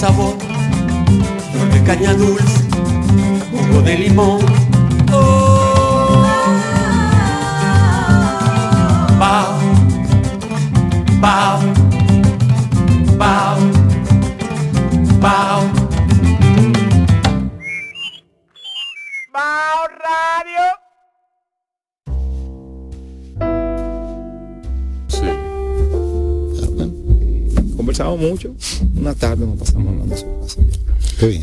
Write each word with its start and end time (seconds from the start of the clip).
sabor, 0.00 0.34
flor 1.52 1.68
de 1.74 1.82
caña 1.82 2.14
dulce, 2.14 2.64
jugo 3.50 3.82
de 3.82 3.98
limón. 3.98 4.40
Oh, 5.12 6.24
bao, 9.18 9.58
bao, 11.20 11.60
bao, 13.18 13.58
bao. 15.20 15.49
Conversamos 28.00 28.20
mucho. 28.20 28.56
Una 28.96 29.14
tarde 29.14 29.46
nos 29.46 29.58
pasamos 29.58 29.88
hablando. 29.88 30.16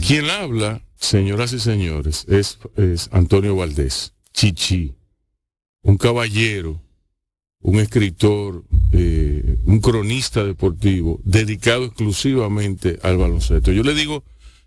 Quien 0.07 0.29
habla, 0.29 0.81
señoras 0.95 1.53
y 1.53 1.59
señores, 1.59 2.25
es, 2.27 2.57
es 2.75 3.09
Antonio 3.11 3.55
Valdés, 3.55 4.13
Chichi, 4.33 4.95
un 5.83 5.97
caballero, 5.97 6.81
un 7.61 7.79
escritor, 7.79 8.63
eh, 8.91 9.59
un 9.65 9.79
cronista 9.81 10.43
deportivo, 10.43 11.19
dedicado 11.23 11.85
exclusivamente 11.85 12.97
al 13.03 13.17
baloncesto. 13.17 13.71
Yo 13.71 13.83
le 13.83 13.93
digo 13.93 14.23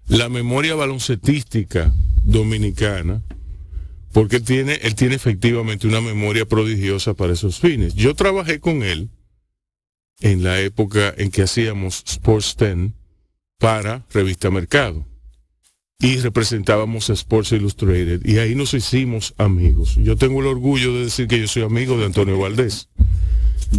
la 0.06 0.28
memoria 0.28 0.76
baloncetística 0.76 1.92
dominicana, 2.22 3.22
porque 4.12 4.36
él 4.36 4.44
tiene, 4.44 4.74
él 4.82 4.94
tiene 4.94 5.16
efectivamente 5.16 5.88
una 5.88 6.00
memoria 6.00 6.46
prodigiosa 6.46 7.14
para 7.14 7.32
esos 7.32 7.58
fines. 7.58 7.94
Yo 7.94 8.14
trabajé 8.14 8.60
con 8.60 8.84
él 8.84 9.10
en 10.20 10.42
la 10.42 10.60
época 10.60 11.14
en 11.16 11.30
que 11.30 11.42
hacíamos 11.42 12.02
Sports 12.06 12.56
10 12.58 12.92
para 13.58 14.06
Revista 14.10 14.50
Mercado 14.50 15.06
y 16.00 16.16
representábamos 16.16 17.10
a 17.10 17.12
Sports 17.12 17.52
Illustrated 17.52 18.24
y 18.24 18.38
ahí 18.38 18.54
nos 18.54 18.72
hicimos 18.72 19.34
amigos. 19.36 19.96
Yo 19.96 20.16
tengo 20.16 20.40
el 20.40 20.46
orgullo 20.46 20.94
de 20.94 21.04
decir 21.04 21.28
que 21.28 21.38
yo 21.38 21.46
soy 21.46 21.62
amigo 21.62 21.98
de 21.98 22.06
Antonio 22.06 22.38
Valdés, 22.38 22.88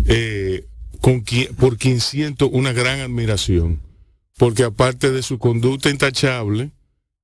eh, 0.06 0.67
por 1.58 1.78
quien 1.78 2.00
siento 2.00 2.47
una 2.47 2.73
gran 2.73 3.00
admiración, 3.00 3.81
porque 4.38 4.64
aparte 4.64 5.12
de 5.12 5.23
su 5.23 5.39
conducta 5.39 5.89
intachable, 5.89 6.72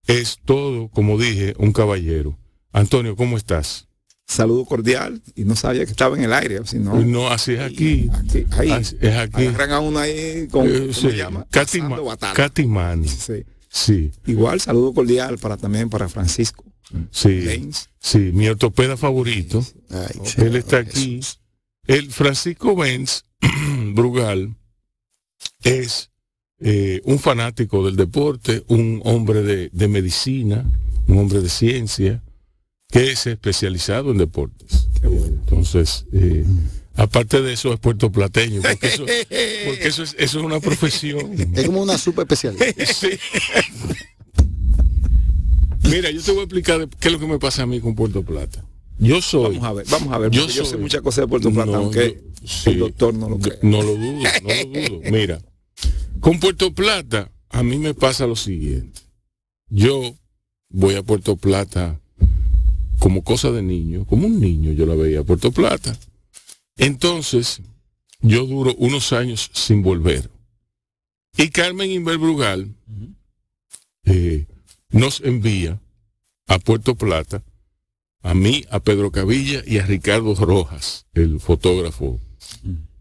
es 0.07 0.39
todo, 0.43 0.89
como 0.89 1.19
dije, 1.19 1.53
un 1.59 1.73
caballero. 1.73 2.37
Antonio, 2.71 3.15
¿cómo 3.15 3.37
estás? 3.37 3.86
Saludo 4.27 4.65
cordial 4.65 5.21
y 5.35 5.45
no 5.45 5.55
sabía 5.55 5.85
que 5.85 5.91
estaba 5.91 6.17
en 6.17 6.23
el 6.25 6.33
aire, 6.33 6.59
si 6.65 6.79
no. 6.79 6.99
No, 6.99 7.29
así 7.29 7.53
es 7.53 7.61
aquí. 7.61 8.09
Aquí, 8.13 8.45
ahí. 8.57 8.71
Así- 8.71 8.97
es 8.99 9.15
aquí. 9.15 9.45
Agarran 9.45 9.71
a 9.71 9.79
uno 9.79 9.99
ahí 9.99 10.47
con, 10.51 10.67
Eh, 10.67 10.79
¿cómo 10.81 10.93
sí, 10.93 11.01
se 11.11 11.15
llama? 11.15 11.47
Katy 11.49 11.79
Pasando 11.79 12.03
Ma- 12.03 12.09
batata. 12.09 12.33
Katy 12.33 12.65
Mani. 12.65 13.07
Sí. 13.07 13.43
Sí, 13.69 14.11
Igual, 14.25 14.59
saludo 14.59 14.93
cordial 14.93 15.37
para 15.37 15.55
también 15.55 15.89
para 15.89 16.09
Francisco. 16.09 16.63
sí, 17.11 17.29
Lenz. 17.41 17.89
sí, 17.99 18.17
mi 18.33 18.47
ortopeda 18.47 18.97
favorito. 18.97 19.63
Ay. 19.89 20.19
Él 20.37 20.55
está 20.55 20.77
aquí. 20.77 21.19
El 21.85 22.11
Francisco 22.11 22.75
Benz 22.75 23.23
Brugal 23.93 24.55
es 25.63 26.09
eh, 26.59 27.01
un 27.05 27.19
fanático 27.19 27.85
del 27.85 27.95
deporte, 27.95 28.63
un 28.67 29.01
hombre 29.05 29.43
de, 29.43 29.69
de 29.71 29.87
medicina, 29.87 30.65
un 31.07 31.17
hombre 31.19 31.41
de 31.41 31.49
ciencia, 31.49 32.23
que 32.89 33.11
es 33.11 33.27
especializado 33.27 34.11
en 34.11 34.17
deportes. 34.17 34.87
Entonces, 35.03 36.05
eh, 36.13 36.45
aparte 36.95 37.41
de 37.41 37.53
eso 37.53 37.73
es 37.73 37.79
puertoplateño, 37.79 38.61
porque 38.61 38.87
eso, 38.87 39.05
porque 39.65 39.87
eso 39.87 40.03
es, 40.03 40.15
eso 40.17 40.39
es 40.39 40.45
una 40.45 40.59
profesión. 40.59 41.33
Es 41.55 41.65
como 41.65 41.81
una 41.81 41.97
super 41.97 42.23
especialidad. 42.23 42.65
Sí. 42.93 43.09
Mira, 45.83 46.11
yo 46.11 46.21
te 46.21 46.31
voy 46.31 46.41
a 46.41 46.43
explicar 46.43 46.87
qué 46.99 47.07
es 47.07 47.13
lo 47.13 47.19
que 47.19 47.27
me 47.27 47.39
pasa 47.39 47.63
a 47.63 47.65
mí 47.65 47.79
con 47.79 47.95
Puerto 47.95 48.23
Plata. 48.23 48.63
Yo 48.99 49.21
soy. 49.21 49.57
Vamos 49.57 49.63
a 49.69 49.73
ver, 49.73 49.85
vamos 49.89 50.13
a 50.13 50.17
ver. 50.17 50.31
Yo 50.31 50.47
sé 50.49 50.77
muchas 50.77 51.01
cosas 51.01 51.23
de 51.23 51.27
Puerto 51.27 51.51
Plata, 51.51 51.71
No, 51.71 51.77
aunque 51.77 52.21
yo- 52.41 52.47
sí. 52.47 52.71
el 52.71 52.79
doctor 52.79 53.13
no 53.13 53.29
lo 53.29 53.37
cree. 53.39 53.59
No 53.61 53.81
lo 53.81 53.95
dudo, 53.95 54.23
no 54.43 54.49
lo 54.49 54.89
dudo. 54.89 55.01
Mira, 55.11 55.39
con 56.19 56.39
Puerto 56.39 56.73
Plata, 56.73 57.31
a 57.49 57.63
mí 57.63 57.77
me 57.77 57.93
pasa 57.93 58.25
lo 58.27 58.35
siguiente. 58.35 59.01
Yo 59.69 60.15
voy 60.69 60.95
a 60.95 61.03
Puerto 61.03 61.35
Plata 61.37 61.99
como 62.99 63.23
cosa 63.23 63.51
de 63.51 63.61
niño, 63.61 64.05
como 64.05 64.27
un 64.27 64.39
niño 64.39 64.71
yo 64.71 64.85
la 64.85 64.95
veía 64.95 65.21
a 65.21 65.23
Puerto 65.23 65.51
Plata. 65.51 65.97
Entonces, 66.77 67.61
yo 68.21 68.45
duro 68.45 68.75
unos 68.77 69.13
años 69.13 69.49
sin 69.53 69.81
volver. 69.81 70.29
Y 71.37 71.49
Carmen 71.49 71.91
Inver 71.91 72.17
Brugal 72.17 72.73
eh, 74.05 74.47
nos 74.89 75.21
envía 75.21 75.79
a 76.47 76.59
Puerto 76.59 76.95
Plata, 76.95 77.43
a 78.21 78.33
mí, 78.33 78.65
a 78.71 78.79
Pedro 78.79 79.11
Cavilla 79.11 79.61
y 79.65 79.77
a 79.77 79.85
Ricardo 79.85 80.33
Rojas, 80.33 81.05
el 81.13 81.39
fotógrafo 81.39 82.19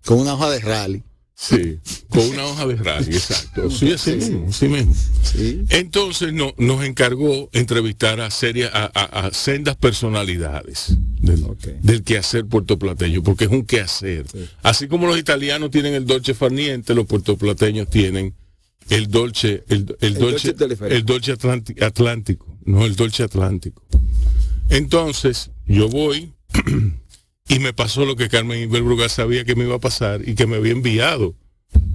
Con 0.04 0.20
una 0.20 0.34
hoja 0.34 0.50
de 0.50 0.60
rally. 0.60 1.02
Sí, 1.38 1.78
con 2.08 2.26
una 2.30 2.46
hoja 2.46 2.66
de 2.66 2.76
rally, 2.76 3.14
exacto. 3.14 3.70
Sí, 3.70 3.92
así 3.92 4.12
mismo, 4.12 4.46
así 4.48 4.68
mismo. 4.68 4.94
Sí. 5.22 5.64
Entonces 5.68 6.32
no, 6.32 6.54
nos 6.56 6.82
encargó 6.82 7.50
entrevistar 7.52 8.22
a, 8.22 8.30
seria, 8.30 8.70
a, 8.72 8.84
a- 8.94 9.26
a 9.26 9.30
sendas 9.34 9.76
personalidades 9.76 10.96
del, 11.20 11.44
Ok. 11.44 11.64
del 11.82 12.02
quehacer 12.04 12.46
puertoplateño, 12.46 13.22
porque 13.22 13.44
es 13.44 13.50
un 13.50 13.66
quehacer. 13.66 14.24
Así 14.62 14.88
como 14.88 15.06
los 15.06 15.18
italianos 15.18 15.70
tienen 15.70 15.92
el 15.92 16.06
dolce 16.06 16.32
farniente, 16.32 16.94
los 16.94 17.04
puertoplateños 17.04 17.90
tienen 17.90 18.34
el 18.88 19.08
dolce, 19.08 19.62
el, 19.68 19.94
el 20.00 20.14
dolce 20.14 20.54
el 20.88 21.04
dolce 21.04 21.32
atlántico, 21.82 22.56
no 22.64 22.86
el 22.86 22.96
dolce 22.96 23.24
atlántico. 23.24 23.82
Entonces, 24.70 25.50
yo 25.66 25.88
voy 25.90 26.32
y 27.48 27.58
me 27.58 27.72
pasó 27.72 28.04
lo 28.04 28.16
que 28.16 28.28
Carmen 28.28 28.62
Inverbruga 28.62 29.08
sabía 29.08 29.44
que 29.44 29.54
me 29.54 29.64
iba 29.64 29.76
a 29.76 29.80
pasar 29.80 30.28
y 30.28 30.34
que 30.34 30.46
me 30.46 30.56
había 30.56 30.72
enviado 30.72 31.34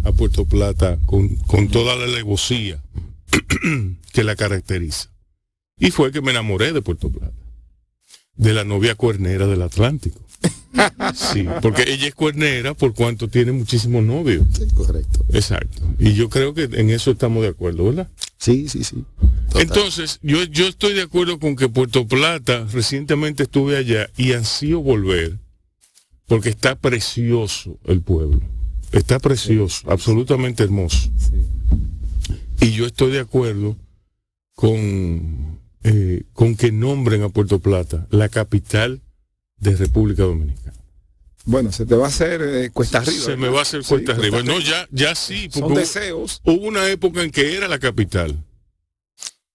a 0.03 0.11
Puerto 0.11 0.45
Plata 0.45 0.97
con, 1.05 1.35
con 1.35 1.67
toda 1.67 1.95
la 1.95 2.05
alevosía 2.05 2.81
que 4.13 4.23
la 4.23 4.35
caracteriza. 4.35 5.09
Y 5.77 5.91
fue 5.91 6.11
que 6.11 6.21
me 6.21 6.31
enamoré 6.31 6.73
de 6.73 6.81
Puerto 6.81 7.09
Plata, 7.09 7.33
de 8.35 8.53
la 8.53 8.63
novia 8.63 8.95
cuernera 8.95 9.47
del 9.47 9.61
Atlántico. 9.61 10.19
Sí, 11.13 11.45
porque 11.61 11.83
ella 11.87 12.07
es 12.07 12.15
cuernera 12.15 12.73
por 12.73 12.93
cuanto 12.93 13.27
tiene 13.27 13.51
muchísimos 13.51 14.03
novios. 14.03 14.45
Sí, 14.53 14.67
correcto. 14.73 15.25
Exacto. 15.29 15.83
Y 15.99 16.13
yo 16.13 16.29
creo 16.29 16.53
que 16.53 16.63
en 16.63 16.89
eso 16.89 17.11
estamos 17.11 17.43
de 17.43 17.49
acuerdo, 17.49 17.85
¿verdad? 17.85 18.07
Sí, 18.37 18.69
sí, 18.69 18.83
sí. 18.83 19.03
Total. 19.49 19.61
Entonces, 19.61 20.19
yo, 20.23 20.43
yo 20.45 20.67
estoy 20.67 20.93
de 20.93 21.01
acuerdo 21.01 21.39
con 21.39 21.55
que 21.55 21.67
Puerto 21.67 22.07
Plata, 22.07 22.65
recientemente 22.71 23.43
estuve 23.43 23.77
allá 23.77 24.09
y 24.15 24.33
ansío 24.33 24.79
volver, 24.81 25.37
porque 26.31 26.47
está 26.47 26.75
precioso 26.75 27.77
el 27.83 27.99
pueblo. 28.01 28.39
Está 28.93 29.19
precioso, 29.19 29.91
absolutamente 29.91 30.63
hermoso. 30.63 31.09
Y 32.61 32.71
yo 32.71 32.85
estoy 32.85 33.11
de 33.11 33.19
acuerdo 33.19 33.75
con, 34.55 35.59
eh, 35.83 36.23
con 36.31 36.55
que 36.55 36.71
nombren 36.71 37.23
a 37.23 37.27
Puerto 37.29 37.59
Plata 37.59 38.07
la 38.11 38.29
capital 38.29 39.01
de 39.57 39.75
República 39.75 40.23
Dominicana. 40.23 40.77
Bueno, 41.43 41.69
se 41.73 41.85
te 41.85 41.95
va 41.95 42.05
a 42.05 42.07
hacer 42.07 42.41
eh, 42.41 42.69
cuesta 42.71 42.99
arriba. 42.99 43.25
Se 43.25 43.31
me 43.31 43.35
¿verdad? 43.35 43.53
va 43.55 43.59
a 43.59 43.63
hacer 43.63 43.83
Sí, 43.83 43.89
cuesta 43.89 44.13
arriba. 44.13 44.41
No, 44.41 44.57
ya, 44.61 44.87
ya 44.89 45.15
sí, 45.15 45.49
porque 45.51 45.59
Son 45.59 45.71
hubo- 45.73 45.79
deseos. 45.79 46.41
hubo 46.45 46.65
una 46.65 46.87
época 46.87 47.23
en 47.23 47.31
que 47.31 47.57
era 47.57 47.67
la 47.67 47.77
capital. 47.77 48.41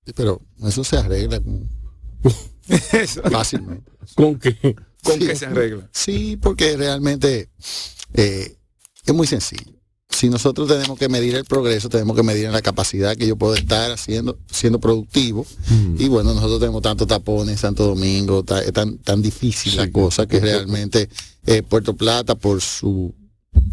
Sí, 0.04 0.12
Pero 0.14 0.42
eso 0.62 0.84
se 0.84 0.98
arregla 0.98 1.40
con- 1.40 1.70
fácilmente. 3.32 3.90
Con 4.14 4.38
que 4.38 4.76
¿Con 5.06 5.18
Sí. 5.20 5.26
qué 5.26 5.36
se 5.36 5.46
arregla? 5.46 5.88
Sí, 5.92 6.36
porque 6.36 6.76
realmente 6.76 7.48
eh, 8.14 8.56
es 9.04 9.14
muy 9.14 9.26
sencillo. 9.26 9.72
Si 10.08 10.28
nosotros 10.30 10.68
tenemos 10.68 10.98
que 10.98 11.08
medir 11.08 11.34
el 11.34 11.44
progreso, 11.44 11.88
tenemos 11.88 12.16
que 12.16 12.22
medir 12.22 12.46
en 12.46 12.52
la 12.52 12.62
capacidad 12.62 13.16
que 13.16 13.26
yo 13.26 13.36
puedo 13.36 13.54
estar 13.54 13.90
haciendo, 13.90 14.38
siendo 14.50 14.78
productivo. 14.80 15.44
Y 15.98 16.08
bueno, 16.08 16.32
nosotros 16.32 16.60
tenemos 16.60 16.80
tantos 16.80 17.06
tapones 17.06 17.52
en 17.52 17.58
Santo 17.58 17.84
Domingo, 17.86 18.42
ta- 18.42 18.62
es 18.62 18.72
tan, 18.72 18.98
tan 18.98 19.20
difícil 19.20 19.76
la 19.76 19.90
cosa 19.90 20.26
que 20.26 20.40
realmente 20.40 21.08
eh, 21.44 21.62
Puerto 21.62 21.94
Plata, 21.96 22.34
por 22.34 22.62
su, 22.62 23.14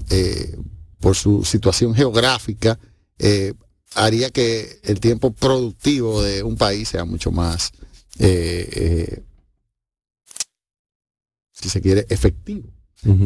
eh, 0.10 0.58
por 1.00 1.16
su 1.16 1.46
situación 1.46 1.94
geográfica, 1.96 2.78
haría 3.96 4.30
que 4.32 4.80
el 4.84 5.00
tiempo 5.00 5.32
productivo 5.32 6.22
de 6.22 6.44
un 6.44 6.58
país 6.58 6.90
sea 6.90 7.06
mucho 7.06 7.32
más, 7.32 7.72
eh, 8.20 8.68
eh, 8.72 9.24
si 11.64 11.70
se 11.70 11.82
quiere, 11.82 12.06
efectivo. 12.10 12.70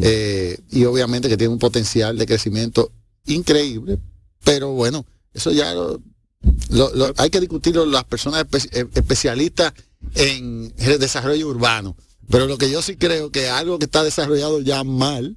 Eh, 0.02 0.58
y 0.72 0.84
obviamente 0.86 1.28
que 1.28 1.36
tiene 1.36 1.52
un 1.52 1.58
potencial 1.58 2.16
de 2.18 2.26
crecimiento 2.26 2.90
increíble, 3.26 3.98
pero 4.42 4.72
bueno, 4.72 5.04
eso 5.34 5.52
ya 5.52 5.72
lo, 5.74 6.00
lo- 6.70 6.92
lo- 6.94 7.12
hay 7.16 7.30
que 7.30 7.38
discutirlo 7.40 7.86
las 7.86 8.04
personas 8.04 8.44
espe- 8.48 8.68
eh, 8.72 8.86
especialistas 8.94 9.72
en 10.14 10.72
desarrollo 10.98 11.46
urbano. 11.48 11.96
Pero 12.30 12.46
lo 12.46 12.58
que 12.58 12.70
yo 12.70 12.82
sí 12.82 12.96
creo 12.96 13.30
que 13.30 13.48
algo 13.48 13.78
que 13.78 13.84
está 13.86 14.02
desarrollado 14.02 14.60
ya 14.60 14.82
mal, 14.84 15.36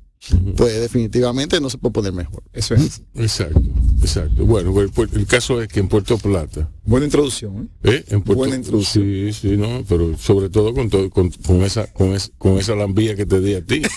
pues 0.55 0.79
definitivamente 0.79 1.59
no 1.59 1.69
se 1.69 1.77
puede 1.77 1.93
poner 1.93 2.13
mejor. 2.13 2.43
Eso 2.53 2.75
es. 2.75 2.81
así. 2.81 3.03
Exacto, 3.15 3.61
exacto. 4.01 4.45
Bueno, 4.45 4.71
pues, 4.71 4.91
pues, 4.93 5.11
el 5.13 5.25
caso 5.25 5.61
es 5.61 5.67
que 5.67 5.79
en 5.79 5.87
Puerto 5.87 6.17
Plata, 6.17 6.69
Buena 6.85 7.05
introducción. 7.05 7.69
¿eh? 7.83 7.89
¿eh? 7.91 8.05
En 8.09 8.21
Puerto, 8.21 8.37
Buena 8.39 8.55
introducción. 8.55 9.03
Sí, 9.05 9.33
sí, 9.33 9.57
no, 9.57 9.83
pero 9.87 10.17
sobre 10.17 10.49
todo 10.49 10.73
con 10.73 10.89
todo, 10.89 11.09
con, 11.09 11.29
con 11.31 11.63
esa, 11.63 11.87
con, 11.87 12.13
es- 12.13 12.31
con 12.37 12.57
esa 12.57 12.75
lambía 12.75 13.15
que 13.15 13.25
te 13.25 13.39
di 13.39 13.55
a 13.55 13.65
ti. 13.65 13.81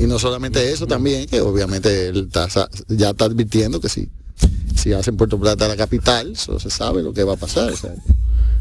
Y 0.00 0.06
no 0.06 0.18
solamente 0.18 0.72
eso 0.72 0.86
también, 0.86 1.26
que 1.26 1.40
obviamente 1.40 2.08
él 2.08 2.28
está 2.32 2.48
ya 2.88 3.10
está 3.10 3.26
advirtiendo 3.26 3.80
que 3.80 3.88
si, 3.88 4.08
si 4.74 4.92
hacen 4.92 5.16
Puerto 5.16 5.38
Plata 5.38 5.68
la 5.68 5.76
capital, 5.76 6.32
eso 6.32 6.58
se 6.58 6.70
sabe 6.70 7.02
lo 7.02 7.12
que 7.12 7.24
va 7.24 7.34
a 7.34 7.36
pasar. 7.36 7.72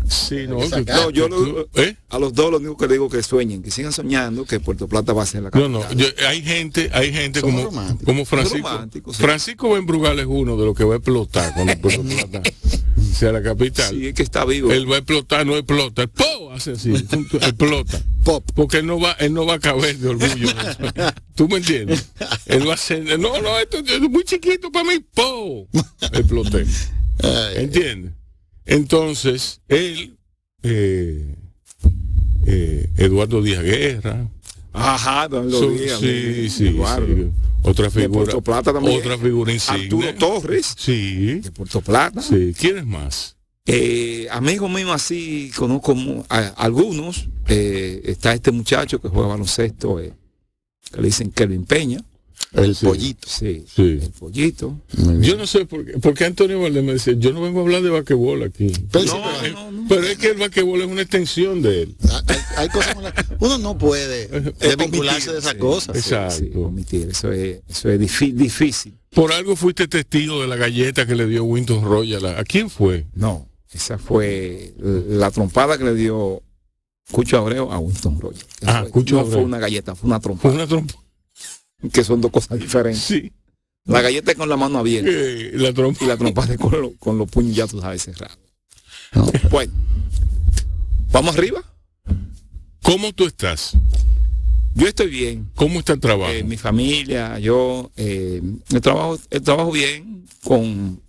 Sí, 0.09 0.47
no, 0.47 0.57
que 0.57 0.63
que- 0.63 0.69
sacar. 0.69 0.95
No, 0.95 1.09
yo 1.11 1.27
¿eh? 1.75 1.95
a 2.09 2.19
los 2.19 2.33
dos 2.33 2.51
lo 2.51 2.57
único 2.57 2.77
que 2.77 2.87
le 2.87 2.93
digo 2.93 3.09
que 3.09 3.21
sueñen, 3.23 3.61
que 3.61 3.71
sigan 3.71 3.93
soñando 3.93 4.45
que 4.45 4.59
Puerto 4.59 4.87
Plata 4.87 5.13
va 5.13 5.23
a 5.23 5.25
ser 5.25 5.43
la 5.43 5.49
No, 5.53 5.79
capital. 5.81 5.97
no, 5.97 6.03
yo- 6.03 6.27
hay 6.27 6.41
gente, 6.41 6.89
hay 6.93 7.13
gente 7.13 7.39
Somos 7.41 7.55
como, 7.55 7.65
románticos. 7.67 8.05
como 8.05 8.25
Francisco. 8.25 8.87
Sí. 8.91 9.21
Francisco 9.21 9.69
Benbrugal 9.71 10.19
es 10.19 10.25
uno 10.27 10.57
de 10.57 10.65
los 10.65 10.75
que 10.75 10.83
va 10.83 10.95
a 10.95 10.97
explotar 10.97 11.53
cuando 11.53 11.77
Puerto 11.81 12.01
Plata 12.03 12.41
sea 13.13 13.31
la 13.31 13.41
capital. 13.43 13.89
Sí, 13.89 14.07
es 14.07 14.13
que 14.13 14.23
está 14.23 14.45
vivo. 14.45 14.71
Él 14.71 14.89
va 14.89 14.95
a 14.95 14.99
explotar, 14.99 15.45
no 15.45 15.55
explota, 15.57 16.07
¡po! 16.07 16.51
hace 16.51 16.71
así, 16.71 16.91
explota. 17.33 18.01
Pop. 18.23 18.43
Porque 18.55 18.77
él 18.77 18.85
no 18.87 18.99
va, 18.99 19.11
él 19.13 19.33
no 19.33 19.45
va 19.45 19.55
a 19.55 19.59
caber 19.59 19.97
de 19.97 20.09
orgullo. 20.09 20.47
¿Tú 21.35 21.47
me 21.47 21.57
entiendes? 21.57 22.09
Él 22.47 22.67
va 22.67 22.73
a 22.73 22.77
ser, 22.77 23.03
no, 23.19 23.41
no, 23.41 23.59
esto 23.59 23.77
es 23.77 24.01
muy 24.01 24.23
chiquito 24.23 24.71
para 24.71 24.85
mí, 24.85 24.99
¡po! 25.13 25.67
Exploté. 26.13 26.65
¿Entiendes? 27.55 28.13
Entonces, 28.69 29.61
él, 29.67 30.17
eh, 30.63 31.35
eh, 32.45 32.89
Eduardo 32.97 33.41
Díaz 33.41 33.63
Guerra, 33.63 34.27
Ajá, 34.73 35.27
don 35.27 35.49
los 35.49 35.79
días. 35.79 35.99
sí, 35.99 36.49
sí, 36.49 36.67
Eduardo. 36.67 37.07
sí. 37.07 37.29
otra 37.63 37.85
De 37.85 37.91
figura, 37.91 38.09
Puerto 38.23 38.41
Plata 38.41 38.71
también. 38.73 38.99
otra 38.99 39.17
figura 39.17 39.51
insigne. 39.51 39.83
Arturo 39.83 40.13
Torres, 40.15 40.75
Sí, 40.77 41.39
de 41.41 41.51
Puerto 41.51 41.81
Plata. 41.81 42.21
sí. 42.21 42.53
¿Quién 42.57 42.77
es 42.77 42.85
más? 42.85 43.35
Eh, 43.65 44.27
amigos 44.31 44.69
míos 44.71 44.89
así, 44.93 45.51
conozco 45.55 45.95
a- 46.29 46.47
algunos. 46.57 47.27
Eh, 47.47 48.01
está 48.05 48.33
este 48.33 48.51
muchacho 48.51 48.99
que 49.01 49.09
juega 49.09 49.27
baloncesto, 49.29 49.99
eh, 49.99 50.13
que 50.91 51.01
le 51.01 51.07
dicen 51.07 51.31
Kelvin 51.31 51.65
Peña. 51.65 51.99
El 52.53 52.75
Sí. 52.75 52.85
pollito. 52.85 53.27
Sí, 53.29 53.63
Sí. 53.73 53.99
el 54.01 54.11
pollito. 54.17 54.79
Yo 55.19 55.37
no 55.37 55.45
sé 55.45 55.65
por 55.65 55.85
qué, 55.85 55.99
porque 55.99 56.25
Antonio 56.25 56.59
Valdés 56.61 56.83
me 56.83 56.93
dice, 56.93 57.15
yo 57.19 57.31
no 57.31 57.41
vengo 57.41 57.59
a 57.59 57.63
hablar 57.63 57.81
de 57.83 57.89
basquetbol 57.91 58.43
aquí. 58.43 58.71
Pero, 58.91 59.03
sí, 59.05 59.09
No, 59.11 59.21
pero 59.23 59.39
hay- 59.41 59.51
no, 59.53 59.71
no. 59.71 59.85
Pero 59.87 60.03
es 60.03 60.17
que 60.17 60.27
el 60.31 60.37
basquetbol 60.37 60.81
es 60.81 60.87
una 60.87 61.01
extensión 61.01 61.61
de 61.61 61.83
él. 61.83 61.95
hay, 62.27 62.37
hay 62.57 62.69
cosas 62.69 62.95
con 62.95 63.03
las- 63.03 63.13
uno 63.39 63.57
no 63.59 63.77
puede 63.77 64.27
desvincularse 64.59 65.31
de 65.31 65.39
esas 65.39 65.53
Sí, 65.53 65.57
cosas. 65.59 65.95
Exacto. 65.95 66.35
sí, 66.37 66.51
omitir, 66.55 67.09
eso 67.09 67.31
es, 67.31 67.59
eso 67.69 67.89
es 67.89 67.99
difí- 67.99 68.33
difícil. 68.33 68.93
Por 69.11 69.31
algo 69.31 69.55
fuiste 69.55 69.87
testigo 69.87 70.41
de 70.41 70.47
la 70.47 70.55
galleta 70.55 71.05
que 71.05 71.15
le 71.15 71.25
dio 71.27 71.43
Winton 71.43 71.83
Royal. 71.83 72.25
¿A 72.25 72.43
quién 72.43 72.69
fue? 72.69 73.05
No, 73.15 73.47
esa 73.71 73.97
fue 73.97 74.73
la 74.79 75.29
trompada 75.31 75.77
que 75.77 75.83
le 75.83 75.93
dio 75.95 76.41
Cucho 77.11 77.37
Abreu 77.39 77.71
a 77.71 77.79
Winston 77.79 78.19
Rogers. 78.21 78.45
Ah, 78.65 78.81
Fue- 78.83 78.91
Cucho 78.91 79.15
no 79.15 79.21
Abreu. 79.21 79.33
fue 79.37 79.43
una 79.43 79.57
galleta, 79.57 79.95
fue 79.95 80.07
una 80.07 80.17
Fue 80.19 80.23
trompada, 80.23 80.53
una 80.55 80.67
trompa. 80.67 80.93
Que 81.91 82.03
son 82.03 82.21
dos 82.21 82.31
cosas 82.31 82.59
diferentes. 82.59 83.01
Sí. 83.01 83.31
La 83.85 84.01
galleta 84.01 84.31
es 84.31 84.37
con 84.37 84.49
la 84.49 84.57
mano 84.57 84.77
abierta 84.79 85.09
Eh, 85.11 85.51
la 85.55 85.73
trompa. 85.73 86.03
y 86.03 86.07
la 86.07 86.17
trompada 86.17 86.53
es 86.53 86.59
con, 86.59 86.71
lo- 86.79 86.93
con 86.99 87.17
los 87.17 87.29
puños 87.29 87.55
ya 87.55 87.65
tú 87.67 87.79
sabes 87.81 88.03
cerrados. 88.03 88.37
No. 89.13 89.31
Bueno, 89.49 89.73
vamos 91.11 91.35
arriba. 91.35 91.63
¿Cómo 92.83 93.11
tú 93.13 93.25
estás? 93.25 93.73
Yo 94.75 94.87
estoy 94.87 95.07
bien. 95.09 95.49
¿Cómo 95.55 95.79
está 95.79 95.93
el 95.93 95.99
trabajo? 95.99 96.31
Eh, 96.31 96.43
mi 96.43 96.57
familia, 96.57 97.39
yo, 97.39 97.91
eh, 97.97 98.41
el 98.71 98.81
trabajo, 98.81 99.19
el 99.29 99.41
trabajo 99.41 99.71
bien 99.71 100.25
con. 100.43 101.01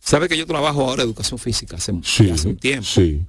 Sabe 0.00 0.28
que 0.28 0.36
yo 0.36 0.46
trabajo 0.46 0.88
ahora 0.88 1.02
educación 1.04 1.38
física 1.38 1.76
hace, 1.76 1.92
sí, 2.02 2.28
hace 2.30 2.48
un 2.48 2.56
tiempo. 2.56 2.84
sí. 2.86 3.22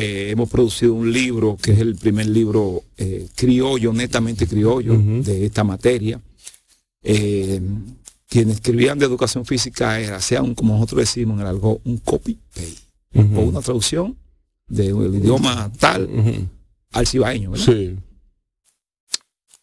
Eh, 0.00 0.30
hemos 0.30 0.48
producido 0.48 0.94
un 0.94 1.12
libro 1.12 1.56
que 1.60 1.72
es 1.72 1.80
el 1.80 1.96
primer 1.96 2.26
libro 2.26 2.84
eh, 2.96 3.26
criollo, 3.34 3.92
netamente 3.92 4.46
criollo, 4.46 4.96
de 4.96 5.44
esta 5.46 5.64
materia. 5.64 6.20
Eh, 7.02 7.60
quienes 8.28 8.56
escribían 8.56 8.96
de 9.00 9.06
educación 9.06 9.44
física 9.44 9.98
era, 9.98 10.20
sea 10.20 10.40
un, 10.42 10.54
como 10.54 10.74
nosotros 10.74 11.00
decimos 11.00 11.34
en 11.36 11.40
el 11.40 11.46
algo, 11.48 11.80
un 11.84 11.96
copy-paste, 11.98 12.74
o 13.14 13.40
una 13.40 13.60
traducción 13.60 14.16
del 14.68 15.14
idioma 15.16 15.72
tal 15.80 16.04
Ujú. 16.04 16.46
al 16.92 17.06
cibaeño. 17.06 17.56
Sí. 17.56 17.96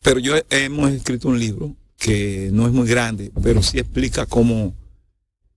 Pero 0.01 0.19
yo 0.19 0.35
he- 0.35 0.45
hemos 0.49 0.91
escrito 0.91 1.29
un 1.29 1.39
libro 1.39 1.73
que 1.97 2.49
no 2.51 2.67
es 2.67 2.73
muy 2.73 2.87
grande, 2.89 3.31
pero 3.41 3.63
sí 3.63 3.79
explica 3.79 4.25
cómo 4.25 4.75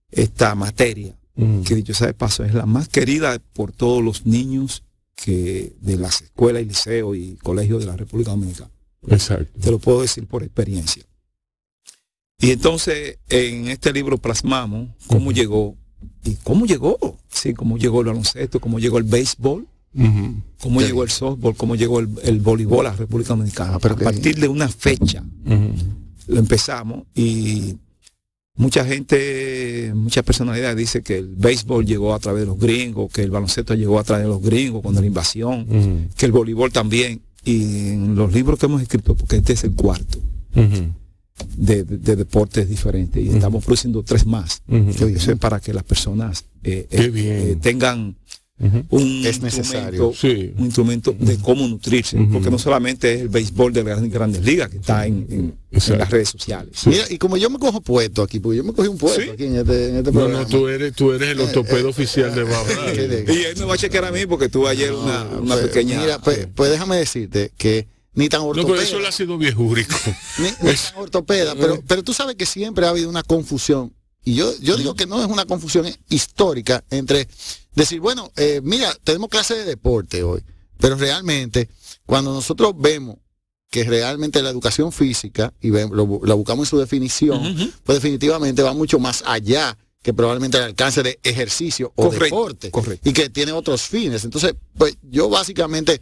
esta 0.09 0.55
materia, 0.55 1.15
Ujú. 1.41 1.63
que 1.63 1.75
dicho 1.75 1.93
sea 1.93 2.07
de 2.07 2.13
paso, 2.13 2.43
es 2.43 2.53
la 2.53 2.65
más 2.65 2.87
querida 2.89 3.39
por 3.53 3.71
todos 3.71 4.03
los 4.03 4.25
niños 4.25 4.83
que 5.15 5.73
de 5.81 5.97
las 5.97 6.21
escuelas 6.21 6.61
y 6.61 6.65
liceos 6.65 7.17
y 7.17 7.35
colegios 7.43 7.81
de 7.81 7.87
la 7.87 7.97
República 7.97 8.31
Dominicana. 8.31 8.71
Exacto. 9.07 9.59
Te 9.59 9.71
lo 9.71 9.79
puedo 9.79 10.01
decir 10.01 10.27
por 10.27 10.43
experiencia. 10.43 11.03
Y 12.41 12.51
entonces 12.51 13.17
en 13.29 13.67
este 13.67 13.91
libro 13.91 14.17
plasmamos 14.17 14.89
cómo 15.07 15.31
llegó 15.31 15.75
y 16.23 16.35
cómo 16.35 16.65
llegó, 16.65 16.97
sí, 17.29 17.53
cómo 17.53 17.77
llegó 17.77 17.99
el 18.01 18.07
baloncesto, 18.07 18.59
cómo 18.61 18.79
llegó 18.79 18.97
el 18.97 19.03
béisbol, 19.03 19.67
Ujú. 19.93 20.35
cómo 20.61 20.79
Sí. 20.79 20.85
llegó 20.87 21.03
el 21.03 21.09
softball, 21.09 21.55
cómo 21.55 21.75
llegó 21.75 21.99
el, 21.99 22.09
el 22.23 22.39
voleibol 22.39 22.85
a 22.85 22.91
la 22.91 22.95
República 22.95 23.29
Dominicana. 23.29 23.73
Ah, 23.75 23.79
pero 23.81 23.95
a 23.95 23.97
partir 23.97 24.37
de 24.39 24.47
una 24.47 24.69
fecha 24.69 25.23
lo 26.27 26.39
empezamos 26.39 27.03
y 27.15 27.75
mucha 28.59 28.85
gente, 28.85 29.91
muchas 29.95 30.23
personalidades 30.23 30.75
dicen 30.77 31.01
que 31.01 31.17
el 31.17 31.27
béisbol 31.27 31.85
llegó 31.85 32.13
a 32.13 32.19
través 32.19 32.41
de 32.41 32.47
los 32.47 32.59
gringos, 32.59 33.11
que 33.11 33.23
el 33.23 33.31
baloncesto 33.31 33.73
llegó 33.73 33.97
a 33.99 34.03
través 34.03 34.25
de 34.25 34.29
los 34.29 34.41
gringos 34.41 34.83
con 34.83 34.93
la 34.93 35.05
invasión, 35.05 35.65
que 36.15 36.25
el 36.25 36.31
voleibol 36.31 36.71
también. 36.71 37.21
Y 37.45 37.89
en 37.89 38.15
los 38.15 38.33
libros 38.33 38.59
que 38.59 38.65
hemos 38.65 38.81
escrito, 38.81 39.15
porque 39.15 39.37
este 39.37 39.53
es 39.53 39.63
el 39.63 39.71
cuarto 39.73 40.19
de, 41.55 41.83
de- 41.85 41.97
de 41.97 42.15
deportes 42.17 42.67
diferentes 42.67 43.23
y 43.23 43.29
estamos 43.29 43.63
produciendo 43.63 44.03
tres 44.03 44.25
más. 44.25 44.61
Eso 45.15 45.31
es 45.31 45.39
para 45.39 45.59
que 45.61 45.73
las 45.73 45.83
personas 45.83 46.43
eh, 46.63 46.85
eh, 46.91 47.11
eh, 47.15 47.57
tengan 47.61 48.15
Un 48.89 49.25
Es 49.25 49.41
necesario. 49.41 50.09
instrumento, 50.09 50.13
Sí. 50.19 50.53
un 50.57 50.65
instrumento 50.65 51.15
de 51.17 51.37
cómo 51.37 51.65
nutrirse, 51.67 52.17
porque 52.31 52.49
no 52.49 52.59
solamente 52.59 53.13
es 53.13 53.21
el 53.21 53.29
béisbol 53.29 53.71
de 53.71 53.83
las 53.85 54.01
grandes 54.09 54.43
ligas 54.43 54.69
que 54.69 54.77
está 54.77 55.05
en, 55.05 55.25
en- 55.29 55.39
en 55.39 55.55
Exacto. 55.71 55.99
las 55.99 56.09
redes 56.09 56.29
sociales. 56.29 56.69
Sí. 56.73 56.89
Mira, 56.89 57.05
y 57.09 57.17
como 57.17 57.37
yo 57.37 57.49
me 57.49 57.57
cojo 57.57 57.79
puesto 57.79 58.21
aquí, 58.21 58.39
porque 58.41 58.57
yo 58.57 58.63
me 58.65 58.73
cogí 58.73 58.89
un 58.89 58.97
puesto 58.97 59.21
Sí. 59.21 59.29
aquí 59.29 59.45
en 59.45 59.55
este, 59.55 59.89
en 59.89 59.95
este 59.97 60.11
No, 60.11 60.19
programa. 60.19 60.41
no, 60.43 60.47
tú 60.49 60.67
eres, 60.67 60.93
tú 60.93 61.11
eres 61.13 61.29
el 61.29 61.39
ortopedo 61.39 61.87
oficial 61.89 62.35
de 62.35 62.43
Bab 62.43 62.65
eh, 62.69 62.75
Radio. 62.85 63.03
eh, 63.13 63.25
Y 63.29 63.43
él 63.45 63.55
me 63.57 63.65
va 63.65 63.73
a 63.75 63.77
chequear 63.77 64.03
a 64.05 64.11
mí 64.11 64.25
porque 64.25 64.49
tuve 64.49 64.67
ayer 64.69 64.91
una, 64.93 65.23
una 65.23 65.55
Pues, 65.55 65.67
pequeña. 65.67 66.01
Mira, 66.01 66.19
pues, 66.19 66.47
pues 66.53 66.69
déjame 66.69 66.97
decirte 66.97 67.51
que 67.57 67.87
ni 68.15 68.27
tan 68.27 68.41
No, 68.41 68.47
ortopeda, 68.47 68.73
pero 68.73 68.81
eso 68.81 68.99
le 68.99 69.07
ha 69.07 69.11
sido 69.13 69.37
viejúrico. 69.37 69.95
ni, 70.39 70.45
ni 70.69 70.75
tan 70.75 70.97
ortopeda, 70.97 71.55
pero, 71.59 71.81
pero 71.87 72.03
tú 72.03 72.13
sabes 72.13 72.35
que 72.35 72.45
siempre 72.45 72.85
ha 72.85 72.89
habido 72.89 73.07
una 73.09 73.23
confusión. 73.23 73.93
Y 74.23 74.35
yo, 74.35 74.53
yo 74.59 74.75
digo 74.77 74.95
que 74.95 75.05
no 75.07 75.21
es 75.21 75.27
una 75.27 75.45
confusión 75.45 75.85
histórica 76.09 76.83
entre 76.89 77.27
decir, 77.73 77.99
bueno, 77.99 78.31
eh, 78.35 78.59
mira, 78.63 78.93
tenemos 79.03 79.29
clase 79.29 79.55
de 79.55 79.65
deporte 79.65 80.23
hoy, 80.23 80.43
pero 80.77 80.95
realmente 80.95 81.69
cuando 82.05 82.33
nosotros 82.33 82.73
vemos 82.77 83.17
que 83.71 83.83
realmente 83.83 84.41
la 84.41 84.49
educación 84.49 84.91
física, 84.91 85.53
y 85.61 85.69
lo 85.69 86.19
la 86.23 86.33
buscamos 86.33 86.67
en 86.67 86.69
su 86.71 86.77
definición, 86.79 87.71
pues 87.83 87.97
definitivamente 88.01 88.63
va 88.63 88.73
mucho 88.73 88.97
más 88.99 89.23
allá 89.25 89.77
que 90.01 90.13
probablemente 90.13 90.57
el 90.57 90.63
alcance 90.63 91.03
de 91.03 91.19
ejercicio 91.23 91.91
o 91.95 92.05
Correcto, 92.05 92.23
deporte 92.23 92.71
correcto. 92.71 93.07
y 93.09 93.13
que 93.13 93.29
tiene 93.29 93.51
otros 93.51 93.81
fines. 93.83 94.23
Entonces, 94.23 94.55
pues 94.77 94.97
yo 95.03 95.29
básicamente 95.29 96.01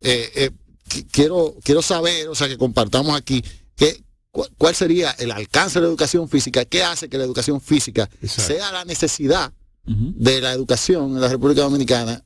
eh, 0.00 0.30
eh, 0.36 0.50
qui- 0.88 1.06
quiero, 1.10 1.56
quiero 1.64 1.82
saber, 1.82 2.28
o 2.28 2.34
sea, 2.36 2.46
que 2.46 2.56
compartamos 2.58 3.16
aquí, 3.16 3.42
que, 3.74 4.00
cu- 4.07 4.07
cuál 4.56 4.74
sería 4.74 5.10
el 5.12 5.30
alcance 5.30 5.78
de 5.78 5.82
la 5.82 5.88
educación 5.88 6.28
física, 6.28 6.64
qué 6.64 6.82
hace 6.82 7.08
que 7.08 7.18
la 7.18 7.24
educación 7.24 7.60
física 7.60 8.08
Exacto. 8.22 8.52
sea 8.54 8.72
la 8.72 8.84
necesidad 8.84 9.52
de 9.86 10.40
la 10.42 10.52
educación 10.52 11.12
en 11.12 11.20
la 11.20 11.28
República 11.28 11.62
Dominicana 11.62 12.22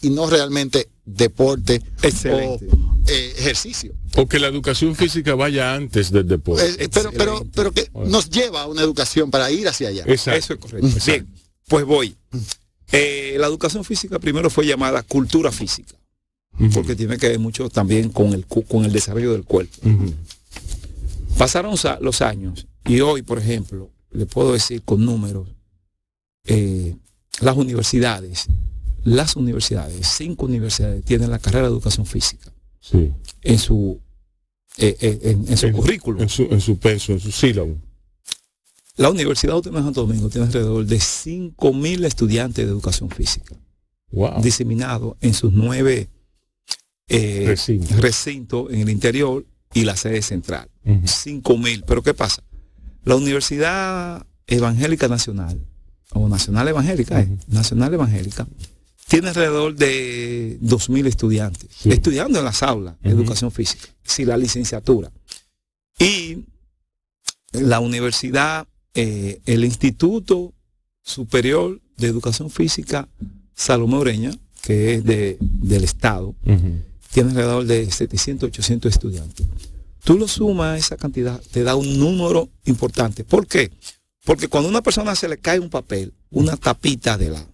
y 0.00 0.10
no 0.10 0.28
realmente 0.30 0.88
deporte 1.04 1.82
Excelente. 2.02 2.66
o 2.66 3.02
eh, 3.06 3.34
ejercicio. 3.36 3.94
O 4.16 4.26
que 4.26 4.38
la 4.38 4.46
educación 4.46 4.94
física 4.94 5.34
vaya 5.34 5.74
antes 5.74 6.10
del 6.10 6.26
deporte. 6.26 6.66
Eh, 6.66 6.88
pero, 6.92 7.10
pero, 7.12 7.32
Excelente. 7.32 7.52
pero 7.54 7.72
que 7.72 7.90
nos 8.08 8.30
lleva 8.30 8.62
a 8.62 8.66
una 8.66 8.82
educación 8.82 9.30
para 9.30 9.50
ir 9.50 9.68
hacia 9.68 9.88
allá. 9.88 10.04
Exacto. 10.06 10.38
Eso 10.38 10.54
es 10.54 10.60
correcto. 10.60 10.88
Bien, 11.06 11.26
pues 11.66 11.84
voy. 11.84 12.16
Eh, 12.92 13.36
la 13.38 13.46
educación 13.46 13.84
física 13.84 14.18
primero 14.18 14.48
fue 14.48 14.66
llamada 14.66 15.02
cultura 15.02 15.52
física, 15.52 15.94
porque 16.72 16.96
tiene 16.96 17.18
que 17.18 17.28
ver 17.28 17.38
mucho 17.38 17.68
también 17.68 18.08
con 18.08 18.32
el, 18.32 18.46
con 18.46 18.84
el 18.84 18.92
desarrollo 18.92 19.32
del 19.32 19.44
cuerpo. 19.44 19.76
Pasaron 21.38 21.76
sa- 21.76 21.98
los 22.00 22.20
años 22.20 22.66
y 22.84 23.00
hoy, 23.00 23.22
por 23.22 23.38
ejemplo, 23.38 23.90
le 24.10 24.26
puedo 24.26 24.52
decir 24.52 24.82
con 24.82 25.04
números, 25.04 25.48
eh, 26.44 26.96
las 27.40 27.56
universidades, 27.56 28.46
las 29.04 29.36
universidades, 29.36 30.06
cinco 30.06 30.46
universidades 30.46 31.04
tienen 31.04 31.30
la 31.30 31.38
carrera 31.38 31.66
de 31.66 31.72
educación 31.72 32.06
física 32.06 32.52
Sí. 32.80 33.12
en 33.42 33.58
su 33.58 34.00
eh, 34.80 34.96
eh, 35.00 35.18
en, 35.22 35.48
en 35.48 35.56
su 35.56 35.66
En- 35.66 35.72
currículum. 35.74 36.22
En 36.22 36.28
su, 36.28 36.42
en 36.44 36.60
su 36.60 36.78
penso, 36.78 37.12
en 37.12 37.18
su 37.20 37.32
sílabo. 37.32 37.76
La 38.96 39.10
Universidad 39.10 39.54
Autónoma 39.56 39.80
de 39.80 39.86
Santo 39.86 40.06
Domingo 40.06 40.28
tiene 40.28 40.46
alrededor 40.46 40.84
de 40.86 40.98
5.000 40.98 42.04
estudiantes 42.04 42.64
de 42.64 42.70
educación 42.70 43.10
física, 43.10 43.56
Wow. 44.12 44.40
diseminados 44.42 45.16
en 45.20 45.34
sus 45.34 45.52
nueve 45.52 46.08
eh, 47.08 47.44
Recintos. 47.46 47.96
recintos 48.00 48.72
en 48.72 48.80
el 48.82 48.88
interior 48.90 49.44
y 49.74 49.84
la 49.84 49.96
sede 49.96 50.22
central. 50.22 50.68
5.000. 50.84 51.84
Pero 51.86 52.02
¿qué 52.02 52.14
pasa? 52.14 52.42
La 53.04 53.16
Universidad 53.16 54.26
Evangélica 54.46 55.08
Nacional, 55.08 55.60
o 56.12 56.28
Nacional 56.28 56.68
Evangélica, 56.68 57.20
eh, 57.20 57.28
Nacional 57.48 57.92
Evangélica, 57.94 58.46
tiene 59.08 59.28
alrededor 59.28 59.74
de 59.74 60.58
2.000 60.60 61.06
estudiantes 61.06 61.68
Sí. 61.74 61.90
estudiando 61.90 62.38
en 62.38 62.44
las 62.44 62.62
aulas 62.62 62.96
de 63.02 63.10
educación 63.10 63.50
física, 63.50 63.88
si 64.04 64.24
la 64.24 64.36
licenciatura. 64.36 65.10
Y 65.98 66.44
la 67.52 67.80
universidad, 67.80 68.66
eh, 68.94 69.40
el 69.46 69.64
Instituto 69.64 70.52
Superior 71.02 71.80
de 71.96 72.06
Educación 72.08 72.50
Física 72.50 73.08
Salomé 73.54 73.96
Oreña, 73.96 74.30
que 74.62 74.94
es 74.94 75.04
de, 75.04 75.38
del 75.40 75.84
Estado. 75.84 76.34
Tiene 77.12 77.30
alrededor 77.30 77.64
de 77.64 77.90
700, 77.90 78.48
800 78.48 78.92
estudiantes. 78.92 79.46
Tú 80.04 80.16
lo 80.18 80.28
sumas 80.28 80.74
a 80.74 80.76
esa 80.78 80.96
cantidad, 80.96 81.40
te 81.52 81.62
da 81.62 81.74
un 81.76 81.98
número 81.98 82.48
importante. 82.64 83.24
¿Por 83.24 83.46
qué? 83.46 83.70
Porque 84.24 84.48
cuando 84.48 84.68
a 84.68 84.70
una 84.70 84.82
persona 84.82 85.14
se 85.14 85.28
le 85.28 85.38
cae 85.38 85.58
un 85.60 85.70
papel, 85.70 86.14
una 86.30 86.56
tapita 86.56 87.16
de 87.18 87.30
la, 87.30 87.46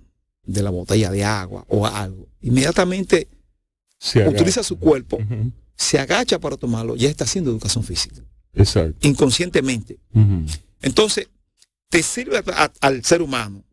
de 0.44 0.62
la 0.62 0.70
botella 0.70 1.10
de 1.10 1.24
agua 1.24 1.64
o 1.68 1.86
algo, 1.86 2.28
inmediatamente 2.40 3.28
Se 3.98 4.28
utiliza 4.28 4.62
su 4.62 4.78
cuerpo, 4.78 5.18
se 5.76 5.98
agacha 5.98 6.38
para 6.38 6.56
tomarlo, 6.56 6.94
ya 6.96 7.08
está 7.08 7.24
haciendo 7.24 7.50
educación 7.50 7.82
física, 7.84 8.22
Exacto. 8.52 9.06
inconscientemente. 9.08 9.98
Entonces, 10.82 11.28
te 11.88 12.02
sirve 12.02 12.38
a- 12.38 12.64
a- 12.64 12.72
al 12.80 13.04
ser 13.04 13.22
humano 13.22 13.64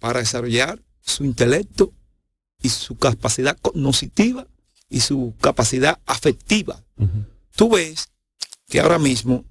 para 0.00 0.18
desarrollar 0.20 0.82
su 1.02 1.24
intelecto 1.24 1.92
y 2.62 2.70
su 2.70 2.96
capacidad 2.96 3.56
cognitiva 3.60 4.46
y 4.88 5.00
su 5.00 5.34
capacidad 5.40 5.98
afectiva. 6.06 6.82
Tú 7.54 7.70
ves 7.70 8.08
que 8.68 8.80
ahora 8.80 8.98
mismo 8.98 9.44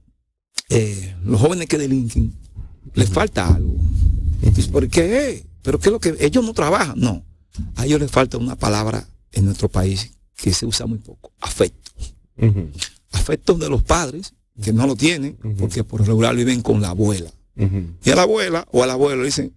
eh, 0.69 1.15
los 1.23 1.39
jóvenes 1.39 1.67
que 1.67 1.77
delinquen 1.77 2.33
les 2.93 3.09
falta 3.09 3.55
algo. 3.55 3.75
Dices, 4.41 4.67
¿Por 4.67 4.87
qué? 4.89 5.45
¿Pero 5.61 5.79
qué 5.79 5.89
es 5.89 5.93
lo 5.93 5.99
que 5.99 6.15
ellos 6.19 6.43
no 6.43 6.53
trabajan? 6.53 6.99
No. 6.99 7.25
A 7.75 7.85
ellos 7.85 7.99
les 7.99 8.11
falta 8.11 8.37
una 8.37 8.55
palabra 8.55 9.07
en 9.31 9.45
nuestro 9.45 9.69
país 9.69 10.11
que 10.35 10.53
se 10.53 10.65
usa 10.65 10.85
muy 10.85 10.99
poco, 10.99 11.31
afecto. 11.39 11.91
Ujú. 12.37 12.69
Afectos 13.11 13.59
de 13.59 13.69
los 13.69 13.83
padres 13.83 14.33
que 14.61 14.73
no 14.73 14.87
lo 14.87 14.95
tienen 14.95 15.37
porque 15.57 15.83
por 15.83 16.01
lo 16.01 16.05
regular 16.05 16.35
viven 16.35 16.61
con 16.61 16.81
la 16.81 16.89
abuela. 16.89 17.31
Y 17.57 18.09
a 18.09 18.15
la 18.15 18.23
abuela 18.23 18.67
o 18.71 18.83
al 18.83 18.91
abuelo 18.91 19.21
le 19.21 19.27
dicen, 19.27 19.53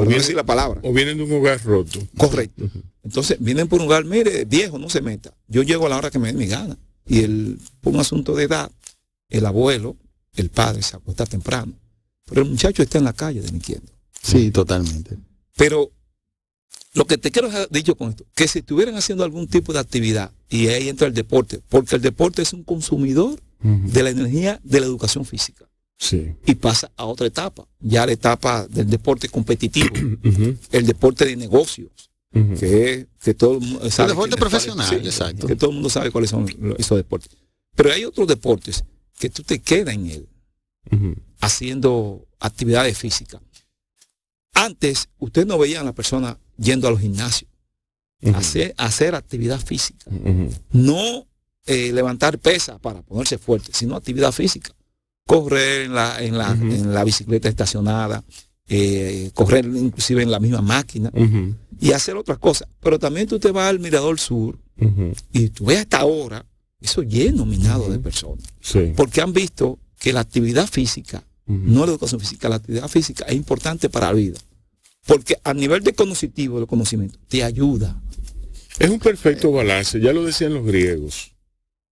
por 0.00 0.06
no 0.06 0.10
viene- 0.10 0.22
decir 0.22 0.36
la 0.36 0.44
palabra, 0.44 0.80
O 0.84 0.92
vienen 0.92 1.16
de 1.18 1.24
un 1.24 1.32
hogar 1.32 1.62
roto. 1.64 1.98
correcto. 2.16 2.68
Entonces 3.02 3.38
vienen 3.40 3.68
por 3.68 3.78
un 3.80 3.86
lugar, 3.86 4.04
mire, 4.04 4.44
viejo, 4.44 4.78
no 4.78 4.90
se 4.90 5.00
meta. 5.00 5.34
Yo 5.48 5.62
llego 5.62 5.86
a 5.86 5.88
la 5.88 5.96
hora 5.96 6.10
que 6.10 6.18
me 6.18 6.32
dé 6.32 6.38
mi 6.38 6.46
gana. 6.46 6.76
Y 7.06 7.20
el, 7.20 7.58
por 7.80 7.94
un 7.94 8.00
asunto 8.00 8.34
de 8.36 8.44
edad, 8.44 8.70
el 9.30 9.46
abuelo, 9.46 9.96
el 10.36 10.50
padre 10.50 10.82
se 10.82 10.96
acuesta 10.96 11.24
temprano. 11.26 11.72
Pero 12.26 12.42
el 12.42 12.50
muchacho 12.50 12.82
está 12.82 12.98
en 12.98 13.04
la 13.04 13.12
calle 13.12 13.40
delinquiendo. 13.40 13.90
Sí, 14.22 14.50
totalmente. 14.50 15.16
Pero 15.56 15.90
lo 16.94 17.06
que 17.06 17.18
te 17.18 17.30
quiero 17.30 17.48
dejar 17.48 17.68
dicho 17.70 17.94
con 17.96 18.10
esto, 18.10 18.24
que 18.34 18.46
si 18.48 18.60
estuvieran 18.60 18.94
haciendo 18.96 19.24
algún 19.24 19.48
tipo 19.48 19.72
de 19.72 19.78
actividad, 19.78 20.30
y 20.48 20.68
ahí 20.68 20.88
entra 20.88 21.06
el 21.06 21.14
deporte, 21.14 21.60
porque 21.68 21.96
el 21.96 22.02
deporte 22.02 22.42
es 22.42 22.52
un 22.52 22.64
consumidor 22.64 23.40
de 23.62 24.02
la 24.02 24.10
energía 24.10 24.60
de 24.64 24.80
la 24.80 24.86
educación 24.86 25.24
física. 25.24 25.68
Sí. 26.02 26.34
Y 26.46 26.54
pasa 26.54 26.90
a 26.96 27.04
otra 27.04 27.26
etapa, 27.26 27.68
ya 27.78 28.06
la 28.06 28.12
etapa 28.12 28.66
del 28.66 28.88
deporte 28.88 29.28
competitivo, 29.28 29.90
el 30.72 30.86
deporte 30.86 31.26
de 31.26 31.36
negocios, 31.36 31.90
que 32.58 32.92
es 32.94 33.06
que 33.22 33.34
todo 33.34 33.54
el 33.54 33.60
mundo 33.60 33.90
sabe 33.90 34.08
deporte 34.10 34.36
profesional, 34.38 34.88
cuáles- 34.88 35.06
exacto. 35.06 35.46
Que 35.46 35.56
todo 35.56 35.70
el 35.70 35.74
mundo 35.74 35.90
sabe 35.90 36.10
cuáles 36.10 36.30
son 36.30 36.46
esos 36.78 36.96
deportes. 36.96 37.36
Pero 37.76 37.92
hay 37.92 38.04
otros 38.06 38.26
deportes 38.28 38.82
que 39.18 39.28
tú 39.28 39.42
te 39.42 39.58
quedas 39.60 39.94
en 39.94 40.06
él 40.06 40.28
haciendo 41.40 42.26
actividades 42.38 42.96
físicas. 42.96 43.40
Antes, 44.54 45.08
usted 45.18 45.46
no 45.46 45.58
veía 45.58 45.80
a 45.80 45.84
la 45.84 45.92
persona 45.92 46.38
yendo 46.56 46.88
a 46.88 46.90
los 46.90 47.00
gimnasios, 47.00 47.50
hacer, 48.34 48.74
hacer 48.78 49.14
actividad 49.14 49.60
física. 49.60 50.10
No 50.72 51.26
eh, 51.66 51.92
levantar 51.92 52.38
pesas 52.38 52.78
para 52.80 53.02
ponerse 53.02 53.38
fuerte, 53.38 53.70
sino 53.74 53.96
actividad 53.96 54.32
física. 54.32 54.74
Correr 55.26 55.82
en 55.82 55.94
la, 55.94 56.22
en 56.22 56.36
la, 56.36 56.50
en 56.50 56.92
la 56.92 57.04
bicicleta 57.04 57.48
estacionada, 57.48 58.24
eh, 58.68 59.30
correr 59.34 59.64
inclusive 59.64 60.22
en 60.22 60.30
la 60.30 60.40
misma 60.40 60.60
máquina 60.60 61.10
y 61.80 61.92
hacer 61.92 62.16
otras 62.16 62.38
cosas. 62.38 62.68
Pero 62.80 62.98
también 62.98 63.26
tú 63.28 63.38
te 63.38 63.52
vas 63.52 63.68
al 63.68 63.80
Mirador 63.80 64.18
Sur 64.18 64.58
y 65.32 65.48
tú 65.50 65.66
ves 65.66 65.78
hasta 65.80 65.98
ahora 65.98 66.44
eso 66.80 67.02
lleno, 67.02 67.44
minado 67.44 67.90
de 67.90 67.98
personas. 67.98 68.44
Sí. 68.60 68.92
Porque 68.96 69.20
han 69.20 69.32
visto 69.32 69.78
que 69.98 70.12
la 70.12 70.20
actividad 70.20 70.66
física, 70.66 71.22
no 71.46 71.84
la 71.84 71.92
educación 71.92 72.20
física, 72.20 72.48
la 72.48 72.56
actividad 72.56 72.88
física 72.88 73.24
es 73.26 73.34
importante 73.34 73.90
para 73.90 74.06
la 74.06 74.12
vida. 74.14 74.38
Porque 75.06 75.36
a 75.44 75.52
nivel 75.52 75.82
de 75.82 75.92
conocitivo, 75.92 76.60
de 76.60 76.66
conocimiento, 76.66 77.18
te 77.28 77.42
ayuda. 77.42 78.00
Es 78.78 78.88
un 78.88 78.98
perfecto 78.98 79.50
balance, 79.52 80.00
ya 80.00 80.12
lo 80.12 80.24
decían 80.24 80.54
los 80.54 80.64
griegos. 80.64 81.32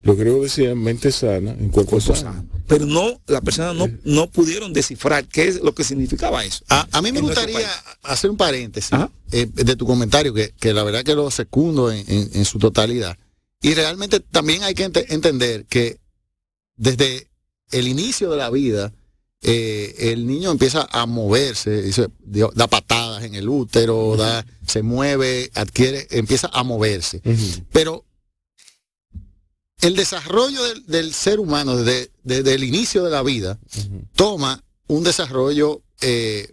Los 0.02 0.16
griegos 0.16 0.42
decían 0.42 0.78
mente 0.78 1.10
sana 1.10 1.50
en 1.52 1.70
cuerpo 1.70 1.92
cuerpo 1.92 2.14
sano. 2.14 2.32
sano. 2.34 2.48
Pero 2.68 2.86
no, 2.86 3.20
las 3.26 3.40
personas 3.40 3.74
no, 3.74 3.88
no 4.04 4.30
pudieron 4.30 4.72
descifrar 4.72 5.26
qué 5.26 5.48
es 5.48 5.60
lo 5.60 5.74
que 5.74 5.82
significaba 5.84 6.44
eso. 6.44 6.64
A, 6.68 6.86
a 6.92 7.02
mí 7.02 7.10
me 7.10 7.20
gustaría 7.20 7.68
hacer 8.04 8.30
un 8.30 8.36
paréntesis 8.36 8.90
eh, 9.32 9.46
de 9.52 9.74
tu 9.76 9.86
comentario, 9.86 10.32
que, 10.32 10.52
que 10.60 10.72
la 10.72 10.84
verdad 10.84 11.02
que 11.02 11.14
lo 11.14 11.30
secundo 11.30 11.90
en, 11.90 12.04
en- 12.06 12.30
en 12.32 12.44
su 12.44 12.58
totalidad. 12.58 13.18
Y 13.60 13.74
realmente 13.74 14.20
también 14.20 14.62
hay 14.62 14.74
que 14.74 14.84
ente- 14.84 15.06
entender 15.12 15.64
que 15.66 15.98
desde 16.76 17.26
el 17.72 17.88
inicio 17.88 18.30
de 18.30 18.36
la 18.36 18.50
vida, 18.50 18.92
eh, 19.42 19.94
el 20.12 20.26
niño 20.28 20.50
empieza 20.52 20.86
a 20.92 21.06
moverse, 21.06 21.90
da 22.54 22.66
patadas 22.68 23.24
en 23.24 23.34
el 23.34 23.48
útero, 23.48 24.16
da, 24.16 24.46
se 24.66 24.82
mueve, 24.82 25.50
adquiere, 25.54 26.06
empieza 26.10 26.48
a 26.52 26.62
moverse. 26.62 27.20
Pero 27.72 28.04
el 29.80 29.94
desarrollo 29.96 30.62
del, 30.64 30.86
del 30.86 31.14
ser 31.14 31.38
humano 31.40 31.76
desde, 31.76 32.10
desde 32.24 32.54
el 32.54 32.64
inicio 32.64 33.04
de 33.04 33.10
la 33.10 33.22
vida 33.22 33.58
toma 34.14 34.62
un 34.88 35.04
desarrollo 35.04 35.82
eh, 36.00 36.52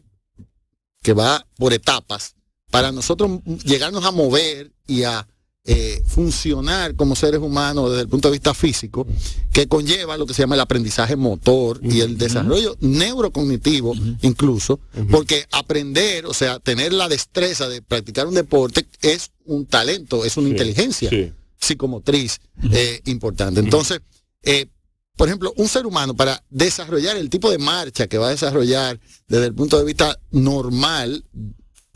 que 1.01 1.13
va 1.13 1.46
por 1.58 1.74
etapas 1.74 2.36
para 2.72 2.91
nosotros 2.91 3.39
llegarnos 3.63 4.03
a 4.05 4.12
mover 4.12 4.72
y 4.88 5.03
a 5.03 5.27
eh, 5.67 6.03
funcionar 6.05 6.96
como 6.96 7.15
seres 7.15 7.39
humanos 7.39 7.89
desde 7.89 8.03
el 8.03 8.08
punto 8.10 8.27
de 8.27 8.34
vista 8.34 8.53
físico, 8.53 9.08
que 9.51 9.67
conlleva 9.67 10.15
lo 10.15 10.27
que 10.27 10.34
se 10.36 10.44
llama 10.44 10.53
el 10.53 10.62
aprendizaje 10.62 11.15
motor 11.15 11.79
y 11.82 12.01
el 12.01 12.20
desarrollo 12.20 12.77
neurocognitivo 12.82 13.96
incluso, 14.22 14.79
porque 15.10 15.48
aprender, 15.51 16.27
o 16.27 16.34
sea, 16.36 16.60
tener 16.60 16.94
la 16.94 17.08
destreza 17.08 17.67
de 17.67 17.82
practicar 17.82 18.27
un 18.27 18.36
deporte 18.36 18.86
es 19.01 19.32
un 19.46 19.65
talento, 19.65 20.24
es 20.25 20.38
una 20.38 20.48
Sí, 20.48 20.51
inteligencia. 20.51 21.10
Sí. 21.10 21.32
Psicomotriz 21.65 22.39
eh, 22.72 23.01
importante. 23.05 23.60
Entonces, 23.60 24.01
eh, 24.43 24.67
por 25.15 25.27
ejemplo, 25.27 25.53
un 25.57 25.67
ser 25.67 25.86
humano 25.86 26.15
para 26.15 26.43
desarrollar 26.50 27.15
el 27.17 27.29
tipo 27.29 27.50
de 27.50 27.57
marcha 27.57 28.07
que 28.07 28.17
va 28.17 28.27
a 28.27 28.31
desarrollar 28.31 29.00
desde 29.27 29.45
el 29.45 29.55
punto 29.55 29.77
de 29.77 29.86
vista 29.86 30.19
normal, 30.31 31.25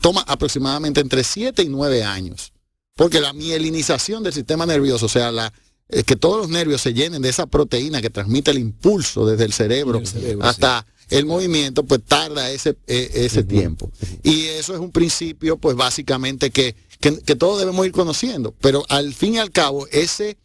toma 0.00 0.22
aproximadamente 0.26 1.00
entre 1.00 1.22
7 1.22 1.62
y 1.62 1.68
9 1.68 2.02
años. 2.02 2.52
Porque 2.96 3.20
la 3.20 3.32
mielinización 3.32 4.22
del 4.22 4.32
sistema 4.32 4.66
nervioso, 4.66 5.06
o 5.06 5.08
sea, 5.08 5.30
la, 5.30 5.52
eh, 5.88 6.02
que 6.02 6.16
todos 6.16 6.38
los 6.38 6.48
nervios 6.48 6.80
se 6.80 6.94
llenen 6.94 7.22
de 7.22 7.28
esa 7.28 7.46
proteína 7.46 8.00
que 8.00 8.10
transmite 8.10 8.50
el 8.50 8.58
impulso 8.58 9.26
desde 9.26 9.44
el 9.44 9.52
cerebro, 9.52 10.02
hasta 10.40 10.86
el 11.10 11.26
movimiento, 11.26 11.84
pues 11.84 12.00
tarda 12.06 12.50
ese, 12.50 12.76
eh, 12.86 13.10
ese 13.14 13.42
tiempo. 13.44 13.90
Y 14.22 14.44
eso 14.46 14.74
es 14.74 14.80
un 14.80 14.90
principio, 14.92 15.58
pues 15.58 15.76
básicamente 15.76 16.50
que, 16.50 16.74
que, 17.00 17.18
que 17.18 17.36
todos 17.36 17.58
debemos 17.58 17.84
ir 17.86 17.92
conociendo. 17.92 18.54
Pero 18.60 18.84
al 18.88 19.12
fin 19.14 19.34
y 19.34 19.38
al 19.38 19.50
cabo, 19.50 19.86
ese 19.90 20.38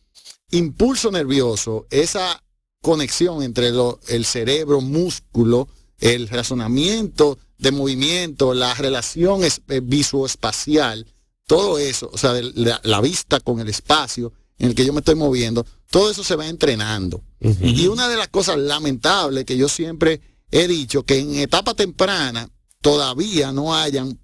impulso 0.51 1.12
nervioso, 1.12 1.86
esa 1.89 2.41
conexión 2.81 3.41
entre 3.43 3.72
lo- 3.72 4.00
el 4.07 4.25
cerebro, 4.25 4.81
músculo, 4.81 5.67
el 6.00 6.27
razonamiento 6.27 7.38
de 7.57 7.72
movimiento, 7.72 8.53
la 8.53 8.74
relación 8.75 9.43
es- 9.43 9.62
eh, 9.69 9.81
visoespacial, 9.84 11.05
todo 11.48 11.77
eso, 11.77 12.10
o 12.12 12.17
sea, 12.17 12.34
de 12.34 12.43
la, 12.55 12.79
la 12.84 13.01
vista 13.01 13.39
con 13.39 13.60
el 13.60 13.69
espacio 13.69 14.34
en 14.57 14.69
el 14.69 14.75
que 14.75 14.86
yo 14.86 14.93
me 14.93 15.00
estoy 15.00 15.15
moviendo, 15.15 15.65
todo 15.89 16.10
eso 16.10 16.24
se 16.24 16.36
va 16.36 16.48
entrenando. 16.48 17.22
Y 17.62 17.88
una 17.88 18.07
de 18.10 18.17
las 18.17 18.29
cosas 18.29 18.57
lamentables 18.57 19.45
que 19.45 19.57
yo 19.57 19.67
siempre 19.69 20.22
he 20.52 20.68
dicho, 20.68 21.04
que 21.04 21.20
en 21.20 21.36
etapa 21.36 21.74
temprana 21.74 22.50
todavía 22.82 23.52
no 23.52 23.74
hayan 23.75 24.20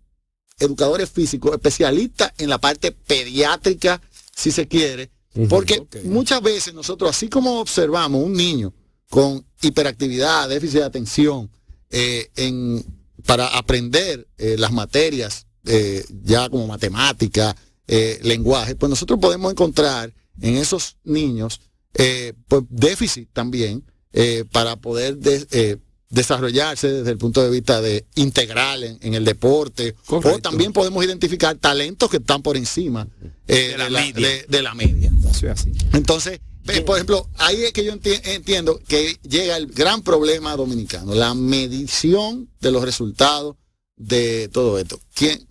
educadores 0.60 1.10
físicos 1.10 1.54
especialistas 1.54 2.32
en 2.38 2.50
la 2.50 2.60
parte 2.60 2.92
pediátrica, 2.92 4.02
si 4.36 4.52
se 4.52 4.68
quiere, 4.68 5.12
Porque 5.50 5.76
muchas 6.04 6.42
veces 6.42 6.74
nosotros, 6.74 7.10
así 7.12 7.30
como 7.30 7.60
observamos 7.62 8.24
un 8.24 8.34
niño 8.34 8.74
con 9.10 9.46
hiperactividad, 9.62 10.50
déficit 10.50 10.80
de 10.80 10.84
atención, 10.86 11.50
eh, 11.90 12.30
en, 12.36 12.84
para 13.26 13.48
aprender 13.58 14.28
eh, 14.38 14.56
las 14.58 14.72
materias 14.72 15.48
eh, 15.66 16.04
ya 16.24 16.50
como 16.50 16.68
matemática, 16.68 17.56
eh, 17.88 18.20
lenguaje, 18.24 18.76
pues 18.76 18.90
nosotros 18.90 19.20
podemos 19.20 19.52
encontrar 19.52 20.14
en 20.42 20.56
esos 20.58 20.98
niños 21.04 21.62
eh, 21.94 22.34
pues 22.48 22.64
déficit 22.70 23.30
también 23.34 23.84
eh, 24.14 24.46
para 24.52 24.76
poder 24.78 25.18
de- 25.18 25.48
eh, 25.52 25.78
desarrollarse 26.12 26.92
desde 26.92 27.10
el 27.12 27.18
punto 27.18 27.42
de 27.42 27.50
vista 27.50 27.82
de 27.82 28.06
integral 28.16 28.84
en, 28.84 28.98
en 29.02 29.14
el 29.16 29.26
deporte 29.26 29.96
Correcto. 30.06 30.38
o 30.38 30.42
también 30.42 30.74
podemos 30.74 31.04
identificar 31.04 31.56
talentos 31.58 32.10
que 32.10 32.18
están 32.18 32.42
por 32.44 32.58
encima 32.58 33.08
eh, 33.48 33.70
De 33.72 33.78
la 33.78 33.90
media. 33.90 34.28
de- 34.28 34.46
de 34.48 34.62
la 34.62 34.74
media. 34.76 35.12
Eso 35.32 35.48
es 35.48 35.52
así. 35.54 35.72
Entonces, 35.94 36.40
ve, 36.66 36.82
por 36.82 36.98
ejemplo, 36.98 37.28
ahí 37.38 37.64
es 37.64 37.72
que 37.74 37.84
yo 37.86 37.94
enti- 37.94 38.22
entiendo 38.26 38.80
que 38.88 39.18
llega 39.28 39.56
el 39.58 39.68
gran 39.68 40.02
problema 40.04 40.56
dominicano, 40.56 41.16
la 41.16 41.34
medición 41.34 42.50
de 42.60 42.72
los 42.72 42.84
resultados 42.84 43.56
de 43.96 44.50
todo 44.50 44.78
esto. 44.80 45.00
¿Quién? 45.16 45.48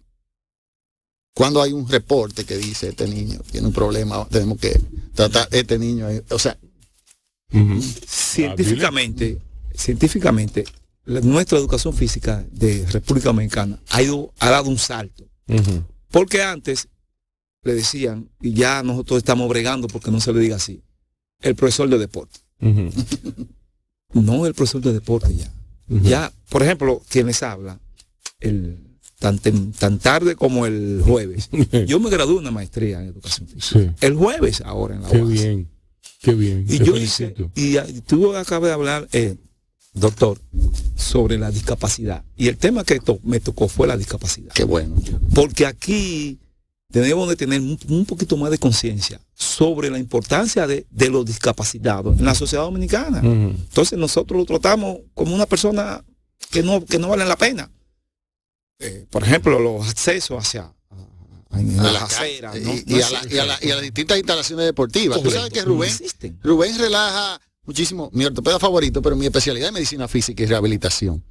Cuando 1.32 1.62
hay 1.62 1.72
un 1.72 1.88
reporte 1.88 2.44
que 2.44 2.58
dice 2.58 2.88
este 2.90 3.06
niño 3.08 3.40
tiene 3.50 3.66
un 3.68 3.72
problema, 3.72 4.26
tenemos 4.30 4.58
que 4.58 4.78
tratar 5.14 5.48
este 5.52 5.78
niño, 5.78 6.06
ahí". 6.06 6.20
o 6.30 6.38
sea. 6.38 6.58
Científicamente, 8.06 9.38
científicamente, 9.80 10.64
la- 11.04 11.20
nuestra 11.20 11.58
educación 11.58 11.94
física 11.94 12.44
de 12.52 12.86
República 12.86 13.30
Dominicana 13.30 13.80
ha, 13.88 14.02
ido, 14.02 14.32
ha 14.38 14.50
dado 14.50 14.68
un 14.70 14.78
salto. 14.78 15.24
Porque 16.10 16.42
antes 16.42 16.88
le 17.62 17.74
decían, 17.74 18.28
y 18.40 18.52
ya 18.54 18.82
nosotros 18.82 19.18
estamos 19.18 19.48
bregando 19.48 19.88
porque 19.88 20.10
no 20.10 20.20
se 20.20 20.32
le 20.32 20.40
diga 20.40 20.56
así, 20.56 20.82
el 21.40 21.54
profesor 21.56 21.88
de 21.88 21.98
deporte. 21.98 22.38
No 24.12 24.44
el 24.46 24.54
profesor 24.54 24.80
de 24.82 24.92
deporte 24.92 25.34
ya. 25.36 25.52
Ya, 25.88 26.32
por 26.48 26.62
ejemplo, 26.62 27.00
quien 27.08 27.26
les 27.28 27.42
habla, 27.44 27.80
el, 28.40 28.78
tan, 29.18 29.38
tan 29.38 29.98
tarde 29.98 30.34
como 30.36 30.66
el 30.66 31.00
jueves. 31.04 31.48
Yo 31.86 31.98
me 32.00 32.10
gradué 32.10 32.34
una 32.34 32.50
maestría 32.50 33.00
en 33.00 33.08
educación 33.08 33.46
física. 33.48 33.80
Sí. 33.80 33.90
El 34.06 34.14
jueves 34.16 34.60
ahora 34.62 34.96
en 34.96 35.02
la 35.02 35.08
Qué 35.10 35.22
UAS. 35.22 35.32
bien. 35.32 35.68
Qué 36.22 36.34
bien. 36.34 36.64
Y 36.68 36.78
Te 36.78 36.84
yo 36.84 36.96
hice, 36.96 37.34
y 37.54 37.76
tú 38.02 38.34
acabas 38.36 38.68
de 38.68 38.74
hablar, 38.74 39.08
eh, 39.12 39.36
doctor, 39.92 40.38
sobre 40.96 41.38
la 41.38 41.50
discapacidad. 41.50 42.24
Y 42.36 42.48
el 42.48 42.56
tema 42.58 42.84
que 42.84 43.00
to- 43.00 43.18
me 43.22 43.40
tocó 43.40 43.68
fue 43.68 43.86
la 43.86 43.96
discapacidad. 43.96 44.52
qué 44.54 44.64
bueno. 44.64 44.96
Porque 45.34 45.66
aquí 45.66 46.38
tenemos 46.92 47.28
de 47.28 47.36
tener 47.36 47.60
un, 47.60 47.78
un 47.88 48.04
poquito 48.06 48.36
más 48.36 48.50
de 48.50 48.58
conciencia 48.58 49.20
sobre 49.34 49.90
la 49.90 49.98
importancia 49.98 50.66
de, 50.66 50.86
de 50.90 51.08
los 51.08 51.24
discapacitados 51.24 52.18
en 52.18 52.24
la 52.24 52.34
sociedad 52.34 52.64
dominicana. 52.64 53.20
Entonces 53.22 53.98
nosotros 53.98 54.38
lo 54.38 54.44
tratamos 54.46 54.98
como 55.14 55.34
una 55.34 55.46
persona 55.46 56.04
que 56.50 56.62
no, 56.62 56.84
que 56.84 56.98
no 56.98 57.08
vale 57.08 57.24
la 57.24 57.36
pena. 57.36 57.70
Eh, 58.78 59.06
por 59.10 59.22
ejemplo, 59.22 59.58
los 59.60 59.88
accesos 59.88 60.38
hacia 60.38 60.62
a- 61.50 61.62
las 61.62 61.92
la 61.92 62.04
aceras. 62.04 62.54
¿no? 62.60 62.72
y, 62.74 62.84
No 62.86 63.06
a 63.06 63.56
las 63.74 63.82
distintas 63.82 64.18
instalaciones 64.18 64.66
deportivas. 64.66 65.20
Tú 65.22 65.30
sabes 65.30 65.50
Correcto, 65.50 65.54
que 65.54 65.66
no 65.68 65.74
Rubén, 65.74 65.90
existen. 65.90 66.38
Rubén 66.42 66.78
relaja 66.78 67.40
muchísimo, 67.64 68.10
mi 68.12 68.24
ortopeda 68.24 68.58
favorito, 68.58 69.02
pero 69.02 69.16
mi 69.16 69.26
especialidad 69.26 69.68
es 69.68 69.72
medicina 69.74 70.08
física 70.08 70.42
y 70.42 70.46
rehabilitación. 70.46 71.22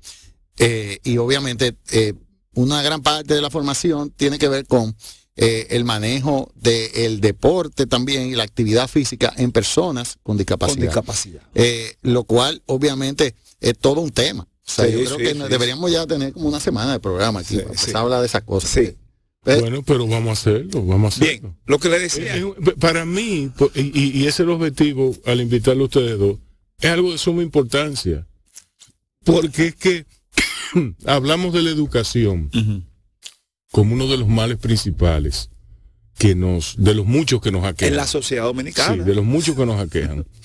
Eh, 0.57 0.99
y 1.03 1.17
obviamente 1.17 1.75
eh, 1.91 2.13
una 2.53 2.81
gran 2.81 3.01
parte 3.01 3.33
de 3.33 3.41
la 3.41 3.49
formación 3.49 4.11
tiene 4.11 4.37
que 4.37 4.47
ver 4.49 4.65
con 4.67 4.95
eh, 5.37 5.67
el 5.69 5.85
manejo 5.85 6.51
del 6.55 7.21
deporte 7.21 7.87
también 7.87 8.27
y 8.27 8.35
la 8.35 8.43
actividad 8.43 8.87
física 8.89 9.33
en 9.37 9.51
personas 9.53 10.15
con 10.23 10.33
Con 10.33 10.37
discapacidad. 10.37 10.81
discapacidad. 10.81 11.41
Eh, 11.55 11.95
lo 12.01 12.25
cual 12.25 12.61
obviamente 12.65 13.35
es 13.61 13.77
todo 13.77 14.01
un 14.01 14.11
tema. 14.11 14.43
O 14.43 14.71
sea, 14.71 14.85
Sí, 14.85 14.91
yo 14.91 14.97
creo 15.05 15.17
sí, 15.17 15.23
que 15.23 15.33
sí, 15.33 15.39
deberíamos 15.49 15.91
ya 15.91 16.05
tener 16.05 16.33
como 16.33 16.47
una 16.49 16.59
semana 16.59 16.91
de 16.91 16.99
programa 16.99 17.39
aquí 17.39 17.55
Sí, 17.55 17.61
para 17.61 17.67
sí. 17.69 17.79
empezar 17.79 17.95
a 17.95 17.99
hablar 18.01 18.19
de 18.19 18.25
esas 18.27 18.43
cosas. 18.43 18.69
Sí. 18.69 18.95
Eh, 19.45 19.57
Bueno, 19.59 19.83
pero 19.83 20.05
vamos 20.07 20.29
a 20.29 20.33
hacerlo, 20.33 20.85
vamos 20.85 21.13
a 21.13 21.15
hacerlo. 21.15 21.49
Bien, 21.49 21.57
lo 21.65 21.79
que 21.79 21.89
le 21.89 21.99
decía. 21.99 22.35
Eh, 22.35 22.41
eh, 22.43 22.73
Para 22.79 23.05
mí, 23.05 23.51
y, 23.75 24.19
ese 24.21 24.27
es 24.27 24.39
el 24.41 24.49
objetivo 24.49 25.15
al 25.25 25.41
invitarlo 25.41 25.83
a 25.83 25.85
ustedes 25.85 26.19
dos, 26.19 26.37
es 26.79 26.89
algo 26.89 27.11
de 27.11 27.17
suma 27.17 27.41
importancia. 27.41 28.27
Porque 29.23 29.67
es 29.67 29.75
que 29.75 30.05
hablamos 31.05 31.53
de 31.53 31.63
la 31.63 31.69
educación 31.69 32.49
como 33.71 33.93
uno 33.93 34.07
de 34.07 34.17
los 34.17 34.27
males 34.27 34.57
principales 34.57 35.49
que 36.17 36.35
nos, 36.35 36.75
de 36.77 36.93
los 36.93 37.05
muchos 37.05 37.41
que 37.41 37.51
nos 37.51 37.63
aquejan. 37.63 37.93
en 37.93 37.97
la 37.97 38.07
sociedad 38.07 38.43
dominicana. 38.43 39.03
Sí, 39.03 39.09
de 39.09 39.15
los 39.15 39.25
muchos 39.25 39.55
que 39.55 39.65
nos 39.65 39.79
aquejan. 39.79 40.25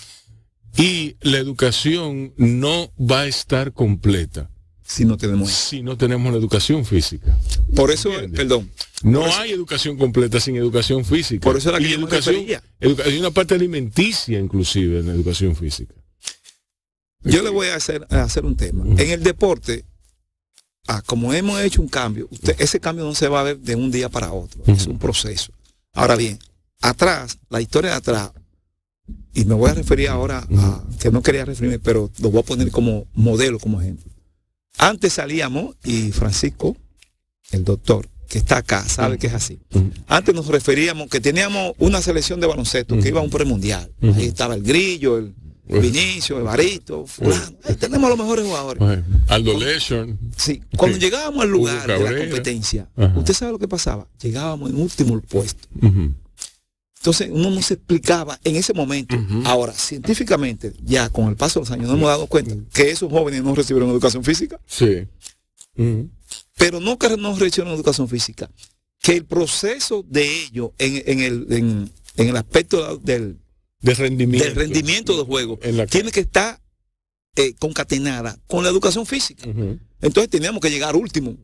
Y 0.76 1.14
la 1.20 1.38
educación 1.38 2.34
no 2.36 2.92
va 2.98 3.20
a 3.20 3.26
estar 3.28 3.72
completa 3.72 4.50
si 4.86 5.04
no 5.04 5.16
tenemos 5.16 5.50
si 5.50 5.82
no 5.82 5.96
tenemos 5.96 6.30
la 6.32 6.38
educación 6.38 6.84
física. 6.84 7.38
Por 7.74 7.90
eso, 7.90 8.10
¿Entiendes? 8.10 8.38
perdón, 8.38 8.70
No 9.02 9.26
eso- 9.26 9.38
hay 9.40 9.50
educación 9.52 9.96
completa 9.96 10.38
sin 10.40 10.56
educación 10.56 11.04
física. 11.04 11.40
Por 11.42 11.56
eso 11.56 11.70
era 11.70 11.78
que 11.78 11.88
y 11.88 11.92
educación, 11.92 12.36
educa- 12.80 13.04
hay 13.04 13.18
una 13.18 13.30
parte 13.30 13.54
alimenticia 13.54 14.38
inclusive 14.38 15.00
en 15.00 15.06
la 15.06 15.12
educación 15.14 15.56
física. 15.56 15.94
yo 17.22 17.42
le 17.42 17.48
voy 17.48 17.68
a 17.68 17.76
hacer, 17.76 18.06
a 18.10 18.22
hacer 18.22 18.44
un 18.44 18.54
tema. 18.56 18.84
En 18.84 19.10
el 19.10 19.22
deporte, 19.22 19.84
ah, 20.86 21.02
como 21.06 21.32
hemos 21.32 21.58
hecho 21.62 21.80
un 21.80 21.88
cambio, 21.88 22.28
usted, 22.30 22.54
ese 22.58 22.78
cambio 22.80 23.04
no 23.06 23.14
se 23.14 23.28
va 23.28 23.40
a 23.40 23.44
ver 23.44 23.58
de 23.58 23.74
un 23.76 23.90
día 23.90 24.10
para 24.10 24.32
otro, 24.32 24.62
es 24.66 24.86
un 24.86 24.98
proceso. 24.98 25.50
Ahora 25.94 26.16
bien, 26.16 26.38
atrás, 26.82 27.38
la 27.48 27.62
historia 27.62 27.92
de 27.92 27.96
atrás, 27.96 28.32
y 29.32 29.46
me 29.46 29.54
voy 29.54 29.70
a 29.70 29.74
referir 29.74 30.08
ahora 30.10 30.46
a, 30.58 30.84
que 31.00 31.10
no 31.10 31.22
quería 31.22 31.46
referirme, 31.46 31.78
pero 31.78 32.10
lo 32.20 32.30
voy 32.30 32.40
a 32.40 32.44
poner 32.44 32.70
como 32.70 33.06
modelo, 33.14 33.58
como 33.58 33.80
ejemplo. 33.80 34.12
Antes 34.78 35.12
salíamos, 35.14 35.76
y 35.84 36.10
Francisco, 36.12 36.76
el 37.52 37.64
doctor, 37.64 38.08
que 38.28 38.38
está 38.38 38.58
acá, 38.58 38.82
sabe 38.88 39.18
que 39.18 39.28
es 39.28 39.34
así. 39.34 39.60
Ujú. 39.72 39.90
Antes 40.08 40.34
nos 40.34 40.46
referíamos 40.48 41.08
que 41.08 41.20
teníamos 41.20 41.74
una 41.78 42.00
selección 42.02 42.40
de 42.40 42.46
baloncesto 42.46 42.98
que 42.98 43.08
iba 43.08 43.20
a 43.20 43.22
un 43.22 43.30
premundial. 43.30 43.92
Ahí 44.02 44.26
estaba 44.26 44.54
el 44.54 44.62
Grillo, 44.62 45.18
el. 45.18 45.34
Vinicio, 45.66 46.36
el 46.36 46.44
Barito, 46.44 47.06
fulano. 47.06 47.56
Ahí 47.64 47.74
tenemos 47.76 48.04
a 48.06 48.10
los 48.10 48.18
mejores 48.18 48.44
jugadores. 48.44 49.02
Aldo 49.28 49.58
Leishon, 49.58 50.18
Sí, 50.36 50.60
cuando 50.76 50.98
llegábamos 50.98 51.42
al 51.42 51.48
lugar 51.50 51.86
de 51.86 52.00
la 52.00 52.18
competencia, 52.18 52.90
usted 53.16 53.32
sabe 53.32 53.52
lo 53.52 53.58
que 53.58 53.66
pasaba. 53.66 54.06
Llegábamos 54.20 54.68
en 54.68 54.76
último 54.76 55.18
puesto. 55.22 55.66
Entonces 57.04 57.28
uno 57.30 57.50
no 57.50 57.60
se 57.60 57.74
explicaba 57.74 58.40
en 58.44 58.56
ese 58.56 58.72
momento. 58.72 59.14
Ahora, 59.44 59.74
científicamente, 59.74 60.72
ya 60.82 61.10
con 61.10 61.28
el 61.28 61.36
paso 61.36 61.60
de 61.60 61.64
los 61.64 61.70
años 61.70 61.88
nos 61.88 61.98
hemos 61.98 62.08
dado 62.08 62.26
cuenta 62.28 62.56
que 62.72 62.90
esos 62.90 63.10
jóvenes 63.12 63.42
no 63.44 63.54
recibieron 63.54 63.90
educación 63.90 64.24
física, 64.24 64.58
sí. 64.66 65.06
Pero 66.56 66.80
no 66.80 66.96
que 66.98 67.14
no 67.18 67.36
recibieron 67.36 67.74
educación 67.74 68.08
física, 68.08 68.50
que 69.02 69.12
el 69.16 69.26
proceso 69.26 70.02
de 70.08 70.44
ello 70.44 70.72
en, 70.78 71.02
en 71.06 71.20
el, 71.20 71.46
en- 71.50 71.92
en 72.16 72.28
el 72.28 72.36
aspecto 72.38 72.96
del, 72.96 73.36
De 73.82 73.92
rendimiento. 73.94 74.46
del 74.46 74.54
rendimiento 74.56 75.14
del 75.16 75.26
juego 75.26 75.58
la- 75.62 75.86
tiene 75.86 76.10
que 76.10 76.20
estar 76.20 76.58
eh, 77.36 77.52
concatenada 77.58 78.38
con 78.46 78.64
la 78.64 78.70
educación 78.70 79.04
física. 79.04 79.46
Entonces 80.00 80.30
teníamos 80.30 80.62
que 80.62 80.70
llegar 80.70 80.96
último, 80.96 81.36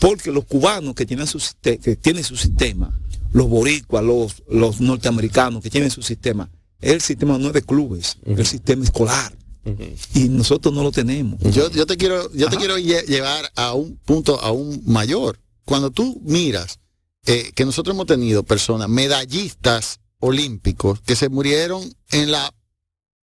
porque 0.00 0.32
los 0.32 0.46
cubanos 0.46 0.94
que 0.96 1.06
tienen 1.06 1.28
su, 1.28 1.38
siste- 1.38 1.78
que 1.78 1.94
tienen 1.94 2.24
su 2.24 2.36
sistema, 2.36 2.98
los 3.32 3.48
boricuas, 3.48 4.02
los, 4.04 4.42
los 4.48 4.80
norteamericanos 4.80 5.62
que 5.62 5.70
tienen 5.70 5.90
su 5.90 6.02
sistema, 6.02 6.50
el 6.80 7.00
sistema 7.00 7.38
no 7.38 7.48
es 7.48 7.52
de 7.52 7.62
clubes, 7.62 8.16
el 8.24 8.46
sistema 8.46 8.84
escolar. 8.84 9.36
Y 10.14 10.28
nosotros 10.30 10.74
no 10.74 10.82
lo 10.82 10.90
tenemos. 10.90 11.38
Yo, 11.40 11.70
yo 11.70 11.84
te 11.86 11.96
quiero, 11.98 12.32
yo 12.32 12.48
te 12.48 12.56
quiero 12.56 12.78
lle- 12.78 13.04
llevar 13.06 13.50
a 13.56 13.74
un 13.74 13.96
punto 13.98 14.40
aún 14.40 14.82
mayor. 14.86 15.38
Cuando 15.66 15.90
tú 15.90 16.20
miras 16.24 16.80
eh, 17.26 17.52
que 17.54 17.64
nosotros 17.66 17.94
hemos 17.94 18.06
tenido 18.06 18.42
personas 18.42 18.88
medallistas 18.88 20.00
olímpicos 20.18 21.00
que 21.02 21.14
se 21.14 21.28
murieron 21.28 21.82
en 22.10 22.32
la 22.32 22.52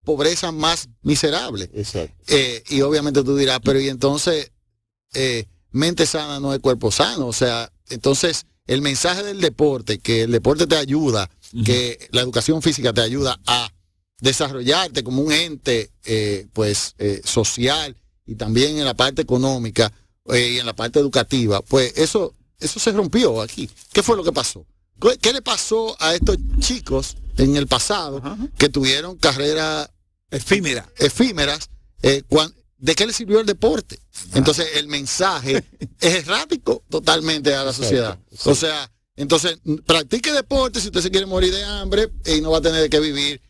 pobreza 0.04 0.52
más 0.52 0.88
miserable. 1.02 1.70
Exacto. 1.74 2.14
Eh, 2.28 2.62
y 2.68 2.82
obviamente 2.82 3.24
tú 3.24 3.34
dirás, 3.36 3.60
pero 3.64 3.80
y 3.80 3.88
entonces 3.88 4.52
eh, 5.14 5.46
mente 5.72 6.06
sana 6.06 6.38
no 6.38 6.52
es 6.54 6.60
cuerpo 6.60 6.90
sano. 6.92 7.26
O 7.26 7.32
sea, 7.32 7.72
entonces 7.88 8.44
el 8.66 8.82
mensaje 8.82 9.22
del 9.22 9.40
deporte, 9.40 9.98
que 9.98 10.22
el 10.22 10.32
deporte 10.32 10.66
te 10.66 10.76
ayuda, 10.76 11.30
que 11.64 12.08
la 12.12 12.20
educación 12.22 12.60
física 12.62 12.92
te 12.92 13.00
ayuda 13.00 13.38
a 13.46 13.70
desarrollarte 14.20 15.04
como 15.04 15.22
un 15.22 15.32
ente 15.32 15.90
eh, 16.04 16.46
pues 16.52 16.94
eh, 16.98 17.20
social 17.24 17.96
y 18.26 18.34
también 18.34 18.78
en 18.78 18.84
la 18.84 18.94
parte 18.94 19.22
económica 19.22 19.92
eh, 20.26 20.52
y 20.54 20.58
en 20.58 20.66
la 20.66 20.74
parte 20.74 20.98
educativa, 20.98 21.62
pues 21.62 21.92
eso, 21.96 22.34
eso 22.58 22.80
se 22.80 22.92
rompió 22.92 23.40
aquí. 23.40 23.70
¿Qué 23.92 24.02
fue 24.02 24.16
lo 24.16 24.24
que 24.24 24.32
pasó? 24.32 24.66
¿Qué, 25.00 25.18
qué 25.18 25.32
le 25.32 25.42
pasó 25.42 25.94
a 26.00 26.14
estos 26.14 26.36
chicos 26.58 27.16
en 27.36 27.56
el 27.56 27.66
pasado 27.66 28.22
que 28.58 28.68
tuvieron 28.68 29.16
carreras 29.16 29.90
Efímera. 30.30 30.90
efímeras, 30.98 31.68
eh, 32.02 32.22
cuan- 32.28 32.52
¿de 32.78 32.94
qué 32.94 33.06
le 33.06 33.12
sirvió 33.12 33.40
el 33.40 33.46
deporte? 33.46 33.98
Entonces 34.34 34.66
el 34.76 34.88
mensaje 34.88 35.64
es 36.00 36.14
errático 36.14 36.82
totalmente 36.88 37.54
a 37.54 37.64
la 37.64 37.72
sociedad. 37.72 38.18
O 38.44 38.54
sea, 38.54 38.90
Entonces, 39.16 39.58
practique 39.86 40.30
deporte 40.32 40.80
si 40.80 40.88
usted 40.88 41.00
se 41.00 41.10
quiere 41.10 41.26
morir 41.26 41.52
de 41.54 41.64
hambre 41.64 42.10
y 42.26 42.40
no 42.42 42.50
va 42.50 42.58
a 42.58 42.62
tener 42.62 42.88
que 42.90 43.00
vivir 43.00 43.40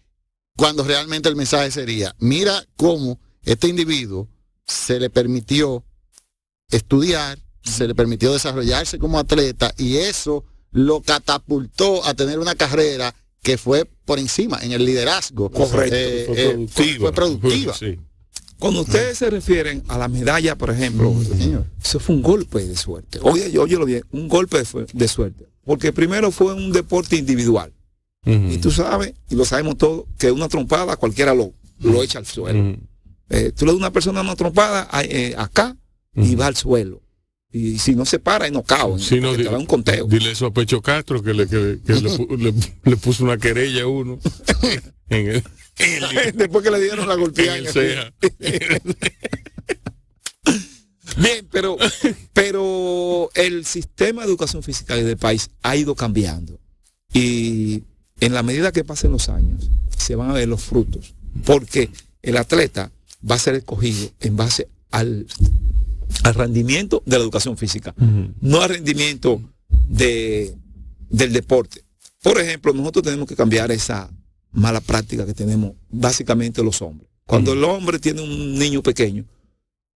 cuando 0.57 0.85
realmente 0.85 1.29
el 1.29 1.37
mensaje 1.37 1.71
sería, 1.71 2.15
mira 2.19 2.65
cómo 2.77 3.21
este 3.43 3.67
individuo 3.69 4.29
se 4.65 4.99
le 5.01 5.11
permitió 5.11 5.85
estudiar, 6.71 7.39
se 7.63 7.87
le 7.87 7.95
permitió 7.95 8.33
desarrollarse 8.33 8.99
como 8.99 9.19
atleta 9.19 9.73
y 9.77 9.97
eso 9.99 10.45
lo 10.73 11.01
catapultó 11.03 12.05
a 12.05 12.15
tener 12.15 12.39
una 12.39 12.55
carrera 12.55 13.15
que 13.43 13.59
fue 13.59 13.85
por 14.05 14.19
encima 14.19 14.59
en 14.63 14.73
el 14.73 14.85
liderazgo. 14.85 15.51
Correcto, 15.51 15.95
Eh, 15.97 16.25
Fue 16.27 16.43
eh, 16.43 16.49
productiva. 16.51 16.99
fue 17.01 17.13
productiva. 17.13 17.75
Sí. 17.79 17.99
Cuando 18.59 18.81
ustedes 18.81 19.19
se 19.19 19.29
refieren 19.31 19.83
a 19.89 19.99
la 19.99 20.09
medalla, 20.09 20.57
por 20.57 20.71
ejemplo, 20.71 21.15
eso 21.83 22.01
fue 22.01 22.15
un 22.15 22.23
golpe 22.23 22.65
de 22.67 22.77
suerte. 22.77 23.19
Oye, 23.23 23.51
yo, 23.53 23.67
yo 23.67 23.79
lo 23.79 23.85
vi, 23.87 24.01
un 24.13 24.29
golpe 24.29 24.59
de, 24.63 24.87
de 24.93 25.09
suerte. 25.09 25.47
Porque 25.65 25.93
primero 25.93 26.31
fue 26.31 26.55
un 26.55 26.73
deporte 26.73 27.17
individual. 27.17 27.73
Y 28.25 28.59
tú 28.59 28.71
sabes, 28.73 29.15
y 29.31 29.37
lo 29.37 29.45
sabemos 29.45 29.77
todos, 29.79 30.05
que 30.19 30.33
una 30.33 30.49
trompada 30.49 30.97
cualquiera 30.97 31.33
lo, 31.35 31.53
lo 31.81 32.03
echa 32.03 32.19
al 32.19 32.27
suelo. 32.27 32.77
Eh, 33.29 33.53
tú 33.55 33.65
le 33.67 33.73
das 33.73 33.75
a 33.75 33.79
una 33.79 33.93
persona 33.93 34.21
una 34.21 34.35
trompada 34.37 34.89
eh, 35.03 35.35
acá 35.39 35.77
y 36.15 36.35
va 36.35 36.47
al 36.47 36.57
suelo. 36.57 37.03
Y 37.53 37.79
si 37.79 37.95
no 37.95 38.05
se 38.05 38.19
para, 38.19 38.47
es 38.47 38.53
no 38.53 38.63
cao. 38.65 38.99
Si 38.99 39.21
no, 39.21 39.35
te 39.37 39.45
da 39.45 39.59
un 39.59 39.67
conteo. 39.67 40.07
Dile 40.07 40.33
eso 40.33 40.47
a 40.47 40.53
Pecho 40.53 40.83
Castro 40.83 41.23
que 41.23 41.35
le, 41.35 41.47
que, 41.47 41.79
que 41.87 41.95
le, 41.95 42.11
pu- 42.19 42.37
le- 42.37 42.53
le 42.91 42.97
puso 42.97 43.23
una 43.25 43.39
querella 43.39 43.83
a 43.83 43.87
uno 43.87 44.19
en 45.09 45.29
el, 45.29 45.43
Después 46.35 46.65
que 46.65 46.71
le 46.71 46.81
dieron 46.81 47.07
la 47.07 47.15
en 47.15 47.21
golpeada. 47.21 48.13
Bien, 51.19 51.49
pero, 51.51 51.77
pero 52.33 53.31
el 53.35 53.65
sistema 53.65 54.23
de 54.23 54.29
educación 54.29 54.63
física 54.63 54.97
del 54.97 55.17
país 55.17 55.51
ha 55.63 55.77
ido 55.77 55.95
cambiando. 55.95 56.59
Y 57.13 57.85
en 58.21 58.35
la 58.35 58.43
medida 58.43 58.73
que 58.73 58.85
pasen 58.85 59.13
los 59.13 59.29
años, 59.29 59.71
se 59.97 60.15
van 60.15 60.31
a 60.31 60.35
ver 60.35 60.49
los 60.49 60.63
frutos. 60.63 61.15
Porque 61.45 61.91
el 62.23 62.37
atleta 62.37 62.91
va 63.29 63.37
a 63.37 63.39
ser 63.39 63.55
escogido 63.55 64.11
en 64.21 64.37
base 64.37 64.69
al, 64.91 65.27
al 66.25 66.35
rendimiento 66.35 67.03
de 67.07 67.17
la 67.19 67.23
educación 67.23 67.57
física, 67.57 67.95
no 68.41 68.61
al 68.61 68.71
rendimiento 68.71 69.41
de, 69.69 70.55
del 71.09 71.33
deporte. 71.33 71.83
Por 72.23 72.41
ejemplo, 72.41 72.73
nosotros 72.73 73.05
tenemos 73.05 73.29
que 73.29 73.37
cambiar 73.37 73.71
esa 73.71 74.11
mala 74.57 74.81
práctica 74.81 75.25
que 75.25 75.35
tenemos 75.35 75.73
básicamente 75.89 76.63
los 76.63 76.83
hombres. 76.83 77.09
Cuando 77.27 77.53
el 77.53 77.63
hombre 77.65 77.99
tiene 77.99 78.23
un 78.23 78.59
niño 78.59 78.83
pequeño, 78.83 79.25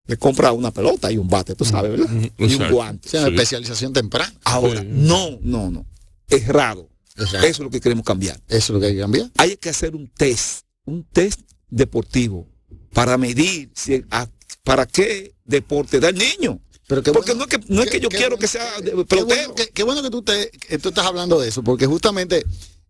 le 0.07 0.17
compra 0.17 0.51
una 0.51 0.71
pelota 0.71 1.11
y 1.11 1.17
un 1.17 1.27
bate, 1.27 1.55
tú 1.55 1.63
sabes, 1.65 1.91
¿verdad? 1.91 2.07
Ujú, 2.13 2.29
Y 2.37 2.55
un 2.55 2.71
guante. 2.71 3.07
O 3.07 3.11
sea, 3.11 3.25
Sí. 3.25 3.29
especialización 3.31 3.93
temprana. 3.93 4.33
Ahora, 4.43 4.81
Sí. 4.81 4.87
no, 4.89 5.37
no, 5.41 5.69
no. 5.69 5.85
Errado. 6.29 6.89
Eso 7.15 7.37
Eso 7.37 7.45
es 7.45 7.59
lo 7.59 7.69
que 7.69 7.81
queremos 7.81 8.05
cambiar. 8.05 8.39
es 8.47 8.69
lo 8.69 8.79
que 8.79 8.87
hay 8.87 8.93
que 8.95 8.99
cambiar. 9.01 9.29
Hay 9.37 9.57
que 9.57 9.69
hacer 9.69 9.95
un 9.95 10.07
test, 10.09 10.65
un 10.85 11.03
test 11.03 11.41
deportivo 11.69 12.47
para 12.93 13.17
medir 13.17 13.69
si, 13.75 14.03
a- 14.11 14.29
para 14.63 14.85
qué 14.85 15.33
deporte 15.45 15.99
da 15.99 16.09
el 16.09 16.17
niño. 16.17 16.59
Pero 16.87 17.03
qué 17.03 17.11
Porque 17.11 17.31
bueno- 17.33 17.45
no 17.45 17.51
es 17.51 17.65
que, 17.65 17.73
no 17.73 17.83
es 17.83 17.89
que 17.89 17.99
yo 18.01 18.09
quiero 18.09 18.31
bueno- 18.35 18.37
que 18.39 18.47
sea 18.47 18.65
Qué 19.07 19.23
bueno, 19.23 19.55
que, 19.55 19.67
qué 19.69 19.83
bueno 19.83 20.01
que 20.01 20.09
tú, 20.09 20.21
te, 20.23 20.49
que 20.51 20.77
tú 20.77 20.89
estás 20.89 21.05
hablando 21.05 21.39
de 21.39 21.47
eso, 21.47 21.63
porque 21.63 21.85
justamente 21.85 22.43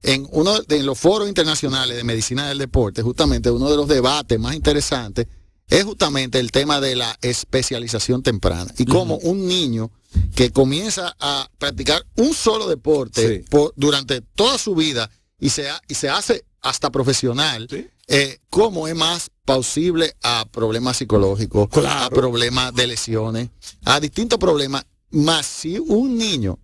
en 0.03 0.27
uno 0.31 0.59
de 0.61 0.83
los 0.83 0.97
foros 0.99 1.27
internacionales 1.27 1.95
de 1.97 2.03
medicina 2.03 2.47
del 2.49 2.57
deporte, 2.57 3.01
justamente 3.01 3.51
uno 3.51 3.69
de 3.69 3.77
los 3.77 3.87
debates 3.87 4.39
más 4.39 4.55
interesantes 4.55 5.27
es 5.67 5.83
justamente 5.85 6.39
el 6.39 6.51
tema 6.51 6.81
de 6.81 6.95
la 6.95 7.17
especialización 7.21 8.23
temprana 8.23 8.73
y 8.77 8.85
cómo 8.85 9.15
un 9.17 9.47
niño 9.47 9.91
que 10.35 10.51
comienza 10.51 11.15
a 11.19 11.49
practicar 11.57 12.05
un 12.17 12.33
solo 12.33 12.67
deporte 12.67 13.37
Sí. 13.41 13.45
por- 13.49 13.73
durante 13.77 14.21
toda 14.21 14.57
su 14.57 14.75
vida 14.75 15.09
y 15.39 15.49
se, 15.49 15.69
ha- 15.69 15.81
y 15.87 15.93
se 15.95 16.09
hace 16.09 16.43
hasta 16.61 16.89
profesional, 16.91 17.67
Sí. 17.69 17.87
eh, 18.07 18.39
cómo 18.49 18.87
es 18.87 18.95
más 18.95 19.29
plausible 19.45 20.13
a 20.23 20.45
problemas 20.51 20.97
psicológicos, 20.97 21.69
a 21.87 22.09
problemas 22.09 22.73
de 22.73 22.87
lesiones, 22.87 23.49
a 23.85 23.99
distintos 23.99 24.39
problemas. 24.39 24.85
Más 25.11 25.45
si 25.45 25.77
un 25.79 26.17
niño 26.17 26.59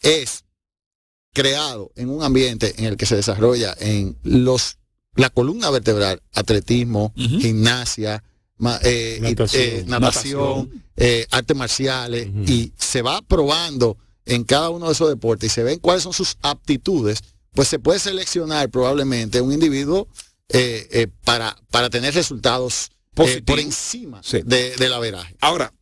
es 0.00 0.44
creado 1.32 1.90
en 1.96 2.10
un 2.10 2.22
ambiente 2.22 2.74
en 2.78 2.84
el 2.86 2.96
que 2.96 3.06
se 3.06 3.16
desarrolla 3.16 3.74
en 3.80 4.16
los 4.22 4.78
la 5.14 5.28
columna 5.30 5.68
vertebral, 5.70 6.22
atletismo, 6.32 7.12
gimnasia, 7.16 8.24
ma- 8.56 8.80
eh, 8.82 9.18
Natación. 9.20 9.62
eh, 9.62 9.84
natación, 9.86 10.82
eh, 10.96 11.26
artes 11.30 11.54
marciales, 11.56 12.28
y 12.46 12.72
se 12.78 13.02
va 13.02 13.20
probando 13.20 13.98
en 14.24 14.44
cada 14.44 14.70
uno 14.70 14.86
de 14.86 14.92
esos 14.92 15.08
deportes 15.10 15.52
y 15.52 15.54
se 15.54 15.62
ven 15.64 15.78
cuáles 15.80 16.02
son 16.04 16.14
sus 16.14 16.38
aptitudes, 16.40 17.20
pues 17.52 17.68
se 17.68 17.78
puede 17.78 17.98
seleccionar 17.98 18.70
probablemente 18.70 19.40
un 19.42 19.52
individuo 19.52 20.08
para, 21.24 21.56
para 21.70 21.90
tener 21.90 22.14
resultados 22.14 22.90
por 23.14 23.58
encima 23.60 24.22
Sí. 24.22 24.40
de, 24.44 24.74
del 24.76 24.92
averaje. 24.94 25.36
Ahora, 25.40 25.72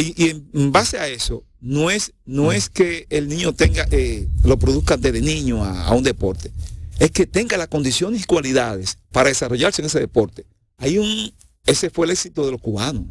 y, 0.00 0.14
y 0.16 0.30
en 0.30 0.72
base 0.72 0.98
a 0.98 1.08
eso, 1.08 1.44
no 1.60 1.90
es, 1.90 2.12
no 2.26 2.52
es 2.52 2.68
que 2.68 3.06
el 3.10 3.28
niño 3.28 3.52
tenga, 3.54 3.86
eh, 3.90 4.28
lo 4.44 4.58
produzca 4.58 4.96
desde 4.96 5.20
niño 5.20 5.64
a, 5.64 5.86
a 5.86 5.94
un 5.94 6.02
deporte, 6.02 6.50
es 6.98 7.10
que 7.10 7.26
tenga 7.26 7.56
las 7.56 7.68
condiciones 7.68 8.22
y 8.22 8.24
cualidades 8.24 8.98
para 9.12 9.28
desarrollarse 9.28 9.82
en 9.82 9.86
ese 9.86 10.00
deporte. 10.00 10.44
Hay 10.76 10.98
un, 10.98 11.32
ese 11.66 11.90
fue 11.90 12.06
el 12.06 12.12
éxito 12.12 12.44
de 12.44 12.52
los 12.52 12.60
cubanos. 12.60 13.06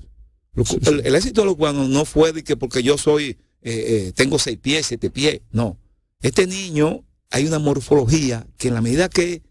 Los 0.53 0.71
el, 0.73 1.05
el 1.05 1.15
éxito 1.15 1.41
de 1.41 1.45
los 1.47 1.55
cubanos 1.55 1.89
no 1.89 2.05
fue 2.05 2.31
de 2.31 2.43
que 2.43 2.55
porque 2.55 2.83
yo 2.83 2.97
soy, 2.97 3.31
eh, 3.31 3.37
eh, 3.63 4.11
tengo 4.15 4.37
seis 4.37 4.57
pies, 4.61 4.85
siete 4.85 5.09
pies, 5.09 5.41
no. 5.51 5.77
Este 6.21 6.45
niño, 6.47 7.03
hay 7.31 7.45
una 7.47 7.59
morfología 7.59 8.45
que 8.57 8.67
en 8.67 8.75
la 8.75 8.81
medida 8.81 9.09
que 9.09 9.41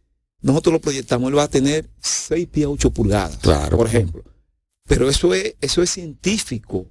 nosotros 0.40 0.72
lo 0.74 0.80
proyectamos, 0.80 1.28
él 1.30 1.38
va 1.38 1.42
a 1.44 1.50
tener 1.50 1.88
seis 2.00 2.46
pies, 2.46 2.66
ocho 2.68 2.90
pulgadas, 2.90 3.36
Claro. 3.38 3.76
por 3.76 3.86
ejemplo. 3.88 4.22
Pero 4.86 5.08
eso 5.08 5.34
es, 5.34 5.54
eso 5.60 5.82
es 5.82 5.90
científico, 5.90 6.86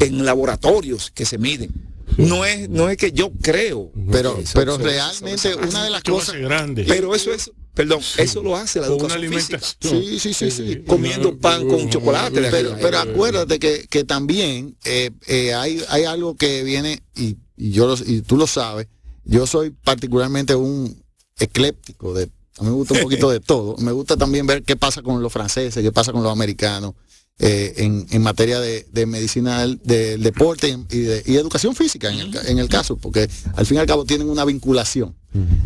en 0.00 0.24
laboratorios 0.24 1.10
que 1.10 1.24
se 1.24 1.38
miden. 1.38 1.70
No 2.18 2.44
es, 2.44 2.68
no 2.70 2.88
es 2.88 2.96
que 2.96 3.12
yo 3.12 3.30
creo. 3.42 3.90
Pero, 4.10 4.38
Eso- 4.38 4.52
pero 4.54 4.74
eso- 4.74 4.82
realmente 4.84 5.34
eso- 5.50 5.60
eso- 5.60 5.68
una 5.68 5.84
de 5.84 5.90
las 5.90 6.02
cosas... 6.02 6.36
grande. 6.36 6.84
Pero 6.86 7.14
eso 7.14 7.32
es, 7.32 7.50
perdón, 7.74 8.00
eso 8.16 8.42
lo 8.42 8.56
hace 8.56 8.80
la 8.80 8.86
una 8.86 8.96
educación 8.96 9.20
física. 9.32 9.56
alimentación. 9.58 10.02
Sí, 10.02 10.18
sí, 10.20 10.32
sí, 10.34 10.50
sí. 10.50 10.82
Comiendo 10.86 11.36
pan 11.38 11.68
con 11.68 11.90
chocolate 11.90 12.40
Pero, 12.80 12.98
acuérdate 12.98 13.58
que, 13.58 13.86
que 13.90 14.04
también 14.04 14.76
eh, 14.84 15.10
eh, 15.26 15.52
hay, 15.54 15.82
hay 15.88 16.04
algo 16.04 16.36
que 16.36 16.62
viene, 16.62 17.02
y, 17.16 17.36
y 17.56 17.72
yo 17.72 17.86
lo- 17.86 17.96
y 18.06 18.22
tú 18.22 18.36
lo 18.36 18.46
sabes, 18.46 18.86
yo 19.24 19.46
soy 19.46 19.70
particularmente 19.70 20.54
un 20.54 21.02
ecléptico 21.38 22.14
de 22.14 22.30
a 22.58 22.62
mí 22.62 22.70
me 22.70 22.74
gusta 22.76 22.94
un 22.94 23.00
poquito 23.00 23.28
de 23.28 23.40
todo. 23.40 23.76
Me 23.78 23.92
gusta 23.92 24.16
también 24.16 24.46
ver 24.46 24.62
qué 24.62 24.76
pasa 24.76 25.02
con 25.02 25.22
los 25.22 25.30
franceses, 25.32 25.82
qué 25.82 25.92
pasa 25.92 26.12
con 26.12 26.22
los 26.22 26.32
americanos 26.32 26.94
eh, 27.38 27.74
en, 27.78 28.06
en 28.10 28.22
materia 28.22 28.60
de, 28.60 28.86
de 28.92 29.06
medicina 29.06 29.60
del, 29.60 29.78
del 29.82 30.22
deporte 30.22 30.76
y, 30.90 30.98
de, 31.00 31.22
y 31.26 31.36
educación 31.36 31.74
física 31.74 32.10
en 32.10 32.20
el, 32.20 32.36
en 32.46 32.58
el 32.58 32.68
caso, 32.68 32.96
porque 32.96 33.28
al 33.54 33.66
fin 33.66 33.76
y 33.76 33.80
al 33.80 33.86
cabo 33.86 34.04
tienen 34.04 34.28
una 34.28 34.44
vinculación. 34.44 35.14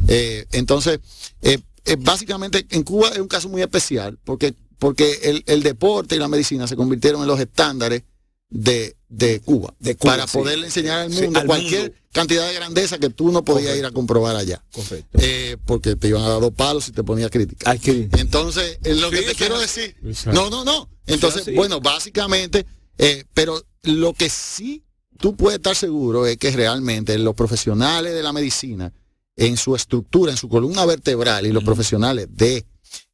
Eh, 0.08 0.46
entonces, 0.50 0.98
eh, 1.42 1.58
eh, 1.84 1.96
básicamente 1.98 2.66
en 2.70 2.82
Cuba 2.82 3.10
es 3.10 3.18
un 3.18 3.28
caso 3.28 3.48
muy 3.48 3.62
especial 3.62 4.18
porque, 4.24 4.54
porque 4.80 5.20
el, 5.22 5.44
el 5.46 5.62
deporte 5.62 6.16
y 6.16 6.18
la 6.18 6.26
medicina 6.26 6.66
se 6.66 6.74
convirtieron 6.74 7.22
en 7.22 7.28
los 7.28 7.38
estándares 7.38 8.02
de, 8.48 8.96
de 9.10 9.40
Cuba, 9.40 9.74
De 9.80 9.96
Cuba, 9.96 10.12
para 10.12 10.26
sí. 10.26 10.38
poderle 10.38 10.66
enseñar 10.66 11.00
al 11.00 11.12
Sí, 11.12 11.22
mundo 11.22 11.40
al 11.40 11.46
cualquier 11.46 11.80
mundo. 11.82 11.96
cantidad 12.12 12.46
de 12.48 12.54
grandeza 12.54 12.98
que 12.98 13.10
tú 13.10 13.30
no 13.32 13.44
podías 13.44 13.76
ir 13.76 13.84
a 13.84 13.90
comprobar 13.90 14.36
allá. 14.36 14.64
Correcto. 14.72 15.18
Eh, 15.20 15.56
porque 15.66 15.96
te 15.96 16.08
iban 16.08 16.22
a 16.22 16.28
dar 16.28 16.40
dos 16.40 16.52
palos 16.54 16.88
y 16.88 16.92
te 16.92 17.02
ponía 17.04 17.28
crítica. 17.28 17.76
Que 17.76 18.08
Entonces, 18.18 18.78
es 18.84 18.96
lo 18.98 19.10
que 19.10 19.22
te 19.22 19.30
sí. 19.30 19.34
quiero 19.36 19.58
decir. 19.60 19.96
No, 20.26 20.48
no, 20.48 20.64
no. 20.64 20.88
Entonces, 21.06 21.42
Sí, 21.44 21.50
sí. 21.50 21.56
bueno, 21.56 21.80
básicamente, 21.80 22.64
eh, 22.98 23.24
pero 23.34 23.60
lo 23.82 24.12
que 24.14 24.30
sí 24.30 24.84
tú 25.18 25.36
puedes 25.36 25.58
estar 25.58 25.74
seguro 25.76 26.26
es 26.26 26.36
que 26.38 26.50
realmente 26.52 27.18
los 27.18 27.34
profesionales 27.34 28.14
de 28.14 28.22
la 28.22 28.32
medicina, 28.32 28.92
en 29.36 29.56
su 29.56 29.74
estructura, 29.74 30.30
en 30.30 30.38
su 30.38 30.48
columna 30.48 30.86
vertebral 30.86 31.46
y 31.46 31.52
los 31.52 31.64
profesionales 31.64 32.28
de 32.30 32.64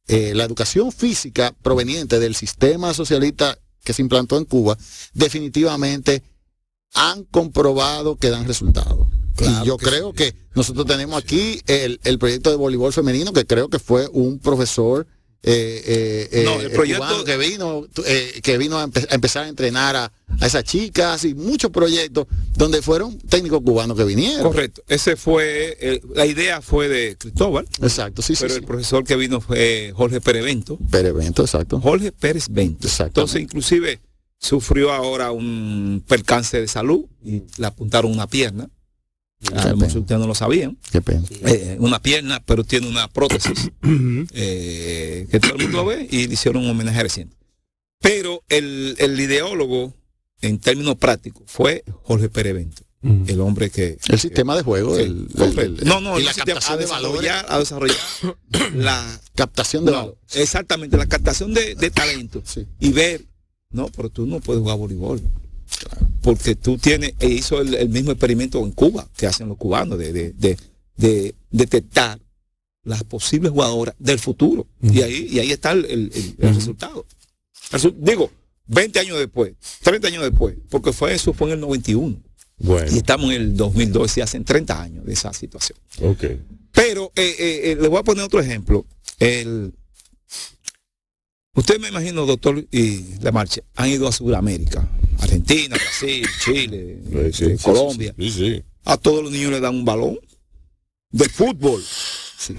eh, 0.07 0.33
la 0.35 0.43
educación 0.45 0.91
física 0.91 1.53
proveniente 1.61 2.19
del 2.19 2.35
sistema 2.35 2.93
socialista 2.93 3.57
que 3.87 3.93
se 3.93 4.01
implantó 4.01 4.37
en 4.37 4.43
Cuba, 4.43 4.77
definitivamente 5.13 6.21
han 6.93 7.23
comprobado 7.23 8.17
que 8.17 8.29
dan 8.29 8.45
resultados. 8.45 9.07
Claro 9.37 9.63
y 9.63 9.67
yo 9.67 9.77
que 9.77 9.85
creo 9.85 10.11
que 10.11 10.35
nosotros 10.55 10.85
tenemos 10.85 11.17
aquí 11.17 11.61
el, 11.67 12.01
el 12.03 12.19
proyecto 12.19 12.49
de 12.49 12.57
voleibol 12.57 12.91
femenino, 12.91 13.31
que 13.31 13.45
creo 13.45 13.69
que 13.69 13.79
fue 13.79 14.09
un 14.11 14.39
profesor 14.39 15.07
eh, 15.43 15.83
eh, 15.85 16.29
eh, 16.31 16.43
No, 16.45 16.59
el 16.59 16.71
proyecto- 16.71 17.23
que 17.23 17.37
vino, 17.37 17.85
eh, 18.05 18.39
que 18.43 18.57
vino 18.57 18.79
a, 18.79 18.87
empe- 18.87 19.07
a 19.09 19.15
empezar 19.15 19.45
a 19.45 19.47
entrenar 19.47 19.95
a, 19.95 20.11
a 20.39 20.45
esas 20.45 20.63
chicas 20.63 21.23
y 21.25 21.33
muchos 21.35 21.71
proyectos 21.71 22.27
donde 22.55 22.81
fueron 22.81 23.17
técnicos 23.19 23.61
cubanos 23.61 23.95
que 23.97 24.03
vinieron. 24.03 24.43
Correcto. 24.43 24.81
Ese 24.87 25.15
fue, 25.15 25.77
eh, 25.79 26.01
la 26.15 26.25
idea 26.25 26.61
fue 26.61 26.89
de 26.89 27.15
Cristóbal, 27.17 27.67
Exacto, 27.81 28.21
sí, 28.21 28.33
pero 28.39 28.53
sí. 28.53 28.59
el 28.59 28.65
profesor 28.65 29.03
que 29.03 29.15
vino 29.15 29.39
fue 29.39 29.93
Jorge 29.95 30.19
Pérez 30.21 30.43
Bento. 30.43 30.77
Perevento, 30.91 31.43
exacto. 31.43 31.79
Jorge 31.79 32.11
Pérez 32.11 32.47
Bento. 32.49 32.87
Exactamente. 32.87 33.19
Entonces, 33.19 33.41
inclusive, 33.41 33.99
sufrió 34.39 34.91
ahora 34.91 35.31
un 35.31 36.03
percance 36.07 36.59
de 36.59 36.67
salud 36.67 37.05
y 37.23 37.43
le 37.57 37.67
apuntaron 37.67 38.11
una 38.11 38.27
pierna. 38.27 38.69
A 39.55 39.75
mejor 39.75 39.99
ustedes 39.99 40.19
no 40.19 40.27
lo 40.27 40.33
sabían. 40.35 40.77
Qué 40.91 41.01
pena. 41.01 41.23
Eh, 41.29 41.77
una 41.79 42.01
pierna, 42.01 42.39
pero 42.45 42.63
tiene 42.63 42.87
una 42.87 43.07
prótesis. 43.07 43.69
eh, 44.33 45.27
que 45.29 45.39
todo 45.39 45.53
el 45.55 45.61
mundo 45.63 45.77
lo 45.77 45.85
ve 45.85 46.07
y 46.09 46.27
le 46.27 46.33
hicieron 46.33 46.63
un 46.63 46.71
homenaje 46.71 47.03
reciente. 47.03 47.35
Pero 47.99 48.43
el, 48.49 48.95
el 48.99 49.19
ideólogo, 49.19 49.93
en 50.41 50.59
términos 50.59 50.95
prácticos, 50.95 51.43
fue 51.47 51.83
Jorge 52.03 52.29
Perevento, 52.29 52.83
el 53.01 53.39
hombre 53.41 53.69
que... 53.69 53.97
El 54.07 54.19
sistema 54.19 54.55
de 54.55 54.61
juego, 54.63 54.97
el, 54.97 55.27
el- 55.29 55.35
correcto. 55.35 55.81
el- 55.83 55.87
no, 55.87 56.01
no, 56.01 56.19
y 56.19 56.23
la 56.23 56.33
sistema- 56.33 56.59
captación 56.59 56.73
a 56.73 56.77
de 56.77 56.83
desarrollar, 56.85 57.45
a 57.49 57.59
desarrollar 57.59 57.97
la 58.75 59.21
captación 59.35 59.85
de 59.85 59.91
no, 59.91 60.15
exactamente, 60.35 60.97
la 60.97 61.05
captación 61.07 61.53
de, 61.53 61.75
de 61.75 61.89
talento 61.91 62.41
Sí. 62.45 62.65
y 62.79 62.91
ver, 62.91 63.25
no, 63.71 63.87
pero 63.89 64.09
tú 64.09 64.25
no 64.25 64.39
puedes 64.39 64.61
jugar 64.61 64.77
voleibol. 64.77 65.21
Porque 66.21 66.55
tú 66.55 66.77
tienes, 66.77 67.13
e 67.19 67.27
hizo 67.29 67.61
el, 67.61 67.73
el 67.75 67.89
mismo 67.89 68.11
experimento 68.11 68.59
en 68.63 68.71
Cuba 68.71 69.07
que 69.15 69.27
hacen 69.27 69.47
los 69.47 69.57
cubanos, 69.57 69.97
de, 69.99 70.11
de, 70.13 70.33
de- 70.33 70.57
de 70.97 71.35
detectar 71.51 72.19
las 72.83 73.03
posibles 73.03 73.51
jugadoras 73.51 73.93
del 73.99 74.17
futuro. 74.19 74.65
Y 74.81 75.01
ahí, 75.01 75.27
y 75.31 75.39
ahí 75.39 75.51
está 75.51 75.71
el, 75.71 75.85
el- 75.85 76.35
resultado. 76.39 77.05
Resu- 77.71 77.93
digo, 77.97 78.31
20 78.67 78.99
años 78.99 79.17
después, 79.19 79.53
30 79.83 80.07
años 80.07 80.23
después, 80.23 80.55
porque 80.69 80.91
fue 80.93 81.13
eso 81.13 81.33
fue 81.33 81.47
en 81.49 81.53
el 81.55 81.59
91. 81.61 82.17
Bueno, 82.59 82.91
Y 82.91 82.97
estamos 82.97 83.27
en 83.27 83.41
el 83.41 83.55
2012, 83.57 84.23
hacen 84.23 84.43
30 84.43 84.81
años 84.81 85.05
de 85.05 85.13
esa 85.13 85.31
situación. 85.33 85.77
ok. 86.01 86.23
Pero 86.71 87.11
eh, 87.15 87.35
eh, 87.39 87.71
eh, 87.71 87.77
le 87.79 87.87
voy 87.87 87.99
a 87.99 88.03
poner 88.03 88.23
otro 88.23 88.39
ejemplo. 88.39 88.85
El, 89.19 89.73
usted 91.57 91.79
me 91.79 91.89
imagino, 91.89 92.25
doctor 92.25 92.65
y 92.71 93.03
la 93.21 93.31
marcha, 93.31 93.61
han 93.75 93.89
ido 93.89 94.07
a 94.07 94.11
Sudamérica, 94.11 94.87
Argentina, 95.19 95.75
Brasil, 95.75 96.25
Chile, 96.43 96.99
sí, 97.03 97.17
eh, 97.17 97.31
sí, 97.33 97.63
Colombia. 97.63 98.13
Sí, 98.17 98.31
sí. 98.31 98.63
A 98.85 98.97
todos 98.97 99.23
los 99.23 99.31
niños 99.31 99.51
le 99.51 99.59
dan 99.59 99.75
un 99.75 99.85
balón 99.85 100.17
de 101.11 101.27
fútbol. 101.27 101.83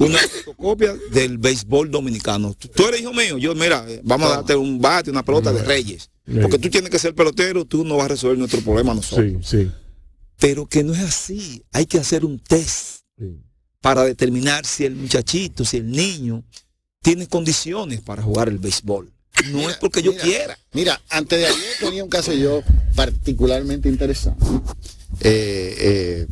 Una 0.00 0.18
fotocopia 0.18 0.94
del 1.12 1.38
béisbol 1.38 1.90
dominicano. 1.90 2.52
Tú, 2.52 2.68
tú 2.68 2.88
eres 2.88 3.00
hijo 3.00 3.14
mío, 3.14 3.38
yo 3.38 3.54
mira, 3.54 3.86
eh, 3.88 4.02
vamos 4.04 4.30
a 4.30 4.36
darte 4.36 4.56
un 4.56 4.80
bate, 4.80 5.10
una 5.10 5.24
pelota 5.24 5.52
de 5.52 5.62
reyes. 5.62 6.10
Porque 6.42 6.58
tú 6.58 6.68
tienes 6.68 6.90
que 6.90 6.98
ser 6.98 7.14
pelotero, 7.14 7.64
tú 7.64 7.84
no 7.84 7.96
vas 7.96 8.06
a 8.06 8.08
resolver 8.08 8.36
nuestro 8.36 8.60
problema 8.60 8.92
nosotros. 8.94 9.46
Sí, 9.46 9.64
sí. 9.64 9.70
Pero 10.38 10.66
que 10.66 10.84
no 10.84 10.92
es 10.92 11.00
así. 11.00 11.64
Hay 11.72 11.86
que 11.86 11.98
hacer 11.98 12.24
un 12.24 12.38
test 12.38 13.00
para 13.80 14.04
determinar 14.04 14.66
si 14.66 14.84
el 14.84 14.94
muchachito, 14.94 15.64
si 15.64 15.78
el 15.78 15.90
niño 15.90 16.44
tiene 17.08 17.26
condiciones 17.26 18.02
para 18.02 18.22
jugar 18.22 18.48
el 18.48 18.58
béisbol. 18.58 19.10
No 19.50 19.58
Mira, 19.58 19.70
es 19.70 19.76
porque 19.78 20.02
yo 20.02 20.12
mira. 20.12 20.24
quiera. 20.24 20.58
Mira, 20.72 21.00
antes 21.08 21.38
de 21.38 21.46
ayer 21.46 21.72
tenía 21.80 22.04
un 22.04 22.10
caso 22.10 22.34
yo 22.34 22.60
particularmente 22.94 23.88
interesante. 23.88 24.44
Eh, 25.20 25.74
eh, 25.78 26.26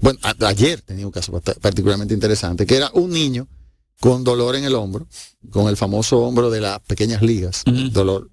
bueno, 0.00 0.18
a- 0.22 0.34
ayer 0.48 0.80
tenía 0.80 1.06
un 1.06 1.12
caso 1.12 1.40
particularmente 1.60 2.12
interesante, 2.14 2.66
que 2.66 2.76
era 2.76 2.90
un 2.94 3.10
niño 3.10 3.46
con 4.00 4.24
dolor 4.24 4.56
en 4.56 4.64
el 4.64 4.74
hombro, 4.74 5.06
con 5.50 5.68
el 5.68 5.76
famoso 5.76 6.18
hombro 6.18 6.50
de 6.50 6.60
las 6.60 6.80
pequeñas 6.80 7.22
ligas, 7.22 7.62
dolor 7.92 8.28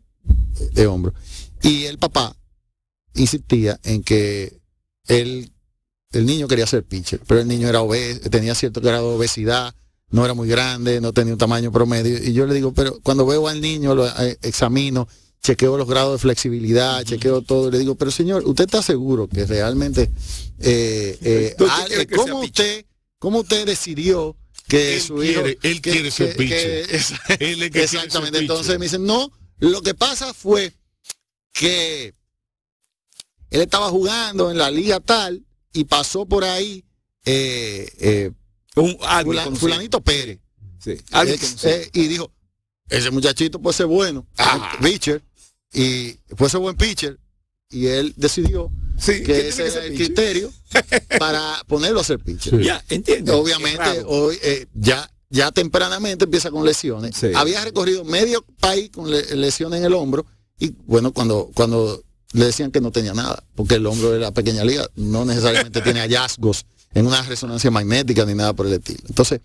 de 0.73 0.87
hombro. 0.87 1.13
Y 1.61 1.85
el 1.85 1.99
papá 1.99 2.35
insistía 3.13 3.79
en 3.83 4.01
que 4.01 4.59
él, 5.07 5.51
el 6.13 6.25
niño 6.25 6.47
quería 6.47 6.65
ser 6.65 6.83
pitcher, 6.83 7.19
pero 7.27 7.41
el 7.41 7.47
niño 7.47 7.67
era 7.67 7.81
obeso, 7.81 8.27
tenía 8.29 8.55
cierto 8.55 8.81
grado 8.81 9.09
de 9.11 9.15
obesidad, 9.17 9.75
no 10.09 10.23
era 10.23 10.33
muy 10.33 10.47
grande, 10.47 11.01
no 11.01 11.13
tenía 11.13 11.33
un 11.33 11.39
tamaño 11.39 11.71
promedio. 11.71 12.17
Y 12.23 12.33
yo 12.33 12.45
le 12.45 12.53
digo, 12.53 12.73
pero 12.73 12.99
cuando 13.01 13.25
veo 13.25 13.47
al 13.47 13.59
niño, 13.61 13.93
lo 13.95 14.07
eh, 14.07 14.37
examino, 14.41 15.07
chequeo 15.43 15.77
los 15.77 15.87
grados 15.87 16.13
de 16.13 16.19
flexibilidad, 16.19 17.03
chequeo 17.03 17.41
todo, 17.41 17.69
le 17.69 17.79
digo, 17.79 17.95
pero 17.95 18.11
señor, 18.11 18.43
¿usted 18.45 18.65
está 18.65 18.81
seguro 18.81 19.27
que 19.27 19.45
realmente, 19.45 20.11
eh, 20.59 21.17
eh, 21.21 21.55
¿Usted 21.59 21.65
ah, 21.69 21.83
quiere 21.87 22.01
eh, 22.03 22.07
que 22.07 22.15
cómo 22.15 22.39
usted, 22.41 22.85
cómo 23.19 23.39
usted 23.39 23.65
decidió 23.65 24.35
que 24.67 24.95
Él 24.95 25.01
su 25.01 25.23
hijo, 25.23 25.41
quiere- 25.43 25.57
él 25.63 25.81
que- 25.81 25.91
quiere 25.91 26.11
ser 26.11 26.35
exactamente. 27.83 28.39
Entonces 28.39 28.77
me 28.79 28.85
dicen, 28.85 29.05
no, 29.05 29.31
lo 29.59 29.81
que 29.81 29.93
pasa 29.93 30.33
fue 30.33 30.73
que 31.53 32.13
él 33.49 33.61
estaba 33.61 33.89
jugando 33.89 34.51
en 34.51 34.57
la 34.57 34.69
liga 34.69 34.99
tal 34.99 35.45
y 35.73 35.85
pasó 35.85 36.25
por 36.25 36.43
ahí 36.43 36.83
eh, 37.25 38.31
Un, 38.81 38.97
alguien 39.01 39.55
fulanito 39.55 40.01
Pérez. 40.01 40.39
Sí, 40.79 40.97
alguien 41.11 41.37
Eh, 41.37 41.39
conocido. 41.39 41.81
y 41.93 42.07
dijo, 42.07 42.31
ese 42.89 43.11
muchachito 43.11 43.59
puede 43.59 43.75
ser 43.75 43.85
bueno, 43.87 44.25
Ah. 44.37 44.77
pitcher, 44.81 45.21
y 45.73 46.13
puede 46.35 46.49
ser 46.51 46.59
buen 46.61 46.75
pitcher. 46.77 47.19
Y 47.69 47.87
él 47.87 48.13
decidió 48.15 48.71
Sí, 48.97 49.23
que 49.23 49.49
ese 49.49 49.63
que 49.63 49.69
era 49.69 49.83
el 49.83 49.91
pitcher. 49.91 50.05
criterio 50.07 50.53
para 51.19 51.61
ponerlo 51.67 51.99
a 51.99 52.03
ser 52.03 52.19
pitcher. 52.19 52.57
Sí. 52.59 52.65
Ya, 52.65 52.83
entiende. 52.89 53.31
Obviamente, 53.33 54.03
hoy 54.05 54.37
eh, 54.41 54.67
ya, 54.73 55.09
ya 55.29 55.51
tempranamente 55.51 56.25
empieza 56.25 56.49
con 56.49 56.63
lesiones. 56.65 57.15
Sí. 57.17 57.27
Había 57.35 57.63
recorrido 57.65 58.05
medio 58.05 58.43
país 58.61 58.89
con 58.91 59.11
le- 59.11 59.35
lesiones 59.35 59.79
en 59.79 59.85
el 59.85 59.93
hombro. 59.93 60.25
Y 60.59 60.69
bueno, 60.85 61.11
cuando, 61.11 61.51
cuando 61.53 62.01
le 62.31 62.45
decían 62.45 62.71
que 62.71 62.79
no 62.81 62.91
tenía 62.91 63.13
nada, 63.13 63.43
porque 63.55 63.75
el 63.75 63.85
hombro 63.85 64.11
de 64.11 64.19
la 64.19 64.31
pequeña 64.31 64.63
liga 64.63 64.87
no 64.95 65.25
necesariamente 65.25 65.81
tiene 65.81 65.99
hallazgos 65.99 66.65
en 66.97 67.05
una 67.05 67.21
resonancia 67.21 67.69
magnética 67.71 68.25
ni 68.25 68.33
nada 68.33 68.53
por 68.53 68.65
el 68.67 68.73
estilo. 68.73 68.99
Entonces, 69.07 69.41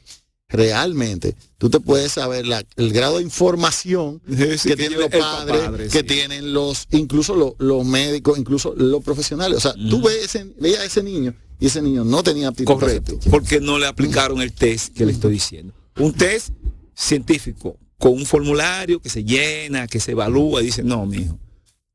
realmente, 0.49 1.35
tú 1.59 1.71
te 1.71 1.81
puedes 1.81 2.13
saber 2.13 2.47
la- 2.47 2.65
el 2.77 2.93
grado 2.93 3.17
de 3.19 3.23
información 3.25 4.21
Sí, 4.29 4.59
sí, 4.59 4.69
que, 4.69 4.77
que 4.77 4.77
tienen 4.77 5.01
los 5.01 5.09
padres, 5.11 5.61
padre, 5.63 5.85
que 5.89 5.99
sí. 6.01 6.05
tienen 6.05 6.53
los, 6.53 6.87
incluso 6.91 7.35
los, 7.35 7.53
los 7.59 7.85
médicos, 7.85 8.39
incluso 8.39 8.75
los 8.77 9.03
profesionales. 9.03 9.57
O 9.59 9.61
sea, 9.61 9.73
tú 9.75 9.97
Ujú. 9.99 10.09
ves 10.09 10.25
ese, 10.25 10.45
veías 10.61 10.81
a 10.81 10.85
ese 10.85 11.03
niño 11.03 11.35
y 11.59 11.67
ese 11.67 11.81
niño 11.81 12.05
no 12.05 12.23
tenía 12.23 12.49
aptitud 12.49 12.73
Correcto, 12.75 13.19
porque 13.31 13.61
no 13.61 13.79
le 13.79 13.87
aplicaron 13.87 14.41
el 14.43 14.53
test 14.53 14.95
que 14.95 15.07
le 15.07 15.13
estoy 15.13 15.33
diciendo. 15.33 15.73
Un 15.99 16.13
test 16.13 16.51
científico 16.95 17.77
con 17.99 18.13
un 18.13 18.27
formulario 18.27 19.01
que 19.01 19.09
se 19.09 19.25
llena, 19.25 19.87
que 19.87 20.01
se 20.01 20.13
evalúa 20.13 20.61
y 20.63 20.67
dice, 20.67 20.83
no, 20.83 21.07
mijo, 21.07 21.39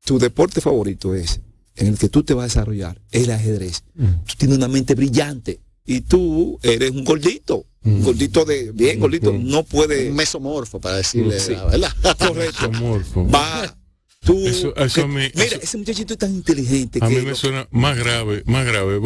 tu 0.04 0.18
deporte 0.18 0.60
favorito 0.60 1.14
es 1.14 1.40
en 1.78 1.86
el 1.88 1.98
que 1.98 2.08
tú 2.08 2.22
te 2.22 2.34
vas 2.34 2.42
a 2.44 2.46
desarrollar, 2.46 3.00
es 3.10 3.24
el 3.24 3.30
ajedrez. 3.30 3.82
Tú 3.96 4.34
tienes 4.38 4.56
una 4.58 4.68
mente 4.68 4.94
brillante 4.94 5.60
y 5.86 6.02
tú 6.02 6.58
eres 6.62 6.90
un 6.90 7.04
gordito, 7.04 7.66
un 7.84 8.02
gordito 8.02 8.44
de, 8.44 8.72
bien 8.72 9.00
gordito, 9.00 9.32
no 9.32 9.62
puede, 9.62 10.10
un 10.10 10.16
mesomorfo 10.16 10.80
para 10.80 10.96
decirle 10.96 11.40
Sí. 11.40 11.52
la 11.52 11.64
verdad. 11.64 11.92
correcto, 12.18 12.70
va, 13.32 13.74
tú, 14.20 14.36
Eso- 14.46 14.74
eso 14.76 14.94
que- 14.94 15.00
a 15.02 15.06
mí- 15.06 15.14
mira, 15.34 15.44
eso- 15.46 15.60
ese 15.62 15.78
muchachito 15.78 16.12
es 16.14 16.18
tan 16.18 16.34
inteligente 16.34 16.98
A 17.02 17.08
que 17.08 17.14
mí 17.16 17.22
me 17.22 17.30
lo- 17.30 17.36
suena 17.36 17.66
más 17.70 17.96
grave, 17.96 18.42
más 18.46 18.66
grave. 18.66 19.00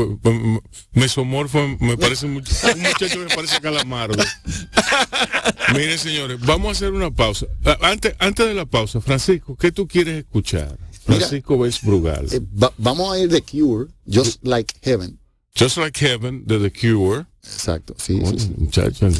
Mesomorfo 0.92 1.76
me 1.80 1.96
parece 1.96 2.26
mucho, 2.26 2.52
un 2.74 2.80
muchacho 2.82 3.18
me 3.18 3.34
parece 3.34 3.60
calamardo. 3.60 4.22
Miren, 5.74 5.98
señores, 5.98 6.38
vamos 6.40 6.68
a 6.68 6.72
hacer 6.72 6.92
una 6.92 7.10
pausa. 7.10 7.46
Ah, 7.64 7.78
Antes, 7.82 8.14
antes 8.18 8.46
de 8.46 8.54
la 8.54 8.66
pausa, 8.66 9.00
Francisco, 9.00 9.56
¿qué 9.56 9.70
tú 9.72 9.86
quieres 9.86 10.18
escuchar? 10.18 10.76
Mira, 11.06 11.20
Francisco 11.20 11.58
Vez 11.58 11.80
Brugal. 11.82 12.26
Eh, 12.32 12.40
va- 12.62 12.72
vamos 12.78 13.12
a 13.14 13.18
ir 13.18 13.28
de 13.28 13.42
Cure, 13.42 13.90
Just 14.06 14.44
Like 14.44 14.74
Heaven. 14.82 15.18
Just 15.58 15.76
Like 15.76 15.98
Heaven 16.06 16.44
de 16.46 16.58
The 16.58 16.72
Cure. 16.72 17.26
Exacto, 17.44 17.94
sí, 17.98 18.18
sí, 18.18 18.22
Oye, 18.24 18.38
sí. 18.38 18.52
muchacho, 18.56 19.06
el, 19.08 19.14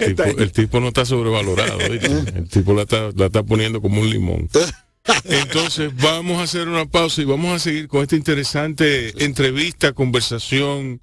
el 0.00 0.14
tipo, 0.16 0.22
el 0.24 0.52
tipo 0.52 0.80
no 0.80 0.88
está 0.88 1.04
sobrevalorado. 1.04 1.78
¿oíste? 1.78 2.06
El 2.36 2.48
tipo 2.48 2.74
la 2.74 2.82
está, 2.82 3.10
la 3.14 3.26
está 3.26 3.42
poniendo 3.44 3.80
como 3.80 4.00
un 4.00 4.10
limón. 4.10 4.48
Entonces 5.24 5.90
vamos 6.02 6.38
a 6.38 6.42
hacer 6.42 6.68
una 6.68 6.84
pausa 6.86 7.22
y 7.22 7.24
vamos 7.24 7.54
a 7.54 7.58
seguir 7.58 7.88
con 7.88 8.02
esta 8.02 8.16
interesante 8.16 9.24
entrevista, 9.24 9.92
conversación 9.92 11.00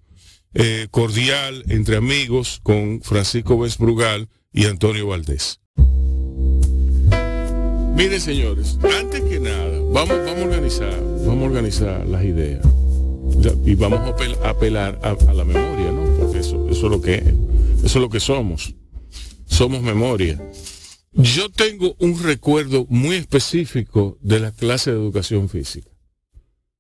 eh, 0.53 0.87
cordial 0.91 1.63
entre 1.69 1.95
amigos 1.97 2.59
con 2.61 3.01
Francisco 3.01 3.57
Vez 3.57 3.77
Brugal 3.77 4.27
y 4.53 4.65
Antonio 4.65 5.07
Valdés. 5.07 5.59
Miren 7.95 8.19
señores, 8.19 8.77
antes 8.99 9.21
que 9.21 9.39
nada, 9.39 9.79
vamos, 9.91 10.17
vamos 10.25 10.39
a 10.41 10.43
organizar, 10.45 10.99
vamos 11.25 11.43
a 11.43 11.47
organizar 11.47 12.05
las 12.07 12.23
ideas. 12.25 12.65
Y 13.65 13.75
vamos 13.75 13.99
a 13.99 14.15
apel- 14.15 14.37
a 14.43 14.49
apelar 14.49 14.99
a, 15.03 15.11
a 15.29 15.33
la 15.33 15.43
memoria, 15.45 15.91
¿no? 15.91 16.03
Porque 16.19 16.39
eso, 16.39 16.67
eso 16.69 16.85
es 16.87 16.91
lo 16.91 17.01
que 17.01 17.15
es, 17.15 17.23
eso 17.83 17.85
es 17.85 17.95
lo 17.95 18.09
que 18.09 18.19
somos. 18.19 18.73
Somos 19.45 19.81
memoria. 19.81 20.41
Yo 21.13 21.49
tengo 21.49 21.95
un 21.99 22.21
recuerdo 22.21 22.85
muy 22.89 23.15
específico 23.15 24.17
de 24.21 24.39
la 24.39 24.51
clase 24.51 24.91
de 24.91 24.97
educación 24.97 25.47
física. 25.49 25.89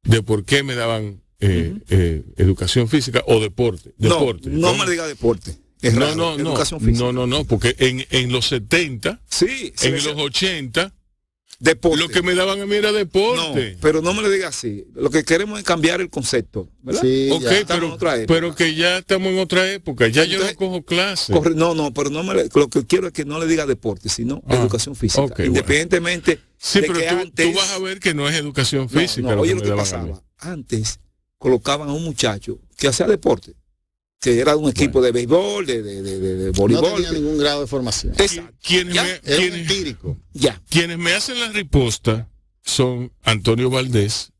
De 0.03 0.21
por 0.21 0.43
qué 0.43 0.63
me 0.63 0.75
daban 0.75 1.21
eh, 1.39 1.75
eh, 1.89 2.23
educación 2.37 2.87
física 2.89 3.23
o 3.27 3.39
deporte. 3.39 3.93
no, 3.97 4.09
deporte. 4.09 4.49
no 4.49 4.75
me 4.75 4.89
diga 4.89 5.07
deporte. 5.07 5.55
Es 5.81 5.93
no, 5.93 6.01
raro, 6.01 6.15
no, 6.15 6.37
no, 6.37 6.49
educación 6.51 6.79
física. 6.81 6.99
no, 7.05 7.13
no, 7.13 7.27
no, 7.27 7.43
porque 7.45 7.75
en, 7.79 8.05
en 8.09 8.31
los 8.31 8.47
70, 8.47 9.21
Sí, 9.29 9.73
en 9.83 9.93
los 9.95 10.07
80, 10.17 10.93
deporte. 11.59 11.97
lo 11.99 12.09
que 12.09 12.21
me 12.21 12.35
daban 12.35 12.61
a 12.61 12.65
mí 12.65 12.75
era 12.75 12.91
No, 12.91 12.97
deporte. 12.97 13.77
pero 13.81 14.01
no 14.01 14.13
me 14.13 14.21
lo 14.21 14.29
diga 14.29 14.49
así. 14.49 14.85
Lo 14.93 15.09
que 15.09 15.23
queremos 15.23 15.57
es 15.59 15.65
cambiar 15.65 16.01
el 16.01 16.09
concepto, 16.09 16.69
¿verdad? 16.81 17.01
Sí, 17.01 17.29
ok, 17.31 17.41
ya. 17.41 17.57
estamos 17.57 17.69
en 17.69 17.79
pero, 17.79 17.93
otra 17.95 18.15
época. 18.15 18.33
pero 18.33 18.55
que 18.55 18.75
ya 18.75 18.97
estamos 18.99 19.27
en 19.29 19.39
otra 19.39 19.71
época. 19.71 20.07
Ya 20.07 20.23
yo 20.25 20.39
no 20.39 20.55
cojo 20.55 20.83
clases. 20.83 21.35
Corre- 21.35 21.55
no, 21.55 21.73
no, 21.75 21.93
pero 21.93 22.09
no 22.09 22.23
me 22.23 22.33
le- 22.35 22.49
lo 22.53 22.67
que 22.69 22.85
quiero 22.85 23.07
es 23.07 23.13
que 23.13 23.25
no 23.25 23.39
le 23.39 23.47
diga 23.47 23.65
deporte, 23.65 24.09
sino 24.09 24.41
Ah, 24.47 24.55
educación 24.55 24.95
física. 24.95 25.21
ok, 25.23 25.29
bueno. 25.37 25.45
Independientemente 25.51 26.39
Sí, 26.57 26.81
de 26.81 26.87
pero 26.87 26.99
que 26.99 27.07
tú, 27.07 27.15
antes. 27.15 27.51
tú 27.51 27.57
vas 27.57 27.71
a 27.71 27.79
ver 27.79 27.99
que 27.99 28.13
no 28.13 28.27
es 28.29 28.35
educación 28.35 28.89
física 28.89 29.29
no, 29.29 29.35
lo 29.35 29.41
oye 29.41 29.53
que 29.55 29.59
lo 29.59 29.63
que 29.63 29.71
pasaba. 29.81 30.21
Antes 30.39 30.99
colocaban 31.37 31.89
a 31.89 31.93
un 31.93 32.03
muchacho 32.03 32.59
que 32.77 32.87
hacía 32.87 33.07
deporte, 33.07 33.53
que 34.33 34.39
era 34.39 34.51
de 34.53 34.57
un 34.57 34.69
equipo 34.69 35.01
de 35.01 35.11
béisbol, 35.11 35.65
de, 35.65 35.81
de, 35.83 36.01
de, 36.01 36.19
de- 36.19 36.35
de 36.35 36.45
No 36.47 36.53
voleibol. 36.53 36.93
tenía 36.95 37.11
ningún 37.11 37.37
grado 37.37 37.61
de 37.61 37.67
formación. 37.67 38.13
Exacto. 38.17 38.53
Quienes 38.61 38.93
Ya, 38.95 39.03
me, 39.03 39.19
quienes- 39.19 39.61
empírico. 39.71 40.17
ya. 40.33 40.61
quienes 40.69 40.97
me 40.97 41.13
hacen 41.13 41.39
la 41.39 41.49
riposta 41.49 42.29
son 42.63 43.11
Antonio 43.23 43.69
Valdés 43.69 44.31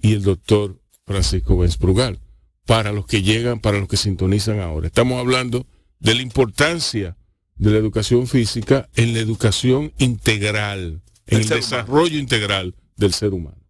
y 0.00 0.12
el 0.14 0.22
doctor 0.22 0.80
Francisco 1.06 1.56
Benz 1.58 1.76
Brugal. 1.78 2.20
Para 2.64 2.92
los 2.92 3.06
que 3.06 3.22
llegan, 3.22 3.58
para 3.60 3.78
los 3.78 3.88
que 3.88 3.96
sintonizan 3.96 4.60
ahora. 4.60 4.86
Estamos 4.86 5.18
hablando 5.18 5.66
de 5.98 6.14
la 6.14 6.22
importancia 6.22 7.16
de 7.56 7.70
la 7.72 7.78
educación 7.78 8.28
física 8.28 8.88
en 8.94 9.12
la 9.14 9.18
educación 9.20 9.92
integral, 9.98 11.02
en 11.26 11.40
el 11.40 11.48
desarrollo 11.48 12.18
integral 12.18 12.76
del 12.96 13.12
ser 13.12 13.34
humano. 13.34 13.60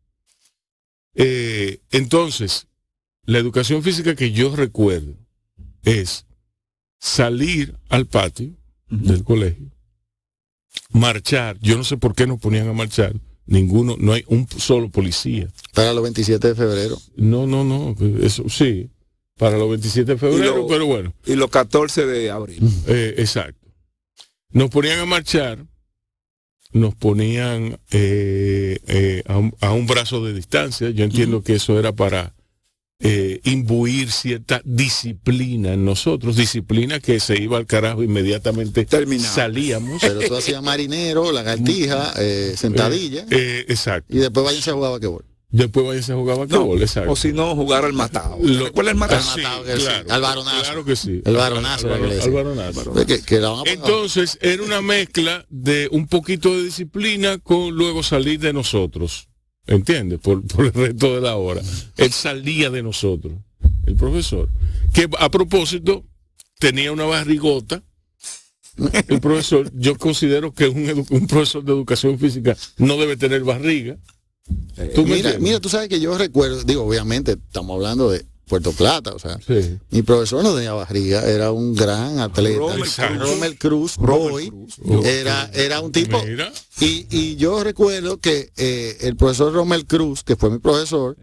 Eh, 1.14 1.80
entonces, 1.90 2.68
la 3.24 3.38
educación 3.38 3.82
física 3.82 4.14
que 4.14 4.32
yo 4.32 4.54
recuerdo 4.54 5.16
es 5.84 6.26
salir 6.98 7.76
al 7.88 8.06
patio 8.06 8.50
del 8.88 9.24
colegio, 9.24 9.70
marchar, 10.90 11.58
yo 11.60 11.76
no 11.76 11.84
sé 11.84 11.96
por 11.96 12.14
qué 12.14 12.26
nos 12.26 12.38
ponían 12.40 12.68
a 12.68 12.72
marchar, 12.72 13.14
ninguno, 13.46 13.96
no 13.98 14.12
hay 14.12 14.24
un 14.28 14.46
solo 14.48 14.88
policía. 14.90 15.48
Para 15.74 15.92
los 15.92 16.02
27 16.02 16.48
de 16.48 16.54
febrero. 16.54 16.98
No, 17.16 17.46
no, 17.46 17.64
no, 17.64 17.96
eso 18.24 18.48
sí, 18.48 18.90
para 19.38 19.56
los 19.58 19.68
27 19.70 20.12
de 20.12 20.18
febrero, 20.18 20.56
lo- 20.58 20.66
pero 20.66 20.86
bueno, 20.86 21.14
Y 21.26 21.34
los 21.34 21.50
14 21.50 22.06
de 22.06 22.30
abril. 22.30 22.60
eh, 22.86 23.14
exacto. 23.18 23.58
Nos 24.50 24.68
ponían 24.70 24.98
a 25.00 25.06
marchar, 25.06 25.64
nos 26.72 26.94
ponían 26.94 27.78
eh, 27.90 28.78
eh, 28.86 29.22
a, 29.26 29.38
un, 29.38 29.54
a 29.60 29.72
un 29.72 29.86
brazo 29.86 30.22
de 30.24 30.34
distancia, 30.34 30.90
yo 30.90 31.04
entiendo 31.04 31.42
que 31.42 31.54
eso 31.54 31.78
era 31.78 31.92
para 31.92 32.34
eh, 33.02 33.40
imbuir 33.44 34.10
cierta 34.12 34.62
disciplina 34.64 35.72
en 35.72 35.84
nosotros, 35.84 36.36
disciplina 36.36 37.00
que 37.00 37.18
se 37.20 37.40
iba 37.40 37.58
al 37.58 37.66
carajo 37.66 38.02
inmediatamente 38.02 38.84
Terminado. 38.84 39.34
salíamos. 39.34 40.00
Pero 40.00 40.20
tú 40.20 40.36
hacías 40.36 40.62
marinero, 40.62 41.32
lagartija, 41.32 42.12
eh, 42.18 42.54
sentadilla. 42.56 43.26
Eh, 43.30 43.64
exacto. 43.68 44.14
y 44.14 44.18
después 44.20 44.44
váyanse 44.46 44.70
a 44.70 44.74
jugar 44.74 44.92
basquetbol. 44.92 45.24
Después 45.50 45.84
váyanse 45.86 46.12
a 46.12 46.16
jugar 46.16 46.36
No, 46.36 46.40
basquetbol, 46.46 46.80
exacto. 46.80 47.10
o 47.12 47.16
si 47.16 47.32
no, 47.32 47.54
jugar 47.54 47.84
al 47.84 47.92
matado. 47.92 48.38
Lo- 48.40 48.64
¿Recuerda 48.66 48.92
el 48.92 48.96
matado? 48.96 49.20
Ah, 49.22 49.32
sí, 49.34 49.42
matado 49.42 49.64
que 49.64 49.76
sí, 49.76 49.84
claro, 49.84 50.12
al 50.14 50.20
varonazo. 50.22 50.62
Claro 50.62 50.84
que 50.86 50.96
sí. 50.96 51.22
El 51.26 51.36
varonazo, 51.36 51.86
Al, 51.88 52.04
al 52.04 52.08
decían. 52.10 52.34
varonazo. 52.34 52.92
Pues 52.92 53.04
que, 53.06 53.22
que 53.22 53.38
la 53.40 53.48
van 53.50 53.58
a 53.58 53.62
poner- 53.64 53.74
Entonces, 53.74 54.38
era 54.40 54.62
una 54.62 54.80
mezcla 54.80 55.44
de 55.50 55.88
un 55.92 56.06
poquito 56.06 56.56
de 56.56 56.62
disciplina 56.64 57.36
con 57.38 57.70
luego 57.74 58.02
salir 58.02 58.40
de 58.40 58.52
nosotros. 58.54 59.28
¿Entiendes? 59.66 60.18
Por, 60.20 60.46
por 60.46 60.66
el 60.66 60.72
resto 60.72 61.14
de 61.14 61.20
la 61.20 61.36
hora. 61.36 61.62
Él 61.96 62.12
salía 62.12 62.70
de 62.70 62.82
nosotros, 62.82 63.34
el 63.86 63.96
profesor. 63.96 64.48
Que 64.92 65.08
a 65.18 65.30
propósito, 65.30 66.04
tenía 66.58 66.92
una 66.92 67.04
barrigota. 67.04 67.82
El 69.08 69.20
profesor, 69.20 69.70
yo 69.74 69.98
considero 69.98 70.54
que 70.54 70.66
un, 70.68 71.26
profesor 71.26 71.62
de 71.62 71.72
educación 71.72 72.18
física 72.18 72.56
no 72.78 72.96
debe 72.96 73.16
tener 73.16 73.44
barriga. 73.44 73.98
¿Tú 74.94 75.06
me 75.06 75.16
mira, 75.16 75.38
mira, 75.38 75.60
tú 75.60 75.68
sabes 75.68 75.88
que 75.88 76.00
yo 76.00 76.16
recuerdo, 76.16 76.62
digo, 76.64 76.82
obviamente, 76.84 77.32
estamos 77.32 77.74
hablando 77.74 78.10
de 78.10 78.24
Puerto 78.52 78.72
Plata, 78.72 79.14
o 79.14 79.18
sea, 79.18 79.38
Sí. 79.46 79.78
mi 79.90 80.02
profesor 80.02 80.44
no 80.44 80.54
tenía 80.54 80.74
barriga, 80.74 81.22
era 81.26 81.52
un 81.52 81.74
gran 81.74 82.18
atleta. 82.18 82.58
Rommel 83.18 83.56
Cruz. 83.56 83.96
Roy, 83.96 84.50
Cruz. 84.50 84.76
era, 85.06 85.50
era 85.54 85.80
un 85.80 85.90
tipo, 85.90 86.20
y, 86.78 87.06
y 87.10 87.36
yo 87.36 87.64
recuerdo 87.64 88.18
que 88.18 88.50
eh, 88.58 88.98
el 89.00 89.16
profesor 89.16 89.54
Rommel 89.54 89.86
Cruz, 89.86 90.22
que 90.22 90.36
fue 90.36 90.50
mi 90.50 90.58
profesor, 90.58 91.16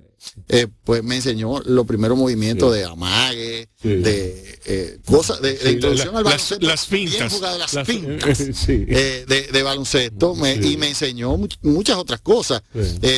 eh, 0.47 0.67
pues 0.84 1.03
me 1.03 1.15
enseñó 1.15 1.60
los 1.65 1.86
primeros 1.86 2.17
movimientos 2.17 2.73
de 2.73 2.84
amague, 2.86 3.69
Sí. 3.82 3.89
de 3.95 4.60
eh, 4.65 4.99
cosas, 5.05 5.41
de, 5.41 5.53
de 5.53 5.58
Sí, 5.60 5.69
introducción 5.69 6.13
la- 6.13 6.19
al 6.19 6.25
las, 6.25 6.34
baloncesto. 6.34 6.65
las 6.67 6.86
fintas. 6.88 7.34
jugado, 7.34 7.58
las 7.58 7.73
Las- 7.73 7.89
eh, 8.69 9.25
de, 9.27 9.41
de 9.51 9.63
baloncesto 9.63 10.36
me- 10.36 10.55
y 10.55 10.77
me 10.77 10.89
enseñó 10.89 11.38
much- 11.38 11.58
muchas 11.62 11.97
otras 11.97 12.21
cosas. 12.21 12.62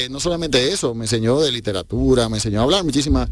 No 0.10 0.20
solamente 0.20 0.72
eso, 0.72 0.94
me 0.94 1.06
enseñó 1.06 1.40
de 1.42 1.52
literatura, 1.52 2.30
me 2.30 2.38
enseñó 2.38 2.60
a 2.60 2.64
hablar 2.64 2.84
muchísimas, 2.84 3.30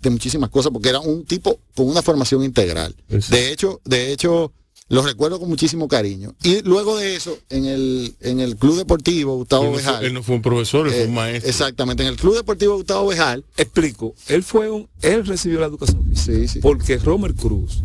de 0.00 0.10
muchísimas 0.10 0.50
cosas, 0.50 0.70
porque 0.72 0.88
era 0.90 1.00
un 1.00 1.24
tipo 1.24 1.58
con 1.74 1.88
una 1.88 2.02
formación 2.02 2.44
integral. 2.44 2.94
De 3.08 3.50
hecho, 3.52 3.80
de 3.84 4.12
hecho, 4.12 4.52
lo 4.90 5.02
recuerdo 5.02 5.38
con 5.38 5.48
muchísimo 5.50 5.86
cariño. 5.86 6.34
Y 6.42 6.62
luego 6.62 6.96
de 6.96 7.14
eso, 7.14 7.38
en 7.50 7.66
el, 7.66 8.14
en 8.20 8.40
el 8.40 8.56
Club 8.56 8.76
Deportivo 8.78 9.36
Gustavo 9.36 9.64
él, 9.64 9.70
no 9.70 9.76
Bejal. 9.76 9.96
fue, 9.98 10.06
él 10.06 10.14
no 10.14 10.22
fue 10.22 10.36
un 10.36 10.42
profesor, 10.42 10.86
él 10.86 10.92
fue 10.94 11.02
eh, 11.02 11.06
un 11.08 11.14
maestro. 11.14 11.50
Exactamente, 11.50 12.02
en 12.02 12.08
el 12.08 12.16
Club 12.16 12.34
Deportivo 12.36 12.76
Gustavo 12.76 13.06
Bejal. 13.08 13.44
Explico. 13.56 14.14
Él 14.28 14.42
fue 14.42 14.70
un, 14.70 14.88
él 15.02 15.26
recibió 15.26 15.60
la 15.60 15.66
educación 15.66 16.02
física. 16.08 16.32
Sí, 16.38 16.48
sí. 16.48 16.58
Porque 16.60 16.96
Romer 16.98 17.34
Cruz 17.34 17.82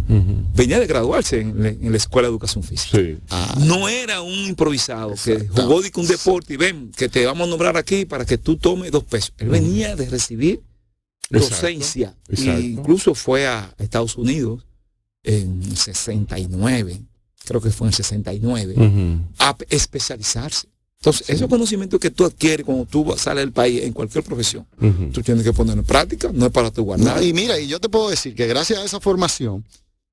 venía 0.56 0.80
de 0.80 0.88
graduarse 0.88 1.42
en, 1.42 1.62
la- 1.62 1.70
en 1.70 1.92
la 1.92 1.98
escuela 1.98 2.28
de 2.28 2.32
educación 2.32 2.64
física. 2.64 2.98
Sí. 2.98 3.18
Ah, 3.30 3.56
No 3.66 3.90
era 3.90 4.22
un 4.22 4.34
improvisado 4.34 5.14
que 5.24 5.48
jugó 5.50 5.82
de 5.82 5.92
un 5.96 6.08
deporte 6.08 6.54
y 6.54 6.58
ven 6.58 6.92
que 6.96 7.10
te 7.10 7.26
vamos 7.26 7.48
a 7.48 7.50
nombrar 7.50 7.76
aquí 7.76 8.06
para 8.06 8.26
que 8.26 8.38
tú 8.38 8.56
tomes 8.58 8.92
dos 8.92 9.04
pesos. 9.04 9.34
Él 9.40 9.50
venía 9.50 9.96
de 9.98 10.10
recibir 10.10 10.62
Exacto, 11.30 11.56
docencia. 11.56 12.16
exacto. 12.30 12.62
E 12.62 12.66
incluso 12.66 13.14
fue 13.16 13.46
a 13.48 13.74
Estados 13.78 14.16
Unidos 14.18 14.66
en 15.24 15.76
69, 15.76 17.02
creo 17.46 17.62
que 17.62 17.70
fue 17.72 17.88
en 17.88 17.94
69, 17.94 18.74
Ujú. 18.78 19.20
a 19.40 19.58
p- 19.58 19.66
especializarse. 19.70 20.68
Entonces, 21.00 21.30
esos 21.30 21.50
conocimientos 21.50 22.00
que 22.00 22.12
tú 22.12 22.24
adquieres 22.24 22.66
cuando 22.66 22.86
tú 22.86 23.14
sales 23.18 23.42
del 23.44 23.52
país 23.52 23.84
en 23.84 23.92
cualquier 23.92 24.24
profesión, 24.24 24.66
tú 25.14 25.22
tienes 25.22 25.44
que 25.44 25.52
ponerlo 25.52 25.82
en 25.82 25.86
práctica, 25.86 26.30
no 26.34 26.46
es 26.46 26.52
para 26.52 26.72
tu 26.72 26.82
No, 26.82 26.86
guardar. 26.86 27.22
y 27.22 27.34
mira, 27.34 27.60
y 27.60 27.68
yo 27.68 27.80
te 27.82 27.90
puedo 27.90 28.10
decir 28.10 28.34
que 28.36 28.48
gracias 28.48 28.80
a 28.80 28.86
esa 28.86 29.02
formación, 29.02 29.66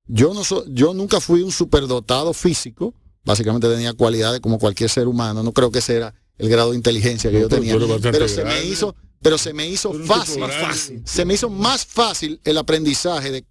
yo 0.08 0.34
no 0.34 0.42
so- 0.42 0.64
yo 0.66 0.92
nunca 0.92 1.20
fui 1.20 1.42
un 1.42 1.52
superdotado 1.52 2.32
físico, 2.32 2.92
básicamente 3.24 3.68
tenía 3.68 3.92
cualidades 3.92 4.40
como 4.40 4.58
cualquier 4.58 4.90
ser 4.90 5.06
humano, 5.06 5.44
no 5.44 5.52
creo 5.52 5.70
que 5.70 5.78
ese 5.78 5.94
era 5.96 6.12
el 6.38 6.48
grado 6.48 6.70
de 6.72 6.76
inteligencia 6.78 7.30
que 7.30 7.36
No, 7.36 7.42
yo 7.42 7.48
tenía, 7.48 7.76
pero 8.10 8.26
se 8.26 8.44
me 8.44 8.64
hizo, 8.64 8.96
pero 9.22 9.38
se 9.38 9.52
me 9.52 9.68
hizo 9.68 9.92
fácil. 9.92 11.02
se 11.04 11.24
me 11.24 11.34
hizo 11.34 11.48
más 11.50 11.86
fácil 11.86 12.40
el 12.42 12.58
aprendizaje 12.58 13.30
de 13.30 13.44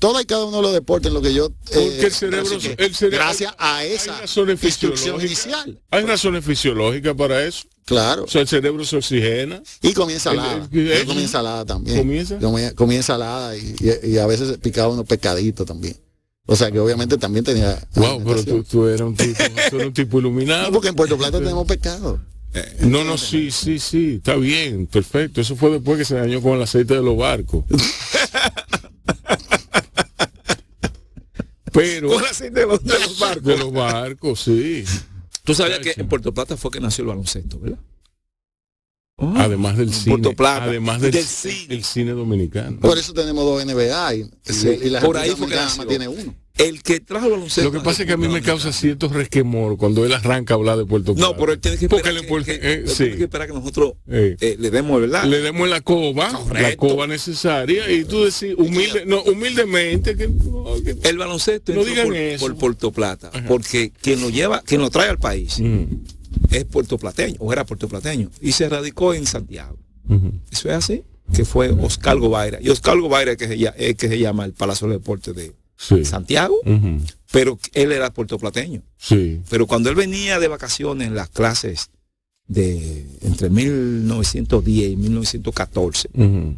toda 0.00 0.20
y 0.20 0.24
cada 0.24 0.44
uno 0.46 0.56
de 0.56 0.62
los 0.64 0.72
deportes 0.72 1.06
en 1.08 1.14
lo 1.14 1.22
que 1.22 1.32
yo 1.32 1.52
eh, 1.72 2.00
el 2.02 2.10
cerebro- 2.12 2.42
así 2.56 2.58
que 2.58 2.84
el 2.84 2.94
cerebro- 2.94 3.18
gracias 3.18 3.54
a 3.58 3.84
esa 3.84 4.20
instrucción 4.62 5.20
inicial, 5.20 5.78
Hay 5.90 6.04
razones 6.04 6.44
fisiológicas 6.44 7.14
para 7.14 7.44
eso. 7.44 7.64
claro, 7.84 8.24
O 8.24 8.26
sea, 8.26 8.40
el 8.40 8.48
cerebro 8.48 8.84
se 8.84 8.96
oxigena. 8.96 9.62
y 9.82 9.92
comí 9.92 10.14
ensalada, 10.14 10.68
El- 10.72 10.90
el- 10.90 10.98
yo 11.00 11.06
comí 11.06 11.22
ensalada 11.22 11.64
también, 11.64 11.98
¿Comienza? 11.98 12.38
comí, 12.38 12.62
comí 12.74 12.96
ensalada 12.96 13.56
y, 13.56 13.76
y- 14.02 14.10
y 14.14 14.18
a 14.18 14.26
veces 14.26 14.58
picaba 14.58 14.92
unos 14.92 15.06
pescaditos 15.06 15.64
también. 15.66 15.96
O 16.46 16.56
sea 16.56 16.70
que 16.72 16.80
obviamente 16.80 17.16
también 17.16 17.44
tenía. 17.44 17.78
Wow, 17.94 18.24
pero 18.24 18.42
tú, 18.44 18.64
tú 18.64 18.86
eras 18.88 19.02
un 19.02 19.14
tipo, 19.14 19.34
tú 19.70 19.76
eras 19.76 19.86
un 19.86 19.92
tipo 19.92 20.16
No, 20.20 20.28
iluminado. 20.28 20.72
porque 20.72 20.88
en 20.88 20.96
Puerto 20.96 21.16
Plata 21.16 21.38
tenemos 21.38 21.64
pescado. 21.66 22.18
No, 22.80 23.04
no, 23.04 23.16
sí, 23.16 23.52
sí, 23.52 23.78
sí, 23.78 24.14
está 24.16 24.34
bien, 24.34 24.88
perfecto. 24.88 25.40
Eso 25.40 25.54
fue 25.54 25.70
después 25.70 25.96
que 25.98 26.04
se 26.04 26.16
dañó 26.16 26.42
con 26.42 26.54
el 26.56 26.62
aceite 26.62 26.94
de 26.94 27.02
los 27.02 27.16
barcos. 27.16 27.64
Pero 31.72 32.10
de 32.10 32.66
los, 32.66 32.82
de 32.84 32.98
los 32.98 33.18
barcos. 33.18 33.44
de 33.44 33.56
los 33.58 33.72
barcos, 33.72 34.40
sí. 34.40 34.84
Tú 35.44 35.54
sabías 35.54 35.78
que 35.80 35.94
en 35.96 36.08
Puerto 36.08 36.32
Plata 36.34 36.56
fue 36.56 36.70
que 36.70 36.80
nació 36.80 37.02
el 37.02 37.08
baloncesto, 37.08 37.58
¿verdad? 37.58 37.78
Además 39.36 39.76
del 39.76 39.92
cine. 39.92 40.16
Puerto 40.16 40.34
Plata. 40.34 40.64
Además 40.64 41.00
del, 41.02 41.10
Del 41.12 41.24
cine. 41.26 41.74
el 41.74 41.84
cine 41.84 42.12
dominicano. 42.12 42.80
Por 42.80 42.96
eso 42.96 43.12
tenemos 43.12 43.44
dos 43.44 43.62
NBA 43.64 44.14
y, 44.14 44.20
y- 44.20 44.52
Sí, 44.52 44.68
y 44.82 44.88
la 44.90 45.00
por 45.00 45.18
ahí 45.18 45.30
fue 45.32 45.46
que 45.48 45.56
nació. 45.56 45.86
tiene 45.86 46.08
uno. 46.08 46.34
El 46.60 46.82
que 46.82 47.00
trajo 47.00 47.26
el 47.26 47.32
baloncesto. 47.32 47.70
Lo 47.70 47.72
que 47.78 47.84
pasa 47.84 48.02
es 48.02 48.06
que 48.06 48.12
a 48.12 48.16
mí 48.16 48.28
me 48.28 48.42
causa 48.42 48.72
cierto 48.72 49.08
resquemor 49.08 49.76
cuando 49.76 50.04
él 50.04 50.12
arranca 50.12 50.54
a 50.54 50.56
hablar 50.56 50.76
de 50.78 50.84
Puerto 50.86 51.14
Plata. 51.14 51.30
No, 51.32 51.36
pero 51.36 51.52
él 51.52 51.60
tiene 51.60 51.78
que 51.78 51.86
esperar, 51.86 52.14
que, 52.14 52.44
que- 52.44 52.72
eh, 52.72 52.82
sí. 52.86 52.94
tiene 53.04 53.16
que, 53.16 53.24
esperar 53.24 53.46
que 53.48 53.54
nosotros 53.54 53.92
Eh. 54.08 54.36
eh, 54.40 54.56
le 54.58 54.70
demos, 54.70 55.00
¿verdad? 55.00 55.24
le 55.24 55.40
demos 55.40 55.68
la 55.68 55.80
coba, 55.80 56.30
la 56.52 56.76
coba 56.76 57.06
necesaria 57.06 57.90
y 57.90 58.04
tú 58.04 58.24
decís 58.24 58.54
humilde, 58.56 59.04
no, 59.06 59.22
humildemente 59.22 60.16
que, 60.16 60.28
no, 60.28 60.74
El 61.02 61.18
baloncesto 61.18 61.72
No 61.72 61.84
digan 61.84 62.06
por, 62.08 62.16
eso. 62.16 62.46
por 62.46 62.56
Puerto 62.56 62.92
Plata, 62.92 63.30
porque 63.48 63.90
quien 64.00 64.20
lo 64.20 64.30
lleva, 64.30 64.62
quien 64.62 64.80
lo 64.80 64.90
trae 64.90 65.08
al 65.08 65.18
país 65.18 65.58
Mm, 65.60 65.84
es 66.50 66.64
puertoplateño, 66.64 67.36
o 67.40 67.52
era 67.52 67.64
puertoplateño, 67.64 68.30
y 68.40 68.52
se 68.52 68.68
radicó 68.68 69.14
en 69.14 69.26
Santiago. 69.26 69.76
Eso 70.50 70.68
es 70.68 70.74
así, 70.74 71.02
que 71.34 71.44
fue 71.44 71.70
Oscar 71.70 72.18
Gobaira. 72.18 72.58
Y 72.60 72.68
Oscar 72.68 72.98
Gobaira 73.00 73.32
es 73.32 73.38
que 73.38 73.46
se, 73.48 73.94
que 73.96 74.08
se 74.08 74.18
llama 74.18 74.44
el 74.44 74.52
Palacio 74.52 74.88
de 74.88 74.94
Deportes 74.94 75.34
de 75.34 75.52
Sí. 75.82 76.04
Santiago, 76.04 76.56
pero 77.32 77.58
él 77.72 77.92
era 77.92 78.12
puertoplateño. 78.12 78.82
Sí. 78.98 79.40
Pero 79.48 79.66
cuando 79.66 79.88
él 79.88 79.94
venía 79.96 80.38
de 80.38 80.46
vacaciones 80.48 81.08
en 81.08 81.14
las 81.14 81.30
clases 81.30 81.88
de 82.46 83.06
entre 83.22 83.48
1910 83.48 84.90
y 84.92 84.96
1914, 84.96 86.10
Ujú. 86.12 86.54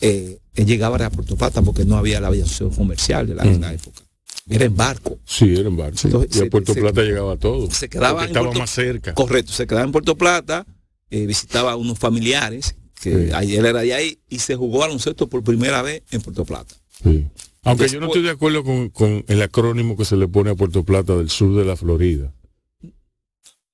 eh, 0.00 0.38
él 0.54 0.66
llegaba 0.66 1.04
a 1.04 1.10
Puerto 1.10 1.36
Plata 1.36 1.60
porque 1.62 1.84
no 1.84 1.96
había 1.96 2.20
la 2.20 2.28
aviación 2.28 2.70
comercial 2.70 3.26
de 3.26 3.34
la, 3.34 3.42
en 3.44 3.60
la 3.60 3.72
época. 3.72 4.02
Era 4.48 4.64
en 4.64 4.76
barco. 4.76 5.18
Sí, 5.24 5.54
era 5.56 5.68
en 5.68 5.76
barco. 5.76 5.98
Entonces, 6.04 6.36
y 6.42 6.46
a 6.46 6.50
Puerto 6.50 6.74
se- 6.74 6.80
Plata 6.80 7.02
llegaba 7.02 7.36
todo. 7.36 7.70
se 7.70 7.88
quedaba 7.88 8.24
estaba 8.26 8.46
Puerto- 8.46 8.60
más 8.60 8.70
cerca. 8.70 9.14
Correcto, 9.14 9.52
se 9.52 9.66
quedaba 9.66 9.84
en 9.86 9.92
Puerto 9.92 10.16
Plata, 10.16 10.66
eh, 11.10 11.26
visitaba 11.26 11.72
a 11.72 11.76
unos 11.76 11.98
familiares 11.98 12.76
que 13.00 13.26
Sí. 13.28 13.32
ahí 13.34 13.56
él 13.56 13.66
era 13.66 13.80
de 13.80 13.94
ahí, 13.94 14.18
y 14.28 14.38
se 14.38 14.54
jugó 14.54 14.78
baloncesto 14.78 15.28
por 15.28 15.42
primera 15.42 15.82
vez 15.82 16.02
en 16.12 16.20
Puerto 16.20 16.44
Plata. 16.44 16.74
Sí. 17.02 17.26
Aunque 17.64 17.88
yo 17.88 18.00
no 18.00 18.06
estoy 18.06 18.22
de 18.22 18.30
acuerdo 18.30 18.64
con, 18.64 18.88
con 18.90 19.24
el 19.28 19.42
acrónimo 19.42 19.96
que 19.96 20.04
se 20.04 20.16
le 20.16 20.26
pone 20.28 20.50
a 20.50 20.54
Puerto 20.56 20.84
Plata 20.84 21.16
del 21.16 21.30
sur 21.30 21.56
de 21.56 21.64
la 21.64 21.76
Florida. 21.76 22.32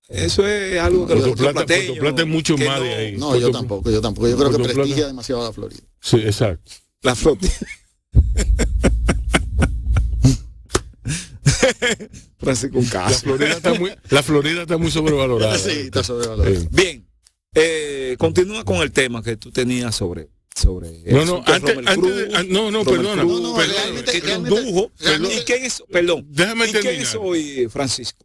Eso 0.09 0.47
es 0.47 0.79
algo 0.81 1.07
que 1.07 1.15
los 1.15 1.23
Puerto 1.25 1.37
Plata- 1.43 1.55
puertorplateños 1.67 1.99
Puerto 1.99 2.03
Plata 2.17 2.23
es 2.23 2.29
mucho 2.29 2.57
que 2.57 2.67
más 2.67 2.79
no- 2.79 2.85
de 2.85 2.95
ahí. 2.95 3.17
No, 3.17 3.37
yo 3.37 3.51
tampoco, 3.51 3.91
yo 3.91 4.01
tampoco. 4.01 4.29
Yo 4.29 4.37
creo 4.37 4.51
que 4.51 4.59
Puerto 4.59 4.75
prestigia 4.75 4.97
Plata. 4.97 5.07
demasiado 5.09 5.43
a 5.43 5.45
la 5.47 5.53
Florida. 5.53 5.81
Sí, 6.01 6.17
exacto. 6.17 6.71
La 7.03 7.15
flota. 7.15 7.47
Francisco 12.39 12.79
La. 12.93 13.09
Florida 13.11 13.53
está 13.53 13.75
muy, 13.75 13.91
la 14.11 14.23
Florida 14.23 14.63
está 14.63 14.79
muy 14.79 14.91
sobrevalorada. 14.91 15.59
Sí, 15.59 15.71
está 15.71 16.03
sobrevalorado. 16.05 16.55
Sí. 16.61 16.69
Bien, 16.71 17.07
eh, 17.55 18.17
continúa 18.19 18.65
con 18.65 18.77
el 18.79 18.93
tema 18.93 19.23
que 19.23 19.37
tú 19.37 19.51
tenías 19.51 19.95
sobre 19.95 20.29
sobre 20.59 20.91
No, 21.07 21.25
no, 21.25 21.43
antes, 21.47 21.77
de- 21.77 22.31
ah, 22.35 22.43
no, 22.49 22.71
no, 22.71 22.85
Rommel 22.85 23.01
perdona, 23.03 23.23
Cruz, 23.23 23.41
No, 23.41 23.49
no, 23.51 23.57
perdona, 23.57 23.75
realmente- 23.83 24.13
que 24.13 24.21
realmente- 24.21 24.57
condujo. 24.63 24.91
realmente- 24.99 25.37
¿Y 25.37 25.41
quién 25.45 25.65
es? 25.65 25.83
Perdón. 25.91 26.27
Déjame 26.31 26.69
¿Y 26.69 26.73
quién 26.73 27.01
es 27.01 27.15
hoy, 27.15 27.69
Francisco? 27.71 28.25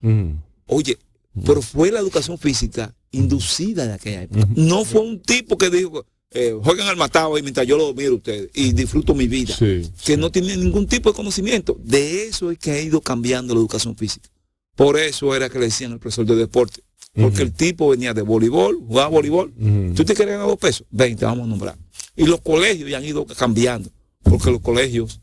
Mm. 0.00 0.32
Oye, 0.66 0.98
pero 1.44 1.62
fue 1.62 1.90
la 1.92 2.00
educación 2.00 2.38
física 2.38 2.94
inducida 3.12 3.86
de 3.86 3.92
aquella 3.94 4.22
época. 4.22 4.48
No 4.56 4.84
fue 4.84 5.00
un 5.02 5.20
tipo 5.20 5.56
que 5.58 5.70
dijo, 5.70 6.04
eh, 6.32 6.54
jueguen 6.62 6.86
al 6.86 6.96
matado 6.96 7.38
y 7.38 7.42
mientras 7.42 7.66
yo 7.66 7.76
lo 7.78 7.94
miro 7.94 8.12
a 8.12 8.16
ustedes 8.16 8.50
y 8.54 8.72
disfruto 8.72 9.14
mi 9.14 9.26
vida. 9.28 9.54
Sí, 9.56 9.90
que 10.04 10.16
no 10.16 10.30
tiene 10.30 10.56
ningún 10.56 10.86
tipo 10.86 11.10
de 11.10 11.16
conocimiento. 11.16 11.78
De 11.82 12.24
eso 12.26 12.50
es 12.50 12.58
que 12.58 12.72
ha 12.72 12.80
ido 12.80 13.00
cambiando 13.00 13.54
la 13.54 13.60
educación 13.60 13.96
física. 13.96 14.28
Por 14.74 14.98
eso 14.98 15.34
era 15.34 15.48
que 15.48 15.58
le 15.58 15.66
decían 15.66 15.92
al 15.92 15.98
profesor 16.00 16.26
de 16.26 16.36
deporte. 16.36 16.82
Porque 17.16 17.42
el 17.42 17.52
tipo 17.52 17.88
venía 17.88 18.12
de 18.14 18.22
voleibol, 18.22 18.76
jugaba 18.86 19.08
voleibol. 19.08 19.52
¿Tú 19.94 20.04
te 20.04 20.14
quieres 20.14 20.34
ganar 20.34 20.46
dos 20.48 20.58
pesos? 20.58 20.86
Ven, 20.90 21.16
te 21.16 21.24
vamos 21.24 21.44
a 21.46 21.48
nombrar. 21.48 21.76
Y 22.16 22.26
los 22.26 22.40
colegios 22.40 22.88
ya 22.90 22.98
han 22.98 23.04
ido 23.04 23.24
cambiando. 23.26 23.90
Porque 24.22 24.50
los 24.50 24.60
colegios, 24.60 25.20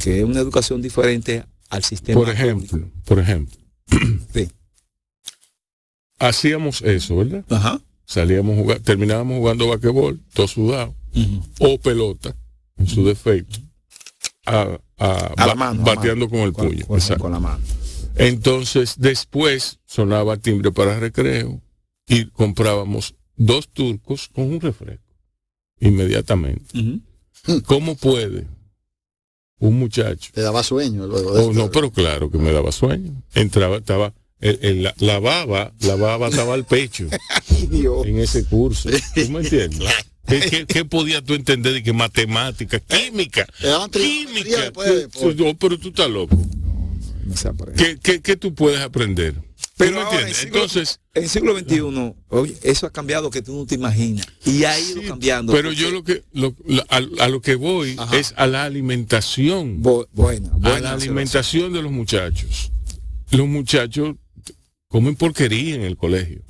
que 0.00 0.18
es 0.20 0.24
una 0.24 0.40
educación 0.40 0.80
diferente 0.80 1.44
al 1.68 1.82
sistema. 1.84 2.18
Por 2.20 2.30
ejemplo, 2.30 2.88
por 3.04 3.18
ejemplo. 3.18 3.56
Sí. 4.34 4.48
hacíamos 6.18 6.82
eso, 6.82 7.16
¿verdad? 7.16 7.44
Ajá. 7.50 7.80
Salíamos 8.04 8.56
a 8.56 8.60
jugar, 8.62 8.80
terminábamos 8.80 9.38
jugando 9.38 9.68
basquetbol, 9.68 10.20
todo 10.32 10.46
sudado, 10.46 10.94
o 11.58 11.78
pelota, 11.78 12.36
en 12.78 12.86
su 12.86 13.04
defecto, 13.04 13.58
a, 14.46 14.78
a- 14.98 15.32
A 15.36 15.46
la 15.46 15.54
mano. 15.54 15.82
la 15.84 15.94
bateando 15.94 16.26
mano. 16.26 16.30
con 16.30 16.40
el 16.40 16.52
Con- 16.52 16.68
puño. 16.68 16.86
con- 16.86 17.18
con 17.18 17.32
la 17.32 17.40
mano. 17.40 17.60
Entonces, 18.16 18.94
después 18.98 19.78
sonaba 19.86 20.36
timbre 20.36 20.72
para 20.72 20.98
recreo 20.98 21.60
y 22.08 22.26
comprábamos 22.26 23.14
dos 23.36 23.68
turcos 23.68 24.28
con 24.28 24.44
un 24.52 24.60
refresco. 24.60 25.04
Inmediatamente. 25.80 26.64
¿Cómo 27.66 27.96
puede 27.96 28.46
un 29.58 29.78
muchacho? 29.78 30.30
Te 30.32 30.40
daba 30.40 30.62
sueño 30.62 31.06
luego 31.06 31.32
de 31.32 31.42
Oh, 31.42 31.52
no, 31.52 31.70
pero 31.70 31.90
claro 31.90 32.30
que 32.30 32.38
me 32.38 32.52
daba 32.52 32.72
sueño. 32.72 33.22
Entraba, 33.34 33.76
estaba, 33.76 34.14
el- 34.40 34.58
el- 34.62 34.82
la, 34.82 34.94
la 34.98 35.18
baba, 35.18 35.72
la 35.80 35.96
baba 35.96 36.28
estaba 36.28 36.54
al 36.54 36.64
pecho 36.64 37.08
en 38.04 38.18
ese 38.18 38.44
curso. 38.46 38.88
¿Tú 39.14 39.30
me 39.30 39.40
entiendes? 39.40 39.88
¿Qué, 40.26 40.40
qué, 40.40 40.66
qué 40.66 40.84
podías 40.84 41.22
tú 41.22 41.34
entender 41.34 41.72
de 41.74 41.82
que 41.84 41.92
matemática, 41.92 42.80
química? 42.80 43.46
Química. 44.02 44.72
pero 45.58 45.78
tú 45.78 45.88
estás 45.88 46.10
loco. 46.10 46.36
No 47.26 47.36
se 47.36 47.48
aprende. 47.48 47.82
¿Qué, 47.82 47.98
qué, 47.98 48.20
qué 48.22 48.36
tú 48.36 48.54
puedes 48.54 48.80
aprender? 48.80 49.34
¿Tú 49.34 49.42
Pero 49.78 50.00
ahora, 50.00 50.26
en 50.28 50.34
siglo- 50.34 50.56
Entonces, 50.62 51.00
En 51.12 51.24
el 51.24 51.28
siglo 51.28 51.58
XXI, 51.58 52.14
oye, 52.28 52.56
eso 52.62 52.86
ha 52.86 52.90
cambiado 52.92 53.30
que 53.30 53.42
tú 53.42 53.54
no 53.56 53.66
te 53.66 53.74
imaginas. 53.74 54.26
Y 54.44 54.64
ha 54.64 54.78
ido 54.78 55.02
Sí, 55.02 55.08
cambiando. 55.08 55.52
Pero 55.52 55.68
porque- 55.68 55.80
yo 55.82 55.90
lo 55.90 56.02
que 56.04 56.24
lo- 56.32 56.54
a, 56.88 56.96
a 57.24 57.28
lo 57.28 57.40
que 57.40 57.56
voy 57.56 57.96
Ajá. 57.98 58.16
es 58.16 58.32
a 58.36 58.46
la 58.46 58.64
alimentación, 58.64 59.82
Bu- 59.82 60.06
buena, 60.12 60.50
a 60.62 60.78
la 60.80 60.92
alimentación 60.92 61.72
de 61.72 61.82
los 61.82 61.92
muchachos. 61.92 62.70
Los 63.30 63.48
muchachos 63.48 64.16
comen 64.88 65.16
porquería 65.16 65.74
en 65.74 65.82
el 65.82 65.96
colegio 65.96 66.42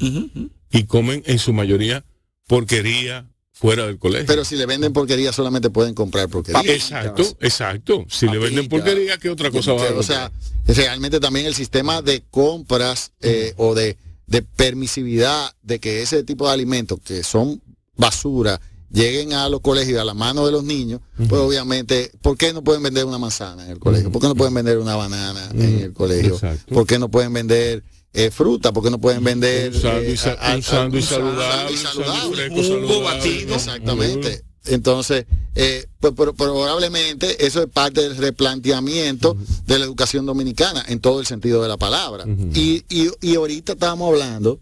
y 0.70 0.84
comen 0.84 1.22
en 1.26 1.38
su 1.38 1.52
mayoría 1.52 2.04
porquería 2.46 3.26
fuera 3.58 3.86
del 3.86 3.98
colegio. 3.98 4.26
Pero 4.26 4.44
si 4.44 4.54
le 4.56 4.66
venden 4.66 4.92
porquería 4.92 5.32
solamente 5.32 5.70
pueden 5.70 5.94
comprar 5.94 6.28
porquería. 6.28 6.60
exacto, 6.74 7.22
exacto. 7.40 8.04
Si 8.08 8.28
le 8.28 8.36
venden 8.38 8.68
porquería, 8.68 9.16
¿qué 9.16 9.30
otra 9.30 9.50
cosa 9.50 9.72
va 9.72 9.88
a 9.88 9.92
o 9.94 10.02
sea, 10.02 10.30
realmente 10.66 11.20
también 11.20 11.46
el 11.46 11.54
sistema 11.54 12.02
de 12.02 12.22
compras 12.30 13.12
eh, 13.22 13.54
o 13.56 13.74
de, 13.74 13.96
de 14.26 14.42
permisividad 14.42 15.50
de 15.62 15.78
que 15.78 16.02
ese 16.02 16.22
tipo 16.22 16.46
de 16.46 16.52
alimentos 16.52 16.98
que 17.02 17.22
son 17.22 17.62
basura 17.96 18.60
lleguen 18.92 19.32
a 19.32 19.48
los 19.48 19.62
colegios 19.62 20.00
a 20.00 20.04
la 20.04 20.12
mano 20.12 20.44
de 20.44 20.52
los 20.52 20.62
niños, 20.62 21.00
pues 21.16 21.40
obviamente, 21.40 22.12
¿por 22.20 22.36
qué 22.36 22.52
no 22.52 22.62
pueden 22.62 22.82
vender 22.82 23.06
una 23.06 23.18
manzana 23.18 23.64
en 23.64 23.70
el 23.72 23.78
colegio? 23.78 24.12
¿Por 24.12 24.20
qué 24.20 24.28
no 24.28 24.34
pueden 24.34 24.52
vender 24.52 24.78
una 24.78 24.96
banana 24.96 25.48
en 25.54 25.80
el 25.80 25.92
colegio? 25.94 26.34
Exacto. 26.34 26.74
¿Por 26.74 26.86
qué 26.86 26.98
no 26.98 27.08
pueden 27.08 27.32
vender 27.32 27.82
eh, 28.16 28.30
fruta? 28.30 28.72
¿Por 28.72 28.82
qué 28.82 28.90
no 28.90 28.98
pueden 28.98 29.22
vender 29.22 29.72
Un 29.74 29.80
sándwich 29.80 30.26
eh, 30.26 30.36
un 30.40 30.96
un 30.96 31.02
saludable, 31.02 32.48
un 32.48 32.56
Jugo 32.56 32.62
saludable. 32.62 33.00
batido. 33.02 33.54
Exactamente. 33.54 34.42
Entonces, 34.64 35.26
eh, 35.54 35.86
pues, 36.00 36.14
pero 36.16 36.34
probablemente 36.34 37.46
eso 37.46 37.62
es 37.62 37.68
parte 37.68 38.00
del 38.00 38.16
replanteamiento 38.16 39.36
de 39.66 39.78
la 39.78 39.84
educación 39.84 40.24
dominicana 40.24 40.84
en 40.88 41.00
todo 41.00 41.20
el 41.20 41.26
sentido 41.26 41.62
de 41.62 41.68
la 41.68 41.76
palabra. 41.76 42.24
Y, 42.54 42.84
y, 42.88 43.10
y 43.20 43.36
ahorita 43.36 43.74
estábamos 43.74 44.12
hablando, 44.12 44.60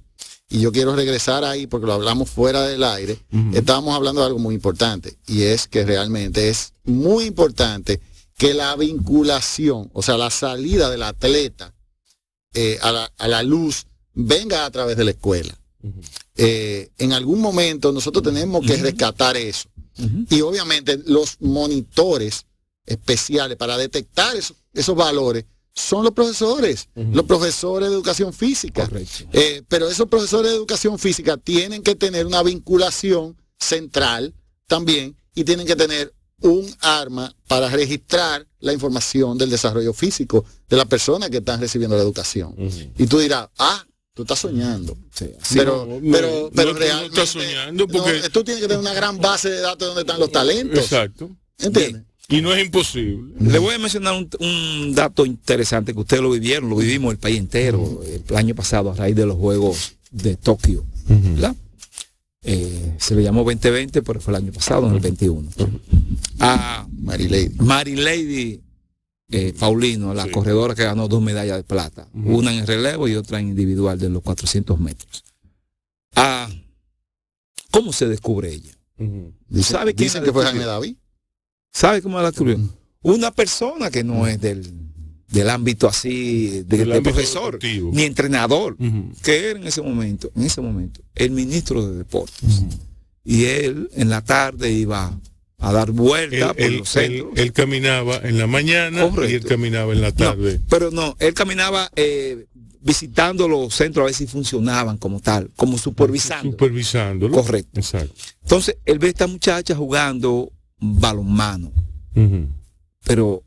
y 0.50 0.60
yo 0.60 0.72
quiero 0.72 0.94
regresar 0.94 1.44
ahí 1.44 1.66
porque 1.66 1.86
lo 1.86 1.94
hablamos 1.94 2.28
fuera 2.28 2.62
del 2.66 2.84
aire, 2.84 3.18
estábamos 3.54 3.94
hablando 3.94 4.20
de 4.20 4.26
algo 4.26 4.40
muy 4.40 4.54
importante, 4.54 5.16
y 5.26 5.42
es 5.44 5.68
que 5.68 5.84
realmente 5.84 6.48
es 6.48 6.74
muy 6.84 7.24
importante 7.24 8.00
que 8.36 8.52
la 8.52 8.76
vinculación, 8.76 9.90
o 9.94 10.02
sea, 10.02 10.18
la 10.18 10.30
salida 10.30 10.90
del 10.90 11.04
atleta 11.04 11.72
eh, 12.54 12.78
a, 12.82 12.92
la, 12.92 13.12
a 13.18 13.28
la 13.28 13.42
luz 13.42 13.86
venga 14.14 14.64
a 14.64 14.70
través 14.70 14.96
de 14.96 15.04
la 15.04 15.10
escuela. 15.10 15.58
Eh, 16.36 16.90
en 16.98 17.12
algún 17.12 17.40
momento 17.40 17.92
nosotros 17.92 18.24
tenemos 18.24 18.64
que 18.66 18.76
rescatar 18.76 19.36
eso. 19.36 19.68
Y 20.30 20.40
obviamente 20.40 20.98
los 21.06 21.36
monitores 21.40 22.46
especiales 22.86 23.56
para 23.56 23.76
detectar 23.76 24.34
esos, 24.36 24.56
esos 24.72 24.96
valores 24.96 25.44
son 25.74 26.04
los 26.04 26.12
profesores, 26.12 26.88
los 26.94 27.24
profesores 27.24 27.88
de 27.88 27.94
educación 27.94 28.32
física. 28.32 28.88
Eh, 29.32 29.62
pero 29.68 29.88
esos 29.88 30.08
profesores 30.08 30.50
de 30.52 30.56
educación 30.56 30.98
física 30.98 31.36
tienen 31.36 31.82
que 31.82 31.94
tener 31.94 32.26
una 32.26 32.42
vinculación 32.42 33.36
central 33.58 34.34
también 34.66 35.16
y 35.34 35.44
tienen 35.44 35.66
que 35.66 35.76
tener 35.76 36.14
un 36.44 36.66
arma 36.80 37.34
para 37.48 37.68
registrar 37.68 38.46
la 38.60 38.72
información 38.72 39.36
del 39.38 39.50
desarrollo 39.50 39.92
físico 39.92 40.44
de 40.68 40.76
las 40.76 40.86
personas 40.86 41.30
que 41.30 41.38
están 41.38 41.60
recibiendo 41.60 41.96
la 41.96 42.02
educación. 42.02 42.54
Y 42.98 43.06
tú 43.06 43.18
dirás, 43.18 43.48
ah, 43.58 43.84
tú 44.14 44.22
estás 44.22 44.38
soñando. 44.40 44.96
Sí, 45.12 45.30
pero, 45.54 45.86
no, 45.86 46.00
pero, 46.12 46.28
no, 46.44 46.50
pero 46.54 46.68
no, 46.68 46.72
tú 46.72 46.72
no 46.74 46.78
realmente 46.78 47.06
estás 47.20 47.28
soñando 47.30 47.86
no, 47.86 47.92
porque- 47.92 48.28
tú 48.30 48.44
tienes 48.44 48.60
que 48.62 48.68
tener 48.68 48.80
una 48.80 48.94
gran 48.94 49.18
base 49.18 49.50
de 49.50 49.60
datos 49.60 49.88
donde 49.88 50.02
están 50.02 50.20
los 50.20 50.30
talentos. 50.30 50.78
Exacto. 50.78 51.30
¿Entiendes? 51.58 52.02
Y 52.28 52.40
no 52.40 52.54
es 52.54 52.64
imposible. 52.64 53.34
Le 53.38 53.58
voy 53.58 53.74
a 53.74 53.78
mencionar 53.78 54.14
un, 54.14 54.28
un 54.40 54.94
dato 54.94 55.26
interesante 55.26 55.92
que 55.92 56.00
ustedes 56.00 56.22
lo 56.22 56.30
vivieron, 56.30 56.70
lo 56.70 56.76
vivimos 56.76 57.12
el 57.12 57.18
país 57.18 57.38
entero 57.38 58.02
el 58.28 58.36
año 58.36 58.54
pasado 58.54 58.90
a 58.90 58.94
raíz 58.94 59.14
de 59.16 59.26
los 59.26 59.36
Juegos 59.36 59.94
de 60.10 60.36
Tokio. 60.36 60.84
¿verdad? 61.06 61.54
Eh, 62.46 62.94
se 62.98 63.14
le 63.14 63.22
llamó 63.22 63.42
2020, 63.42 64.02
pero 64.02 64.20
fue 64.20 64.32
el 64.32 64.42
año 64.42 64.52
pasado, 64.52 64.86
en 64.88 64.94
el 64.94 65.00
21. 65.00 65.48
A 66.40 66.86
Mary 67.00 67.28
Lady. 67.28 67.54
Mary 67.58 67.96
Lady 67.96 68.60
eh, 69.30 69.54
Paulino, 69.58 70.12
la 70.12 70.24
Sí. 70.24 70.30
corredora 70.30 70.74
que 70.74 70.84
ganó 70.84 71.08
dos 71.08 71.22
medallas 71.22 71.56
de 71.56 71.64
plata, 71.64 72.06
una 72.12 72.54
en 72.54 72.66
relevo 72.66 73.08
y 73.08 73.14
otra 73.16 73.40
en 73.40 73.48
individual 73.48 73.98
de 73.98 74.10
los 74.10 74.22
400 74.22 74.78
metros. 74.78 75.24
Ah, 76.14 76.48
¿Cómo 77.70 77.92
se 77.92 78.06
descubre 78.06 78.52
ella? 78.52 78.72
¿Sabe 79.62 79.94
quién 79.94 80.06
dicen 80.06 80.22
que 80.22 80.32
fue? 80.32 80.44
Jaime 80.44 80.64
David. 80.64 80.96
¿Sabe 81.72 82.02
cómo 82.02 82.18
la 82.20 82.30
descubrió? 82.30 82.58
Una 83.02 83.32
persona 83.32 83.90
que 83.90 84.04
no 84.04 84.26
es 84.26 84.40
del, 84.40 84.72
del 85.34 85.50
ámbito 85.50 85.88
así, 85.88 86.48
de, 86.48 86.64
Del 86.78 86.88
de 86.88 86.96
ámbito 86.96 87.10
profesor, 87.14 87.44
deportivo. 87.58 87.90
ni 87.92 88.04
entrenador, 88.04 88.76
que 89.22 89.50
era 89.50 89.58
en 89.58 89.66
ese 89.66 89.82
momento, 89.82 90.30
en 90.36 90.44
ese 90.44 90.60
momento, 90.60 91.00
el 91.14 91.30
ministro 91.32 91.86
de 91.86 91.98
deportes. 91.98 92.62
Y 93.24 93.44
él 93.46 93.88
en 93.94 94.08
la 94.10 94.22
tarde 94.22 94.70
iba 94.70 95.18
a 95.58 95.72
dar 95.72 95.90
vuelta 95.90 96.36
Él, 96.36 96.46
por 96.54 96.60
él- 96.60 96.76
los 96.78 96.88
centros. 96.88 97.30
él- 97.34 97.40
él 97.42 97.52
caminaba 97.52 98.16
en 98.22 98.38
la 98.38 98.46
mañana 98.46 99.10
y 99.28 99.32
él 99.34 99.44
caminaba 99.44 99.92
en 99.92 100.00
la 100.02 100.08
No, 100.10 100.14
tarde. 100.14 100.60
pero 100.68 100.90
no, 100.90 101.16
él 101.18 101.32
caminaba 101.34 101.90
eh, 101.96 102.46
visitando 102.82 103.48
los 103.48 103.72
centros 103.74 104.02
a 104.02 104.06
ver 104.06 104.14
si 104.14 104.26
funcionaban 104.26 104.98
como 104.98 105.20
tal, 105.20 105.50
como 105.56 105.78
supervisando. 105.78 106.50
Supervisándolo. 106.52 107.34
Correcto. 107.34 107.80
Exacto. 107.80 108.12
Entonces, 108.42 108.76
él 108.84 108.98
ve 108.98 109.06
a 109.06 109.10
esta 109.10 109.26
muchacha 109.26 109.74
jugando 109.74 110.52
balonmano, 110.78 111.72
pero 113.04 113.42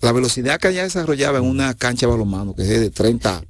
la 0.00 0.12
velocidad 0.12 0.60
que 0.60 0.68
ella 0.68 0.82
desarrollaba 0.84 1.38
en 1.38 1.44
una 1.44 1.74
cancha 1.74 2.06
de 2.06 2.12
balonmano, 2.12 2.54
que 2.54 2.62
es 2.62 2.68
de 2.80 2.90
30 2.90 3.44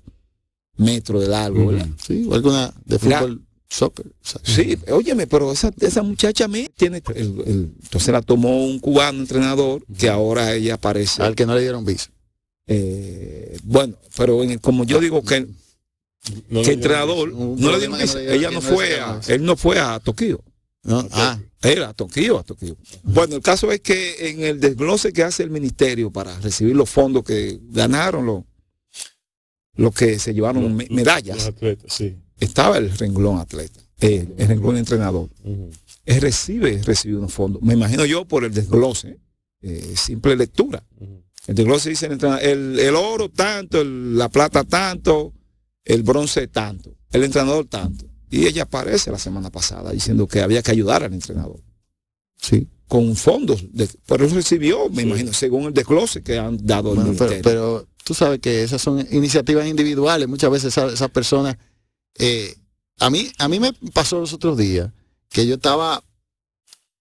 metros 0.77 1.23
de 1.23 1.29
largo, 1.29 1.67
¿verdad? 1.67 1.89
Sí, 2.07 2.27
o 2.29 2.35
alguna 2.35 2.73
de 2.85 2.99
La- 3.09 3.19
fútbol. 3.21 3.43
soccer. 3.69 4.07
o 4.07 4.11
sea, 4.23 4.41
Sí, 4.45 4.77
óyeme, 4.91 5.27
pero 5.27 5.51
esa, 5.53 5.71
esa 5.81 6.03
muchacha 6.03 6.47
mí 6.49 6.69
tiene, 6.77 7.03
el- 7.15 7.43
el- 7.47 7.73
entonces 7.83 8.09
la 8.13 8.23
tomó 8.23 8.65
un 8.65 8.79
cubano 8.79 9.19
entrenador 9.21 9.85
que 9.99 10.09
ahora 10.09 10.55
ella 10.55 10.75
aparece. 10.75 11.23
Al 11.23 11.35
que 11.35 11.47
no 11.47 11.55
le 11.55 11.63
dieron 11.63 11.85
visa. 11.85 12.11
eh, 12.69 13.57
bueno, 13.63 13.95
pero 14.17 14.43
en 14.43 14.51
el- 14.51 14.61
como 14.61 14.85
yo 14.85 14.99
digo 15.01 15.23
que, 15.25 15.47
No, 16.49 16.63
que 16.63 16.73
entrenador 16.73 17.33
no 17.33 17.71
le 17.71 17.79
dieron 17.79 17.99
visa, 17.99 18.15
no 18.15 18.19
le 18.21 18.27
dieron- 18.27 18.39
ella 18.39 18.51
no 18.51 18.61
fue 18.61 19.01
a, 19.01 19.21
él 19.29 19.45
no 19.45 19.57
fue 19.57 19.79
a 19.79 20.01
Tokio. 20.01 20.43
¿no? 20.83 21.07
Ah, 21.13 21.39
Era 21.67 21.93
Tokio, 21.95 22.39
a 22.39 22.43
Tokio. 22.45 22.77
Bueno, 23.03 23.37
el 23.37 23.43
caso 23.43 23.71
es 23.73 23.81
que 23.81 24.31
en 24.31 24.43
el 24.45 24.61
desglose 24.61 25.13
que 25.13 25.23
hace 25.23 25.43
el 25.43 25.51
ministerio 25.51 26.11
para 26.11 26.39
recibir 26.41 26.77
los 26.77 26.89
fondos 26.89 27.25
que 27.25 27.59
ganaron 27.71 28.25
los, 28.27 28.45
los 29.75 29.95
que 29.95 30.19
se 30.19 30.33
llevaron 30.35 30.77
Los- 30.79 30.91
medallas, 30.91 31.37
los 31.37 31.47
atletas, 31.47 31.93
sí. 31.93 32.17
estaba 32.39 32.79
el 32.79 32.91
renglón 32.97 33.39
atleta, 33.39 33.81
el 34.01 34.35
renglón 34.39 34.77
entrenador. 34.77 35.29
Ujú. 35.45 35.71
Él 36.05 36.21
recibe, 36.21 36.81
recibe 36.83 37.17
unos 37.17 37.33
fondos. 37.33 37.61
Me 37.63 37.75
imagino 37.75 38.05
yo 38.07 38.25
por 38.27 38.45
el 38.45 38.55
desglose, 38.55 39.19
eh, 39.63 39.95
simple 39.97 40.37
lectura. 40.37 40.83
El 41.47 41.55
desglose 41.55 41.91
dice 41.91 42.07
el, 42.07 42.19
el, 42.43 42.79
el 42.79 42.95
oro 42.95 43.29
tanto, 43.29 43.81
el- 43.81 44.17
la 44.17 44.29
plata 44.29 44.65
tanto, 44.65 45.33
el 45.85 46.03
bronce 46.03 46.47
tanto, 46.49 46.97
el 47.11 47.25
entrenador 47.25 47.67
tanto. 47.67 48.07
Y 48.31 48.47
ella 48.47 48.65
aparece 48.65 49.11
la 49.11 49.19
semana 49.19 49.51
pasada 49.51 49.93
diciendo 49.93 50.27
que 50.27 50.41
había 50.43 50.63
que 50.63 50.71
ayudar 50.73 51.05
al 51.05 51.13
entrenador 51.15 51.61
sí. 52.41 52.67
con 52.89 53.15
fondos. 53.17 53.65
De, 53.73 53.89
pero 54.07 54.25
él 54.25 54.31
recibió, 54.33 54.89
me 54.91 55.03
Sí. 55.03 55.09
imagino, 55.09 55.33
según 55.33 55.65
el 55.65 55.75
desglose 55.75 56.23
que 56.23 56.39
han 56.39 56.59
dado 56.67 56.93
el 56.95 57.17
pero, 57.17 57.35
pero 57.43 57.89
tú 58.05 58.15
sabes 58.15 58.41
que 58.41 58.63
esas 58.65 58.81
son 58.83 59.07
iniciativas 59.11 59.67
individuales. 59.67 60.29
Muchas 60.29 60.51
veces 60.51 60.69
esa- 60.77 60.93
esas 60.93 61.11
personas. 61.11 61.57
eh, 62.19 62.55
a 62.99 63.11
mí 63.11 63.31
a 63.39 63.47
mí 63.49 63.61
me 63.61 63.73
pasó 63.93 64.19
los 64.21 64.33
otros 64.33 64.57
días 64.57 64.91
que 65.29 65.47
yo 65.47 65.57
estaba 65.57 66.03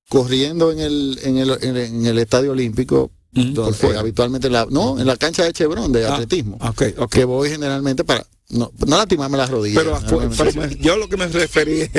corriendo 0.10 0.72
en 0.72 0.80
el, 0.80 1.20
en 1.24 1.38
el, 1.38 1.50
en 1.62 1.76
el, 1.76 1.78
en 1.78 2.06
el 2.06 2.18
estadio 2.20 2.52
olímpico, 2.52 3.12
por 3.56 3.96
habitualmente 3.98 4.50
la, 4.50 4.66
no, 4.70 5.00
en 5.00 5.08
la 5.08 5.18
cancha 5.18 5.44
de 5.44 5.54
Chevron 5.54 5.92
de 5.92 6.06
Ah, 6.06 6.14
atletismo, 6.16 6.58
Ok, 6.62 6.84
ok. 6.98 7.12
que 7.12 7.26
voy 7.26 7.50
generalmente 7.50 8.04
para 8.04 8.26
no, 8.50 8.72
no 8.86 8.98
lastimarme 8.98 9.38
las 9.38 9.50
rodillas. 9.50 9.84
Pero, 9.84 10.00
Normalmente. 10.00 10.54
pero 10.54 10.68
yo 10.82 10.98
lo 10.98 11.10
que 11.10 11.18
me 11.18 11.28
referí, 11.28 11.90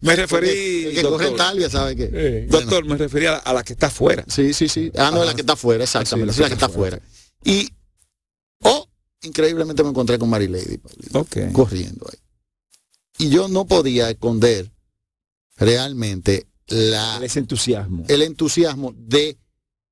me 0.00 0.16
referí, 0.16 0.86
el 0.86 0.94
que 0.94 1.02
doctor, 1.02 1.36
Talvia 1.36 1.70
sabe 1.70 1.96
que. 1.96 2.10
Eh, 2.12 2.46
doctor, 2.50 2.84
me 2.84 2.96
refería 2.96 3.36
a 3.36 3.52
la, 3.52 3.60
a 3.60 3.64
que 3.64 3.72
está 3.72 3.86
afuera. 3.86 4.24
Sí, 4.28 4.52
sí, 4.52 4.68
sí. 4.68 4.90
Ah, 4.96 5.10
no, 5.12 5.22
es 5.22 5.28
la 5.28 5.34
que 5.34 5.42
está 5.42 5.54
afuera, 5.54 5.84
exactamente. 5.84 6.34
Sí, 6.34 6.40
la 6.40 6.48
que 6.48 6.54
está 6.54 6.66
afuera. 6.66 7.00
Y, 7.44 7.68
oh, 8.62 8.86
increíblemente 9.22 9.82
me 9.82 9.90
encontré 9.90 10.18
con 10.18 10.28
Mary 10.28 10.48
Lady, 10.48 10.78
Paulino, 10.78 11.20
Ok. 11.20 11.52
corriendo 11.52 12.06
ahí. 12.10 12.18
Y 13.18 13.30
yo 13.30 13.48
no 13.48 13.64
podía 13.66 14.10
esconder 14.10 14.70
realmente 15.56 16.46
la, 16.66 17.18
Ese 17.22 17.38
entusiasmo. 17.38 18.04
el 18.08 18.22
entusiasmo 18.22 18.92
de 18.96 19.38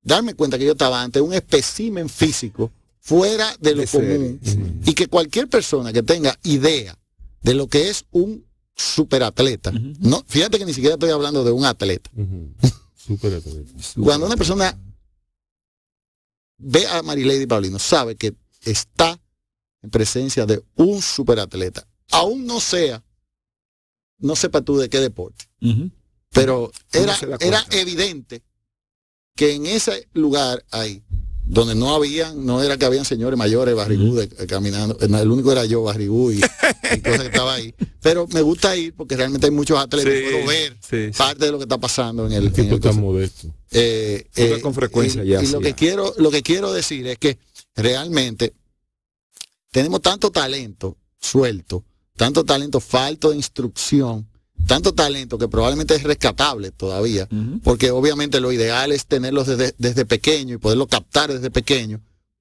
darme 0.03 0.35
cuenta 0.35 0.59
que 0.59 0.65
yo 0.67 0.73
estaba 0.73 1.03
ante 1.03 1.21
un 1.21 1.33
espécimen 1.33 2.09
físico 2.09 2.71
fuera 3.05 3.55
de 3.61 3.75
lo 3.75 3.83
De 3.83 3.87
común 3.87 4.41
y 4.85 4.95
que 4.95 5.07
cualquier 5.09 5.49
persona 5.49 5.93
que 5.93 6.03
tenga 6.03 6.37
idea 6.43 6.99
de 7.43 7.55
lo 7.55 7.69
que 7.69 7.91
es 7.91 8.07
un 8.11 8.47
superatleta, 8.75 9.71
no, 10.01 10.25
fíjate 10.27 10.59
que 10.59 10.65
ni 10.65 10.73
siquiera 10.73 10.95
estoy 10.95 11.11
hablando 11.11 11.45
de 11.45 11.53
un 11.53 11.65
atleta. 11.65 12.11
ujú. 12.17 12.53
Súper 12.97 13.35
atleta. 13.35 13.71
Cuando 14.03 14.25
una 14.25 14.37
persona 14.37 14.81
ve 16.57 16.87
a 16.87 17.03
Marilady 17.03 17.47
Paulino, 17.47 17.79
sabe 17.79 18.17
que 18.17 18.35
está 18.63 19.21
en 19.83 19.91
presencia 19.91 20.47
de 20.47 20.65
un 20.77 21.03
superatleta. 21.03 21.87
Aún 22.13 22.47
no 22.47 22.61
sea, 22.61 23.05
no 24.19 24.35
sepa 24.37 24.63
tú 24.63 24.79
de 24.79 24.89
qué 24.89 25.01
deporte, 25.01 25.45
pero 26.31 26.73
era, 26.93 27.15
era 27.41 27.67
evidente 27.73 28.43
que 29.37 29.53
en 29.53 29.67
ese 29.67 30.09
lugar 30.15 30.65
ahí, 30.71 31.05
donde 31.47 31.75
no 31.75 31.95
habían, 31.95 32.47
no 32.47 32.63
era 32.63 32.77
que 32.79 32.87
habían 32.87 33.05
señores 33.05 33.39
mayores 33.39 33.75
eh, 33.77 34.47
caminando, 34.47 34.97
eh, 35.01 35.09
el 35.21 35.31
único 35.31 35.53
era 35.53 35.65
yo 35.67 35.83
barrigú 35.83 36.31
y, 36.33 36.37
y 36.39 37.01
cosas 37.01 37.21
que 37.21 37.27
estaba 37.27 37.55
ahí. 37.55 37.75
Pero 38.01 38.27
me 38.33 38.41
gusta 38.43 38.75
ir 38.77 38.95
porque 38.95 39.17
realmente 39.17 39.47
hay 39.47 39.53
muchos 39.53 39.79
atletas, 39.79 40.13
Sí, 40.13 40.33
puedo 40.33 40.47
ver 40.47 40.77
sí, 40.81 41.07
sí. 41.13 41.19
parte 41.19 41.45
de 41.47 41.53
lo 41.53 41.59
que 41.59 41.65
está 41.65 41.79
pasando 41.79 42.27
en 42.27 42.33
el, 42.33 42.47
El 42.47 42.53
tipo 42.53 42.81
tan 42.81 42.99
modesto. 43.01 43.49
eh, 43.71 44.27
estás 44.35 44.61
con 44.61 44.73
frecuencia 44.75 45.23
y, 45.25 45.29
ya, 45.29 45.43
y 45.43 45.47
lo 45.49 45.61
que 45.61 45.75
quiero 45.75 46.15
lo 46.17 46.31
que 46.31 46.43
quiero 46.43 46.73
decir 46.73 47.07
es 47.07 47.19
que 47.19 47.39
realmente 47.77 48.55
tenemos 49.71 50.01
tanto 50.01 50.31
talento 50.31 50.97
suelto 51.21 51.85
tanto 52.17 52.45
talento 52.45 52.81
falto 52.81 53.31
de 53.31 53.37
instrucción 53.37 54.29
tanto 54.67 54.93
talento 54.95 55.39
que 55.39 55.49
probablemente 55.49 55.95
es 55.95 56.03
rescatable 56.03 56.71
todavía 56.71 57.29
porque 57.63 57.91
obviamente 57.91 58.41
lo 58.41 58.53
ideal 58.53 58.93
es 58.93 59.07
tenerlos 59.07 59.47
desde, 59.47 59.75
desde 59.79 60.05
pequeño 60.05 60.55
y 60.55 60.59
poderlo 60.59 60.87
captar 60.87 61.33
desde 61.33 61.51
pequeño 61.51 62.01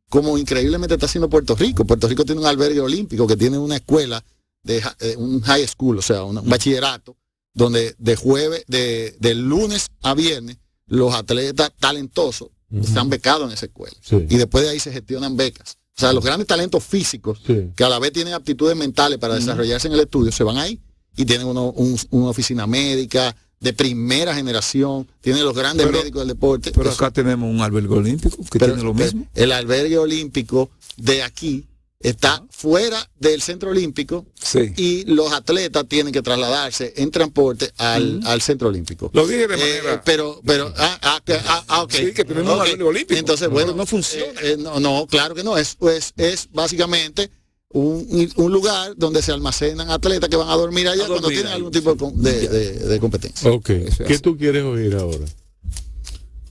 como 0.10 0.38
increíblemente 0.38 0.94
está 0.94 1.08
haciendo 1.08 1.28
Puerto 1.30 1.56
Rico. 1.56 1.86
Puerto 1.86 2.08
Rico 2.08 2.24
tiene 2.24 2.40
un 2.42 2.48
albergue 2.48 2.80
olímpico 2.82 3.26
que 3.26 3.36
tiene 3.36 3.58
una 3.58 3.78
escuela 3.78 4.24
de 4.64 4.82
eh, 5.00 5.16
un 5.18 5.42
high 5.42 5.68
school 5.68 5.98
o 5.98 6.02
sea 6.02 6.24
una- 6.24 6.42
un 6.42 6.50
bachillerato 6.50 7.18
donde 7.54 7.96
de 7.98 8.16
jueves 8.16 8.64
de, 8.68 9.16
de 9.20 9.34
lunes 9.36 9.88
a 10.02 10.14
viernes 10.14 10.58
los 10.88 11.14
atletas 11.14 11.72
talentosos 11.80 12.50
están 12.82 13.08
becados 13.10 13.48
en 13.48 13.54
esa 13.54 13.68
escuela. 13.68 13.96
Sí. 14.02 14.26
y 14.30 14.38
después 14.38 14.64
de 14.64 14.72
ahí 14.72 14.80
se 14.80 14.92
gestionan 14.92 15.38
becas. 15.38 15.78
O 15.96 16.00
sea 16.02 16.12
los 16.14 16.24
grandes 16.24 16.48
talentos 16.48 16.84
físicos 16.84 17.40
Sí. 17.46 17.70
que 17.76 17.84
a 17.84 17.90
la 17.90 18.00
vez 18.00 18.12
tienen 18.14 18.34
aptitudes 18.34 18.76
mentales 18.76 19.20
para 19.20 19.36
desarrollarse 19.36 19.88
en 19.88 19.94
el 19.94 20.00
estudio, 20.00 20.32
se 20.32 20.44
van 20.44 20.58
ahí 20.58 20.80
y 21.16 21.26
tienen 21.26 21.47
uno- 21.47 21.72
un- 21.72 21.99
una 22.11 22.30
oficina 22.30 22.66
médica 22.68 23.36
de 23.59 23.74
primera 23.74 24.36
generación, 24.36 25.07
tienen 25.22 25.43
los 25.45 25.55
grandes 25.55 25.86
Pero- 25.86 25.99
médicos 25.99 26.22
del 26.22 26.28
deporte. 26.30 26.72
Pero 26.72 26.89
Eso- 26.89 26.95
acá 27.03 27.11
tenemos 27.11 27.49
un 27.49 27.61
albergue 27.61 27.95
olímpico 27.95 28.38
que 28.51 28.59
pero- 28.59 28.74
tiene 28.74 28.84
lo 28.84 28.93
mismo. 28.93 29.26
el 29.34 29.51
albergue 29.51 29.97
olímpico 29.97 30.70
de 30.97 31.24
aquí 31.24 31.66
está 32.01 32.43
fuera 32.49 33.09
del 33.18 33.41
centro 33.41 33.70
olímpico 33.70 34.26
Sí. 34.36 34.74
y 34.76 35.05
los 35.05 35.32
atletas 35.32 35.86
tienen 35.88 36.11
que 36.11 36.22
trasladarse 36.22 36.93
en 36.97 37.09
transporte 37.11 37.72
al, 37.78 38.20
al 38.26 38.41
centro 38.41 38.68
olímpico. 38.68 39.09
Lo 39.14 39.26
dije 39.26 39.47
de 39.47 39.53
Eh, 39.55 39.57
manera. 39.82 40.01
pero, 40.03 40.41
pero, 40.45 40.74
ah, 40.78 40.99
ah, 41.01 41.22
que- 41.26 41.39
ah, 41.45 41.64
ah, 41.70 41.84
ok. 41.84 41.91
Sí, 41.93 42.11
que 42.14 42.26
tenemos 42.26 42.51
un 42.53 42.59
Ok. 42.59 42.66
albergue 42.66 42.84
olímpico. 42.84 43.18
Entonces, 43.18 43.47
bueno, 43.49 43.74
no 43.74 43.86
funciona. 43.86 44.26
eh, 44.41 44.53
eh, 44.53 44.57
no, 44.59 44.82
no, 44.82 45.07
claro 45.07 45.34
que 45.36 45.43
no. 45.45 45.55
Es, 45.57 45.76
pues, 45.76 46.11
es 46.18 46.49
básicamente 46.51 47.32
un, 47.74 48.30
un 48.38 48.52
lugar 48.52 48.94
donde 48.96 49.22
se 49.22 49.32
almacenan 49.32 49.90
atletas 49.90 50.30
que 50.30 50.36
van 50.36 50.50
a 50.50 50.56
dormir 50.56 50.88
allá 50.88 51.06
A 51.06 51.08
cuando 51.08 51.28
tienen 51.28 51.48
ahí, 51.48 51.54
algún 51.56 51.72
tipo 51.72 51.94
de 51.96 52.32
de, 52.32 52.48
de- 52.48 52.88
de 52.88 53.00
competencia. 53.00 53.52
Ok. 53.52 53.66
¿Qué 53.66 54.14
así. 54.14 54.20
tú 54.20 54.38
quieres 54.38 54.64
oír 54.64 54.96
ahora? 54.96 55.26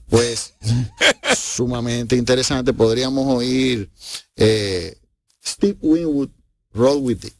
Pues, 0.09 0.53
sumamente 1.37 2.15
interesante. 2.15 2.73
Podríamos 2.73 3.25
oír 3.27 3.89
eh, 4.35 4.97
Steve 5.43 5.77
Winwood, 5.81 6.29
Roll 6.73 6.99
With 7.01 7.23
It. 7.25 7.33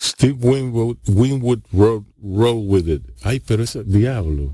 Steve 0.00 0.36
Winwood, 0.40 0.96
Winwood 1.08 1.58
roll, 1.72 2.04
roll 2.22 2.68
with 2.68 2.88
it. 2.88 3.02
Ay, 3.22 3.40
pero 3.40 3.64
ese 3.64 3.82
diablo. 3.82 4.52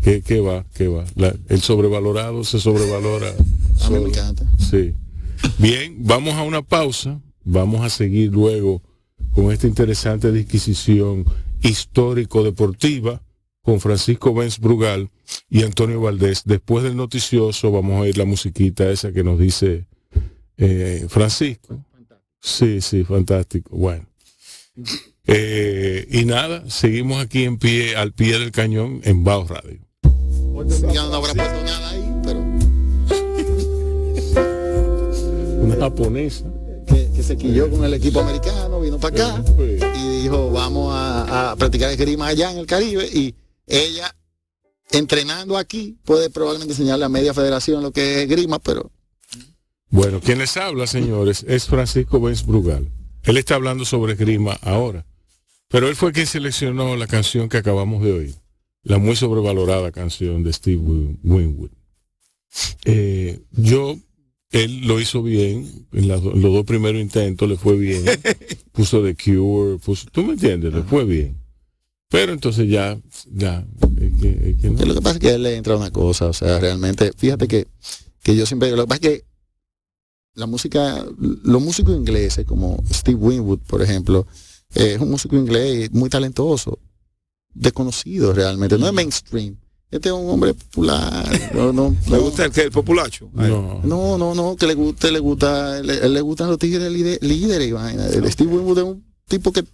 ¿Qué, 0.00 0.22
qué 0.22 0.38
va? 0.40 0.64
¿Qué 0.74 0.86
va? 0.86 1.04
La- 1.16 1.34
el 1.48 1.60
sobrevalorado 1.60 2.44
se 2.44 2.60
sobrevalora. 2.60 3.34
A 3.82 3.90
mí 3.90 3.98
me 3.98 4.08
encanta. 4.10 4.44
Sí. 4.58 4.94
Bien, 5.58 5.96
vamos 5.98 6.34
a 6.34 6.42
una 6.44 6.62
pausa. 6.62 7.20
Vamos 7.44 7.82
a 7.82 7.90
seguir 7.90 8.30
luego 8.32 8.82
con 9.34 9.52
esta 9.52 9.66
interesante 9.66 10.32
disquisición 10.32 11.24
histórico-deportiva 11.62 13.22
con 13.62 13.80
Francisco 13.80 14.34
Benz 14.34 14.58
Brugal 14.58 15.10
y 15.48 15.62
Antonio 15.62 16.00
Valdés. 16.00 16.42
Después 16.44 16.82
del 16.84 16.96
noticioso 16.96 17.70
vamos 17.70 17.96
a 17.96 18.00
oír 18.00 18.16
la 18.16 18.24
musiquita 18.24 18.90
esa 18.90 19.12
que 19.12 19.22
nos 19.22 19.38
dice 19.38 19.86
eh, 20.56 21.06
Francisco. 21.08 21.84
Sí, 22.40 22.80
sí, 22.80 23.04
fantástico. 23.04 23.76
Bueno. 23.76 24.06
Eh, 25.26 26.06
y 26.10 26.24
nada, 26.24 26.68
seguimos 26.68 27.22
aquí 27.22 27.44
en 27.44 27.58
pie, 27.58 27.96
al 27.96 28.12
pie 28.12 28.38
del 28.38 28.50
cañón 28.50 29.00
en 29.04 29.22
Bao 29.22 29.46
Radio. 29.46 29.80
Ya 30.92 31.04
no 31.04 31.14
habrá 31.14 31.34
puesto 31.34 31.62
nada 31.64 31.90
ahí, 31.90 32.12
pero 32.24 32.40
Una 35.62 35.76
japonesa. 35.76 36.46
Que, 37.20 37.26
se 37.26 37.36
quilló 37.36 37.70
con 37.70 37.84
el 37.84 37.94
equipo 37.94 38.20
americano, 38.20 38.80
vino 38.80 38.98
para 38.98 39.34
acá 39.34 39.44
y 39.96 40.22
dijo, 40.22 40.50
vamos 40.50 40.92
a, 40.94 41.50
a 41.52 41.56
practicar 41.56 41.90
esgrima 41.90 42.28
allá 42.28 42.50
en 42.52 42.58
el 42.58 42.66
Caribe 42.66 43.06
y 43.12 43.34
ella 43.66 44.14
entrenando 44.90 45.56
aquí 45.56 45.98
puede 46.04 46.30
probablemente 46.30 46.72
enseñarle 46.72 47.04
a 47.04 47.08
media 47.08 47.34
federación 47.34 47.82
lo 47.82 47.92
que 47.92 48.14
es 48.22 48.28
esgrima, 48.28 48.58
pero 48.58 48.90
Bueno, 49.90 50.20
quien 50.20 50.38
les 50.38 50.56
habla, 50.56 50.86
señores, 50.86 51.44
es 51.46 51.66
Francisco 51.66 52.20
Benz 52.20 52.44
Brugal. 52.44 52.90
Él 53.22 53.36
está 53.36 53.54
hablando 53.56 53.84
sobre 53.84 54.14
esgrima 54.14 54.58
ahora. 54.62 55.04
Pero 55.68 55.88
él 55.88 55.94
fue 55.94 56.12
quien 56.12 56.26
seleccionó 56.26 56.96
la 56.96 57.06
canción 57.06 57.48
que 57.48 57.58
acabamos 57.58 58.02
de 58.02 58.12
oír. 58.12 58.34
La 58.82 58.98
muy 58.98 59.14
sobrevalorada 59.14 59.92
canción 59.92 60.42
de 60.42 60.52
Steve 60.52 60.78
Win- 60.80 61.20
Winwood. 61.22 61.70
Eh, 62.84 63.40
yo, 63.52 63.96
él 64.50 64.86
lo 64.86 65.00
hizo 65.00 65.22
bien. 65.22 65.86
En 65.92 66.08
los 66.08 66.22
dos 66.22 66.64
primeros 66.64 67.00
intentos 67.00 67.48
le 67.48 67.56
fue 67.56 67.76
bien. 67.76 68.04
puso 68.72 69.02
The 69.02 69.14
Cure. 69.14 69.78
Puso, 69.78 70.08
¿Tú 70.10 70.24
me 70.24 70.32
entiendes? 70.32 70.72
Le 70.74 70.82
fue 70.82 71.04
bien. 71.04 71.40
Pero 72.10 72.32
entonces 72.32 72.68
ya, 72.68 73.00
ya, 73.32 73.64
es 74.00 74.20
que, 74.20 74.50
es 74.50 74.60
que 74.60 74.70
no. 74.70 74.84
Lo 74.84 74.94
que 74.94 75.00
pasa 75.00 75.14
es 75.16 75.20
que 75.20 75.28
a 75.28 75.34
él 75.36 75.44
le 75.44 75.54
entra 75.54 75.76
una 75.76 75.92
cosa, 75.92 76.26
o 76.26 76.32
sea, 76.32 76.58
realmente, 76.58 77.12
fíjate 77.16 77.46
que, 77.46 77.68
que 78.24 78.34
yo 78.34 78.46
siempre, 78.46 78.72
lo 78.72 78.82
que 78.82 78.88
pasa 78.88 79.00
es 79.00 79.08
que 79.08 79.24
la 80.34 80.46
música, 80.46 81.06
los 81.18 81.62
músicos 81.62 81.94
ingleses 81.94 82.44
como 82.44 82.82
Steve 82.92 83.16
Winwood, 83.16 83.60
por 83.60 83.80
ejemplo, 83.80 84.26
eh, 84.74 84.94
es 84.94 85.00
un 85.00 85.10
músico 85.10 85.36
inglés 85.36 85.92
muy 85.92 86.10
talentoso, 86.10 86.80
desconocido 87.54 88.32
realmente, 88.32 88.76
no 88.76 88.88
es 88.88 88.92
mainstream. 88.92 89.56
Este 89.90 90.08
es 90.08 90.14
un 90.14 90.28
hombre 90.30 90.54
popular, 90.54 91.50
no, 91.52 91.72
no, 91.72 91.96
¿Le 92.06 92.16
no. 92.16 92.20
gusta 92.22 92.44
el 92.44 92.52
que 92.52 92.60
el 92.62 92.70
populacho? 92.70 93.28
No. 93.32 93.80
No, 93.82 94.16
no, 94.18 94.34
no, 94.36 94.54
que 94.54 94.66
le 94.68 94.74
guste, 94.74 95.10
le 95.10 95.18
gusta, 95.18 95.82
le, 95.82 96.08
le 96.08 96.20
gustan 96.20 96.48
los 96.48 96.58
tigres 96.58 96.92
líder- 96.92 97.18
líderes 97.22 97.68
y 97.68 97.72
vaina. 97.72 98.06
El 98.06 98.30
Steve 98.30 98.52
Winwood 98.54 98.78
es 98.78 98.84
un 98.84 99.04
tipo 99.26 99.50
que 99.52 99.64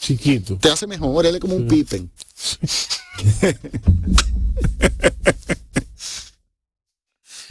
Chiquito. 0.00 0.56
te 0.56 0.70
hace 0.70 0.86
mejor, 0.86 1.26
él 1.26 1.34
es 1.34 1.40
como 1.40 1.56
un 1.56 1.66
Pippen. 1.68 2.10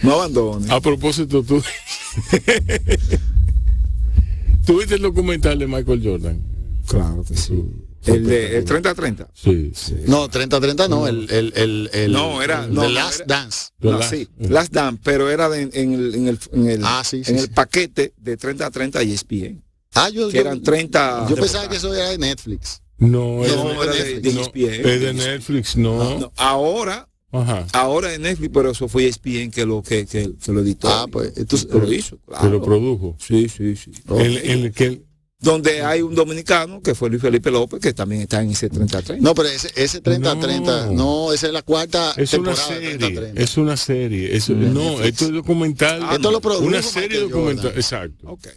No 0.03 0.13
abandone. 0.13 0.71
A 0.71 0.80
propósito, 0.82 1.43
tú. 1.43 1.61
¿Tuviste 4.65 4.95
el 4.95 5.01
documental 5.01 5.59
de 5.59 5.67
Michael 5.67 6.01
Jordan? 6.03 6.41
Claro 6.88 7.23
que 7.23 7.36
sí. 7.36 7.63
El 8.05 8.25
de 8.27 8.57
el 8.57 8.65
30-30. 8.65 9.27
Sí, 9.33 9.71
sí. 9.73 9.95
No, 10.07 10.29
30-30 10.29 10.87
no, 10.89 11.07
el, 11.07 11.29
el, 11.31 11.53
el, 11.55 11.89
el 11.93 12.11
No, 12.11 12.41
era- 12.41 12.65
el 12.65 12.73
no, 12.73 12.81
The 12.81 12.87
no, 12.87 12.93
Last 12.93 13.15
era- 13.21 13.25
Dance. 13.27 13.67
No, 13.79 13.91
Last- 13.99 14.09
sí, 14.11 14.27
Last 14.39 14.71
Dance, 14.73 15.01
pero 15.03 15.29
era 15.29 15.49
de- 15.49 15.61
en, 15.73 15.93
el, 15.93 16.15
en, 16.15 16.27
el, 16.27 16.39
en, 16.53 16.69
el, 16.69 16.81
Ah, 16.83 17.03
sí, 17.05 17.17
en 17.17 17.23
sí. 17.25 17.33
el 17.35 17.49
paquete 17.49 18.13
de 18.17 18.37
30 18.37 18.65
a 18.67 18.71
30 18.71 19.03
y 19.03 19.11
ESPN, 19.13 19.63
Ah, 19.93 20.09
yo, 20.09 20.27
que 20.29 20.35
yo, 20.35 20.41
eran 20.41 20.61
30. 20.61 21.25
yo 21.29 21.35
pensaba 21.35 21.67
que 21.69 21.77
eso 21.77 21.93
era 21.93 22.09
de 22.09 22.17
Netflix. 22.17 22.81
No, 22.97 23.43
es 23.43 23.55
No, 23.55 23.83
era 23.83 23.93
de, 23.93 24.19
de 24.21 24.33
no, 24.33 24.41
ESPN. 24.41 24.89
es 24.89 25.01
de 25.01 25.13
Netflix, 25.13 25.75
no. 25.77 26.19
No, 26.19 26.31
ahora, 26.37 27.07
Ajá. 27.31 27.65
ahora 27.73 28.09
de 28.09 28.19
Netflix, 28.19 28.51
pero 28.53 28.71
eso 28.71 28.87
fue 28.87 29.05
ESPN 29.07 29.51
que 29.51 29.65
lo 29.65 29.81
que, 29.83 30.05
que, 30.05 30.31
que 30.41 30.51
lo 30.53 30.61
editó. 30.61 30.87
Ah, 30.89 31.05
pues, 31.11 31.33
entonces- 31.35 31.69
lo 31.71 31.91
hizo, 31.91 32.17
Que 32.17 32.23
lo 32.31 32.37
claro. 32.39 32.61
produjo. 32.63 33.17
Sí, 33.19 33.49
sí, 33.49 33.75
sí. 33.75 33.91
El, 34.17 34.37
el 34.37 34.71
que 34.71 35.01
Donde 35.45 35.81
hay 35.83 36.01
un 36.01 36.13
dominicano 36.15 36.81
que 36.81 36.95
fue 36.95 37.09
Luis 37.09 37.21
Felipe 37.21 37.51
López, 37.51 37.79
que 37.79 37.93
también 37.93 38.21
está 38.23 38.41
en 38.41 38.51
ese 38.51 38.69
30 38.69 38.97
a 38.97 39.01
30. 39.01 39.23
No, 39.23 39.33
pero 39.35 39.47
ese, 39.49 39.69
ese 39.75 40.01
30-30, 40.03 40.87
No. 40.87 40.91
no. 41.27 41.33
esa 41.33 41.47
es 41.47 41.53
la 41.53 41.61
cuarta 41.61 42.13
es 42.17 42.33
una 42.33 42.53
temporada 42.53 42.79
de 42.79 42.91
serie, 42.91 43.31
30-30. 43.33 43.39
es 43.39 43.57
una 43.57 43.77
serie. 43.77 44.35
Es, 44.35 44.49
no, 44.49 45.01
esto 45.03 45.25
es 45.25 45.31
documental. 45.31 45.99
Ah, 46.03 46.15
Esto 46.15 46.31
lo 46.31 46.41
produjo 46.41 46.65
una 46.65 46.81
serie 46.81 47.09
Michael 47.09 47.29
documental, 47.29 47.63
Jordan. 47.65 47.79
exacto. 47.79 48.27
Ok. 48.27 48.47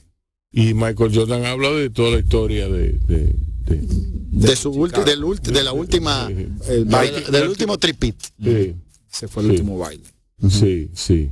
Y 0.51 0.73
Michael 0.75 1.15
Jordan 1.15 1.45
habla 1.45 1.71
de 1.71 1.91
toda 1.91 2.11
la 2.13 2.19
historia 2.21 2.69
de, 2.69 2.93
de, 3.07 3.35
de- 3.67 3.87
de 4.31 4.57
su 4.57 4.73
ulti- 4.73 5.05
del 5.05 5.23
ulti- 5.23 5.53
de 5.53 5.63
la 5.63 5.73
última. 5.73 6.29
El 6.69 6.85
baile, 6.87 7.21
del 7.31 7.49
último 7.49 7.77
tripit. 7.79 8.17
de- 8.39 8.75
ese 9.13 9.29
fue 9.29 9.43
el 9.43 9.49
Sí. 9.49 9.53
último 9.57 9.79
baile. 9.79 10.05
sí, 10.51 10.91
sí. 10.95 11.31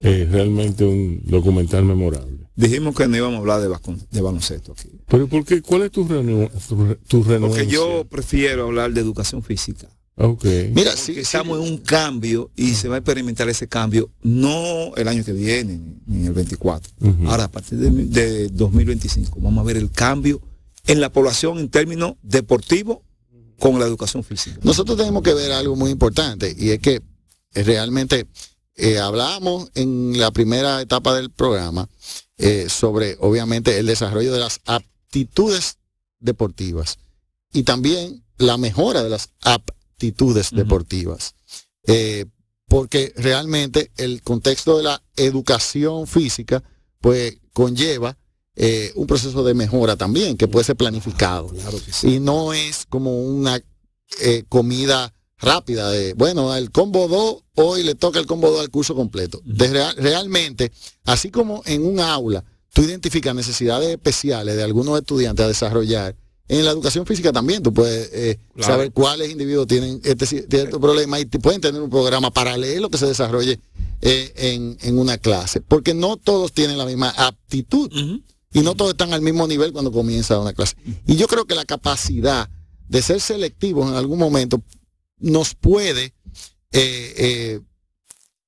Es 0.00 0.28
realmente 0.30 0.84
un 0.84 1.22
documental 1.24 1.84
memorable. 1.84 2.43
Dijimos 2.56 2.94
que 2.94 3.08
no 3.08 3.16
íbamos 3.16 3.36
a 3.36 3.40
hablar 3.40 3.60
de, 3.60 3.68
de 4.10 4.20
baloncesto 4.20 4.72
aquí. 4.72 4.88
Pero 5.08 5.26
¿por 5.26 5.44
qué? 5.44 5.60
¿Cuál 5.60 5.82
es 5.82 5.90
tu, 5.90 6.06
renu- 6.06 6.50
tu, 6.68 6.84
re- 6.84 6.96
tu 7.08 7.22
renuncia? 7.24 7.62
Porque 7.62 7.66
yo 7.72 8.04
prefiero 8.08 8.64
hablar 8.66 8.92
de 8.92 9.00
educación 9.00 9.42
física. 9.42 9.88
Ok. 10.16 10.44
Mira, 10.44 10.90
Porque 10.92 10.96
sí, 10.96 11.14
sí, 11.14 11.20
estamos 11.20 11.58
en 11.60 11.72
un 11.72 11.78
cambio 11.78 12.52
y 12.54 12.74
se 12.74 12.86
va 12.86 12.94
a 12.94 12.98
experimentar 12.98 13.48
ese 13.48 13.66
cambio 13.66 14.10
no 14.22 14.94
el 14.94 15.08
año 15.08 15.24
que 15.24 15.32
viene, 15.32 15.80
ni 16.06 16.18
en 16.20 16.26
el 16.26 16.32
24. 16.32 16.92
Ujú. 17.00 17.28
Ahora, 17.28 17.44
a 17.44 17.50
partir 17.50 17.78
de, 17.78 17.90
de 17.90 18.48
2025, 18.50 19.40
vamos 19.40 19.62
a 19.62 19.66
ver 19.66 19.76
el 19.76 19.90
cambio 19.90 20.40
en 20.86 21.00
la 21.00 21.10
población 21.10 21.58
en 21.58 21.68
términos 21.68 22.14
deportivos 22.22 22.98
con 23.58 23.80
la 23.80 23.86
educación 23.86 24.22
física. 24.22 24.58
Nosotros 24.62 24.96
tenemos 24.96 25.22
que 25.24 25.34
ver 25.34 25.50
algo 25.50 25.74
muy 25.74 25.90
importante 25.90 26.54
y 26.56 26.70
es 26.70 26.78
que 26.78 27.02
eh, 27.54 27.62
realmente 27.64 28.28
eh, 28.76 28.98
hablamos 28.98 29.70
en 29.74 30.16
la 30.18 30.30
primera 30.30 30.80
etapa 30.80 31.14
del 31.16 31.30
programa 31.30 31.88
eh, 32.36 32.66
sobre 32.68 33.16
obviamente 33.20 33.78
el 33.78 33.86
desarrollo 33.86 34.32
de 34.32 34.40
las 34.40 34.60
aptitudes 34.64 35.78
deportivas 36.18 36.98
y 37.52 37.62
también 37.62 38.24
la 38.38 38.56
mejora 38.56 39.02
de 39.04 39.10
las 39.10 39.30
aptitudes 39.42 40.50
deportivas. 40.50 41.36
Eh, 41.86 42.26
porque 42.66 43.12
realmente 43.16 43.92
el 43.96 44.22
contexto 44.22 44.78
de 44.78 44.82
la 44.82 45.02
educación 45.16 46.08
física 46.08 46.62
pues 47.00 47.38
conlleva 47.52 48.16
eh, 48.56 48.90
un 48.96 49.06
proceso 49.06 49.44
de 49.44 49.54
mejora 49.54 49.96
también 49.96 50.36
que 50.36 50.48
puede 50.48 50.64
ser 50.64 50.76
planificado 50.76 51.48
Claro 51.48 51.78
que 51.84 51.92
sí. 51.92 52.14
y 52.14 52.20
no 52.20 52.52
es 52.52 52.86
como 52.88 53.22
una 53.22 53.62
comida 54.48 55.13
rápida 55.38 55.90
de, 55.90 56.14
bueno, 56.14 56.54
el 56.54 56.70
combo 56.70 57.08
2, 57.08 57.36
hoy 57.56 57.82
le 57.82 57.94
toca 57.94 58.18
el 58.18 58.26
combo 58.26 58.50
2 58.50 58.60
al 58.60 58.70
curso 58.70 58.94
completo. 58.94 59.40
De 59.44 59.68
real- 59.68 59.96
realmente, 59.96 60.72
así 61.04 61.30
como 61.30 61.62
en 61.66 61.84
un 61.84 62.00
aula, 62.00 62.44
tú 62.72 62.82
identificas 62.82 63.34
necesidades 63.34 63.88
especiales 63.90 64.56
de 64.56 64.62
algunos 64.62 64.98
estudiantes 64.98 65.44
a 65.44 65.48
desarrollar, 65.48 66.16
en 66.46 66.62
la 66.64 66.72
educación 66.72 67.06
física 67.06 67.32
también 67.32 67.62
tú 67.62 67.72
puedes 67.72 68.10
eh, 68.12 68.38
Claro. 68.54 68.72
saber 68.74 68.92
cuáles 68.92 69.30
individuos 69.30 69.66
tienen 69.66 70.00
este 70.04 70.26
cierto 70.26 70.78
problema 70.78 71.18
y 71.18 71.24
te- 71.24 71.38
pueden 71.38 71.60
tener 71.60 71.80
un 71.80 71.88
programa 71.88 72.30
paralelo 72.30 72.90
que 72.90 72.98
se 72.98 73.06
desarrolle 73.06 73.60
eh, 74.02 74.32
en, 74.36 74.76
en 74.82 74.98
una 74.98 75.16
clase, 75.16 75.62
porque 75.62 75.94
no 75.94 76.18
todos 76.18 76.52
tienen 76.52 76.76
la 76.76 76.84
misma 76.84 77.08
aptitud 77.16 77.90
y 78.52 78.60
no 78.60 78.74
todos 78.74 78.90
están 78.90 79.14
al 79.14 79.22
mismo 79.22 79.46
nivel 79.46 79.72
cuando 79.72 79.90
comienza 79.90 80.38
una 80.38 80.52
clase. 80.52 80.76
Y 81.06 81.16
yo 81.16 81.26
creo 81.28 81.46
que 81.46 81.54
la 81.54 81.64
capacidad 81.64 82.50
de 82.88 83.00
ser 83.02 83.22
selectivos 83.22 83.88
en 83.90 83.94
algún 83.96 84.18
momento 84.18 84.62
nos 85.18 85.54
puede 85.54 86.14
eh, 86.72 87.14
eh, 87.16 87.60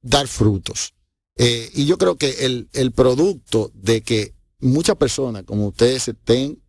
dar 0.02 0.26
frutos. 0.28 0.94
Eh, 1.36 1.70
y 1.74 1.86
yo 1.86 1.98
creo 1.98 2.16
que 2.16 2.46
el, 2.46 2.68
el 2.72 2.92
producto 2.92 3.70
de 3.74 4.00
que 4.00 4.34
muchas 4.60 4.96
personas 4.96 5.44
como 5.44 5.68
ustedes 5.68 6.04
se 6.04 6.12
estén 6.12 6.62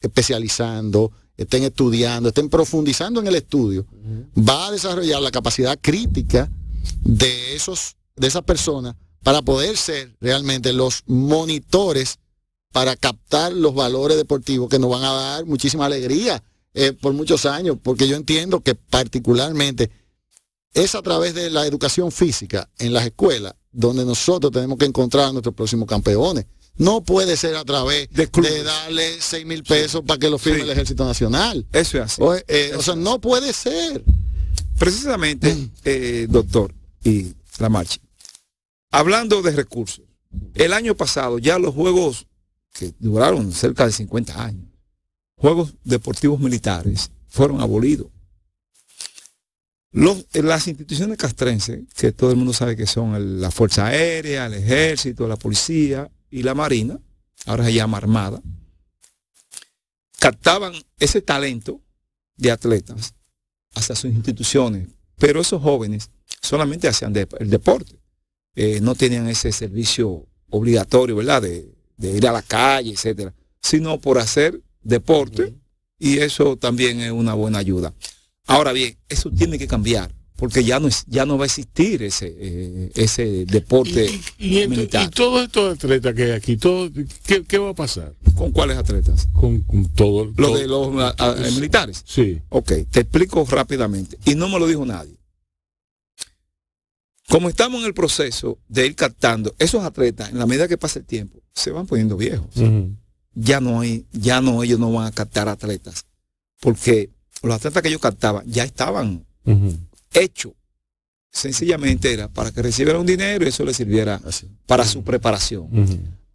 especializando, 0.00 1.12
estén 1.36 1.64
estudiando, 1.64 2.28
estén 2.28 2.48
profundizando 2.48 3.20
en 3.20 3.26
el 3.26 3.34
estudio, 3.34 3.86
va 4.36 4.68
a 4.68 4.70
desarrollar 4.72 5.20
la 5.20 5.30
capacidad 5.30 5.78
crítica 5.80 6.50
de 7.02 7.54
esos 7.54 7.96
de 8.16 8.26
esas 8.28 8.42
personas 8.42 8.94
para 9.22 9.42
poder 9.42 9.76
ser 9.76 10.16
realmente 10.20 10.72
los 10.72 11.02
monitores 11.06 12.18
para 12.72 12.96
captar 12.96 13.52
los 13.52 13.74
valores 13.74 14.16
deportivos 14.16 14.68
que 14.68 14.78
nos 14.78 14.90
van 14.90 15.04
a 15.04 15.12
dar 15.12 15.46
muchísima 15.46 15.86
alegría 15.86 16.42
eh, 16.74 16.92
por 16.92 17.12
muchos 17.12 17.46
años, 17.46 17.78
porque 17.82 18.06
yo 18.08 18.16
entiendo 18.16 18.60
que 18.60 18.74
particularmente 18.74 19.90
es 20.72 20.94
a 20.94 21.02
través 21.02 21.34
de 21.34 21.50
la 21.50 21.66
educación 21.66 22.10
física 22.10 22.68
en 22.78 22.92
las 22.92 23.06
escuelas 23.06 23.54
donde 23.70 24.04
nosotros 24.04 24.52
tenemos 24.52 24.78
que 24.78 24.84
encontrar 24.84 25.26
a 25.28 25.32
nuestros 25.32 25.54
próximos 25.54 25.88
campeones. 25.88 26.46
No 26.76 27.04
puede 27.04 27.36
ser 27.36 27.54
a 27.54 27.64
través 27.64 28.08
De 28.10 28.28
darle 28.64 29.20
6 29.20 29.46
mil 29.46 29.62
pesos 29.62 30.02
para 30.06 30.18
que 30.18 30.28
lo 30.28 30.38
firme 30.38 30.58
Sí. 30.58 30.64
el 30.64 30.70
Ejército 30.70 31.04
Nacional. 31.04 31.66
Eso 31.72 31.98
es 31.98 32.04
así. 32.04 32.22
O, 32.22 32.34
eh, 32.34 32.72
o 32.76 32.82
sea, 32.82 32.96
no 32.96 33.20
puede 33.20 33.52
ser. 33.52 34.04
Precisamente, 34.78 35.70
eh, 35.84 36.26
doctor 36.28 36.74
y 37.04 37.32
la 37.58 37.68
marcha. 37.68 38.00
Hablando 38.90 39.42
de 39.42 39.52
recursos, 39.52 40.04
el 40.54 40.72
año 40.72 40.96
pasado 40.96 41.38
ya 41.38 41.58
los 41.58 41.74
juegos 41.74 42.26
que 42.72 42.92
duraron 42.98 43.52
cerca 43.52 43.86
de 43.86 43.92
50 43.92 44.42
años, 44.44 44.66
juegos 45.44 45.74
deportivos 45.84 46.40
militares, 46.40 47.10
fueron 47.28 47.60
abolidos. 47.60 48.06
Los- 49.92 50.24
eh, 50.32 50.42
las 50.42 50.66
instituciones 50.68 51.18
castrenses, 51.18 51.82
que 51.94 52.12
todo 52.12 52.30
el 52.30 52.36
mundo 52.38 52.54
sabe 52.54 52.76
que 52.76 52.86
son 52.86 53.42
la 53.42 53.50
Fuerza 53.50 53.84
Aérea, 53.88 54.46
el 54.46 54.54
Ejército, 54.54 55.28
la 55.28 55.36
Policía 55.36 56.10
y 56.30 56.42
la 56.44 56.54
Marina, 56.54 56.98
ahora 57.44 57.66
se 57.66 57.74
llama 57.74 57.98
Armada, 57.98 58.40
captaban 60.18 60.72
ese 60.98 61.20
talento 61.20 61.78
de 62.38 62.50
atletas 62.50 63.12
hacia 63.74 63.94
sus 63.96 64.10
instituciones, 64.12 64.88
pero 65.18 65.42
esos 65.42 65.60
jóvenes 65.60 66.08
solamente 66.40 66.88
hacían 66.88 67.14
el 67.38 67.50
deporte, 67.50 68.00
Eh, 68.56 68.80
no 68.80 68.94
tenían 68.94 69.28
ese 69.28 69.50
servicio 69.52 70.26
obligatorio, 70.48 71.16
¿verdad? 71.16 71.42
De, 71.42 71.68
de 71.98 72.12
ir 72.12 72.26
a 72.26 72.32
la 72.32 72.40
calle, 72.40 72.92
etcétera, 72.92 73.34
sino 73.60 73.98
por 74.00 74.16
hacer 74.18 74.58
deporte 74.84 75.54
y 75.98 76.18
eso 76.18 76.56
también 76.56 77.00
es 77.00 77.10
una 77.12 77.34
buena 77.34 77.58
ayuda. 77.58 77.94
Ahora 78.46 78.72
bien, 78.72 78.96
eso 79.08 79.30
tiene 79.30 79.58
que 79.58 79.66
cambiar 79.66 80.14
porque 80.36 80.64
ya 80.64 80.80
no 80.80 80.88
es, 80.88 81.04
ya 81.06 81.24
no 81.24 81.38
va 81.38 81.44
a 81.44 81.46
existir 81.46 82.02
ese 82.02 82.34
eh, 82.36 82.90
ese 82.96 83.44
deporte 83.46 84.10
Y, 84.38 84.58
y 84.62 84.68
militar. 84.68 85.06
y 85.06 85.10
todos 85.10 85.44
estos 85.44 85.76
atletas 85.78 86.12
que 86.14 86.24
hay 86.24 86.30
aquí, 86.32 86.56
todo, 86.56 86.90
¿qué, 87.24 87.44
qué 87.44 87.56
va 87.58 87.70
a 87.70 87.74
pasar 87.74 88.12
¿Con 88.34 88.50
cuáles 88.50 88.76
atletas? 88.76 89.28
con, 89.32 89.60
con 89.60 89.88
todo? 89.94 90.24
Los 90.26 90.34
todo- 90.36 90.58
de 90.58 90.66
los 90.66 90.88
ah, 90.98 91.14
ah, 91.18 91.36
militares. 91.54 92.02
Sí. 92.04 92.40
Ok, 92.48 92.72
te 92.90 93.00
explico 93.00 93.44
rápidamente. 93.48 94.18
Y 94.26 94.34
no 94.34 94.48
me 94.48 94.58
lo 94.58 94.66
dijo 94.66 94.84
nadie. 94.84 95.14
Como 97.28 97.48
estamos 97.48 97.80
en 97.80 97.86
el 97.86 97.94
proceso 97.94 98.58
de 98.68 98.86
ir 98.86 98.94
captando, 98.96 99.54
esos 99.58 99.82
atletas, 99.82 100.30
en 100.30 100.38
la 100.38 100.46
medida 100.46 100.68
que 100.68 100.76
pasa 100.76 100.98
el 100.98 101.06
tiempo, 101.06 101.40
se 101.54 101.70
van 101.70 101.86
poniendo 101.86 102.16
viejos. 102.16 102.48
Ya 103.34 103.60
no 103.60 103.80
hay, 103.80 104.06
ya 104.12 104.40
no, 104.40 104.62
ellos 104.62 104.78
no 104.78 104.92
van 104.92 105.06
a 105.06 105.12
captar 105.12 105.48
atletas. 105.48 106.04
Porque 106.60 107.10
los 107.42 107.56
atletas 107.56 107.82
que 107.82 107.88
ellos 107.88 108.00
captaban 108.00 108.44
ya 108.46 108.64
estaban 108.64 109.24
Ujú. 109.44 109.76
hechos. 110.12 110.52
Sencillamente 111.30 112.12
era 112.12 112.28
para 112.28 112.52
que 112.52 112.62
recibieran 112.62 113.00
un 113.00 113.06
dinero 113.06 113.44
y 113.44 113.48
eso 113.48 113.64
les 113.64 113.76
sirviera 113.76 114.20
Así. 114.24 114.48
para 114.66 114.84
su 114.86 115.02
preparación. 115.02 115.68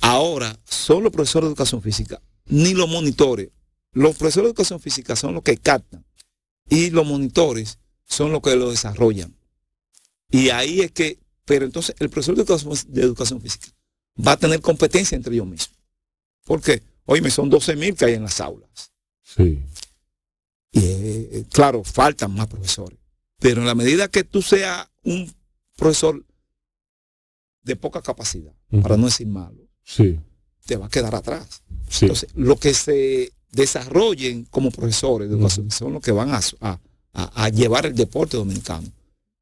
Ahora, 0.01 0.57
son 0.65 1.03
los 1.03 1.11
profesores 1.11 1.45
de 1.47 1.51
educación 1.51 1.81
física, 1.81 2.21
ni 2.47 2.73
los 2.73 2.89
monitores. 2.89 3.49
Los 3.93 4.15
profesores 4.17 4.47
de 4.47 4.49
educación 4.49 4.79
física 4.81 5.15
son 5.15 5.33
los 5.33 5.43
que 5.43 5.57
captan 5.57 6.05
y 6.69 6.89
los 6.89 7.07
monitores 7.07 7.79
son 8.05 8.31
los 8.31 8.41
que 8.41 8.55
lo 8.57 8.69
desarrollan. 8.71 9.33
Y 10.29 10.49
ahí 10.49 10.81
es 10.81 10.91
que, 10.91 11.17
pero 11.45 11.65
entonces 11.65 11.95
el 11.99 12.09
profesor 12.09 12.35
de 12.35 12.41
educación, 12.41 12.75
de 12.89 13.01
educación 13.01 13.41
física 13.41 13.67
va 14.25 14.33
a 14.33 14.37
tener 14.37 14.59
competencia 14.61 15.15
entre 15.15 15.33
ellos 15.33 15.47
mismos. 15.47 15.78
¿Por 16.45 16.61
qué? 16.61 16.81
Oye, 17.05 17.29
son 17.31 17.49
12 17.49 17.75
mil 17.75 17.95
que 17.95 18.05
hay 18.05 18.13
en 18.13 18.23
las 18.23 18.39
aulas. 18.41 18.91
Sí. 19.23 19.61
Y 20.71 20.79
eh, 20.83 21.45
claro, 21.51 21.83
faltan 21.83 22.33
más 22.33 22.47
profesores. 22.47 22.99
Pero 23.39 23.61
en 23.61 23.67
la 23.67 23.75
medida 23.75 24.07
que 24.07 24.23
tú 24.23 24.41
seas 24.41 24.87
un 25.03 25.31
profesor 25.75 26.23
de 27.63 27.75
poca 27.75 28.01
capacidad, 28.01 28.53
para 28.81 28.97
no 28.97 29.05
decir 29.05 29.27
malo, 29.27 29.67
Sí. 29.83 30.19
te 30.65 30.75
va 30.77 30.85
a 30.87 30.89
quedar 30.89 31.15
atrás. 31.15 31.63
Sí. 31.89 32.05
Entonces, 32.05 32.29
lo 32.35 32.57
que 32.57 32.73
se 32.73 33.31
desarrollen 33.51 34.45
como 34.45 34.69
profesores 34.71 35.29
de 35.29 35.35
educación 35.35 35.71
son 35.71 35.93
los 35.93 36.01
que 36.03 36.11
van 36.11 36.31
a, 36.31 36.39
a- 36.61 36.79
a- 37.13 37.43
a 37.45 37.49
llevar 37.49 37.85
el 37.85 37.95
deporte 37.95 38.37
dominicano. 38.37 38.87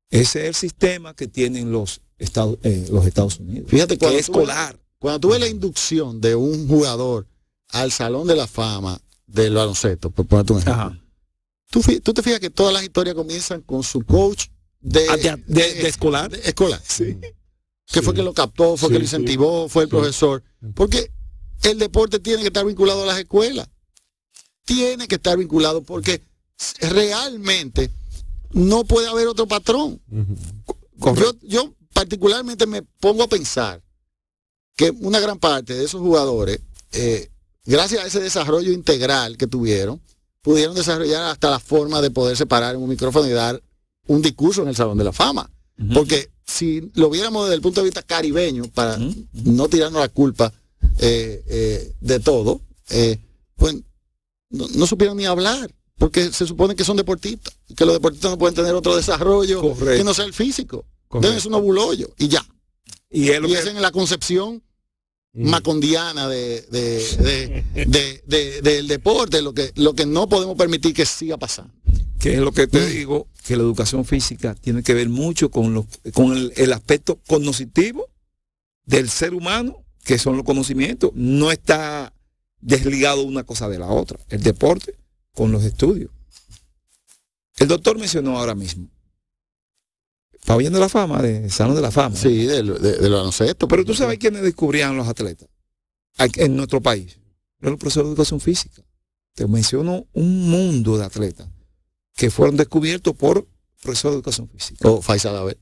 Ese 0.09 0.41
es 0.43 0.47
el 0.47 0.55
sistema 0.55 1.13
que 1.13 1.27
tienen 1.27 1.71
los 1.71 2.01
Estados, 2.17 2.57
eh, 2.63 2.87
los 2.89 3.05
Estados 3.05 3.39
Unidos. 3.39 3.69
Fíjate 3.69 3.97
que 3.97 4.05
es 4.07 4.21
escolar. 4.21 4.79
Cuando 4.99 5.19
tú 5.19 5.29
ves 5.29 5.39
la 5.39 5.47
inducción 5.47 6.19
de 6.21 6.35
un 6.35 6.67
jugador 6.67 7.27
al 7.69 7.91
Salón 7.91 8.27
de 8.27 8.35
la 8.35 8.47
Fama 8.47 8.99
del 9.27 9.53
baloncesto, 9.53 10.09
por 10.09 10.25
ponerte 10.25 10.53
un 10.53 10.59
ejemplo, 10.59 10.81
Ajá. 10.83 10.99
tú, 11.69 11.81
te 12.13 12.23
fijas 12.23 12.39
que 12.39 12.49
todas 12.49 12.73
las 12.73 12.83
historias 12.83 13.13
comienzan 13.15 13.61
con 13.61 13.83
su 13.83 14.01
coach 14.05 14.47
de, 14.79 15.05
Ah, 15.09 15.17
de- 15.17 15.43
de- 15.47 15.73
de 15.75 15.87
escolar. 15.87 16.31
de 16.31 16.39
escolar. 16.39 16.81
Sí. 16.87 17.17
que 17.89 18.01
fue 18.01 18.13
que 18.13 18.21
lo 18.21 18.33
captó, 18.33 18.75
fue 18.75 18.89
Sí, 18.89 18.93
que 18.93 18.99
lo 18.99 19.05
incentivó, 19.05 19.69
fue 19.69 19.83
el 19.83 19.87
Sí. 19.89 19.91
profesor. 19.91 20.43
Porque 20.75 21.09
el 21.63 21.79
deporte 21.79 22.19
tiene 22.19 22.41
que 22.41 22.47
estar 22.47 22.65
vinculado 22.65 23.03
a 23.03 23.05
las 23.05 23.17
escuelas. 23.17 23.69
Tiene 24.65 25.07
que 25.07 25.15
estar 25.15 25.37
vinculado 25.37 25.81
porque 25.83 26.21
realmente 26.81 27.89
no 28.51 28.83
puede 28.83 29.07
haber 29.07 29.27
otro 29.27 29.47
patrón. 29.47 30.01
Yo 31.43 31.73
particularmente 31.93 32.65
me 32.65 32.81
pongo 32.81 33.23
a 33.23 33.27
pensar 33.29 33.81
que 34.77 34.91
una 34.91 35.19
gran 35.19 35.37
parte 35.39 35.73
de 35.73 35.83
esos 35.83 35.99
jugadores, 35.99 36.61
eh, 36.93 37.29
gracias 37.65 38.01
a 38.03 38.07
ese 38.07 38.21
desarrollo 38.21 38.71
integral 38.71 39.35
que 39.35 39.47
tuvieron, 39.47 39.99
pudieron 40.41 40.75
desarrollar 40.75 41.23
hasta 41.23 41.49
la 41.49 41.59
forma 41.59 42.01
de 42.01 42.11
poder 42.11 42.37
separar 42.37 42.75
en 42.75 42.81
un 42.81 42.87
micrófono 42.87 43.27
y 43.27 43.31
dar 43.31 43.61
un 44.07 44.21
discurso 44.21 44.61
en 44.61 44.69
el 44.69 44.75
Salón 44.77 44.97
de 44.97 45.03
la 45.03 45.11
Fama. 45.11 45.49
Porque 45.93 46.29
si 46.45 46.89
lo 46.95 47.09
viéramos 47.09 47.43
desde 47.45 47.55
el 47.55 47.61
punto 47.61 47.81
de 47.81 47.85
vista 47.85 48.01
caribeño, 48.01 48.63
para 48.73 48.97
no 49.33 49.67
tirarnos 49.67 49.99
la 49.99 50.07
culpa 50.09 50.53
eh, 50.99 51.43
eh, 51.47 51.93
de 51.99 52.19
todo, 52.21 52.61
pues 53.57 53.75
no, 54.49 54.67
no 54.75 54.87
supieron 54.87 55.17
ni 55.17 55.25
hablar, 55.25 55.69
porque 55.97 56.31
se 56.31 56.45
supone 56.47 56.75
que 56.75 56.85
son 56.85 56.95
deportistas, 56.97 57.53
que 57.75 57.83
los 57.85 57.95
deportistas 57.95 58.31
no 58.31 58.37
pueden 58.37 58.55
tener 58.55 58.73
otro 58.75 58.95
desarrollo 58.95 59.59
Correcto. 59.61 59.97
que 59.97 60.03
no 60.03 60.13
sea 60.13 60.25
el 60.25 60.33
físico. 60.33 60.85
Correcto. 61.07 61.27
Deben 61.27 61.41
ser 61.41 61.49
unos 61.49 61.61
bulollos 61.63 62.09
y 62.17 62.27
ya. 62.27 62.45
Y 63.09 63.29
es 63.29 63.41
lo 63.41 63.47
Y 63.47 63.51
que- 63.53 63.59
esa 63.59 63.69
es 63.71 63.75
la 63.81 63.91
concepción. 63.91 64.63
Macondiana 65.37 66.27
de, 66.27 66.61
de- 66.71 67.63
de- 67.73 67.85
de- 67.85 68.23
de- 68.25 68.61
del 68.61 68.87
deporte, 68.87 69.41
lo 69.41 69.53
que, 69.53 69.71
lo 69.75 69.93
que 69.93 70.05
no 70.05 70.27
podemos 70.27 70.55
permitir 70.57 70.93
que 70.93 71.05
siga 71.05 71.37
pasando. 71.37 71.71
que 72.19 72.33
es 72.33 72.39
lo 72.39 72.51
que 72.51 72.65
te 72.67 72.85
digo, 72.87 73.27
que 73.45 73.55
la 73.55 73.61
educación 73.63 74.03
física 74.03 74.55
tiene 74.55 74.81
que 74.83 74.93
ver 74.95 75.07
mucho 75.09 75.49
con, 75.51 75.73
lo- 75.73 75.87
con 76.13 76.35
el, 76.35 76.51
el 76.57 76.73
aspecto 76.73 77.19
cognitivo 77.27 78.07
del 78.85 79.09
ser 79.09 79.33
humano, 79.35 79.83
que 80.03 80.17
son 80.17 80.35
los 80.37 80.43
conocimientos. 80.45 81.11
No 81.13 81.51
está 81.51 82.11
desligado 82.59 83.21
una 83.23 83.43
cosa 83.43 83.69
de 83.69 83.77
la 83.77 83.87
otra. 83.87 84.17
El 84.29 84.41
deporte 84.41 84.95
con 85.33 85.51
los 85.51 85.63
estudios. 85.63 86.09
El 87.57 87.67
doctor 87.67 87.97
mencionó 87.99 88.37
ahora 88.39 88.55
mismo. 88.55 88.89
Pabellón 90.47 90.71
de 90.73 90.79
la 90.79 90.87
fama, 90.87 91.21
de 91.21 91.49
Salón 91.49 91.75
de 91.75 91.81
la 91.81 91.91
Fama. 91.91 92.15
Sí, 92.15 92.45
del 92.45 92.81
de, 92.81 92.97
del 92.99 93.11
baloncesto. 93.11 93.67
Pero 93.67 93.83
tú 93.83 93.93
sabes 93.93 94.17
quiénes 94.17 94.41
descubrían 94.43 94.95
los 94.95 95.05
atletas 95.07 95.49
aquí 96.17 96.39
en 96.41 96.55
nuestro 96.55 96.81
país. 96.81 97.19
Los 97.59 97.75
profesores 97.77 98.07
de 98.07 98.11
educación 98.13 98.39
física. 98.39 98.81
Te 99.35 99.45
menciono 99.45 100.05
un 100.13 100.49
mundo 100.49 100.97
de 100.97 101.03
atletas 101.03 101.49
que 102.15 102.31
fueron 102.31 102.55
descubiertos 102.55 103.13
por 103.13 103.45
profesores 103.81 104.13
de 104.13 104.17
educación 104.19 104.47
física. 104.49 104.87
O 104.89 105.01
Faisal 105.01 105.35
Abel. 105.35 105.57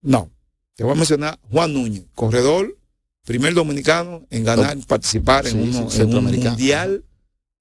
No. 0.00 0.30
Te 0.74 0.82
voy 0.84 0.92
a 0.94 0.96
mencionar 0.96 1.38
Juan 1.52 1.74
Núñez, 1.74 2.06
corredor, 2.14 2.78
primer 3.26 3.52
dominicano 3.52 4.26
en 4.30 4.44
ganar, 4.44 4.78
participar 4.86 5.46
en, 5.46 5.60
uno- 5.60 5.90
sí, 5.90 6.00
en 6.00 6.14
un 6.16 6.24
mundial 6.24 7.04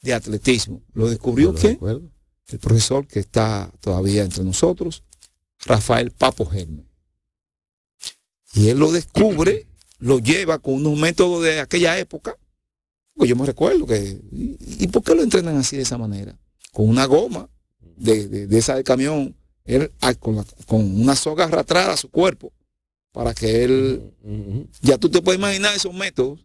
de 0.02 0.14
atletismo. 0.14 0.82
Lo 0.94 1.10
descubrió 1.10 1.48
¿No 1.48 1.54
lo 1.56 1.60
que 1.60 1.68
recuerdo? 1.70 2.10
el 2.48 2.60
profesor 2.60 3.06
que 3.08 3.20
está 3.20 3.70
todavía 3.82 4.24
entre 4.24 4.46
nosotros, 4.46 5.04
Rafael 5.66 6.12
Papo 6.12 6.46
Germe. 6.46 6.86
Y 8.54 8.70
él 8.70 8.80
lo 8.80 8.92
descubre, 8.92 9.68
lo 10.00 10.20
lleva 10.20 10.60
con 10.60 10.74
unos 10.76 10.98
métodos 10.98 11.44
de 11.44 11.60
aquella 11.60 11.98
época. 12.00 12.36
Pues 13.16 13.30
yo 13.30 13.36
me 13.36 13.46
recuerdo 13.46 13.86
que. 13.86 14.20
¿Y, 14.32 14.58
y 14.84 14.88
por 14.88 15.04
qué 15.04 15.14
lo 15.16 15.22
entrenan 15.24 15.58
así 15.58 15.76
de 15.76 15.84
esa 15.84 15.98
manera? 15.98 16.38
Con 16.72 16.88
una 16.90 17.06
goma 17.06 17.50
de, 17.98 18.28
de- 18.28 18.48
de 18.48 18.58
esa 18.58 18.76
de 18.76 18.84
camión, 18.84 19.36
él 19.66 19.92
ah, 20.02 20.14
con, 20.16 20.38
la- 20.38 20.46
con 20.66 20.82
una 21.02 21.16
soga 21.16 21.46
arrastrada 21.46 21.94
a 21.94 21.98
su 21.98 22.10
cuerpo, 22.10 22.52
para 23.12 23.34
que 23.34 23.64
él. 23.64 24.14
Ya 24.82 24.98
tú 24.98 25.10
te 25.10 25.22
puedes 25.22 25.38
imaginar 25.40 25.76
esos 25.76 25.94
métodos. 25.94 26.40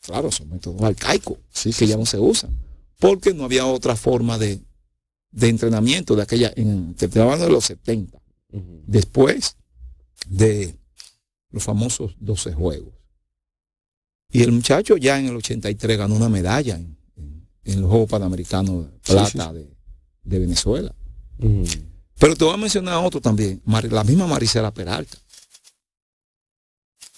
Claro, 0.00 0.30
son 0.30 0.48
métodos 0.48 0.80
arcaicos 0.82 1.38
Sí, 1.52 1.72
sí, 1.72 1.80
que 1.80 1.86
ya 1.88 1.94
sí. 1.94 2.00
no 2.00 2.06
se 2.06 2.18
usan, 2.18 2.56
porque 2.98 3.34
no 3.34 3.44
había 3.44 3.66
otra 3.66 3.94
forma 3.96 4.38
de, 4.38 4.60
de 5.30 5.48
entrenamiento 5.48 6.14
de 6.16 6.22
aquella, 6.22 6.52
en, 6.56 6.94
te 6.94 7.06
estoy 7.06 7.22
hablando 7.22 7.44
de 7.46 7.52
los 7.52 7.64
70, 7.64 8.18
Ujú. 8.52 8.82
después 8.86 9.56
de 10.28 10.76
los 11.50 11.62
famosos 11.64 12.16
12 12.20 12.52
juegos. 12.54 12.92
Y 14.30 14.42
el 14.42 14.52
muchacho 14.52 14.96
ya 14.96 15.18
en 15.18 15.26
el 15.26 15.36
83 15.36 15.98
ganó 15.98 16.14
una 16.16 16.28
medalla 16.28 16.76
en, 16.76 16.96
en- 17.16 17.46
en 17.64 17.80
los 17.80 17.90
Juegos 17.90 18.10
Panamericanos 18.10 18.86
Sí, 19.02 19.12
Plata 19.12 19.48
sí, 19.52 19.54
De, 19.58 19.70
de 20.24 20.38
Venezuela. 20.38 20.94
Pero 22.18 22.34
te 22.34 22.44
voy 22.44 22.54
a 22.54 22.56
mencionar 22.58 23.04
otro 23.04 23.20
también, 23.20 23.62
la 23.90 24.04
misma 24.04 24.26
Marisela 24.26 24.72
Peralta. 24.72 25.18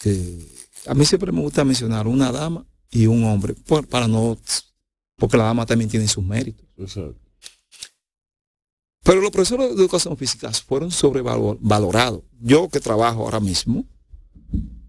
Que 0.00 0.38
a 0.86 0.94
mí 0.94 1.04
siempre 1.04 1.32
me 1.32 1.40
gusta 1.40 1.64
mencionar 1.64 2.06
una 2.06 2.30
dama 2.30 2.64
y 2.90 3.06
un 3.06 3.24
hombre, 3.24 3.54
por- 3.54 3.86
para 3.86 4.06
no, 4.08 4.38
porque 5.16 5.36
la 5.36 5.44
dama 5.44 5.66
también 5.66 5.90
tiene 5.90 6.06
sus 6.08 6.24
méritos. 6.24 6.66
Exacto. 6.76 7.18
Pero 9.08 9.22
los 9.22 9.30
profesores 9.30 9.68
de 9.74 9.74
educación 9.82 10.14
física 10.18 10.52
fueron 10.52 10.90
sobrevalorados. 10.90 12.20
Yo 12.40 12.68
que 12.68 12.78
trabajo 12.78 13.22
ahora 13.22 13.40
mismo, 13.40 13.86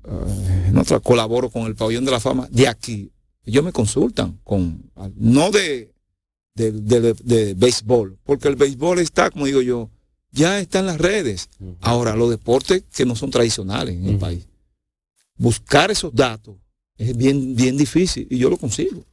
eh, 0.03 0.99
colaboro 1.03 1.49
con 1.49 1.63
el 1.67 1.75
pabellón 1.75 2.03
de 2.03 2.11
la 2.11 2.19
fama 2.19 2.47
de 2.51 2.67
aquí. 2.67 3.11
Ellos 3.45 3.63
me 3.63 3.71
consultan 3.71 4.37
con, 4.43 4.91
no 5.15 5.51
de, 5.51 5.93
de, 6.53 6.71
de- 6.73 7.13
de 7.13 7.53
béisbol, 7.53 8.17
porque 8.25 8.49
el 8.49 8.57
béisbol 8.57 8.99
está, 8.99 9.31
como 9.31 9.45
digo 9.45 9.61
yo, 9.61 9.89
ya 10.31 10.59
está 10.59 10.79
en 10.79 10.87
las 10.87 10.97
redes. 10.97 11.47
Ahora, 11.79 12.13
los 12.17 12.29
deportes 12.29 12.83
que 12.93 13.05
no 13.05 13.15
son 13.15 13.31
tradicionales 13.31 13.95
en 13.95 14.05
el 14.05 14.17
país, 14.17 14.45
buscar 15.37 15.91
esos 15.91 16.13
datos 16.13 16.57
es 16.97 17.15
bien, 17.15 17.55
bien 17.55 17.77
difícil 17.77 18.27
y 18.29 18.37
yo 18.37 18.49
lo 18.49 18.57
consigo. 18.57 19.05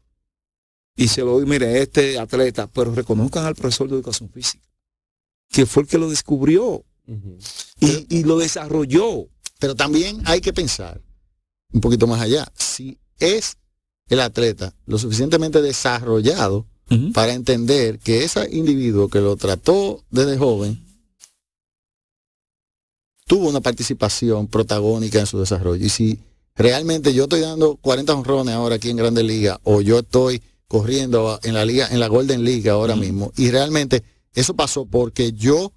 Y 0.96 1.06
se 1.08 1.20
lo 1.20 1.32
doy, 1.38 1.46
mire, 1.46 1.80
este 1.80 2.18
atleta, 2.18 2.66
pero 2.66 2.92
reconozcan 2.92 3.44
al 3.46 3.54
profesor 3.54 3.88
de 3.88 3.94
educación 3.94 4.28
física, 4.30 4.65
que 5.50 5.66
fue 5.66 5.82
el 5.82 5.88
que 5.88 5.98
lo 5.98 6.08
descubrió 6.08 6.84
y, 7.80 8.06
y 8.08 8.24
lo 8.24 8.38
desarrolló. 8.38 9.28
Pero 9.58 9.74
también 9.74 10.22
hay 10.24 10.40
que 10.40 10.52
pensar 10.52 11.00
un 11.72 11.80
poquito 11.80 12.06
más 12.06 12.20
allá. 12.20 12.50
Si 12.54 12.98
es 13.18 13.56
el 14.08 14.20
atleta 14.20 14.74
lo 14.86 14.98
suficientemente 14.98 15.62
desarrollado 15.62 16.66
para 17.12 17.34
entender 17.34 17.98
que 17.98 18.22
ese 18.22 18.48
individuo 18.52 19.08
que 19.08 19.20
lo 19.20 19.36
trató 19.36 20.04
desde 20.10 20.38
joven 20.38 20.84
tuvo 23.26 23.48
una 23.48 23.60
participación 23.60 24.46
protagónica 24.46 25.18
en 25.18 25.26
su 25.26 25.40
desarrollo. 25.40 25.84
Y 25.84 25.88
si 25.88 26.20
realmente 26.54 27.12
yo 27.12 27.24
estoy 27.24 27.40
dando 27.40 27.76
40 27.76 28.14
honrones 28.14 28.54
ahora 28.54 28.76
aquí 28.76 28.90
en 28.90 28.98
Grandes 28.98 29.24
Ligas 29.24 29.58
o 29.64 29.80
yo 29.80 29.98
estoy 29.98 30.40
corriendo 30.68 31.40
en 31.42 31.54
la 31.54 31.64
liga, 31.64 31.88
en 31.90 31.98
la 31.98 32.06
Golden 32.06 32.44
League 32.44 32.70
ahora 32.70 32.94
mismo, 32.94 33.32
y 33.36 33.50
realmente 33.50 34.04
eso 34.36 34.54
pasó 34.54 34.86
porque 34.86 35.32
yo 35.32 35.72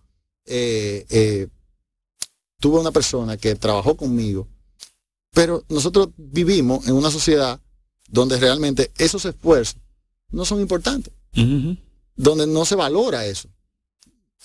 eh, 0.45 1.05
eh, 1.09 1.47
tuve 2.59 2.79
una 2.79 2.91
persona 2.91 3.37
que 3.37 3.55
trabajó 3.55 3.97
conmigo, 3.97 4.47
pero 5.31 5.63
nosotros 5.69 6.09
vivimos 6.17 6.87
en 6.87 6.93
una 6.93 7.09
sociedad 7.09 7.59
donde 8.07 8.39
realmente 8.39 8.91
esos 8.97 9.25
esfuerzos 9.25 9.77
no 10.31 10.45
son 10.45 10.59
importantes. 10.61 11.13
Donde 12.15 12.45
no 12.47 12.65
se 12.65 12.75
valora 12.75 13.25
eso. 13.25 13.49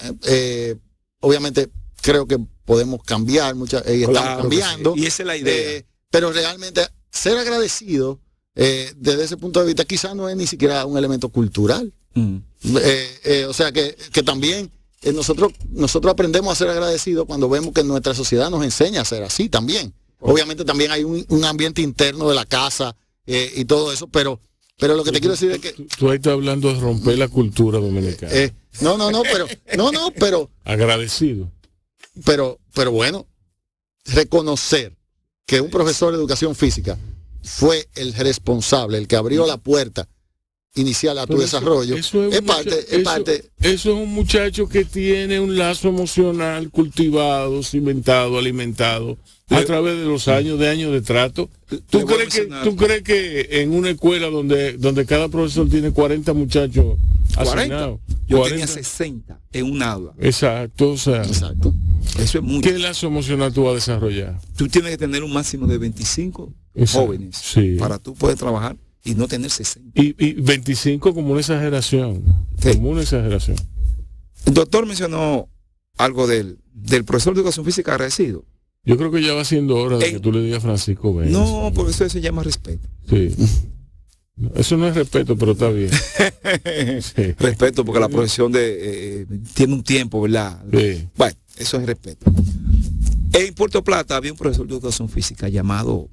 Eh, 0.00 0.12
eh, 0.26 0.76
obviamente 1.20 1.70
creo 2.00 2.26
que 2.26 2.38
podemos 2.64 3.02
cambiar 3.02 3.54
muchas 3.54 3.82
y 3.88 4.02
estamos 4.02 4.20
Claro 4.20 4.40
cambiando. 4.42 4.94
sí. 4.94 5.00
Y 5.00 5.06
esa 5.06 5.22
es 5.22 5.26
la 5.26 5.36
idea. 5.36 5.54
Eh, 5.54 5.86
pero 6.10 6.32
realmente 6.32 6.86
ser 7.10 7.36
agradecido 7.36 8.20
eh, 8.54 8.92
desde 8.96 9.24
ese 9.24 9.36
punto 9.36 9.60
de 9.60 9.66
vista 9.66 9.84
quizás 9.84 10.14
no 10.14 10.28
es 10.28 10.36
ni 10.36 10.46
siquiera 10.46 10.86
un 10.86 10.96
elemento 10.96 11.28
cultural. 11.30 11.92
Mm. 12.14 12.36
Eh, 12.64 13.20
eh, 13.24 13.44
o 13.46 13.52
sea 13.52 13.72
que, 13.72 13.96
que 14.12 14.22
también 14.22 14.70
eh, 15.02 15.12
nosotros, 15.12 15.52
nosotros 15.70 16.12
aprendemos 16.12 16.52
a 16.52 16.54
ser 16.54 16.68
agradecidos 16.70 17.26
cuando 17.26 17.48
vemos 17.48 17.74
que 17.74 17.84
nuestra 17.84 18.14
sociedad 18.14 18.50
nos 18.50 18.64
enseña 18.64 19.02
a 19.02 19.04
ser 19.04 19.22
así 19.22 19.48
también. 19.48 19.92
Obviamente 20.18 20.64
también 20.64 20.90
hay 20.90 21.04
un, 21.04 21.24
un 21.28 21.44
ambiente 21.44 21.82
interno 21.82 22.28
de 22.28 22.34
la 22.34 22.46
casa 22.46 22.96
y 23.26 23.64
todo 23.64 23.92
eso, 23.92 24.06
pero, 24.08 24.38
pero 24.78 24.94
lo 24.94 25.04
que 25.04 25.12
te 25.12 25.20
quiero 25.20 25.32
decir 25.32 25.50
es 25.50 25.58
que... 25.58 25.72
Tú, 25.72 25.86
tú 25.98 26.10
ahí 26.10 26.16
estás 26.16 26.34
hablando 26.34 26.72
de 26.72 26.78
romper 26.80 27.18
la 27.18 27.28
cultura 27.28 27.78
dominicana. 27.78 28.32
no, 28.80 28.96
no, 28.96 29.10
no, 29.10 29.22
pero, 29.22 29.46
no, 29.76 29.92
no, 29.92 30.10
pero, 30.18 30.50
Agradecido. 30.64 31.50
pero, 32.24 32.58
pero 32.74 32.90
bueno, 32.90 33.26
reconocer 34.06 34.96
que 35.46 35.60
un 35.60 35.70
profesor 35.70 36.12
de 36.12 36.18
educación 36.18 36.54
física 36.54 36.98
fue 37.42 37.88
el 37.94 38.14
responsable, 38.14 38.96
el 38.98 39.08
que 39.08 39.16
abrió 39.16 39.46
la 39.46 39.58
puerta 39.58 40.08
inicial 40.74 41.18
a 41.18 41.26
tu 41.26 41.34
eso- 41.34 41.42
desarrollo, 41.42 41.96
eso 41.96 42.24
es, 42.28 42.40
un 42.40 42.46
parte, 42.46 42.78
es 42.80 42.92
eso- 42.92 43.04
parte, 43.04 43.44
Eso 43.60 43.92
es 43.92 43.96
un 44.02 44.12
muchacho 44.12 44.68
que 44.68 44.84
tiene 44.84 45.38
un 45.40 45.56
lazo 45.56 45.88
emocional 45.88 46.70
cultivado, 46.70 47.62
cimentado, 47.62 48.38
alimentado 48.38 49.16
a 49.50 49.60
Le- 49.60 49.66
través 49.66 49.96
de 49.98 50.04
los 50.04 50.26
años 50.28 50.58
de 50.58 50.68
años 50.68 50.92
de 50.92 51.00
trato. 51.02 51.48
¿Tú 51.90 52.04
crees, 52.04 52.34
que, 52.34 52.48
¿Tú 52.64 52.76
crees 52.76 53.02
que 53.02 53.48
en 53.62 53.72
una 53.72 53.90
escuela 53.90 54.28
donde, 54.30 54.72
donde 54.78 55.06
cada 55.06 55.28
profesor 55.28 55.68
tiene 55.68 55.92
40 55.92 56.32
muchachos 56.32 56.96
40. 57.34 57.60
asignados? 57.60 58.00
Yo 58.26 58.38
40? 58.38 58.50
tenía 58.50 58.66
60 58.66 59.40
en 59.52 59.64
un 59.70 59.82
aula. 59.82 60.12
Exacto, 60.20 60.90
o 60.90 60.96
sea, 60.96 61.22
exacto. 61.22 61.72
Eso 62.18 62.38
es 62.38 62.44
mucho. 62.44 62.68
¿qué 62.68 62.78
lazo 62.78 63.06
emocional 63.06 63.52
tú 63.52 63.64
vas 63.64 63.72
a 63.72 63.74
desarrollar? 63.76 64.40
Tú 64.56 64.66
tienes 64.68 64.90
que 64.92 64.98
tener 64.98 65.22
un 65.22 65.32
máximo 65.32 65.66
de 65.66 65.78
25 65.78 66.52
Exacto. 66.74 67.06
jóvenes 67.06 67.36
Sí. 67.36 67.76
para 67.78 67.98
tú 67.98 68.14
poder 68.14 68.36
trabajar 68.36 68.76
y 69.04 69.14
no 69.14 69.28
tener 69.28 69.50
60. 69.50 70.00
Y, 70.00 70.14
y 70.18 70.32
25 70.34 71.14
como 71.14 71.30
una 71.32 71.40
exageración, 71.40 72.22
Sí. 72.58 72.74
como 72.74 72.90
una 72.90 73.02
exageración. 73.02 73.56
El 74.46 74.54
doctor 74.54 74.86
mencionó 74.86 75.48
algo 75.98 76.26
del, 76.26 76.58
del 76.72 77.04
profesor 77.04 77.34
de 77.34 77.40
educación 77.40 77.64
física 77.64 77.92
agradecido. 77.92 78.44
Yo 78.86 78.96
creo 78.98 79.10
que 79.10 79.22
ya 79.22 79.32
va 79.34 79.44
siendo 79.44 79.76
hora 79.76 79.96
de 79.98 80.06
En- 80.06 80.14
que 80.14 80.20
tú 80.20 80.32
le 80.32 80.42
digas 80.42 80.62
Francisco 80.62 81.14
Vélez. 81.14 81.32
No, 81.32 81.70
porque 81.74 81.92
eso 81.92 82.08
se 82.08 82.20
llama 82.20 82.42
respeto. 82.42 82.86
Sí. 83.08 83.34
Eso 84.56 84.76
no 84.76 84.88
es 84.88 84.94
respeto, 84.96 85.36
pero 85.36 85.52
está 85.52 85.68
bien. 85.70 85.90
Sí. 87.02 87.32
respeto 87.38 87.84
porque 87.84 88.00
la 88.00 88.08
profesión 88.08 88.50
de 88.52 89.22
eh, 89.22 89.26
tiene 89.54 89.74
un 89.74 89.82
tiempo, 89.82 90.20
¿verdad? 90.20 90.62
Sí. 90.72 91.08
Bueno, 91.16 91.36
eso 91.56 91.78
es 91.78 91.86
respeto. 91.86 92.30
En 93.32 93.54
Puerto 93.54 93.82
Plata 93.82 94.16
había 94.16 94.32
un 94.32 94.38
profesor 94.38 94.66
de 94.66 94.74
educación 94.74 95.08
física 95.08 95.48
llamado 95.48 96.08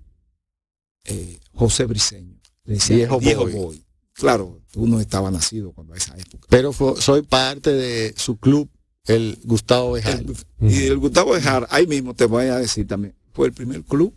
eh, 1.06 1.40
José 1.54 1.86
Briceño. 1.86 2.36
Le 2.66 2.74
decía 2.76 2.96
Viejo 2.98 3.20
viejo 3.20 3.42
Boy. 3.44 3.54
boy. 3.54 3.86
Claro, 4.14 4.62
tú 4.72 4.86
no 4.88 5.00
estabas 5.00 5.32
nacido 5.34 5.72
cuando 5.72 5.94
a 5.94 5.98
esa 5.98 6.16
época. 6.18 6.48
Pero 6.50 6.74
fue- 6.74 7.02
soy 7.02 7.22
parte 7.24 7.72
de 7.72 8.14
su 8.18 8.38
club, 8.38 8.70
el 9.06 9.40
Gustavo 9.44 9.94
Bejal. 9.94 10.26
El- 10.60 10.72
y 10.72 10.86
el 10.88 10.98
Gustavo 10.98 11.32
Bejar, 11.32 11.68
ahí 11.72 11.88
mismo 11.88 12.14
te 12.14 12.26
voy 12.26 12.46
a 12.46 12.58
decir 12.58 12.86
también, 12.88 13.16
fue 13.34 13.48
el 13.48 13.54
primer 13.54 13.84
club, 13.84 14.14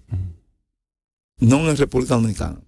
no 1.38 1.70
en 1.70 1.76
República 1.76 2.14
Dominicana. 2.14 2.60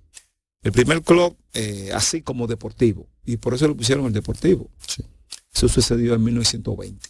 El 0.63 0.73
primer 0.73 1.03
club 1.03 1.37
eh, 1.53 1.91
así 1.95 2.23
como 2.23 2.47
deportivo. 2.47 3.09
Y 3.25 3.37
por 3.37 3.55
eso 3.55 3.69
le 3.69 3.75
pusieron 3.75 4.07
el 4.07 4.13
deportivo. 4.13 4.71
Sí. 4.87 5.05
Eso 5.55 5.69
sucedió 5.69 6.15
en 6.15 6.23
1920. 6.25 7.09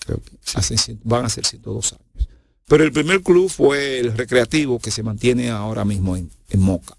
Creo 0.00 0.20
que 0.20 0.30
sí. 0.42 0.54
Hace 0.56 0.74
cien- 0.76 1.00
van 1.04 1.24
a 1.24 1.28
ser 1.28 1.44
102 1.46 1.92
años. 1.92 2.04
Pero 2.68 2.84
el 2.84 2.92
primer 2.92 3.22
club 3.22 3.48
fue 3.50 3.98
el 3.98 4.16
recreativo 4.16 4.78
que 4.78 4.90
se 4.90 5.02
mantiene 5.02 5.50
ahora 5.50 5.84
mismo 5.84 6.16
en, 6.16 6.30
en 6.50 6.60
Moca. 6.60 6.96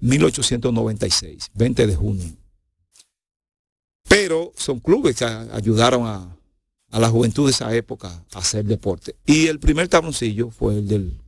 1896, 0.00 1.50
20 1.54 1.86
de 1.86 1.94
junio. 1.96 2.24
Pero 4.08 4.52
son 4.56 4.80
clubes 4.80 5.16
que 5.16 5.24
ayudaron 5.24 6.06
a, 6.06 6.34
a 6.90 6.98
la 7.00 7.10
juventud 7.10 7.44
de 7.46 7.50
esa 7.50 7.74
época 7.74 8.24
a 8.32 8.38
hacer 8.38 8.64
deporte. 8.64 9.16
Y 9.26 9.46
el 9.48 9.58
primer 9.60 9.88
tabloncillo 9.88 10.50
fue 10.50 10.74
el 10.78 10.88
del... 10.88 11.20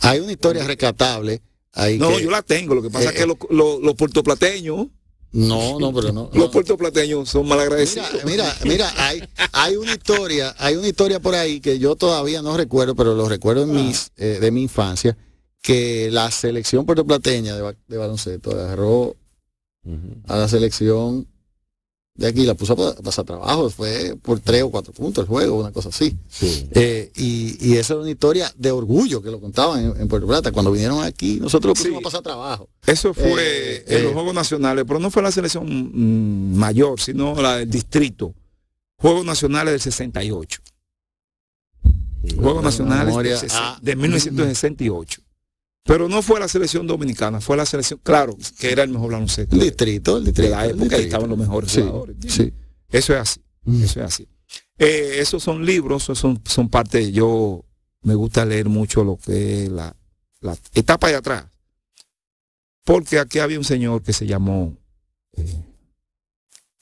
Hay 0.00 0.20
una 0.20 0.32
historia 0.32 0.64
rescatable 0.66 1.40
ahí 1.72 1.98
No, 1.98 2.10
que- 2.10 2.22
yo 2.24 2.30
la 2.30 2.42
tengo. 2.42 2.74
Lo 2.74 2.82
que 2.82 2.90
pasa 2.90 3.06
eh, 3.10 3.12
es 3.14 3.20
que 3.20 3.26
los, 3.26 3.36
los- 3.50 3.80
los 3.80 3.94
puertoplateños, 3.94 4.88
No, 5.32 5.78
no, 5.80 5.92
pero 5.94 6.12
no. 6.12 6.28
los 6.32 6.44
no. 6.44 6.50
puertoplateños 6.50 7.28
son 7.28 7.44
Mira, 7.44 7.56
malagradecidos. 7.56 8.24
mira, 8.24 8.54
mira, 8.64 8.92
hay, 8.98 9.22
hay 9.52 9.76
una 9.76 9.92
historia, 9.92 10.54
hay 10.58 10.76
una 10.76 10.86
historia 10.88 11.20
por 11.20 11.34
ahí 11.34 11.60
que 11.60 11.78
yo 11.78 11.96
todavía 11.96 12.42
no 12.42 12.54
recuerdo, 12.56 12.94
pero 12.94 13.14
lo 13.14 13.28
recuerdo 13.28 13.62
en 13.62 13.72
mis, 13.72 14.10
eh, 14.16 14.38
de 14.40 14.50
mi 14.50 14.62
infancia, 14.62 15.16
que 15.62 16.10
la 16.10 16.30
selección 16.30 16.84
puertoplateña 16.84 17.56
de 17.56 17.96
baloncesto 17.96 18.50
agarró 18.50 19.16
a 20.28 20.36
la 20.36 20.48
selección 20.48 21.26
de 22.14 22.26
aquí, 22.26 22.44
la 22.44 22.54
puso 22.54 22.74
a 22.74 22.76
pa- 22.76 22.94
pasar 23.02 23.24
trabajo, 23.24 23.70
fue 23.70 24.14
por 24.20 24.38
tres 24.38 24.62
o 24.62 24.70
cuatro 24.70 24.92
puntos 24.92 25.22
el 25.22 25.28
juego, 25.28 25.58
una 25.60 25.72
cosa 25.72 25.88
así. 25.88 26.16
Sí. 26.28 26.68
Eh, 26.72 27.10
y, 27.16 27.56
y 27.66 27.76
eso 27.78 27.94
era 27.94 28.02
una 28.02 28.10
historia 28.10 28.52
de 28.56 28.70
orgullo 28.70 29.22
que 29.22 29.30
lo 29.30 29.40
contaban 29.40 29.82
en, 29.84 30.00
en 30.02 30.08
Puerto 30.08 30.26
Plata. 30.26 30.52
Cuando 30.52 30.70
vinieron 30.70 31.02
aquí, 31.02 31.38
nosotros 31.40 31.70
lo 31.70 31.74
pusimos 31.74 31.98
Sí. 32.00 32.02
a 32.02 32.04
pasar 32.04 32.22
trabajo. 32.22 32.68
Eso 32.86 33.14
fue 33.14 33.32
Eh, 33.38 33.84
en 33.88 34.02
los 34.02 34.10
eh. 34.10 34.14
Juegos 34.14 34.34
Nacionales, 34.34 34.84
pero 34.86 35.00
no 35.00 35.10
fue 35.10 35.22
la 35.22 35.32
selección 35.32 35.64
mm, 35.66 36.54
mayor, 36.56 37.00
sino 37.00 37.34
la 37.40 37.56
del 37.58 37.70
distrito. 37.70 38.34
Juegos 38.98 39.24
Nacionales 39.24 39.72
del 39.72 39.80
68. 39.80 40.60
Juegos 42.36 42.62
Nacionales 42.62 43.46
ah, 43.54 43.78
de 43.82 43.96
1968. 43.96 45.22
Pero 45.84 46.08
no 46.08 46.22
fue 46.22 46.38
la 46.38 46.46
selección 46.48 46.86
dominicana, 46.86 47.40
fue 47.40 47.56
la 47.56 47.66
selección, 47.66 47.98
claro, 48.02 48.36
que 48.58 48.70
era 48.70 48.84
el 48.84 48.90
mejor 48.90 49.12
baloncesto 49.12 49.54
El 49.54 49.60
de, 49.60 49.64
distrito, 49.66 50.16
el 50.18 50.24
de 50.24 50.30
distrito. 50.30 50.50
la 50.54 50.64
el 50.64 50.70
época 50.70 50.84
y 50.84 50.88
distrito. 50.88 51.02
estaban 51.08 51.30
los 51.30 51.38
mejores 51.38 51.72
Sí, 51.72 51.80
jugadores. 51.80 52.16
sí. 52.28 52.52
Eso 52.88 53.14
es 53.14 53.18
así, 53.20 53.40
Mm. 53.64 53.82
eso 53.84 54.00
es 54.00 54.06
así. 54.06 54.28
Eh, 54.78 55.16
esos 55.18 55.42
son 55.42 55.64
libros, 55.66 56.02
esos 56.04 56.18
son, 56.18 56.40
son 56.44 56.68
parte, 56.68 57.10
yo 57.12 57.64
me 58.02 58.14
gusta 58.14 58.44
leer 58.44 58.68
mucho 58.68 59.02
lo 59.04 59.16
que 59.16 59.64
es 59.64 59.70
la, 59.70 59.96
la 60.40 60.56
etapa 60.74 61.08
de 61.08 61.14
atrás. 61.16 61.46
Porque 62.84 63.18
aquí 63.18 63.38
había 63.38 63.58
un 63.58 63.64
señor 63.64 64.02
que 64.02 64.12
se 64.12 64.26
llamó 64.26 64.76
eh, 65.36 65.64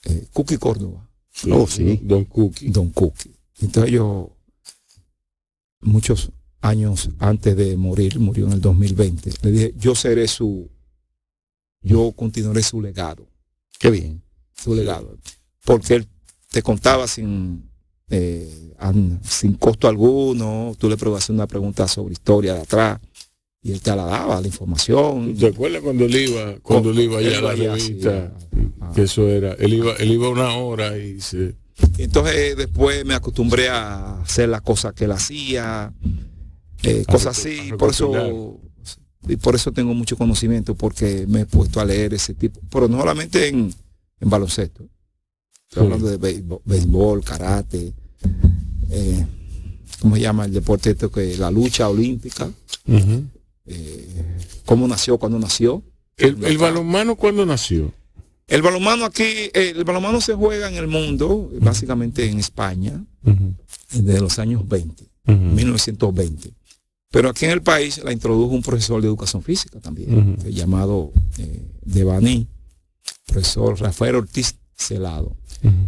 eh, 0.03 0.27
Cookie 0.33 0.57
Córdoba, 0.57 1.07
Oh, 1.49 1.65
sí. 1.65 1.99
Don 2.03 2.25
Cookie. 2.25 2.69
Don 2.69 2.89
Cookie. 2.89 3.35
Entonces 3.61 3.91
yo, 3.91 4.35
muchos 5.81 6.31
años 6.61 7.09
antes 7.19 7.55
de 7.57 7.75
morir, 7.77 8.19
murió 8.19 8.45
en 8.47 8.53
el 8.53 8.61
2020, 8.61 9.31
le 9.41 9.51
dije, 9.51 9.73
yo 9.77 9.95
seré 9.95 10.27
su, 10.27 10.69
yo 11.81 12.11
continuaré 12.13 12.61
su 12.63 12.81
legado 12.81 13.27
Qué 13.79 13.89
bien. 13.89 14.21
su 14.55 14.75
legado. 14.75 15.17
Porque 15.65 15.95
él 15.95 16.07
te 16.51 16.61
contaba 16.61 17.07
sin, 17.07 17.69
eh, 18.09 18.73
an- 18.77 19.19
sin 19.23 19.53
costo 19.53 19.87
alguno, 19.87 20.75
tú 20.77 20.87
le 20.89 20.97
hacer 21.17 21.33
una 21.33 21.47
pregunta 21.47 21.87
sobre 21.87 22.13
historia 22.13 22.53
de 22.53 22.61
atrás 22.61 22.99
y 23.63 23.71
él 23.71 23.81
te 23.81 23.95
la 23.95 24.05
daba, 24.05 24.39
la 24.41 24.47
información. 24.47 25.35
¿Te 25.35 25.47
acuerdas 25.47 25.81
cuando 25.81 26.05
él 26.05 26.15
iba, 26.15 26.55
cuando 26.61 26.91
él 26.91 26.99
iba 26.99 27.19
allá 27.19 27.29
Él 27.29 27.35
a 27.37 27.41
la 27.41 27.55
sí, 27.55 27.93
revista? 27.93 28.33
ah. 28.81 28.91
Que 28.93 29.03
eso 29.03 29.27
era, 29.27 29.53
él 29.53 29.73
iba, 29.73 29.93
él 29.93 30.11
iba 30.11 30.29
una 30.29 30.55
hora 30.55 30.97
y 30.97 31.19
se. 31.21 31.55
Entonces 31.97 32.55
después 32.57 33.03
me 33.05 33.13
acostumbré 33.15 33.69
a 33.69 34.21
hacer 34.21 34.49
las 34.49 34.61
cosas 34.61 34.93
que 34.93 35.05
él 35.05 35.11
hacía, 35.11 35.91
eh, 36.83 37.03
cosas 37.07 37.37
así, 37.37 37.71
por 37.77 37.89
eso, 37.91 38.59
y 39.27 39.35
por 39.37 39.55
eso 39.55 39.71
tengo 39.71 39.93
mucho 39.93 40.17
conocimiento, 40.17 40.75
porque 40.75 41.25
me 41.27 41.41
he 41.41 41.45
puesto 41.45 41.79
a 41.79 41.85
leer 41.85 42.13
ese 42.13 42.33
tipo, 42.33 42.59
pero 42.71 42.87
no 42.87 42.97
solamente 42.99 43.47
en, 43.49 43.73
en 44.19 44.29
baloncesto. 44.29 44.85
Estoy 45.69 45.83
hablando 45.85 46.07
de 46.09 46.17
béisbol, 46.17 46.61
béisbol, 46.65 47.23
karate, 47.23 47.93
eh, 48.89 49.25
¿cómo 50.01 50.15
se 50.15 50.21
llama 50.21 50.45
el 50.45 50.53
deporte 50.53 50.89
esto 50.91 51.11
que 51.11 51.37
la 51.37 51.49
lucha 51.51 51.87
olímpica? 51.87 52.49
Eh, 53.65 54.07
¿Cómo 54.65 54.87
nació? 54.87 55.17
¿Cuándo 55.17 55.39
nació? 55.39 55.83
el, 56.17 56.43
el 56.43 56.57
balonmano 56.57 57.15
cuando 57.15 57.45
nació. 57.45 57.93
El 58.47 58.61
balonmano 58.61 59.05
aquí, 59.05 59.23
eh, 59.23 59.73
el 59.75 59.83
balonmano 59.85 60.19
se 60.19 60.33
juega 60.33 60.67
en 60.67 60.75
el 60.75 60.87
mundo, 60.87 61.49
básicamente 61.61 62.29
en 62.29 62.37
España, 62.39 63.01
desde 63.93 64.19
los 64.19 64.37
años 64.39 64.67
20, 64.67 65.03
Ujú. 65.27 65.33
1920. 65.37 66.51
Pero 67.11 67.29
aquí 67.29 67.45
en 67.45 67.51
el 67.51 67.61
país 67.61 68.01
la 68.03 68.11
introdujo 68.13 68.55
un 68.55 68.61
profesor 68.63 68.99
de 69.01 69.07
educación 69.07 69.43
física 69.43 69.79
también, 69.79 70.37
llamado 70.49 71.11
eh, 71.37 71.61
Devaní, 71.83 72.47
profesor 73.25 73.79
Rafael 73.79 74.15
Ortiz 74.15 74.55
Celado. 74.75 75.35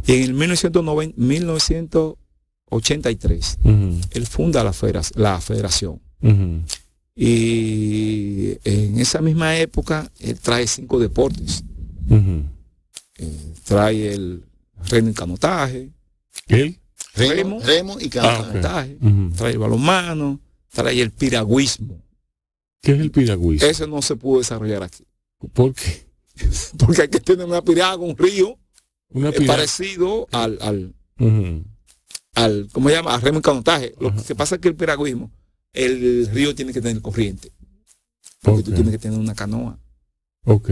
Y 0.06 0.14
en 0.14 0.24
el 0.24 0.34
1990 0.34 1.16
1983, 1.18 3.58
Ujú. 3.64 4.00
él 4.12 4.28
funda 4.28 4.64
la, 4.64 4.74
federa- 4.74 5.02
la 5.16 5.42
federación. 5.42 6.00
Y 7.16 8.58
en 8.66 9.00
esa 9.00 9.22
misma 9.22 9.56
época, 9.58 10.12
él 10.20 10.40
trae 10.40 10.68
cinco 10.68 11.00
deportes. 11.00 11.64
Eh, 12.10 12.44
trae 13.64 14.14
el 14.14 14.44
remo 14.90 15.10
y 15.10 15.14
canotaje, 15.14 15.90
¿Él? 16.48 16.78
Remo, 17.16 17.60
Remo. 17.64 17.98
y 18.00 18.10
Ah, 18.18 18.44
canotaje, 18.50 18.98
trae 19.38 19.52
el 19.54 19.60
balonmano, 19.60 20.40
trae 20.74 21.02
el 21.02 21.12
piragüismo. 21.12 22.04
¿Qué 22.82 22.92
es 22.92 23.00
el 23.00 23.12
piragüismo? 23.12 23.68
Ese 23.68 23.88
no 23.88 24.02
se 24.02 24.16
pudo 24.16 24.40
desarrollar 24.40 24.84
aquí. 24.84 25.06
¿Por 25.54 25.74
qué? 25.74 26.06
Porque 26.78 27.04
hay 27.04 27.08
que 27.08 27.20
tener 27.20 27.46
una 27.46 27.62
piragua, 27.62 28.06
un 28.06 28.18
río 28.18 28.58
Una 29.10 29.30
eh, 29.30 29.46
parecido 29.46 30.28
al, 30.32 30.58
al, 30.62 30.96
Ujú. 31.20 31.64
al, 32.34 32.68
¿cómo 32.74 32.90
se 32.90 32.96
llama? 32.96 33.14
Al 33.14 33.22
remo 33.22 33.40
y 33.40 33.42
canotaje. 33.42 33.94
Lo 34.00 34.14
que 34.16 34.36
pasa 34.36 34.56
es 34.56 34.62
que 34.62 34.68
el 34.68 34.76
piragüismo, 34.76 35.32
el 35.72 36.28
río 36.28 36.56
tiene 36.56 36.74
que 36.74 36.82
tener 36.82 37.02
corriente. 37.02 37.52
Porque 38.42 38.64
tú 38.64 38.74
tienes 38.74 38.92
que 38.92 38.98
tener 38.98 39.18
una 39.18 39.36
canoa. 39.36 39.80
Ok. 40.46 40.72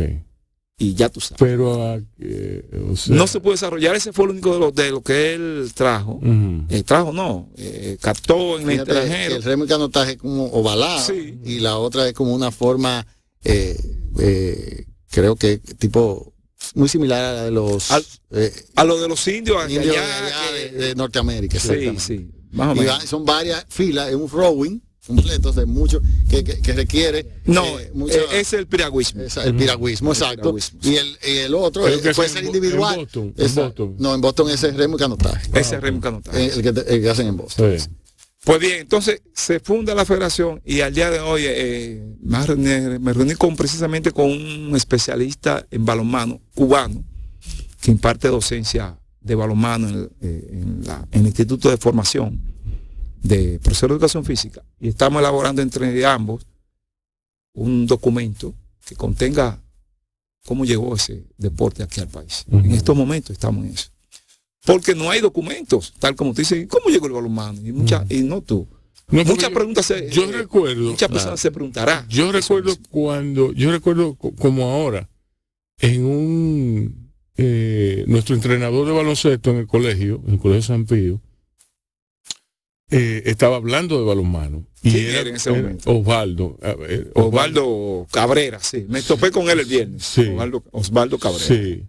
Y 0.84 0.96
ya 0.96 1.10
tú 1.10 1.22
sabes. 1.22 1.38
Pero, 1.38 1.84
ah, 1.84 2.00
eh, 2.20 2.64
o 2.92 2.96
sea, 2.96 3.16
no 3.16 3.28
se 3.28 3.40
puede 3.40 3.54
desarrollar. 3.54 3.96
Ese 3.96 4.12
fue 4.14 4.26
lo 4.26 4.32
único 4.32 4.54
de 4.54 4.60
lo, 4.60 4.72
de 4.72 4.90
lo 4.90 5.02
que 5.04 5.34
él 5.36 5.72
trajo. 5.76 6.14
Ujú. 6.14 6.66
Eh, 6.70 6.82
trajo 6.84 7.14
no, 7.14 7.50
eh, 7.58 7.98
captó 8.02 8.58
en 8.58 8.64
el 8.64 8.72
Fíjate 8.72 8.92
extranjero. 8.92 9.36
el 9.36 9.44
remo 9.44 9.66
y 9.66 9.68
canotaje 9.68 10.12
es 10.14 10.18
como 10.18 10.46
ovalado 10.48 11.00
Sí. 11.06 11.40
y 11.46 11.60
la 11.60 11.78
otra 11.78 12.08
es 12.08 12.14
como 12.14 12.34
una 12.34 12.50
forma, 12.52 13.06
eh, 13.44 13.78
eh, 14.20 14.86
creo 15.12 15.36
que 15.36 15.60
tipo 15.60 16.34
muy 16.74 16.90
similar 16.90 17.24
a 17.24 17.34
la 17.34 17.44
de 17.44 17.52
los 17.52 17.92
Al- 17.92 18.06
eh, 18.32 18.52
A 18.76 18.84
lo 18.84 19.00
de 19.00 19.08
los 19.08 19.28
indios, 19.28 19.58
allá, 19.64 19.76
indios 19.76 19.96
de, 19.96 20.02
allá 20.02 20.36
que- 20.54 20.72
de- 20.78 20.88
de 20.88 20.96
Norteamérica. 20.96 21.60
sí, 21.60 21.94
sí, 22.00 22.30
más 22.52 22.70
o 22.70 22.76
Y 22.76 22.86
menos. 22.86 23.04
son 23.04 23.24
varias 23.24 23.66
filas, 23.70 24.10
es 24.10 24.16
un 24.16 24.30
rowing 24.30 24.80
completo 25.12 25.52
de 25.52 25.66
mucho 25.66 26.00
que, 26.30 26.44
que- 26.44 26.62
que 26.62 26.74
requiere 26.74 27.28
No, 27.46 27.80
eh, 27.80 27.92
mucha- 27.94 28.18
eh, 28.20 28.40
es 28.42 28.54
el 28.54 28.68
piragüismo. 28.68 29.24
el 29.24 29.56
piragüismo, 29.56 30.12
El 30.12 30.18
exacto. 30.18 30.42
piragüismo, 30.56 30.80
Y 30.84 30.96
el, 30.96 31.18
y 31.28 31.38
el 31.40 31.56
otro 31.56 31.84
Creo 31.84 31.98
eh, 31.98 32.02
que 32.02 32.14
puede 32.14 32.28
es 32.28 32.34
ser 32.34 32.44
individual. 32.44 32.94
en 32.94 33.00
Boston, 33.02 33.34
en. 33.36 33.56
Boston. 33.56 33.96
No, 33.98 34.14
en 34.16 34.22
Boston 34.22 34.50
ese 34.52 34.70
es 34.70 34.76
remo 34.76 34.96
y 34.98 35.00
canotaje. 35.00 35.50
Ese 35.60 35.76
es 35.76 35.82
remo 35.82 35.98
y 35.98 36.02
canotaje. 36.02 36.46
El 36.54 36.62
que, 36.62 36.70
el 36.70 37.02
que 37.02 37.10
hacen 37.10 37.28
en 37.28 37.38
Boston. 37.38 37.80
Sí. 37.80 37.88
Pues 38.44 38.60
bien, 38.60 38.80
entonces 38.82 39.22
se 39.34 39.60
funda 39.60 39.94
la 39.96 40.06
federación 40.06 40.62
y 40.66 40.82
al 40.82 40.94
día 40.94 41.10
de 41.12 41.20
hoy 41.20 41.44
eh, 41.46 42.16
me, 42.22 42.44
reuní, 42.46 43.00
me 43.00 43.14
reuní 43.14 43.36
con, 43.36 43.56
precisamente 43.56 44.12
con 44.12 44.26
un 44.32 44.76
especialista 44.76 45.66
en 45.70 45.86
balonmano 45.86 46.40
cubano 46.56 47.04
que 47.82 47.92
imparte 47.92 48.28
docencia 48.30 48.98
de 49.20 49.36
balonmano 49.36 49.90
en, 49.90 49.96
el- 49.96 50.10
eh, 50.22 50.48
en 50.54 50.82
la- 50.86 51.08
en 51.12 51.22
el 51.22 51.28
Instituto 51.28 51.70
de 51.70 51.78
Formación 51.78 52.42
de 53.22 53.60
Profesor 53.60 53.90
de 53.90 53.96
Educación 53.96 54.26
Física 54.26 54.64
y 54.80 54.90
estamos 54.90 55.20
elaborando 55.20 55.62
entre 55.62 56.06
ambos 56.06 56.46
un 57.54 57.86
documento 57.86 58.54
que 58.86 58.96
contenga 58.96 59.62
cómo 60.46 60.66
llegó 60.66 60.96
ese 60.96 61.26
deporte 61.38 61.84
aquí 61.84 62.00
al 62.02 62.08
país. 62.08 62.46
En 62.52 62.72
estos 62.72 62.96
momentos 62.96 63.32
estamos 63.32 63.66
en 63.66 63.74
eso. 63.74 63.90
Porque 64.66 64.94
no 64.96 65.10
hay 65.10 65.22
documentos, 65.22 65.94
tal 66.00 66.16
como 66.16 66.34
tú 66.34 66.42
dices, 66.42 66.68
¿cómo 66.68 66.88
llegó 66.90 67.08
el 67.08 67.14
balonmano? 67.14 67.60
Y, 67.68 67.72
mucha, 67.72 68.06
y 68.10 68.22
no 68.22 68.42
tú. 68.42 68.68
No, 69.10 69.26
Muchas 69.26 69.50
preguntas 69.50 69.86
se, 69.88 70.10
Yo 70.10 70.24
eh, 70.24 70.32
recuerdo. 70.32 70.84
muchas 70.84 71.00
Claro. 71.00 71.14
personas 71.14 71.40
se 71.42 71.52
preguntarán. 71.52 72.08
Yo 72.08 72.32
recuerdo 72.32 72.76
cuando, 72.90 73.52
yo 73.54 73.72
recuerdo 73.72 74.16
co- 74.16 74.34
como 74.36 74.70
ahora, 74.72 75.10
en 75.80 76.06
un, 76.06 77.12
eh, 77.38 78.06
nuestro 78.08 78.36
entrenador 78.36 78.86
de 78.88 78.94
baloncesto 78.94 79.50
en 79.52 79.58
el 79.58 79.68
colegio, 79.68 80.22
en 80.28 80.34
el 80.36 80.40
colegio 80.40 80.62
San 80.62 80.86
Pío, 80.86 81.20
eh, 82.92 83.24
estaba 83.26 83.56
hablando 83.56 83.98
de 84.00 84.06
balonmano. 84.06 84.66
Y 84.84 84.92
¿Quién 84.92 85.06
era, 85.08 85.20
era 85.22 85.30
en 85.30 85.36
ese 85.36 85.50
era 85.52 85.62
momento? 85.62 85.92
Osvaldo. 85.98 86.58
a 86.62 86.74
ver, 86.74 87.12
Osvaldo 87.16 88.08
Cabrera, 88.12 88.60
sí. 88.62 88.86
Me 88.90 89.02
topé 89.02 89.32
con 89.32 89.50
él 89.50 89.60
el 89.60 89.66
viernes. 89.66 90.04
Sí. 90.04 90.22
Osvaldo, 90.28 90.64
Osvaldo 90.72 91.18
Cabrera. 91.20 91.46
Sí. 91.46 91.84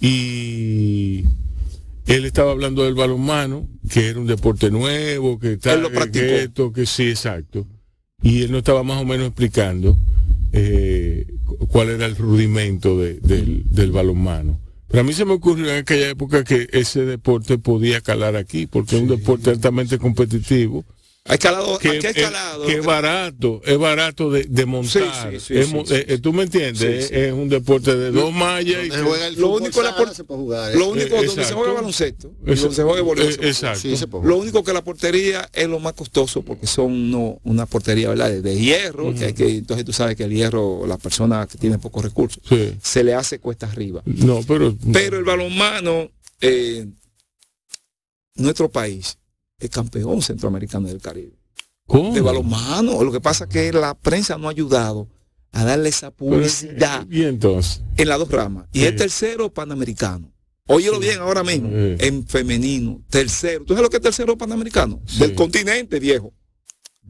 Y 0.00 1.24
él 2.06 2.24
estaba 2.24 2.50
hablando 2.52 2.84
del 2.84 2.94
balonmano, 2.94 3.68
que 3.88 4.08
era 4.08 4.18
un 4.18 4.26
deporte 4.26 4.70
nuevo, 4.70 5.38
que 5.38 5.56
tal, 5.58 5.76
Él 5.78 5.82
lo 5.84 5.88
que 5.90 5.94
practicó. 5.96 6.24
esto, 6.26 6.72
que 6.72 6.86
sí, 6.86 7.10
exacto. 7.10 7.66
Y 8.22 8.42
él 8.42 8.50
nos 8.50 8.58
estaba 8.58 8.82
más 8.82 9.00
o 9.00 9.04
menos 9.04 9.26
explicando 9.28 9.96
eh, 10.52 11.26
cu- 11.44 11.66
cuál 11.68 11.90
era 11.90 12.06
el 12.06 12.16
rudimento 12.16 12.98
de- 12.98 13.14
del, 13.20 13.64
del 13.70 13.90
balonmano. 13.92 14.58
Pero 14.92 15.00
a 15.00 15.04
mí 15.04 15.14
se 15.14 15.24
me 15.24 15.32
ocurrió 15.32 15.70
en 15.70 15.78
aquella 15.78 16.10
época 16.10 16.44
que 16.44 16.68
ese 16.70 17.06
deporte 17.06 17.56
podía 17.56 18.02
calar 18.02 18.36
aquí, 18.36 18.66
porque 18.66 18.96
es 18.96 19.02
un 19.02 19.08
deporte 19.08 19.48
altamente 19.48 19.96
competitivo. 19.96 20.84
Hay 21.24 21.38
calado, 21.38 21.78
Que, 21.78 21.88
aquí 21.90 22.06
hay 22.08 22.12
es- 22.16 22.22
calado. 22.22 22.66
que 22.66 22.78
es 22.78 22.84
barato, 22.84 23.60
es 23.64 23.78
barato 23.78 24.28
de, 24.28 24.42
de 24.42 24.66
montar. 24.66 25.30
Sí, 25.30 25.38
sí, 25.38 25.46
sí, 25.46 25.58
Es 25.58 25.68
sí, 25.68 25.74
mo- 25.74 25.86
sí, 25.86 25.94
eh, 25.94 26.04
eh, 26.08 26.18
¿Tú 26.18 26.32
me 26.32 26.42
entiendes? 26.42 26.78
Sí, 26.80 26.86
Es- 26.86 27.08
sí. 27.08 27.14
Es 27.14 27.32
un 27.32 27.48
deporte 27.48 27.94
de 27.94 28.10
dos 28.10 28.32
mallas. 28.32 28.88
juega 29.04 29.28
el 29.28 29.36
Lo 29.36 29.50
único 29.50 29.80
es 29.80 29.84
la 29.86 30.14
se 30.14 30.24
puede 30.24 30.40
jugar. 30.40 30.74
Lo 30.74 30.86
¿eh? 30.86 30.88
único 30.88 31.16
Eh, 31.22 31.26
donde 31.26 31.44
se 31.44 31.54
juega 31.54 31.72
baloncesto 31.74 32.32
donde 32.40 32.56
se 32.56 32.82
juega 32.82 33.00
eh, 33.00 33.04
se 33.32 33.36
puede 33.38 33.48
exacto. 33.48 33.78
Sí, 33.80 33.96
se 33.96 34.06
Lo 34.08 34.36
único 34.36 34.64
que 34.64 34.72
la 34.72 34.82
portería 34.82 35.48
es 35.52 35.68
lo 35.68 35.78
más 35.78 35.92
costoso 35.92 36.42
porque 36.42 36.66
son 36.66 37.10
no, 37.12 37.38
una 37.44 37.66
portería 37.66 38.08
¿verdad? 38.08 38.28
De, 38.28 38.42
de 38.42 38.58
hierro, 38.58 39.14
que 39.14 39.26
hay 39.26 39.32
que, 39.32 39.48
entonces 39.58 39.86
tú 39.86 39.92
sabes 39.92 40.16
que 40.16 40.24
el 40.24 40.32
hierro, 40.34 40.86
la 40.88 40.98
persona 40.98 41.46
que 41.46 41.56
tiene 41.56 41.78
pocos 41.78 42.02
recursos, 42.02 42.42
Sí. 42.48 42.74
se 42.82 43.04
le 43.04 43.14
hace 43.14 43.38
cuesta 43.38 43.66
arriba. 43.68 44.02
No, 44.06 44.40
pero. 44.46 44.76
Pero 44.92 45.18
el 45.18 45.24
balonmano, 45.24 46.10
eh, 46.40 46.84
nuestro 48.34 48.68
país 48.70 49.18
es 49.64 49.70
campeón 49.70 50.22
centroamericano 50.22 50.88
del 50.88 51.00
Caribe. 51.00 51.38
¿Cómo? 51.86 52.12
De 52.14 52.20
balonmano. 52.20 53.02
Lo 53.02 53.12
que 53.12 53.20
pasa 53.20 53.44
es 53.44 53.50
que 53.50 53.72
la 53.72 53.94
prensa 53.94 54.38
no 54.38 54.48
ha 54.48 54.50
ayudado 54.50 55.08
a 55.52 55.64
darle 55.64 55.88
esa 55.90 56.10
publicidad 56.10 57.06
Y 57.10 57.24
entonces. 57.24 57.82
en 57.96 58.08
las 58.08 58.18
dos 58.18 58.30
ramas. 58.30 58.66
Y 58.72 58.80
Sí. 58.80 58.84
es 58.86 58.96
tercero 58.96 59.52
panamericano. 59.52 60.32
Óyelo 60.68 60.98
bien 61.00 61.18
ahora 61.18 61.42
mismo, 61.42 61.68
Sí. 61.68 61.96
en 62.06 62.26
femenino, 62.26 63.02
tercero. 63.10 63.64
¿Tú 63.64 63.74
sabes 63.74 63.82
lo 63.82 63.90
que 63.90 63.96
es 63.96 64.02
tercero 64.02 64.38
panamericano? 64.38 65.00
Sí. 65.06 65.18
Del 65.18 65.34
continente, 65.34 65.98
viejo. 65.98 66.32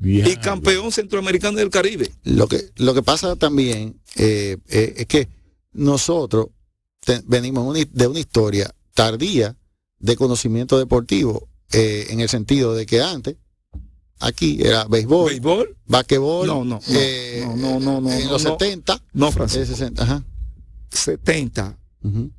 Y 0.02 0.36
campeón 0.36 0.90
centroamericano 0.90 1.58
del 1.58 1.70
Caribe. 1.70 2.10
Lo 2.24 2.48
que, 2.48 2.70
lo 2.76 2.92
que 2.94 3.02
pasa 3.02 3.36
también 3.36 4.00
eh, 4.16 4.56
eh, 4.68 4.94
es 4.96 5.06
que 5.06 5.28
nosotros 5.72 6.46
te- 7.04 7.22
venimos 7.26 7.64
una- 7.66 7.84
de 7.88 8.06
una 8.08 8.18
historia 8.18 8.74
tardía 8.94 9.56
de 9.98 10.16
conocimiento 10.16 10.78
deportivo, 10.78 11.48
eh, 11.72 12.06
en 12.10 12.20
el 12.20 12.28
sentido 12.28 12.74
de 12.74 12.86
que 12.86 13.00
antes, 13.02 13.36
aquí 14.20 14.58
era 14.62 14.84
béisbol, 14.84 15.30
¿Béisbol? 15.30 15.76
basquetbol, 15.86 16.46
No, 16.46 16.64
no, 16.64 16.76
no, 16.76 16.80
eh, 16.88 17.44
no, 17.46 17.56
no, 17.56 17.80
no, 17.80 18.00
no, 18.00 18.12
en 18.12 18.24
no, 18.26 18.30
los 18.32 18.44
no. 18.44 18.50
70, 18.58 19.02
No, 19.12 19.32
Francisco. 19.32 19.66
60, 19.76 20.02
ajá. 20.02 20.24
70 20.90 21.78
ujú. 22.04 22.30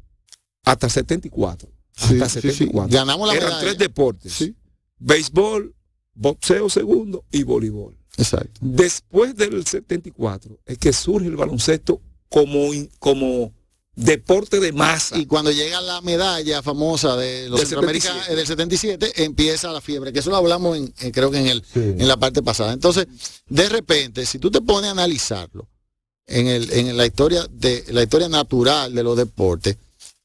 hasta 0.64 0.90
74. 0.90 1.70
Sí, 1.96 2.16
hasta 2.22 2.42
sí, 2.42 2.42
sí. 2.42 2.52
74. 2.66 2.98
Ganamos 2.98 3.28
la 3.28 3.34
Eran 3.36 3.48
medalla. 3.50 3.62
tres 3.66 3.78
deportes. 3.78 4.34
Sí, 4.34 4.56
Béisbol, 5.00 5.76
boxeo 6.14 6.70
segundo 6.70 7.26
y 7.32 7.44
voleibol. 7.44 7.98
exacto. 8.18 8.60
Después 8.62 9.36
del 9.36 9.66
74 9.66 10.60
es 10.66 10.78
que 10.78 10.94
surge 10.94 11.28
el 11.28 11.36
baloncesto 11.36 12.02
como, 12.30 12.70
como 13.00 13.52
deporte 13.96 14.60
de 14.60 14.72
masa. 14.72 15.18
Y 15.18 15.26
cuando 15.26 15.52
llega 15.52 15.80
la 15.82 16.02
medalla 16.02 16.62
famosa 16.64 17.16
de 17.16 17.50
los 17.50 17.60
Del 17.60 17.68
centroamericanos 17.68 18.26
77. 18.26 18.34
eh, 18.34 18.36
del 18.36 18.48
77, 18.48 19.24
empieza 19.26 19.72
la 19.72 19.82
fiebre, 19.82 20.12
que 20.12 20.20
eso 20.20 20.30
lo 20.30 20.38
hablamos 20.38 20.78
en, 20.78 20.94
en- 21.00 21.12
creo 21.12 21.30
que 21.32 21.38
en 21.39 21.48
el 21.48 21.62
Sí. 21.64 21.80
en 21.80 22.08
la 22.08 22.18
parte 22.18 22.41
pasada. 22.41 22.74
Entonces, 22.74 23.08
de 23.48 23.70
repente, 23.70 24.26
si 24.26 24.39
tú 24.39 24.50
te 24.50 24.62
pones 24.62 24.89
a 24.89 24.91
analizarlo 24.91 25.68
en, 26.26 26.48
el, 26.48 26.72
en 26.74 26.98
la 26.98 27.06
historia 27.06 27.46
de 27.52 27.84
la 27.89 28.02
historia 28.04 28.30
natural 28.30 28.94
de 28.96 29.04
los 29.04 29.16
deportes, 29.18 29.78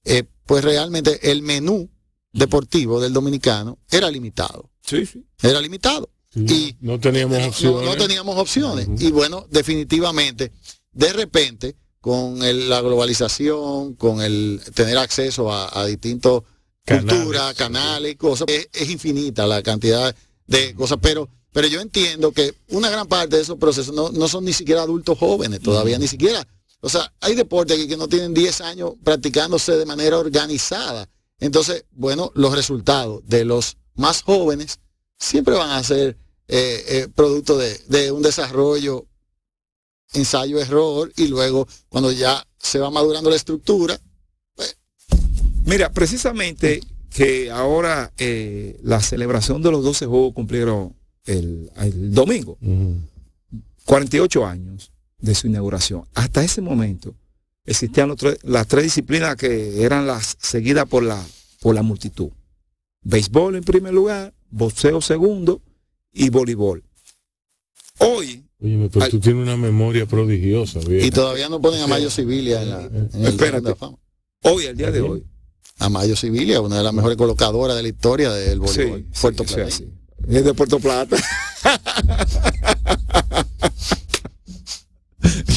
eh, 0.04 0.24
pues 0.46 0.64
realmente 0.64 1.30
el 1.30 1.42
menú 1.42 1.90
deportivo 2.32 3.00
del 3.00 3.12
dominicano 3.12 3.78
era 3.90 4.10
limitado. 4.10 4.70
Sí, 4.82 5.04
sí. 5.04 5.24
Era 5.42 5.60
limitado. 5.60 6.08
Y- 6.34 6.74
no 6.80 6.98
teníamos 7.00 7.42
opciones. 7.48 7.84
No, 7.88 7.96
teníamos 7.96 8.36
opciones. 8.38 8.88
Y 9.00 9.10
bueno, 9.10 9.46
definitivamente, 9.50 10.52
de 10.92 11.12
repente, 11.12 11.74
con 12.00 12.42
el- 12.42 12.68
la 12.68 12.80
globalización, 12.80 13.94
con 13.94 14.20
el 14.22 14.60
tener 14.74 14.98
acceso 14.98 15.52
a, 15.52 15.78
a 15.80 15.84
distintos 15.86 16.42
Canales, 16.84 17.14
culturas, 17.16 17.54
canales, 17.54 18.16
cosas, 18.16 18.46
es, 18.48 18.68
es 18.72 18.88
infinita 18.88 19.46
la 19.46 19.62
cantidad 19.62 20.14
de 20.46 20.74
cosas, 20.74 20.98
pero 21.02 21.28
pero 21.52 21.66
yo 21.66 21.80
entiendo 21.80 22.30
que 22.32 22.54
una 22.68 22.88
gran 22.88 23.06
parte 23.06 23.36
de 23.36 23.42
esos 23.42 23.56
procesos 23.58 23.94
no, 23.94 24.10
no 24.10 24.28
son 24.28 24.44
ni 24.44 24.52
siquiera 24.52 24.82
adultos 24.82 25.18
jóvenes, 25.18 25.60
todavía 25.60 25.98
ni 25.98 26.06
siquiera. 26.06 26.46
O 26.80 26.88
sea, 26.88 27.12
hay 27.20 27.34
deportes 27.34 27.76
aquí 27.76 27.88
que 27.88 27.96
no 27.96 28.06
tienen 28.06 28.32
10 28.32 28.60
años 28.60 28.92
practicándose 29.02 29.76
de 29.76 29.84
manera 29.84 30.18
organizada. 30.18 31.08
Entonces, 31.40 31.84
bueno, 31.90 32.30
los 32.34 32.54
resultados 32.54 33.22
de 33.26 33.44
los 33.44 33.76
más 33.96 34.22
jóvenes 34.22 34.78
siempre 35.18 35.54
van 35.56 35.70
a 35.70 35.82
ser 35.82 36.16
eh, 36.46 36.84
eh, 36.88 37.08
producto 37.14 37.58
de, 37.58 37.76
de 37.88 38.12
un 38.12 38.22
desarrollo, 38.22 39.06
ensayo-error, 40.12 41.12
y 41.16 41.28
luego 41.28 41.66
cuando 41.88 42.12
ya 42.12 42.46
se 42.58 42.78
va 42.78 42.90
madurando 42.90 43.30
la 43.30 43.36
estructura, 43.36 43.98
Mira, 45.64 45.92
precisamente 45.92 46.80
que 47.10 47.50
ahora 47.50 48.10
eh, 48.16 48.80
la 48.82 49.02
celebración 49.02 49.60
de 49.60 49.70
los 49.70 49.84
12 49.84 50.06
juegos 50.06 50.32
cumplieron 50.32 50.96
el, 51.26 51.70
el 51.76 52.14
domingo, 52.14 52.56
Ujú. 52.62 52.96
48 53.84 54.46
años 54.46 54.92
de 55.18 55.34
su 55.34 55.46
inauguración. 55.46 56.06
Hasta 56.14 56.42
ese 56.42 56.62
momento, 56.62 57.14
existían 57.66 58.14
las 58.44 58.66
tres 58.66 58.84
disciplinas 58.84 59.36
que 59.36 59.82
eran 59.82 60.06
las 60.06 60.38
seguidas 60.40 60.86
por 60.88 61.02
la, 61.02 61.22
por 61.60 61.74
la 61.74 61.82
multitud. 61.82 62.30
Béisbol 63.02 63.56
en 63.56 63.64
primer 63.64 63.92
lugar, 63.92 64.32
boxeo 64.48 65.02
segundo 65.02 65.60
y 66.14 66.30
voleibol. 66.30 66.82
Hoy, 67.98 68.42
Oye, 68.60 68.88
pero 68.92 69.04
Ay. 69.04 69.10
tú 69.10 69.20
tienes 69.20 69.42
una 69.42 69.56
memoria 69.56 70.04
prodigiosa, 70.06 70.80
Y 70.88 71.10
todavía 71.10 71.48
no 71.48 71.60
ponen 71.60 71.80
a 71.82 71.86
Mayo 71.86 72.10
Civilia 72.10 72.60
en, 72.62 72.70
la, 72.70 72.80
en 72.82 73.08
el 73.14 73.26
Espérate. 73.26 73.38
Salón 73.38 73.62
de 73.64 73.70
la 73.70 73.76
Fama. 73.76 73.98
hoy, 74.42 74.66
al 74.66 74.76
día 74.76 74.90
de 74.90 75.00
hoy, 75.00 75.24
A 75.78 75.88
Mayo 75.88 76.16
Civilia, 76.16 76.60
una 76.60 76.78
de 76.78 76.82
las 76.82 76.92
mejores 76.92 77.16
colocadoras 77.16 77.76
de 77.76 77.82
la 77.82 77.88
historia 77.88 78.30
del 78.32 78.54
sí, 78.66 78.78
voleibol. 78.78 79.06
sí, 79.12 79.20
Puerto 79.20 79.44
sí, 79.46 79.54
Plata. 79.54 79.70
sí. 79.70 79.88
Es 80.28 80.44
de 80.44 80.54
Puerto 80.54 80.80
Plata. 80.80 81.16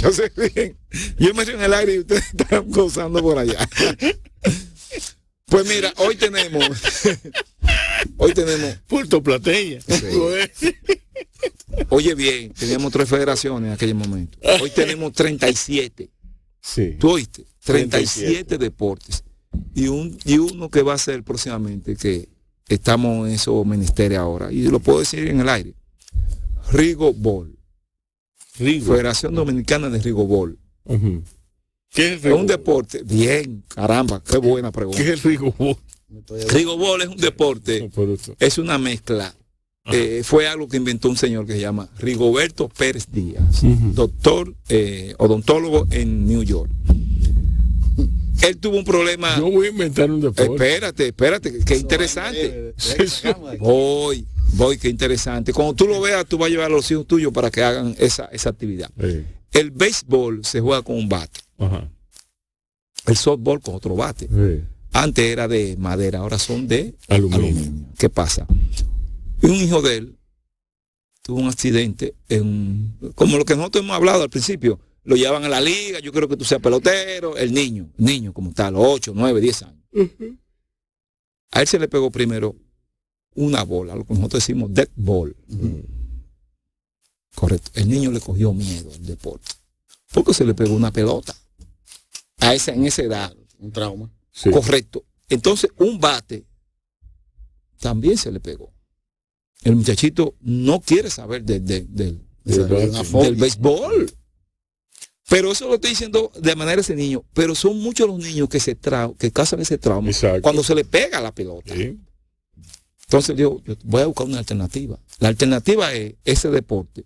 Yo 0.02 0.12
sé 0.12 0.32
bien. 0.56 0.78
Yo 1.20 1.34
me 1.34 1.43
río 1.45 1.56
en 1.56 1.62
el 1.64 1.74
aire 1.74 1.95
y 1.95 1.99
ustedes 1.99 2.24
están 2.38 2.70
gozando 2.72 3.22
por 3.22 3.38
allá. 3.38 3.68
Pues 5.45 5.68
mira, 5.68 5.93
hoy 5.97 6.16
tenemos, 6.16 6.64
hoy 8.18 8.34
tenemos, 8.34 8.76
Puerto 8.88 9.22
Plateña. 9.22 9.80
Oye 11.89 12.15
bien, 12.15 12.53
teníamos 12.53 12.91
tres 12.91 13.09
federaciones 13.09 13.67
en 13.67 13.73
aquel 13.73 13.95
momento. 13.95 14.37
Hoy 14.61 14.69
tenemos 14.75 15.13
37. 15.13 16.09
Sí. 16.61 16.95
¿Tú 16.99 17.11
oíste? 17.11 17.45
37, 17.63 17.89
37 17.89 18.57
deportes. 18.57 19.23
Y, 19.75 19.87
un, 19.87 20.17
y 20.25 20.37
uno 20.37 20.69
que 20.69 20.81
va 20.81 20.93
a 20.93 20.97
ser 20.97 21.23
próximamente, 21.23 21.95
que 21.95 22.29
estamos 22.69 23.27
en 23.27 23.33
esos 23.35 23.65
ministerios 23.65 24.19
ahora, 24.19 24.51
y 24.51 24.63
lo 24.63 24.79
puedo 24.79 24.99
decir 24.99 25.27
en 25.27 25.39
el 25.41 25.49
aire. 25.49 25.73
Rigo 26.71 27.13
Ball, 27.13 27.57
Rigo. 28.57 28.93
Federación 28.93 29.33
Dominicana 29.35 29.89
de 29.89 29.99
Rigo 29.99 30.25
Ball. 30.25 30.57
Ujú. 30.85 31.23
¿Qué 31.89 32.13
es 32.13 32.17
Es 32.17 32.23
Rigo? 32.23 32.37
un 32.37 32.47
deporte, 32.47 33.03
bien, 33.03 33.63
caramba, 33.67 34.23
qué 34.23 34.37
buena 34.37 34.71
pregunta. 34.71 35.03
¿Qué 35.03 35.13
es 35.13 35.23
Rigo? 35.23 35.53
Ball 36.77 37.01
es 37.01 37.07
un 37.09 37.17
deporte, 37.17 37.89
No, 37.95 38.35
es 38.39 38.57
una 38.57 38.77
mezcla. 38.77 39.35
Eh, 39.86 40.21
fue 40.23 40.47
algo 40.47 40.67
que 40.67 40.77
inventó 40.77 41.09
un 41.09 41.17
señor 41.17 41.47
que 41.47 41.53
se 41.53 41.59
llama 41.61 41.89
Rigoberto 41.97 42.69
Pérez 42.69 43.07
Díaz, 43.11 43.61
doctor, 43.95 44.53
eh, 44.69 45.15
odontólogo 45.17 45.88
en 45.89 46.27
New 46.27 46.43
York. 46.43 46.69
Él 48.43 48.57
tuvo 48.57 48.77
un 48.77 48.84
problema. 48.84 49.38
Yo 49.38 49.49
voy 49.51 49.67
a 49.67 49.69
inventar 49.69 50.09
un 50.11 50.21
deporte. 50.21 50.43
Espérate, 50.53 51.07
espérate, 51.07 51.51
que, 51.51 51.59
que 51.65 51.75
interesante. 51.77 52.73
Voy, 53.59 54.25
voy, 54.53 54.77
qué 54.77 54.89
interesante. 54.89 55.51
Cuando 55.53 55.73
tú 55.73 55.88
lo 55.88 55.99
veas, 56.01 56.25
tú 56.27 56.38
vas 56.38 56.47
a 56.47 56.49
llevar 56.49 56.67
a 56.67 56.69
los 56.69 56.89
hijos 56.91 57.05
tuyos 57.07 57.32
para 57.34 57.49
que 57.51 57.63
hagan 57.63 57.95
esa, 57.99 58.25
esa 58.25 58.49
actividad. 58.49 58.89
El 59.51 59.71
béisbol 59.71 60.45
se 60.45 60.59
juega 60.61 60.82
con 60.84 60.95
un 60.95 61.09
bate. 61.09 61.39
ajá. 61.57 61.89
El 63.07 63.17
softball 63.17 63.59
con 63.61 63.73
otro 63.75 63.95
bate. 63.95 64.29
Antes 64.93 65.25
era 65.25 65.47
de 65.47 65.75
madera, 65.77 66.19
ahora 66.19 66.38
son 66.38 66.67
de 66.67 66.93
Aluminio. 67.07 67.47
aluminio. 67.47 67.86
¿Qué 67.97 68.09
pasa? 68.09 68.45
Un 69.41 69.55
hijo 69.55 69.81
de 69.81 69.97
él 69.97 70.17
tuvo 71.21 71.39
un 71.41 71.47
accidente, 71.47 72.15
en, 72.29 72.97
como 73.15 73.37
lo 73.37 73.45
que 73.45 73.55
nosotros 73.55 73.83
hemos 73.83 73.95
hablado 73.95 74.23
al 74.23 74.29
principio. 74.29 74.79
Lo 75.03 75.15
llevan 75.15 75.43
a 75.43 75.49
la 75.49 75.61
liga, 75.61 75.99
yo 75.99 76.11
creo 76.11 76.27
que 76.27 76.37
tú 76.37 76.45
seas 76.45 76.61
pelotero, 76.61 77.35
el 77.35 77.53
niño, 77.53 77.89
niño 77.97 78.33
como 78.33 78.53
tal, 78.53 78.75
8, 78.75 79.13
9, 79.15 79.41
10 79.41 79.63
años. 79.63 79.85
A 81.51 81.61
él 81.61 81.67
se 81.67 81.79
le 81.79 81.87
pegó 81.87 82.11
primero 82.11 82.55
una 83.33 83.63
bola, 83.63 83.95
lo 83.95 84.05
que 84.05 84.13
nosotros 84.13 84.43
decimos 84.43 84.73
dead 84.73 84.89
ball. 84.95 85.35
Correcto. 87.33 87.71
El 87.73 87.89
niño 87.89 88.11
le 88.11 88.19
cogió 88.19 88.53
miedo 88.53 88.91
al 88.93 89.05
deporte. 89.05 89.51
Porque 90.13 90.33
se 90.33 90.45
le 90.45 90.53
pegó 90.53 90.75
una 90.75 90.91
pelota. 90.91 91.35
A 92.39 92.53
esa, 92.53 92.73
en 92.73 92.85
esa 92.85 93.03
edad. 93.03 93.35
Un 93.59 93.71
trauma. 93.71 94.09
sí. 94.31 94.49
Correcto. 94.51 95.03
Entonces, 95.29 95.71
un 95.77 95.99
bate 95.99 96.45
también 97.79 98.17
se 98.17 98.31
le 98.31 98.41
pegó. 98.41 98.73
El 99.64 99.76
muchachito 99.76 100.36
no 100.41 100.80
quiere 100.82 101.09
saber 101.09 101.43
de- 101.43 101.59
de- 101.59 101.82
del- 101.88 102.22
béisbol. 103.36 104.12
Pero 105.30 105.51
eso 105.51 105.68
lo 105.68 105.76
estoy 105.76 105.91
diciendo 105.91 106.32
de 106.39 106.55
manera 106.55 106.82
ese 106.82 106.95
niño. 106.95 107.24
Pero 107.34 107.55
son 107.55 107.80
muchos 107.80 108.07
los 108.07 108.20
niños 108.20 108.49
que 108.49 108.59
se 108.59 108.76
trau 108.76 109.16
que 109.16 109.32
causan 109.32 109.62
ese 109.62 109.78
trauma 109.78 110.09
Exacto. 110.09 110.41
cuando 110.41 110.64
se 110.64 110.76
le 110.76 110.84
pega 110.84 111.22
la 111.22 111.34
pelota. 111.34 111.74
Sí. 111.76 111.97
Entonces 113.03 113.38
yo, 113.38 113.62
yo 113.66 113.76
voy 113.84 114.01
a 114.01 114.05
buscar 114.07 114.26
una 114.26 114.39
alternativa. 114.39 114.99
La 115.20 115.28
alternativa 115.30 115.93
es 115.93 116.16
ese 116.26 116.49
deporte 116.49 117.05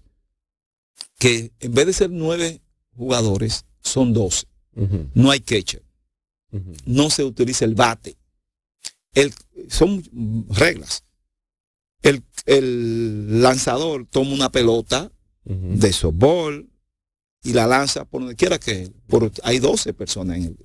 que 1.20 1.52
en 1.60 1.74
vez 1.74 1.86
de 1.88 1.94
ser 1.94 2.10
nueve 2.10 2.62
jugadores, 2.96 3.66
son 3.82 4.14
doce. 4.14 4.48
Ujú, 4.76 5.10
No 5.14 5.32
hay 5.32 5.42
catcher. 5.42 5.84
no 6.86 7.10
se 7.10 7.24
utiliza 7.24 7.66
el 7.66 7.76
bate. 7.76 8.16
El, 9.14 9.34
son 9.70 10.04
reglas. 10.50 11.04
El, 12.06 12.24
el 12.46 13.42
lanzador 13.42 14.06
toma 14.10 14.34
una 14.34 14.52
pelota 14.52 15.12
de 15.44 15.92
softball 15.94 16.68
y 17.44 17.54
la 17.54 17.68
lanza 17.68 18.06
por 18.06 18.22
donde 18.22 18.36
quiera 18.36 18.58
que 18.58 18.90
por, 19.08 19.32
hay 19.44 19.60
12 19.60 19.94
personas 19.94 20.38
en 20.38 20.44
el, 20.46 20.58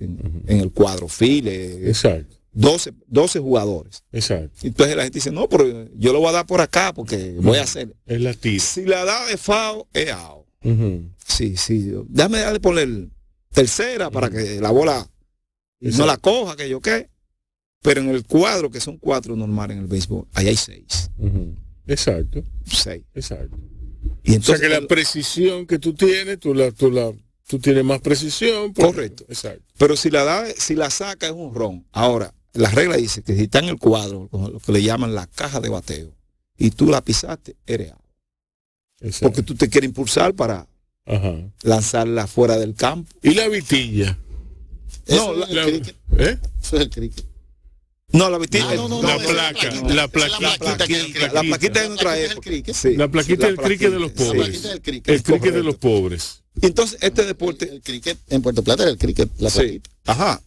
en- 0.47 0.59
el 0.61 0.71
cuadro, 0.71 1.07
file, 1.07 1.87
Exacto, 1.87 2.35
12, 2.53 2.93
12 3.07 3.39
jugadores. 3.39 4.03
exacto. 4.11 4.51
Entonces 4.63 4.95
la 4.95 5.03
gente 5.03 5.17
dice, 5.17 5.31
no, 5.31 5.47
pero 5.47 5.87
yo 5.95 6.11
lo 6.13 6.19
voy 6.19 6.29
a 6.29 6.33
dar 6.33 6.45
por 6.47 6.61
acá 6.61 6.93
porque 6.93 7.35
voy 7.39 7.57
a 7.59 7.63
hacer. 7.63 7.95
Es 8.07 8.19
la 8.21 8.33
tira. 8.33 8.63
Si 8.63 8.85
la 8.85 9.05
da 9.05 9.27
de 9.27 9.37
FAO, 9.37 9.87
es 9.93 10.09
AO. 10.11 10.47
Ujú. 10.63 11.03
Sí, 11.27 11.55
sí. 11.57 11.91
Déjame 12.07 12.39
darle 12.39 12.59
poner 12.59 13.09
tercera 13.53 14.09
para 14.09 14.29
que 14.31 14.59
la 14.59 14.71
bola 14.71 15.07
no 15.79 16.05
la 16.07 16.17
coja, 16.17 16.55
que 16.55 16.67
yo 16.69 16.81
qué. 16.81 17.10
Pero 17.81 18.01
en 18.01 18.09
el 18.09 18.23
cuadro, 18.25 18.69
que 18.69 18.79
son 18.79 18.97
cuatro 18.97 19.35
normales 19.35 19.75
en 19.77 19.83
el 19.83 19.87
béisbol, 19.89 20.27
ahí 20.33 20.47
hay 20.49 20.55
seis. 20.55 21.09
Exacto, 21.87 22.43
Seis. 22.65 23.03
exacto. 23.15 23.57
Y 24.23 24.37
O 24.37 24.41
sea 24.41 24.57
que 24.59 24.69
la 24.69 24.77
el- 24.77 24.87
precisión 24.87 25.65
que 25.65 25.79
tú 25.79 25.93
tienes, 25.93 26.39
tú 26.39 26.53
la, 26.53 26.71
tú 26.71 26.91
la, 26.91 27.11
tú 27.47 27.59
tienes 27.59 27.83
más 27.83 27.99
precisión. 28.01 28.73
porque- 28.73 28.93
Correcto. 28.93 29.25
Exacto. 29.29 29.63
pero 29.77 29.95
si 29.95 30.09
la 30.11 30.23
da, 30.23 30.45
si 30.55 30.75
la 30.75 30.89
saca 30.89 31.25
es 31.27 31.33
un 31.33 31.53
ron. 31.55 31.85
Ahora, 31.91 32.33
la 32.53 32.69
regla 32.69 32.97
dice 32.97 33.23
que 33.23 33.35
si 33.35 33.43
está 33.43 33.59
en 33.59 33.69
el 33.69 33.79
cuadro, 33.79 34.29
lo 34.31 34.59
que 34.59 34.71
le 34.71 34.83
llaman 34.83 35.15
la 35.15 35.25
caja 35.27 35.59
de 35.59 35.69
bateo, 35.69 36.13
y 36.57 36.69
tú 36.71 36.87
la 36.87 37.01
pisaste, 37.03 37.55
eres 37.65 37.91
out. 37.91 38.01
exacto. 38.99 39.25
Porque 39.27 39.43
tú 39.43 39.55
te 39.55 39.69
quieres 39.69 39.87
impulsar 39.87 40.35
para 40.35 40.67
Ajá. 41.07 41.35
lanzarla 41.63 42.27
fuera 42.27 42.57
del 42.59 42.75
campo. 42.75 43.11
Y 43.23 43.33
la 43.33 43.47
vitilla. 43.47 44.17
Eso 45.07 45.33
No, 45.35 45.43
el 45.45 45.55
La- 45.55 45.63
cricket. 45.65 45.95
¿eh? 46.17 46.37
Eso 46.61 46.75
es 46.77 46.81
el 46.83 46.89
cricket. 46.91 47.25
No, 48.13 48.29
la 48.29 48.37
vitilla. 48.37 48.67
Ah, 48.69 48.75
no, 48.75 48.87
no, 48.89 49.01
La 49.01 49.17
no, 49.17 49.19
placa, 49.25 49.71
la 49.87 50.07
plaquita, 50.07 51.31
la 51.33 51.41
plaquita 51.43 51.79
de 51.79 51.87
La 51.87 51.87
nuestra 51.89 52.11
plaquita 52.11 52.19
es 52.19 52.25
el 52.25 52.31
época. 52.31 52.49
cricket. 52.49 52.75
Sí, 52.75 52.95
La 52.95 53.07
plaquita 53.07 53.47
sí, 53.47 53.53
del 53.53 53.57
cricket 53.65 53.91
de 53.91 53.99
los 53.99 54.11
pobres. 54.11 54.65
El 54.65 54.81
cricket 55.23 55.53
de 55.53 55.63
los 55.63 55.75
pobres. 55.77 56.43
Entonces, 56.61 56.97
este 57.01 57.23
deporte, 57.25 57.69
El 57.71 57.81
cricket 57.81 58.17
en 58.29 58.41
Puerto 58.41 58.63
Plata 58.63 58.83
era 58.83 58.91
el 58.91 58.97
cricket, 58.97 59.29
la 59.39 59.49
sí, 59.49 59.59
plaquita. 59.59 59.89
ajá. 60.05 60.41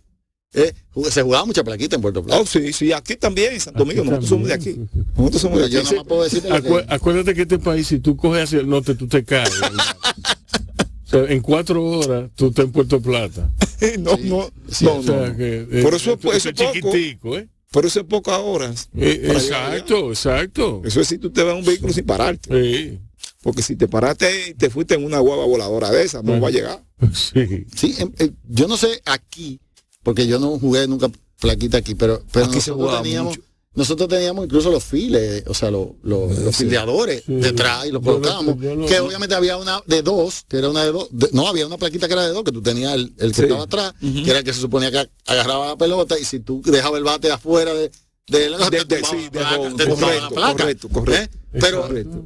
Eh, 0.56 0.72
se 1.10 1.22
jugaba 1.22 1.44
mucha 1.46 1.64
plaquita 1.64 1.96
en 1.96 2.02
Puerto 2.02 2.22
Plata. 2.22 2.40
Oh, 2.40 2.46
sí, 2.46 2.72
sí, 2.72 2.92
aquí 2.92 3.16
también, 3.16 3.54
en 3.54 3.60
Santo 3.60 3.80
Domingo, 3.80 4.02
Aquí 4.02 4.10
nosotros 4.10 4.28
somos 4.28 4.48
de 4.48 4.54
aquí. 4.54 4.72
sí, 4.74 4.86
sí. 4.92 5.00
Nosotros 5.16 5.42
somos 5.42 5.58
de 5.58 5.64
Pero 5.64 5.72
yo 5.72 5.78
aquí. 5.80 5.86
nada 5.88 5.96
más 5.96 6.06
puedo 6.06 6.22
decirte 6.24 6.48
Acu- 6.50 6.86
que... 6.86 6.94
acuérdate 6.94 7.34
que 7.34 7.42
este 7.42 7.58
país, 7.58 7.86
si 7.88 7.98
tú 7.98 8.16
coges 8.16 8.44
hacia 8.44 8.60
el 8.60 8.68
norte, 8.68 8.94
tú 8.94 9.08
te 9.08 9.24
caes. 9.24 9.50
o 11.06 11.08
sea, 11.08 11.24
en 11.24 11.40
cuatro 11.40 11.82
horas 11.84 12.30
tú 12.36 12.48
estás 12.48 12.66
en 12.66 12.72
Puerto 12.72 13.00
Plata. 13.00 13.50
no, 13.98 14.16
Sí, 14.16 14.22
no, 14.28 14.50
sí, 14.70 14.84
no, 14.84 14.94
o 14.96 15.02
sea, 15.02 15.28
no. 15.28 15.36
que, 15.36 15.66
eh, 15.70 15.82
Por 15.82 15.94
eso- 15.94 16.12
eso 16.14 16.32
eso 16.32 16.32
es 16.32 16.46
es 16.46 16.52
poco. 16.52 16.72
chiquitico, 16.72 17.36
¿eh? 17.38 17.48
Pero 17.74 17.88
eso 17.88 18.00
es 18.00 18.06
pocas 18.06 18.38
horas. 18.38 18.88
Eh, 18.96 19.20
exacto, 19.32 20.10
exacto. 20.10 20.80
Eso 20.84 21.00
es 21.00 21.08
si 21.08 21.18
tú 21.18 21.30
te 21.30 21.42
vas 21.42 21.52
en 21.54 21.58
un 21.58 21.64
vehículo 21.66 21.92
sin 21.92 22.06
pararte. 22.06 22.48
Sí, 22.62 22.98
Porque 23.42 23.62
si 23.62 23.74
te 23.76 23.88
paraste 23.88 24.50
y 24.50 24.54
te 24.54 24.70
fuiste 24.70 24.94
en 24.94 25.04
una 25.04 25.18
guava 25.18 25.44
voladora 25.44 25.90
de 25.90 26.04
esa, 26.04 26.18
no 26.18 26.38
Bueno. 26.38 26.42
va 26.42 26.48
a 26.48 26.52
llegar. 26.52 26.84
sí. 27.12 27.66
Sí, 27.74 27.94
em- 27.98 28.12
em, 28.18 28.32
yo 28.48 28.68
no 28.68 28.76
sé 28.76 29.02
aquí, 29.04 29.60
porque 30.04 30.26
yo 30.28 30.38
no 30.38 30.58
jugué 30.58 30.86
nunca 30.86 31.10
plaquita 31.40 31.78
aquí, 31.78 31.94
pero, 31.96 32.22
pero 32.32 32.46
Aquí 32.46 32.60
se 32.60 32.70
nosotros 32.70 32.76
jugaba 32.86 33.02
teníamos... 33.02 33.36
mucho. 33.36 33.48
Nosotros 33.76 34.08
teníamos 34.08 34.44
incluso 34.44 34.70
los 34.70 34.84
files, 34.84 35.42
o 35.48 35.54
sea, 35.54 35.70
los, 35.70 35.88
los, 36.02 36.38
los 36.38 36.56
fildeadores 36.56 37.24
Sí. 37.26 37.34
detrás 37.34 37.86
y 37.86 37.90
los 37.90 38.02
Yo 38.02 38.12
lo- 38.12 38.16
colocábamos. 38.20 38.56
yo 38.60 38.74
lo- 38.76 38.86
que 38.86 39.00
obviamente 39.00 39.34
había 39.34 39.56
una 39.56 39.80
de 39.86 40.02
dos, 40.02 40.44
que 40.48 40.58
era 40.58 40.70
una 40.70 40.84
de 40.84 40.92
dos. 40.92 41.08
de- 41.10 41.30
no, 41.32 41.48
había 41.48 41.66
una 41.66 41.76
plaquita 41.76 42.06
que 42.06 42.12
era 42.12 42.22
de 42.22 42.32
dos, 42.32 42.44
que 42.44 42.52
tú 42.52 42.62
tenías 42.62 42.94
el, 42.94 43.12
el 43.18 43.30
que 43.32 43.34
Sí. 43.36 43.42
estaba 43.42 43.64
atrás, 43.64 43.94
que 44.00 44.30
era 44.30 44.38
el 44.38 44.44
que 44.44 44.52
se 44.52 44.60
suponía 44.60 44.92
que 44.92 45.08
agarraba 45.26 45.66
la 45.68 45.76
pelota, 45.76 46.16
y 46.18 46.24
si 46.24 46.38
tú 46.40 46.62
dejabas 46.64 46.98
el 46.98 47.04
bate 47.04 47.32
afuera 47.32 47.74
de, 47.74 47.90
de 48.28 48.50
la 48.50 48.58
De- 48.70 48.84
te 48.84 48.96
de- 48.96 49.04
sí, 49.04 49.16
de 49.24 49.30
placa, 49.30 49.56
Correcto, 49.58 50.28
placa, 50.30 50.56
correcto, 50.56 50.88
correcto. 50.88 51.36
¿eh? 51.36 51.40
Pero 51.60 51.82
Correcto. 51.82 52.24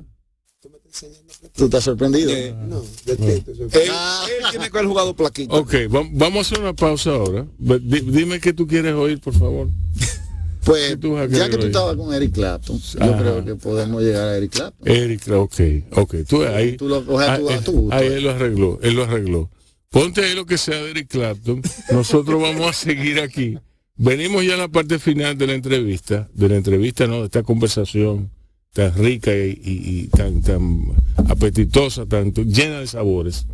tú 1.56 1.64
estás 1.64 1.84
sorprendido. 1.84 2.30
Eh, 2.30 2.54
No, 2.68 2.82
Él, 3.06 3.16
él 3.16 4.44
tiene 4.50 4.70
que 4.70 4.78
haber 4.78 4.86
jugado 4.86 5.14
plaquita. 5.16 5.54
Ok, 5.54 5.72
va- 5.94 6.06
vamos 6.12 6.36
a 6.36 6.40
hacer 6.40 6.60
una 6.60 6.74
pausa 6.74 7.10
ahora. 7.10 7.46
Dime 7.58 8.38
qué 8.40 8.52
tú 8.52 8.66
quieres 8.66 8.94
oír, 8.94 9.18
por 9.20 9.32
favor. 9.34 9.68
Pues 10.68 10.88
¿Qué 10.90 10.96
tú 10.98 11.12
vas 11.14 11.32
a 11.32 11.34
ya 11.34 11.48
que 11.48 11.56
tú 11.56 11.66
estabas 11.66 11.96
con 11.96 12.12
Eric 12.14 12.34
Clapton, 12.34 12.78
yo 12.78 13.16
creo 13.16 13.44
que 13.44 13.54
podemos 13.54 14.02
llegar 14.02 14.28
a 14.28 14.36
Eric 14.36 14.52
Clapton. 14.52 14.86
Eric, 14.86 15.22
ok, 15.30 15.54
ok. 15.92 16.14
Tú, 16.28 16.42
ahí, 16.44 16.76
Tú 16.76 16.88
lo 16.88 16.96
ah, 17.18 17.38
gusto. 17.38 17.88
ahí 17.90 18.06
él 18.08 18.22
lo 18.24 18.30
arregló, 18.32 18.78
él 18.82 18.94
lo 18.94 19.04
arregló. 19.04 19.50
Ponte 19.88 20.22
ahí 20.22 20.34
lo 20.34 20.44
que 20.44 20.58
sea 20.58 20.82
de 20.82 20.90
Eric 20.90 21.08
Clapton. 21.08 21.62
Nosotros 21.90 22.42
vamos 22.42 22.66
a 22.68 22.72
seguir 22.74 23.18
aquí. 23.20 23.56
Venimos 23.96 24.44
ya 24.44 24.54
a 24.54 24.58
la 24.58 24.68
parte 24.68 24.98
final 24.98 25.38
de 25.38 25.46
la 25.46 25.54
entrevista, 25.54 26.28
de 26.34 26.48
la 26.50 26.56
entrevista, 26.56 27.06
¿no? 27.06 27.20
De 27.20 27.24
esta 27.24 27.42
conversación 27.42 28.30
tan 28.74 28.94
rica 28.94 29.34
y, 29.34 29.58
y- 29.64 30.00
y 30.02 30.06
tan, 30.08 30.42
tan 30.42 30.82
apetitosa, 31.28 32.04
tan 32.04 32.32
llena 32.34 32.80
de 32.80 32.86
sabores, 32.86 33.46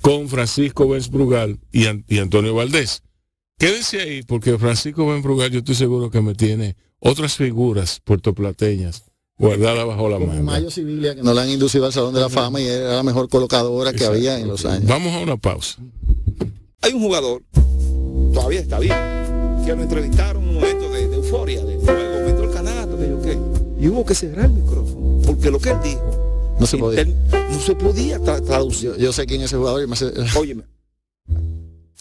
con 0.00 0.28
Francisco 0.28 0.88
Benz 0.88 1.08
Brugal 1.08 1.58
y, 1.72 1.84
y 2.08 2.18
Antonio 2.18 2.54
Valdés. 2.54 3.02
Quédense 3.58 4.00
ahí, 4.00 4.22
porque 4.22 4.56
Francisco 4.56 5.06
Benz 5.06 5.22
Brugal 5.24 5.50
yo 5.50 5.58
estoy 5.58 5.74
seguro 5.74 6.10
que 6.10 6.20
me 6.20 6.34
tiene 6.34 6.76
otras 7.00 7.34
figuras 7.36 8.00
puertoplateñas 8.04 9.02
guardadas 9.36 9.86
bajo 9.86 10.08
la 10.08 10.18
manga. 10.18 10.42
Mayo 10.42 10.70
Civilia, 10.70 11.14
que 11.14 11.22
nos 11.22 11.34
la 11.34 11.42
han 11.42 11.50
inducido 11.50 11.86
al 11.86 11.92
Salón 11.92 12.14
de 12.14 12.20
la 12.20 12.28
Fama 12.28 12.60
y 12.60 12.66
era 12.66 12.94
la 12.96 13.02
mejor 13.02 13.28
colocadora 13.28 13.92
que 13.92 14.04
había 14.04 14.38
en 14.38 14.48
los 14.48 14.64
años. 14.64 14.86
Vamos 14.88 15.12
a 15.14 15.18
una 15.20 15.36
pausa. 15.36 15.78
Hay 16.82 16.92
un 16.92 17.00
jugador, 17.02 17.42
todavía 18.32 18.60
está 18.60 18.78
bien, 18.78 18.94
que 19.66 19.74
lo 19.74 19.82
entrevistaron 19.82 20.42
en 20.44 20.48
un 20.50 20.54
momento 20.56 20.90
de, 20.92 21.08
de 21.08 21.16
euforia, 21.16 21.64
de 21.64 21.78
fuego, 21.80 22.26
metió 22.26 22.44
el 22.44 22.50
canasto, 22.52 22.96
que 22.96 23.08
yo 23.08 23.22
qué. 23.22 23.38
Y 23.80 23.88
hubo 23.88 24.04
que 24.04 24.14
cerrar 24.14 24.46
el 24.46 24.52
micrófono, 24.52 25.20
porque 25.26 25.50
lo 25.50 25.58
que 25.58 25.70
él 25.70 25.78
dijo 25.82 26.56
No 26.60 26.66
se 26.66 26.78
podía. 26.78 27.02
inter- 27.02 27.48
no 27.50 27.60
se 27.60 27.74
podía 27.74 28.20
tra- 28.20 28.44
traducir. 28.44 28.90
Yo, 28.90 28.96
yo 28.96 29.12
sé 29.12 29.26
quién 29.26 29.40
es 29.40 29.46
ese 29.46 29.56
jugador 29.56 29.82
y 29.82 29.86
me 29.88 29.94
hace- 29.94 30.12
Óyeme, 30.36 30.62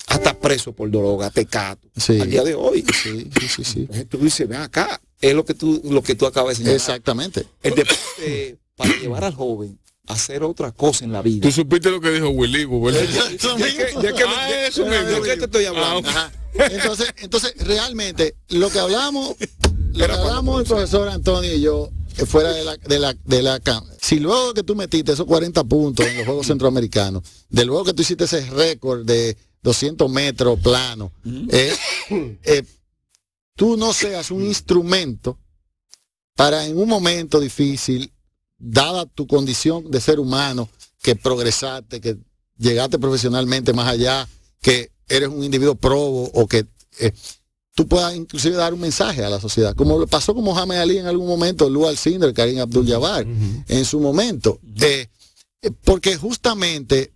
hasta 0.07 0.33
preso 0.39 0.73
por 0.73 0.89
droga, 0.89 1.29
tecato, 1.29 1.87
Sí. 1.95 2.19
al 2.19 2.29
día 2.29 2.43
de 2.43 2.55
hoy. 2.55 2.83
Sí, 3.03 3.29
sí, 3.39 3.47
sí, 3.47 3.63
sí. 3.63 3.87
Tú 4.09 4.17
dices, 4.17 4.47
ven 4.47 4.61
acá, 4.61 4.99
es 5.21 5.33
lo 5.33 5.45
que 5.45 5.53
tú, 5.53 5.81
lo 5.85 6.01
que 6.01 6.15
tú 6.15 6.25
acabas 6.25 6.51
de 6.51 6.55
señalar. 6.55 6.75
Exactamente. 6.77 7.45
El 7.61 7.75
deporte 7.75 8.57
para 8.75 8.95
llevar 8.99 9.23
al 9.23 9.33
joven 9.35 9.79
a 10.07 10.13
hacer 10.13 10.43
otra 10.43 10.71
cosa 10.71 11.03
en 11.05 11.11
la 11.11 11.21
vida. 11.21 11.41
Tú 11.47 11.51
supiste 11.51 11.89
lo 11.91 11.99
que 11.99 12.11
dijo 12.11 12.29
Willy, 12.29 12.65
¿verdad? 12.65 13.01
¿De 13.01 13.07
qué- 13.07 13.99
de 14.07 14.13
qué- 14.13 14.23
Ah, 14.25 14.47
te 15.37 15.45
estoy 15.45 15.65
hablando? 15.65 16.07
Ajá. 16.09 16.31
Entonces, 16.71 17.13
entonces 17.17 17.53
realmente 17.59 18.35
lo 18.49 18.69
que 18.69 18.79
hablamos, 18.79 19.35
lo 19.91 19.97
que 19.97 20.03
Era 20.03 20.15
hablamos 20.15 20.61
el 20.61 20.67
profesor 20.67 21.07
Antonio 21.09 21.53
y 21.53 21.61
yo 21.61 21.89
eh, 22.17 22.25
fuera 22.25 22.51
de 22.51 22.63
la, 22.63 22.77
de 22.77 22.99
la, 22.99 23.13
de 23.25 23.41
la 23.43 23.59
cam- 23.61 23.85
si 24.01 24.19
luego 24.19 24.53
que 24.53 24.63
tú 24.63 24.75
metiste 24.75 25.11
esos 25.11 25.25
40 25.27 25.63
puntos 25.65 26.05
en 26.07 26.17
los 26.17 26.25
Juegos 26.25 26.47
Centroamericanos, 26.47 27.21
de 27.49 27.65
luego 27.65 27.83
que 27.83 27.93
tú 27.93 28.01
hiciste 28.01 28.23
ese 28.23 28.41
récord 28.49 29.05
de 29.05 29.37
200 29.63 30.09
metros 30.09 30.59
plano, 30.59 31.11
eh, 31.49 31.75
eh, 32.43 32.63
tú 33.55 33.77
no 33.77 33.93
seas 33.93 34.31
un 34.31 34.43
instrumento 34.43 35.37
para 36.35 36.65
en 36.65 36.77
un 36.77 36.87
momento 36.87 37.39
difícil, 37.39 38.11
dada 38.57 39.05
tu 39.05 39.27
condición 39.27 39.89
de 39.89 39.99
ser 39.99 40.19
humano, 40.19 40.69
que 41.01 41.15
progresaste, 41.15 41.99
que 41.99 42.17
llegaste 42.57 42.99
profesionalmente 42.99 43.73
más 43.73 43.87
allá, 43.87 44.27
que 44.61 44.91
eres 45.07 45.29
un 45.29 45.43
individuo 45.43 45.75
probo 45.75 46.29
o 46.33 46.47
que 46.47 46.65
eh, 46.99 47.11
tú 47.73 47.87
puedas 47.87 48.15
inclusive 48.15 48.55
dar 48.55 48.73
un 48.73 48.79
mensaje 48.79 49.23
a 49.23 49.29
la 49.29 49.39
sociedad, 49.39 49.75
como 49.75 49.97
lo 49.97 50.07
pasó 50.07 50.33
con 50.33 50.43
Mohamed 50.43 50.77
Ali 50.77 50.97
en 50.97 51.07
algún 51.07 51.27
momento, 51.27 51.69
Lu 51.69 51.87
Alcindor, 51.87 52.33
Karim 52.33 52.59
Abdul-Jabbar, 52.59 53.25
en 53.67 53.85
su 53.85 53.99
momento. 53.99 54.59
Eh, 54.81 55.07
porque 55.83 56.17
justamente 56.17 57.13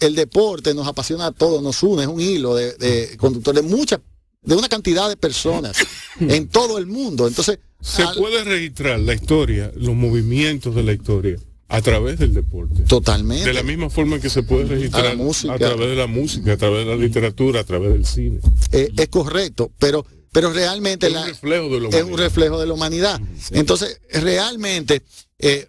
el 0.00 0.14
deporte 0.14 0.74
nos 0.74 0.86
apasiona 0.86 1.26
a 1.26 1.32
todos, 1.32 1.62
nos 1.62 1.82
une, 1.82 2.02
es 2.02 2.08
un 2.08 2.20
hilo 2.20 2.54
de, 2.54 2.74
de 2.74 3.16
conductor 3.18 3.54
de 3.54 3.62
muchas, 3.62 4.00
de 4.42 4.54
una 4.56 4.68
cantidad 4.68 5.08
de 5.08 5.16
personas 5.16 5.76
en 6.20 6.48
todo 6.48 6.78
el 6.78 6.86
mundo. 6.86 7.28
Entonces, 7.28 7.58
Se 7.80 8.02
al- 8.02 8.16
puede 8.16 8.42
registrar 8.44 8.98
la 9.00 9.14
historia, 9.14 9.70
los 9.76 9.94
movimientos 9.94 10.74
de 10.74 10.82
la 10.82 10.92
historia 10.92 11.36
a 11.68 11.80
través 11.82 12.18
del 12.18 12.34
deporte. 12.34 12.82
totalmente. 12.82 13.44
De 13.46 13.54
la 13.54 13.62
misma 13.62 13.90
forma 13.90 14.18
que 14.18 14.28
se 14.28 14.42
puede 14.42 14.64
registrar 14.64 15.06
A 15.06 15.08
la 15.10 15.14
música. 15.14 15.54
a 15.54 15.58
través 15.58 15.88
de 15.90 15.94
la 15.96 16.06
música, 16.08 16.52
a 16.54 16.56
través 16.56 16.84
de 16.84 16.90
la 16.90 16.96
literatura, 16.96 17.60
a 17.60 17.64
través 17.64 17.92
del 17.92 18.04
cine. 18.06 18.40
eh, 18.72 18.88
es 18.96 19.08
correcto, 19.08 19.70
pero, 19.78 20.04
pero 20.32 20.52
realmente 20.52 21.06
Es 21.08 21.12
la- 21.12 21.22
un 21.22 21.28
reflejo 21.28 21.68
de 21.68 21.80
lo 21.80 21.90
es 21.90 22.02
un 22.04 22.18
reflejo 22.18 22.60
de 22.60 22.66
la 22.66 22.72
humanidad. 22.74 23.20
Entonces, 23.50 24.00
realmente, 24.12 25.02
eh, 25.38 25.68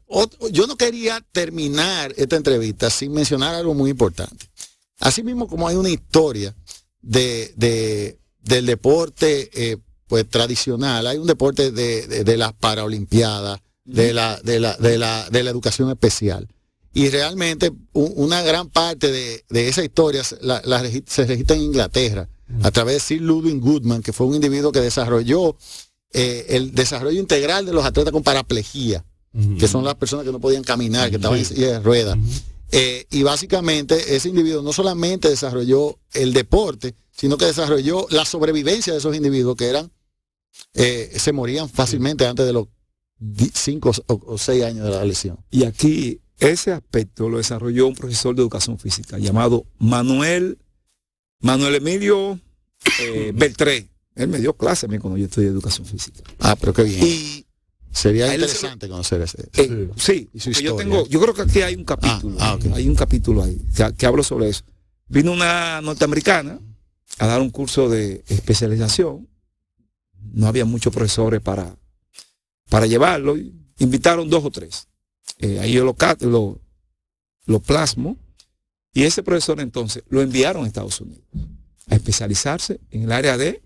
yo 0.51 0.67
no 0.67 0.75
quería 0.77 1.25
terminar 1.31 2.13
esta 2.17 2.35
entrevista 2.35 2.89
sin 2.89 3.11
mencionar 3.13 3.55
algo 3.55 3.73
muy 3.73 3.89
importante. 3.91 4.45
Así 4.99 5.23
mismo 5.23 5.47
como 5.47 5.67
hay 5.67 5.75
una 5.75 5.89
historia 5.89 6.55
de, 7.01 7.53
de- 7.57 8.19
del 8.41 8.65
deporte 8.65 9.49
eh, 9.53 9.77
pues 10.07 10.27
tradicional, 10.29 11.07
hay 11.07 11.17
un 11.17 11.27
deporte 11.27 11.71
de, 11.71 12.05
de- 12.07 12.23
de 12.23 12.37
las 12.37 12.53
paraolimpiadas, 12.53 13.59
de 13.85 14.13
la, 14.13 14.39
de, 14.43 14.59
la, 14.59 14.75
de, 14.77 14.97
la, 14.97 15.27
de 15.29 15.43
la 15.43 15.49
educación 15.49 15.89
especial. 15.89 16.47
Y 16.93 17.09
realmente 17.09 17.71
una 17.93 18.41
gran 18.41 18.69
parte 18.69 19.11
de, 19.11 19.45
de 19.49 19.69
esa 19.69 19.83
historia 19.83 20.21
la- 20.41 20.61
se 21.07 21.25
registra 21.25 21.55
en 21.55 21.61
Inglaterra 21.63 22.27
a 22.63 22.71
través 22.71 22.95
de 22.95 22.99
Sir 22.99 23.21
Ludwig 23.21 23.59
Goodman, 23.59 24.01
que 24.01 24.13
fue 24.13 24.27
un 24.27 24.35
individuo 24.35 24.71
que 24.71 24.79
desarrolló 24.79 25.55
eh, 26.13 26.45
el 26.49 26.73
desarrollo 26.73 27.19
integral 27.19 27.65
de 27.65 27.73
los 27.73 27.85
atletas 27.85 28.11
con 28.11 28.23
paraplegia, 28.23 29.05
que 29.57 29.67
son 29.67 29.85
las 29.85 29.95
personas 29.95 30.25
que 30.25 30.31
no 30.31 30.41
podían 30.41 30.63
caminar, 30.63 31.09
que 31.09 31.15
estaban 31.15 31.39
en 31.39 31.45
silla 31.45 31.71
de 31.71 31.79
ruedas. 31.79 32.17
Eh, 32.71 33.05
y 33.11 33.23
básicamente 33.23 34.15
ese 34.15 34.29
individuo 34.29 34.61
no 34.61 34.73
solamente 34.73 35.29
desarrolló 35.29 35.99
el 36.13 36.33
deporte, 36.33 36.95
sino 37.11 37.37
que 37.37 37.45
desarrolló 37.45 38.07
la 38.09 38.25
sobrevivencia 38.25 38.93
de 38.93 38.99
esos 38.99 39.15
individuos 39.15 39.55
que 39.55 39.67
eran, 39.67 39.91
eh, 40.73 41.13
se 41.17 41.31
morían 41.31 41.69
fácilmente 41.69 42.25
antes 42.25 42.45
de 42.45 42.53
los 42.53 42.67
5 43.53 43.91
o 44.07 44.37
6 44.37 44.63
años 44.63 44.85
de 44.85 44.91
la 44.91 45.05
lesión. 45.05 45.37
Y 45.49 45.65
aquí 45.65 46.21
ese 46.39 46.71
aspecto 46.71 47.29
lo 47.29 47.37
desarrolló 47.37 47.87
un 47.87 47.93
profesor 47.93 48.35
de 48.35 48.41
educación 48.41 48.79
física 48.79 49.17
llamado 49.19 49.65
Manuel, 49.77 50.57
Manuel 51.41 51.75
Emilio 51.75 52.39
eh, 52.99 53.31
Beltré. 53.35 53.87
Él 54.15 54.27
me 54.27 54.39
dio 54.39 54.53
clase 54.55 54.85
a 54.85 54.89
mí 54.89 54.97
cuando 54.99 55.17
yo 55.17 55.25
estudié 55.25 55.47
educación 55.49 55.85
física. 55.87 56.21
Ah, 56.39 56.55
pero 56.59 56.73
qué 56.73 56.83
bien. 56.83 57.05
Y 57.05 57.45
Sería 57.93 58.27
se 58.27 58.35
interesante 58.35 58.87
conocer 58.87 59.21
ese. 59.21 59.49
eh, 59.53 59.89
sí, 59.97 60.29
yo 60.61 60.75
tengo, 60.77 61.05
yo 61.07 61.19
creo 61.21 61.33
que 61.33 61.41
aquí 61.41 61.61
hay 61.61 61.75
un 61.75 61.83
capítulo, 61.83 62.37
Ah, 62.39 62.51
ah, 62.51 62.55
ok. 62.55 62.65
hay 62.75 62.87
un 62.87 62.95
capítulo 62.95 63.43
ahí 63.43 63.61
que, 63.75 63.93
que 63.97 64.05
hablo 64.05 64.23
sobre 64.23 64.47
eso. 64.49 64.63
Vino 65.09 65.33
una 65.33 65.81
norteamericana 65.81 66.59
a 67.19 67.27
dar 67.27 67.41
un 67.41 67.49
curso 67.49 67.89
de 67.89 68.23
especialización. 68.29 69.27
No 70.33 70.47
había 70.47 70.63
muchos 70.63 70.93
profesores 70.93 71.41
para, 71.41 71.75
para 72.69 72.85
llevarlo. 72.85 73.35
Invitaron 73.79 74.29
dos 74.29 74.45
o 74.45 74.51
tres. 74.51 74.87
Eh, 75.39 75.59
ahí 75.59 75.73
yo 75.73 75.83
lo, 75.83 75.95
lo, 76.21 76.61
lo 77.45 77.59
plasmo. 77.59 78.17
Y 78.93 79.03
ese 79.03 79.23
profesor 79.23 79.59
entonces 79.61 80.03
lo 80.09 80.21
enviaron 80.21 80.65
a 80.65 80.67
Estados 80.67 80.99
Unidos 81.01 81.23
a 81.87 81.95
especializarse 81.95 82.79
en 82.89 83.03
el 83.03 83.11
área 83.11 83.37
de 83.37 83.61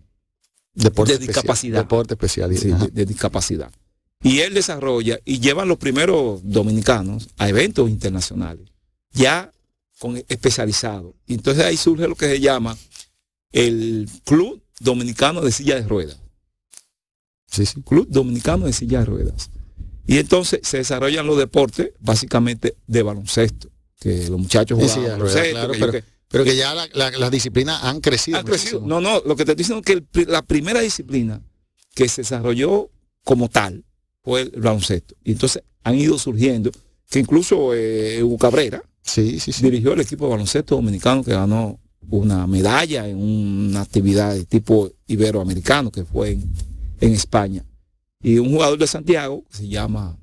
Deporte 0.74 1.14
de 1.14 1.16
especial, 1.16 1.34
discapacidad. 1.34 1.80
Deporte 1.80 2.14
especial. 2.16 2.58
sí, 2.58 2.72
ajá. 2.72 2.86
de, 2.86 2.92
de 2.92 3.06
discapacidad. 3.06 3.72
Y 4.22 4.40
él 4.40 4.54
desarrolla 4.54 5.20
y 5.24 5.40
llevan 5.40 5.68
los 5.68 5.78
primeros 5.78 6.42
dominicanos 6.44 7.30
a 7.38 7.48
eventos 7.48 7.90
internacionales, 7.90 8.68
ya 9.12 9.52
con 10.00 10.18
especializados. 10.28 11.14
Y 11.28 11.36
entonces 11.36 11.64
ahí 11.64 11.78
surge 11.78 12.08
lo 12.08 12.16
que 12.16 12.28
se 12.28 12.40
llama 12.40 12.78
el 13.52 14.10
Club 14.26 14.62
Dominicano 14.80 15.42
de 15.42 15.52
Silla 15.52 15.76
de 15.76 15.88
Ruedas. 15.88 16.20
Sí, 17.48 17.66
sí. 17.66 17.82
Club 17.84 18.08
Dominicano 18.10 18.66
de 18.66 18.74
Silla 18.74 19.00
de 19.00 19.06
Ruedas. 19.06 19.50
Y 20.08 20.18
entonces 20.18 20.60
se 20.64 20.78
desarrollan 20.78 21.26
los 21.26 21.38
deportes 21.38 21.92
básicamente 22.00 22.76
de 22.86 23.04
baloncesto, 23.04 23.70
que 24.00 24.28
los 24.30 24.40
muchachos 24.40 24.78
jugaban 24.80 25.20
claro, 25.52 25.72
que 25.74 26.04
pero, 26.28 26.44
que 26.44 26.56
ya 26.56 26.74
la- 26.74 26.88
la- 26.94 27.12
las 27.12 27.32
disciplinas 27.32 27.84
han 27.84 28.02
crecido. 28.02 28.40
Han 28.40 28.46
crecido. 28.46 28.82
muchísimo. 28.82 29.02
No, 29.02 29.02
no, 29.02 29.22
lo 29.26 29.36
que 29.36 29.46
te 29.46 29.52
estoy 29.52 29.64
diciendo 29.64 29.82
es 29.86 29.86
que 29.86 30.20
el 30.22 30.28
la 30.32 30.42
primera 30.42 30.82
disciplina 30.82 31.42
que 31.94 32.10
se 32.10 32.22
desarrolló 32.22 32.90
como 33.24 33.48
tal 33.50 33.86
fue 34.24 34.42
el 34.42 34.62
baloncesto. 34.62 35.16
Y 35.24 35.32
entonces 35.34 35.64
han 35.84 35.96
ido 35.96 36.18
surgiendo, 36.18 36.72
que 37.10 37.20
incluso 37.20 37.74
eh, 37.74 38.22
Hugo 38.24 38.38
Cabrera 38.38 38.84
Sí, 39.04 39.40
dirigió 39.62 39.94
el 39.94 40.02
equipo 40.02 40.26
de 40.26 40.32
baloncesto 40.32 40.76
dominicano 40.76 41.24
que 41.24 41.32
ganó 41.32 41.80
una 42.10 42.48
medalla 42.48 43.08
en 43.08 43.18
una 43.18 43.82
actividad 43.82 44.34
de 44.34 44.46
tipo 44.46 44.92
iberoamericano 45.08 45.92
que 45.92 46.04
fue 46.06 46.32
en, 46.32 46.52
en 47.02 47.14
España. 47.14 47.64
Y 48.24 48.40
un 48.40 48.50
jugador 48.52 48.80
de 48.80 48.88
Santiago 48.88 49.44
que 49.52 49.58
se 49.58 49.68
llama 49.68 50.18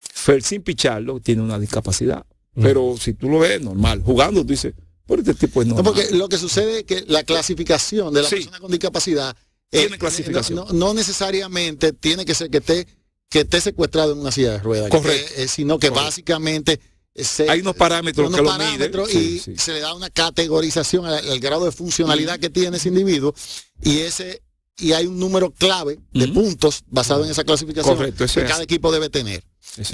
Felsin 0.00 0.62
Pichardo 0.62 1.20
tiene 1.20 1.42
una 1.42 1.58
discapacidad. 1.58 2.24
Pero 2.60 2.96
si 2.98 3.12
tú 3.14 3.28
lo 3.28 3.40
ves 3.40 3.60
normal, 3.60 4.02
jugando, 4.04 4.40
tú 4.42 4.48
dices, 4.48 4.74
por 5.06 5.18
este 5.20 5.34
tipo 5.34 5.62
es 5.62 5.68
No, 5.68 5.74
normal. 5.76 5.94
porque 5.94 6.14
lo 6.16 6.28
que 6.28 6.38
sucede 6.38 6.78
es 6.78 6.84
que 6.84 7.04
la 7.06 7.22
clasificación 7.22 8.12
de 8.14 8.22
la 8.22 8.28
Sí. 8.28 8.36
persona 8.36 8.58
con 8.60 8.70
discapacidad 8.70 9.36
Tiene 9.70 9.96
eh, 9.96 9.98
clasificación. 9.98 10.56
No, 10.56 10.72
no 10.72 10.94
necesariamente 10.94 11.92
tiene 11.92 12.24
que 12.24 12.34
ser 12.34 12.50
que 12.50 12.58
esté 12.58 12.86
que 13.28 13.40
esté 13.40 13.60
secuestrado 13.60 14.12
en 14.12 14.20
una 14.20 14.30
silla 14.30 14.52
de 14.52 14.58
ruedas, 14.60 14.88
Correcto. 14.88 15.32
eh, 15.36 15.48
sino 15.48 15.78
que 15.80 15.88
Correcto. 15.88 16.06
básicamente 16.06 16.80
eh, 17.12 17.24
se- 17.24 17.50
Hay 17.50 17.60
unos 17.60 17.74
parámetros 17.74 18.28
unos 18.28 18.38
que 18.38 18.42
lo 18.44 18.48
parámetros 18.50 19.08
miden. 19.08 19.22
y 19.22 19.38
Sí, 19.38 19.40
sí. 19.40 19.56
se 19.58 19.72
le 19.72 19.80
da 19.80 19.94
una 19.94 20.08
categorización 20.10 21.06
al, 21.06 21.28
al 21.28 21.40
grado 21.40 21.64
de 21.64 21.72
funcionalidad 21.72 22.38
que 22.38 22.50
tiene 22.50 22.76
ese 22.76 22.88
individuo 22.88 23.34
y 23.82 23.98
ese 23.98 24.42
y 24.78 24.92
hay 24.92 25.06
un 25.06 25.18
número 25.18 25.50
clave 25.50 25.98
de 26.12 26.28
puntos 26.28 26.84
basado 26.88 27.24
en 27.24 27.30
esa 27.30 27.42
clasificación 27.44 27.96
Correcto, 27.96 28.18
que 28.18 28.40
es 28.40 28.48
cada 28.48 28.62
equipo 28.62 28.92
debe 28.92 29.08
tener. 29.08 29.42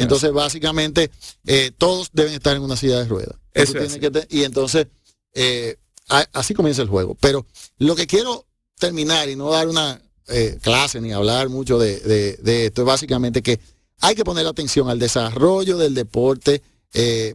Entonces, 0.02 0.32
básicamente, 0.32 1.10
eh, 1.46 1.70
todos 1.76 2.10
deben 2.12 2.34
estar 2.34 2.56
en 2.56 2.62
una 2.62 2.76
silla 2.76 2.98
de 2.98 3.04
ruedas. 3.06 3.36
Eso 3.54 3.72
Tú 3.72 3.78
es 3.78 3.88
tienes 3.92 3.98
que 4.00 4.10
te- 4.26 4.36
y 4.36 4.44
entonces, 4.44 4.86
eh, 5.34 5.76
a- 6.08 6.26
así 6.32 6.54
comienza 6.54 6.82
el 6.82 6.88
juego. 6.88 7.16
Pero 7.20 7.46
lo 7.78 7.94
que 7.96 8.06
quiero 8.06 8.46
terminar 8.78 9.28
y 9.28 9.36
no 9.36 9.50
dar 9.50 9.68
una 9.68 10.00
eh, 10.28 10.58
clase 10.62 11.00
ni 11.00 11.12
hablar 11.12 11.48
mucho 11.48 11.78
de, 11.78 11.98
de- 12.00 12.36
de 12.36 12.66
esto 12.66 12.82
es 12.82 12.86
básicamente 12.86 13.42
que 13.42 13.58
hay 14.00 14.14
que 14.14 14.24
poner 14.24 14.46
atención 14.46 14.88
al 14.88 14.98
desarrollo 14.98 15.76
del 15.78 15.94
deporte 15.94 16.62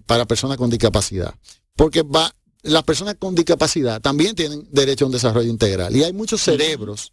para 0.05 0.25
personas 0.25 0.57
con 0.57 0.69
discapacidad. 0.69 1.33
Porque 1.75 2.01
va, 2.03 2.33
las 2.63 2.83
personas 2.83 3.15
con 3.19 3.33
discapacidad 3.35 3.99
también 4.01 4.35
tienen 4.35 4.67
derecho 4.71 5.05
a 5.05 5.07
un 5.07 5.11
desarrollo 5.11 5.49
integral. 5.49 5.95
Y 5.95 6.03
hay 6.03 6.13
muchos 6.13 6.41
cerebros 6.41 7.11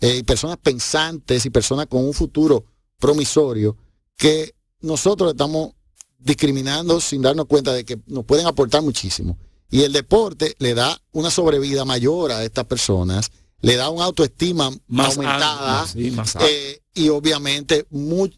y 0.00 0.22
personas 0.24 0.56
pensantes 0.58 1.44
y 1.46 1.50
personas 1.50 1.86
con 1.86 2.04
un 2.04 2.12
futuro 2.14 2.64
promisorio 2.98 3.76
que 4.20 4.54
nosotros 4.82 5.30
estamos 5.32 5.70
discriminando 6.18 7.00
sin 7.00 7.22
darnos 7.22 7.46
cuenta 7.46 7.72
de 7.72 7.84
que 7.86 7.98
nos 8.06 8.26
pueden 8.26 8.46
aportar 8.46 8.82
muchísimo. 8.82 9.38
Y 9.70 9.82
el 9.82 9.92
deporte 9.94 10.54
le 10.58 10.74
da 10.74 11.00
una 11.12 11.30
sobrevida 11.30 11.86
mayor 11.86 12.30
a 12.30 12.44
estas 12.44 12.66
personas, 12.66 13.30
le 13.62 13.76
da 13.76 13.88
una 13.88 14.04
autoestima 14.04 14.70
Más 14.88 15.16
aumentada 15.16 15.80
alto, 15.80 15.92
sí, 15.94 16.10
más 16.10 16.36
alto. 16.36 16.46
eh, 16.50 16.82
y 16.94 17.08
obviamente 17.08 17.86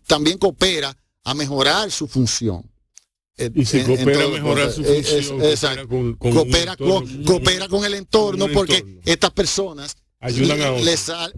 también 0.06 0.38
coopera 0.38 0.96
a 1.24 1.34
mejorar 1.34 1.90
su 1.90 2.06
función. 2.06 2.62
Eh, 3.36 3.50
Y 3.54 3.64
si 3.64 3.80
en- 3.80 3.86
coopera 3.86 4.24
a 4.24 4.28
mejorar 4.28 4.70
su 4.72 4.82
eh, 4.82 4.98
es- 4.98 5.08
función, 5.10 5.28
coopera 5.38 5.50
exacto. 5.50 5.88
con- 5.88 6.14
con 6.14 6.30
un 6.30 6.36
coopera, 6.36 6.72
entorno- 6.74 7.00
con, 7.00 7.24
coopera 7.24 7.68
con 7.68 7.84
el 7.84 7.94
entorno 7.94 8.44
con 8.44 8.54
porque 8.54 8.76
entorno. 8.76 9.00
estas 9.04 9.30
personas 9.32 9.96
Ayudan 10.22 10.60
a 10.62 10.70
otros. 10.72 10.84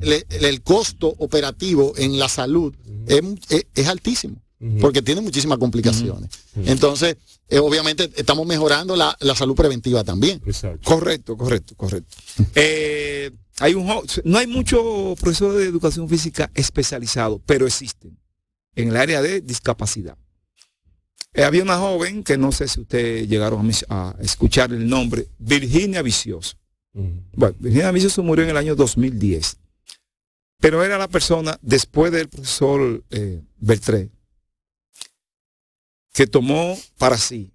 le 0.00 0.26
el 0.48 0.62
costo 0.62 1.08
operativo 1.18 1.94
en 1.96 2.18
la 2.18 2.28
salud 2.28 2.74
es, 3.06 3.20
es- 3.48 3.66
es 3.74 3.88
altísimo 3.88 4.36
porque 4.80 5.02
tiene 5.02 5.20
muchísimas 5.20 5.58
complicaciones. 5.58 6.30
Entonces, 6.64 7.16
eh, 7.48 7.58
obviamente 7.58 8.10
estamos 8.16 8.46
mejorando 8.46 8.96
la, 8.96 9.14
la 9.20 9.34
salud 9.34 9.54
preventiva 9.54 10.02
también. 10.04 10.40
Exacto. 10.46 10.80
Correcto, 10.84 11.36
correcto, 11.36 11.74
correcto. 11.76 12.16
Eh, 12.54 13.30
hay 13.58 13.74
un, 13.74 13.86
no 14.24 14.38
hay 14.38 14.46
muchos 14.46 15.18
profesores 15.20 15.58
de 15.58 15.64
educación 15.66 16.08
física 16.08 16.50
especializados, 16.54 17.40
pero 17.44 17.66
existen 17.66 18.18
en 18.74 18.88
el 18.88 18.96
área 18.96 19.20
de 19.20 19.42
discapacidad. 19.42 20.16
Eh, 21.34 21.42
había 21.44 21.62
una 21.62 21.76
joven 21.78 22.22
que 22.24 22.38
no 22.38 22.50
sé 22.52 22.66
si 22.68 22.80
ustedes 22.80 23.28
llegaron 23.28 23.60
a, 23.60 23.62
mis- 23.64 23.84
a 23.88 24.14
escuchar 24.20 24.72
el 24.72 24.88
nombre, 24.88 25.28
Virginia 25.38 26.00
Vicioso. 26.00 26.56
Bueno, 27.32 27.56
Virginia 27.58 27.90
Vicioso 27.90 28.22
murió 28.22 28.44
en 28.44 28.50
el 28.50 28.56
año 28.56 28.76
2010, 28.76 29.56
pero 30.60 30.84
era 30.84 30.96
la 30.96 31.08
persona, 31.08 31.58
después 31.60 32.12
del 32.12 32.28
profesor 32.28 33.02
eh, 33.10 33.42
Beltré, 33.58 34.10
que 36.12 36.26
tomó 36.26 36.78
para 36.98 37.18
sí 37.18 37.50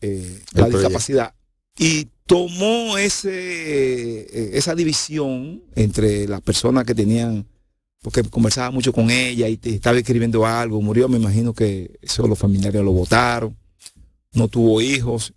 eh, 0.00 0.40
la 0.52 0.62
proyecto. 0.64 0.78
discapacidad 0.78 1.34
y 1.78 2.08
tomó 2.26 2.98
ese, 2.98 3.30
eh, 3.32 4.50
esa 4.58 4.74
división 4.74 5.62
entre 5.76 6.26
las 6.26 6.40
personas 6.40 6.84
que 6.84 6.94
tenían, 6.94 7.46
porque 8.02 8.22
conversaba 8.24 8.70
mucho 8.70 8.92
con 8.92 9.10
ella 9.10 9.48
y 9.48 9.56
te- 9.56 9.74
estaba 9.74 9.96
escribiendo 9.98 10.44
algo, 10.46 10.80
murió, 10.82 11.08
me 11.08 11.18
imagino 11.18 11.52
que 11.54 11.98
eso 12.02 12.26
los 12.26 12.38
familiares 12.38 12.82
lo 12.82 12.92
votaron, 12.92 13.56
no 14.32 14.48
tuvo 14.48 14.80
hijos. 14.80 15.32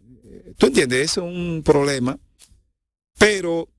¿Tú 0.58 0.68
entiendes? 0.68 1.12
Eso 1.12 1.28
es 1.28 1.36
un 1.36 1.62
problema. 1.64 2.18
Pero 3.24 3.70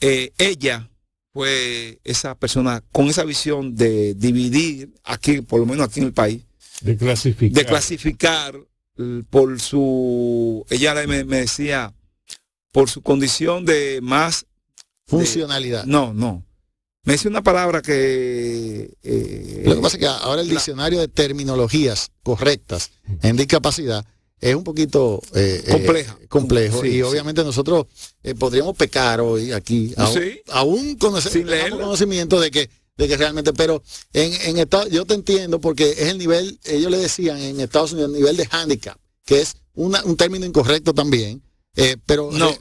eh, 0.00 0.32
ella 0.38 0.88
fue 1.32 2.00
esa 2.04 2.34
persona 2.34 2.82
con 2.90 3.08
esa 3.08 3.24
visión 3.24 3.74
de 3.76 4.14
dividir 4.14 4.94
aquí, 5.04 5.40
por 5.42 5.60
lo 5.60 5.66
menos 5.66 5.86
aquí 5.88 6.00
en 6.00 6.06
el 6.06 6.12
país, 6.14 6.42
De 6.80 6.96
clasificar. 6.96 7.54
de 7.62 7.68
clasificar 7.68 8.54
eh, 8.96 9.22
por 9.28 9.60
su, 9.60 10.64
ella 10.70 10.94
me, 11.06 11.24
me 11.24 11.40
decía, 11.40 11.92
por 12.72 12.88
su 12.88 13.02
condición 13.02 13.64
de 13.64 14.00
más, 14.02 14.46
Funcionalidad. 15.06 15.84
no, 15.84 16.12
no. 16.14 16.44
Me 17.04 17.12
decía 17.14 17.30
una 17.30 17.42
palabra 17.42 17.80
que... 17.80 18.94
eh, 19.02 19.62
Lo 19.64 19.76
que 19.76 19.80
pasa 19.80 19.96
es 19.96 20.00
que 20.00 20.06
ahora 20.06 20.42
el 20.42 20.48
la- 20.48 20.54
diccionario 20.54 20.98
de 21.00 21.08
terminologías 21.08 22.10
correctas 22.22 22.90
en 23.22 23.36
discapacidad 23.36 24.04
es 24.40 24.54
un 24.54 24.64
poquito 24.64 25.20
eh, 25.34 25.62
eh, 25.66 25.70
Compleja. 25.72 26.18
complejo 26.28 26.82
Sí, 26.82 26.88
y 26.88 26.92
sí. 26.92 27.02
obviamente 27.02 27.42
nosotros 27.44 27.86
eh, 28.22 28.34
podríamos 28.34 28.76
pecar 28.76 29.20
hoy 29.20 29.52
aquí 29.52 29.92
aún, 29.96 30.12
Sí. 30.14 30.40
tengamos 30.96 31.34
leerla. 31.34 31.82
conocimiento 31.84 32.40
de 32.40 32.50
que 32.50 32.70
de 32.96 33.06
que 33.08 33.16
realmente 33.16 33.52
pero 33.52 33.82
en, 34.12 34.32
en 34.42 34.58
Estados 34.58 34.90
yo 34.90 35.04
te 35.04 35.14
entiendo 35.14 35.60
porque 35.60 35.90
es 35.92 36.08
el 36.08 36.18
nivel 36.18 36.58
ellos 36.64 36.90
le 36.90 36.98
decían 36.98 37.38
en 37.38 37.60
Estados 37.60 37.92
Unidos 37.92 38.10
el 38.12 38.16
nivel 38.16 38.36
de 38.36 38.48
handicap 38.50 38.98
que 39.24 39.40
es 39.40 39.56
una- 39.74 40.02
un 40.04 40.16
término 40.16 40.44
incorrecto 40.46 40.92
también 40.94 41.42
eh, 41.76 41.96
pero 42.06 42.30
no, 42.32 42.52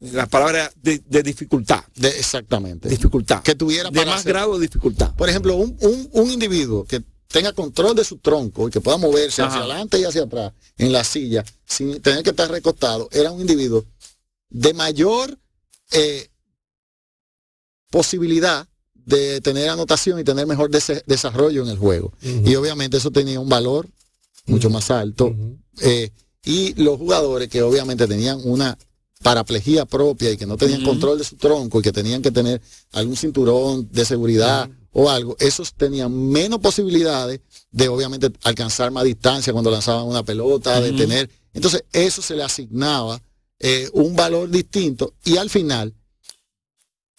la 0.00 0.26
palabra 0.26 0.70
de, 0.80 1.00
de 1.06 1.22
dificultad, 1.22 1.82
de- 1.96 2.08
exactamente 2.08 2.88
dificultad. 2.88 3.42
que 3.42 3.54
tuviera 3.54 3.90
de 3.90 3.96
para 3.98 4.10
más 4.12 4.20
hacer- 4.20 4.32
grado 4.32 4.54
de 4.58 4.66
dificultad. 4.66 5.14
por 5.16 5.28
ejemplo, 5.28 5.56
un, 5.56 5.76
un- 5.80 6.08
un 6.12 6.30
individuo 6.30 6.84
que 6.84 7.02
tenga 7.28 7.52
control 7.52 7.94
de 7.94 8.04
su 8.04 8.18
tronco 8.18 8.68
y 8.68 8.70
que 8.70 8.80
pueda 8.80 8.96
moverse 8.96 9.42
hacia 9.42 9.60
adelante 9.60 9.98
y 10.00 10.04
hacia 10.04 10.22
atrás 10.22 10.52
en 10.76 10.92
la 10.92 11.04
silla 11.04 11.44
sin 11.66 12.00
tener 12.00 12.22
que 12.22 12.30
estar 12.30 12.50
recostado, 12.50 13.08
era 13.12 13.30
un 13.30 13.40
individuo 13.40 13.84
de 14.50 14.72
mayor 14.74 15.38
eh, 15.92 16.28
posibilidad 17.90 18.66
de 18.94 19.40
tener 19.40 19.68
anotación 19.70 20.18
y 20.18 20.24
tener 20.24 20.46
mejor 20.46 20.70
desarrollo 20.70 21.62
en 21.62 21.70
el 21.70 21.78
juego. 21.78 22.12
Y 22.20 22.54
obviamente 22.56 22.98
eso 22.98 23.10
tenía 23.10 23.40
un 23.40 23.48
valor 23.48 23.88
mucho 24.46 24.68
más 24.68 24.90
alto. 24.90 25.34
Eh, 25.80 26.10
y 26.44 26.74
los 26.74 26.98
jugadores 26.98 27.48
que 27.48 27.62
obviamente 27.62 28.06
tenían 28.06 28.40
una 28.44 28.76
paraplejía 29.22 29.84
propia 29.86 30.30
y 30.30 30.36
que 30.36 30.46
no 30.46 30.56
tenían 30.56 30.84
control 30.84 31.18
de 31.18 31.24
su 31.24 31.36
tronco 31.36 31.80
y 31.80 31.82
que 31.82 31.92
tenían 31.92 32.22
que 32.22 32.30
tener 32.30 32.60
algún 32.92 33.16
cinturón 33.16 33.88
de 33.90 34.04
seguridad 34.04 34.68
o 35.00 35.08
algo, 35.08 35.36
esos 35.38 35.74
tenían 35.74 36.12
menos 36.12 36.58
posibilidades 36.58 37.40
de 37.70 37.88
obviamente 37.88 38.32
alcanzar 38.42 38.90
más 38.90 39.04
distancia 39.04 39.52
cuando 39.52 39.70
lanzaban 39.70 40.04
una 40.04 40.24
pelota, 40.24 40.80
de 40.80 40.92
tener. 40.92 41.30
Entonces, 41.54 41.84
eso 41.92 42.20
se 42.20 42.34
le 42.34 42.42
asignaba 42.42 43.22
eh, 43.60 43.88
un 43.92 44.16
valor 44.16 44.50
distinto 44.50 45.14
y 45.24 45.36
al 45.36 45.50
final 45.50 45.94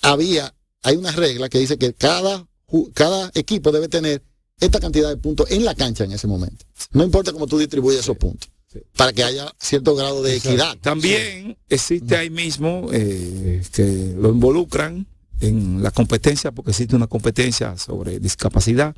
había, 0.01 0.53
hay 0.83 0.97
una 0.97 1.13
regla 1.13 1.47
que 1.47 1.59
dice 1.59 1.77
que 1.77 1.93
cada, 1.93 2.45
cada 2.93 3.31
equipo 3.33 3.71
debe 3.71 3.87
tener 3.87 4.23
esta 4.59 4.81
cantidad 4.81 5.07
de 5.07 5.15
puntos 5.15 5.49
en 5.49 5.63
la 5.63 5.73
cancha 5.73 6.03
en 6.03 6.11
ese 6.11 6.27
momento. 6.27 6.65
No 6.91 7.05
importa 7.05 7.31
cómo 7.31 7.47
tú 7.47 7.57
distribuyes 7.57 8.01
esos 8.01 8.17
puntos. 8.17 8.49
sí. 8.73 8.79
Para 8.97 9.13
que 9.13 9.23
haya 9.23 9.55
cierto 9.57 9.95
grado 9.95 10.21
de 10.21 10.35
equidad. 10.35 10.77
También 10.79 11.57
existe 11.69 12.17
ahí 12.17 12.29
mismo 12.29 12.89
eh, 12.91 13.63
que 13.71 14.15
lo 14.17 14.31
involucran 14.31 15.07
en 15.41 15.81
la 15.83 15.91
competencia, 15.91 16.51
porque 16.51 16.71
existe 16.71 16.95
una 16.95 17.07
competencia 17.07 17.77
sobre 17.77 18.19
discapacidad, 18.19 18.95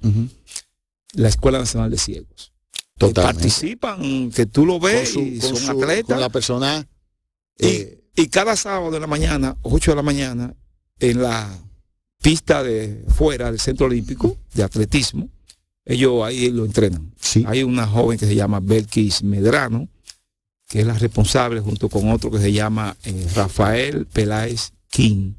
la 1.14 1.28
Escuela 1.30 1.60
Nacional 1.60 1.92
de 1.92 1.98
Ciegos. 1.98 2.52
Que 2.98 3.08
Totalmente. 3.08 3.42
participan, 3.44 4.32
que 4.32 4.46
tú 4.46 4.66
lo 4.66 4.80
ves 4.80 5.10
su- 5.14 5.22
y 5.22 5.40
con 5.40 5.50
son 5.56 5.58
su- 5.58 5.72
atletas. 5.72 6.06
con 6.06 6.20
la 6.20 6.30
persona 6.30 6.88
y, 7.58 7.66
eh, 7.66 8.04
y 8.16 8.28
cada 8.28 8.56
sábado 8.56 8.92
de 8.92 9.00
la 9.00 9.08
mañana, 9.08 9.58
8 9.64 9.92
de 9.92 9.96
la 9.96 10.04
mañana, 10.04 10.56
en 11.00 11.22
la 11.22 11.50
pista 12.22 12.62
de 12.62 13.04
fuera 13.10 13.50
del 13.50 13.60
Centro 13.60 13.88
Olímpico 13.88 14.38
de 14.54 14.62
Atletismo, 14.64 15.30
ellos 15.84 16.24
ahí 16.24 16.52
lo 16.52 16.64
entrenan. 16.66 17.12
sí, 17.20 17.44
Hay 17.48 17.64
una 17.64 17.88
joven 17.88 18.20
que 18.20 18.28
se 18.28 18.36
llama 18.36 18.60
Belkis 18.60 19.24
Medrano, 19.24 19.88
que 20.68 20.82
es 20.82 20.86
la 20.88 20.94
responsable 20.94 21.60
junto 21.60 21.90
con 21.90 22.10
otro 22.12 22.30
que 22.30 22.38
se 22.40 22.54
llama 22.54 22.96
eh, 23.04 23.28
Rafael 23.36 24.06
Peláez 24.06 24.72
King. 24.90 25.34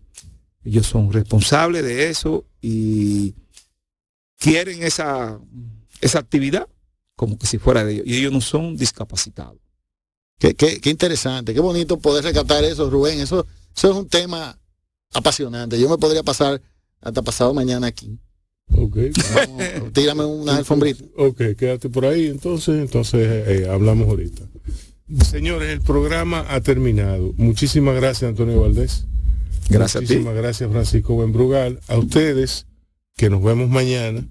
Ellos 0.64 0.86
son 0.86 1.12
responsables 1.12 1.82
de 1.82 2.08
eso 2.08 2.44
y 2.60 3.34
quieren 4.38 4.82
esa, 4.82 5.38
esa 6.00 6.18
actividad 6.18 6.68
como 7.16 7.38
que 7.38 7.46
si 7.46 7.58
fuera 7.58 7.84
de 7.84 7.94
ellos. 7.94 8.06
Y 8.06 8.16
ellos 8.16 8.32
no 8.32 8.40
son 8.40 8.76
discapacitados. 8.76 9.58
qué, 10.38 10.54
qué- 10.54 10.80
qué 10.80 10.90
interesante, 10.90 11.54
qué 11.54 11.60
bonito 11.60 11.98
poder 11.98 12.24
rescatar 12.24 12.64
eso, 12.64 12.90
Rubén. 12.90 13.20
Eso, 13.20 13.46
eso 13.76 13.90
es 13.90 13.96
un 13.96 14.08
tema 14.08 14.58
apasionante. 15.12 15.78
Yo 15.80 15.88
me 15.88 15.98
podría 15.98 16.22
pasar 16.22 16.60
hasta 17.00 17.22
pasado 17.22 17.52
mañana 17.54 17.86
aquí. 17.88 18.18
Ok. 18.74 18.96
Vamos, 19.34 19.92
tírame 19.92 20.24
una 20.24 20.56
alfombrita. 20.56 21.04
Ok, 21.16 21.38
quédate 21.58 21.90
por 21.90 22.06
ahí 22.06 22.26
entonces, 22.26 22.80
entonces 22.80 23.20
eh, 23.48 23.68
hablamos 23.68 24.08
ahorita. 24.08 24.42
Señores, 25.28 25.68
el 25.68 25.80
programa 25.82 26.46
ha 26.48 26.60
terminado. 26.60 27.34
Muchísimas 27.36 27.94
gracias, 27.96 28.30
Antonio 28.30 28.60
Valdés. 28.62 29.04
Gracias 29.72 29.96
a 29.96 30.06
ti. 30.06 30.14
Muchísimas 30.14 30.34
gracias, 30.34 30.70
Francisco 30.70 31.14
Buenbrugal. 31.14 31.80
A 31.88 31.98
ustedes, 31.98 32.66
que 33.16 33.30
nos 33.30 33.42
vemos 33.42 33.68
mañana. 33.68 34.26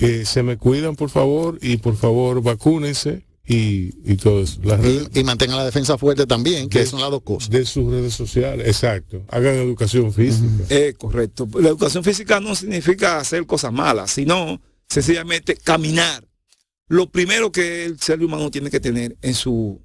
Eh, 0.00 0.24
se 0.24 0.42
me 0.42 0.56
cuidan, 0.58 0.94
por 0.96 1.10
favor, 1.10 1.58
y 1.60 1.76
por 1.78 1.96
favor, 1.96 2.40
vacúnense 2.42 3.24
y, 3.44 3.90
y 4.10 4.16
todo 4.16 4.42
eso. 4.42 4.60
Las 4.62 4.80
redes, 4.80 5.08
Y, 5.12 5.20
y 5.20 5.24
mantenga 5.24 5.56
la 5.56 5.64
defensa 5.64 5.98
fuerte 5.98 6.24
también, 6.26 6.68
que 6.68 6.80
De- 6.80 6.86
son 6.86 7.00
las 7.00 7.10
dos 7.10 7.22
cosas. 7.22 7.50
de 7.50 7.64
sus 7.64 7.90
redes 7.90 8.14
sociales, 8.14 8.66
exacto. 8.68 9.24
Hagan 9.28 9.56
educación 9.56 10.12
física. 10.12 10.46
Eh, 10.70 10.94
correcto. 10.96 11.48
La 11.60 11.68
educación 11.68 12.04
física 12.04 12.38
no 12.38 12.54
significa 12.54 13.18
hacer 13.18 13.44
cosas 13.44 13.72
malas, 13.72 14.12
sino 14.12 14.60
sencillamente 14.88 15.56
caminar. 15.56 16.24
Lo 16.88 17.10
primero 17.10 17.50
que 17.50 17.84
el 17.84 17.98
ser 17.98 18.22
humano 18.22 18.50
tiene 18.52 18.70
que 18.70 18.78
tener 18.78 19.16
en 19.22 19.34
su 19.34 19.80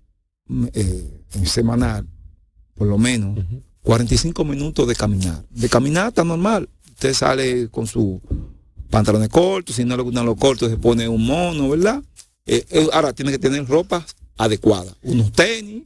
eh, 0.73 1.23
en 1.33 1.45
semanal 1.47 2.07
por 2.75 2.87
lo 2.87 2.99
menos, 2.99 3.39
45 3.87 4.43
minutos 4.43 4.85
de 4.85 4.95
caminar. 4.95 5.45
De 5.49 5.69
caminata 5.69 6.25
normal. 6.25 6.67
Usted 6.89 7.13
sale 7.13 7.69
con 7.69 7.87
su 7.87 8.21
pantalones 8.89 9.29
cortos, 9.29 9.77
si 9.77 9.85
no 9.85 9.95
le 9.95 10.03
gustan 10.03 10.25
los 10.25 10.35
cortos, 10.35 10.69
se 10.69 10.75
pone 10.75 11.07
un 11.07 11.25
mono, 11.25 11.69
¿verdad? 11.69 12.03
Eh, 12.45 12.65
eh, 12.69 12.89
ahora 12.91 13.13
tiene 13.13 13.31
que 13.31 13.39
tener 13.39 13.65
ropa 13.65 14.05
adecuada. 14.37 14.93
Unos 15.03 15.31
tenis, 15.31 15.83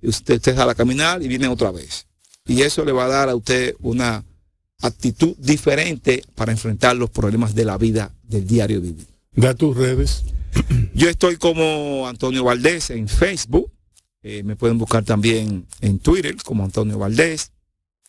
y 0.00 0.08
usted, 0.08 0.36
usted 0.36 0.54
sale 0.54 0.70
a 0.70 0.74
caminar 0.76 1.24
y 1.24 1.26
viene 1.26 1.48
otra 1.48 1.72
vez. 1.72 2.06
Y 2.46 2.62
eso 2.62 2.84
le 2.84 2.92
va 2.92 3.06
a 3.06 3.08
dar 3.08 3.28
a 3.28 3.34
usted 3.34 3.74
una 3.80 4.24
actitud 4.80 5.34
diferente 5.36 6.22
para 6.36 6.52
enfrentar 6.52 6.94
los 6.94 7.10
problemas 7.10 7.56
de 7.56 7.64
la 7.64 7.76
vida 7.78 8.14
del 8.22 8.46
diario 8.46 8.80
vivir. 8.80 9.08
Da 9.34 9.54
tus 9.54 9.76
redes. 9.76 10.22
Yo 10.94 11.08
estoy 11.08 11.36
como 11.36 12.06
Antonio 12.06 12.44
Valdés 12.44 12.90
en 12.90 13.08
Facebook. 13.08 13.72
Eh, 14.22 14.42
me 14.42 14.56
pueden 14.56 14.78
buscar 14.78 15.04
también 15.04 15.66
en 15.80 15.98
Twitter 15.98 16.36
como 16.44 16.64
Antonio 16.64 16.98
Valdés. 16.98 17.52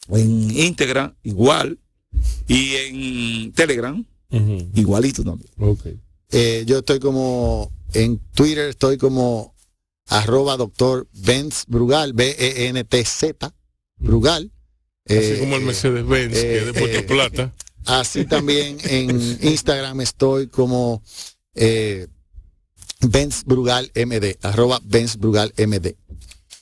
En 0.10 0.52
Instagram 0.52 1.16
igual. 1.24 1.80
Y 2.48 2.76
en 2.76 3.52
Telegram 3.54 4.04
igualito 4.76 5.24
también. 5.24 5.50
Eh, 6.32 6.64
yo 6.66 6.80
estoy 6.80 7.00
como 7.00 7.72
en 7.94 8.20
Twitter, 8.34 8.70
estoy 8.70 8.98
como 8.98 9.54
arroba 10.08 10.58
doctor 10.58 11.08
Benz 11.14 11.66
Brugal, 11.68 12.14
B-E-N-T-Z, 12.14 13.54
Brugal. 13.98 14.52
Así 15.06 15.16
Eh, 15.18 15.38
como 15.40 15.56
el 15.56 15.64
eh, 15.64 15.66
Mercedes-Benz, 15.66 16.34
que 16.34 16.58
es 16.58 16.66
de 16.68 16.74
Puerto 16.74 17.00
eh, 17.00 17.04
Plata. 17.04 17.54
Así 17.86 18.26
también 18.26 18.78
en 18.84 19.20
Instagram 19.42 20.02
estoy 20.02 20.48
como 20.48 21.02
eh, 21.56 22.08
Benz 23.02 23.44
Brugal 23.46 23.92
MD, 23.96 24.38
arroba 24.42 24.80
Benz 24.84 25.18
Brugal 25.18 25.54
MD. 25.58 25.96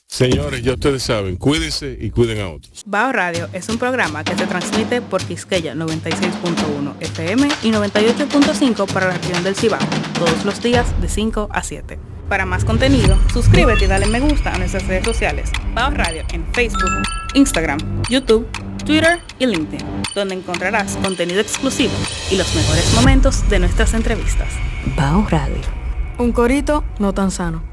Señores, 0.08 0.64
ya 0.64 0.74
ustedes 0.74 1.04
saben, 1.04 1.36
cuídense 1.38 1.96
y 2.02 2.10
cuiden 2.10 2.42
a 2.42 2.50
otros. 2.50 2.84
Bao 2.88 3.12
Radio 3.12 3.48
es 3.54 3.70
un 3.70 3.78
programa 3.78 4.24
que 4.24 4.36
se 4.36 4.48
transmite 4.48 5.04
por 5.04 5.24
Quisqueya 5.24 5.76
96.1 5.76 6.96
FM 7.00 7.48
y 7.62 7.70
98.5 7.70 8.92
para 8.92 9.10
la 9.10 9.14
región 9.14 9.44
del 9.44 9.56
Cibao, 9.56 9.80
todos 10.18 10.46
los 10.46 10.64
días 10.64 11.00
de 11.00 11.08
5 11.08 11.50
a 11.52 11.62
7. 11.62 12.00
Para 12.28 12.48
más 12.48 12.66
contenido, 12.66 13.20
suscríbete 13.32 13.86
y 13.86 13.88
dale 13.88 14.08
me 14.08 14.20
gusta 14.20 14.52
a 14.54 14.58
nuestras 14.58 14.88
redes 14.88 15.06
sociales. 15.06 15.52
Bao 15.76 15.92
Radio 15.92 16.24
en 16.34 16.44
Facebook, 16.54 16.90
Instagram, 17.36 17.80
YouTube, 18.10 18.48
Twitter 18.86 19.20
y 19.38 19.46
LinkedIn, 19.46 19.86
donde 20.16 20.34
encontrarás 20.34 20.98
contenido 20.98 21.40
exclusivo 21.40 21.94
y 22.32 22.36
los 22.36 22.54
mejores 22.56 22.92
momentos 22.96 23.48
de 23.48 23.60
nuestras 23.60 23.94
entrevistas. 23.94 24.50
Bao 24.96 25.28
Radio. 25.30 25.79
Un 26.20 26.34
corito 26.34 26.84
no 27.00 27.14
tan 27.14 27.32
sano. 27.32 27.69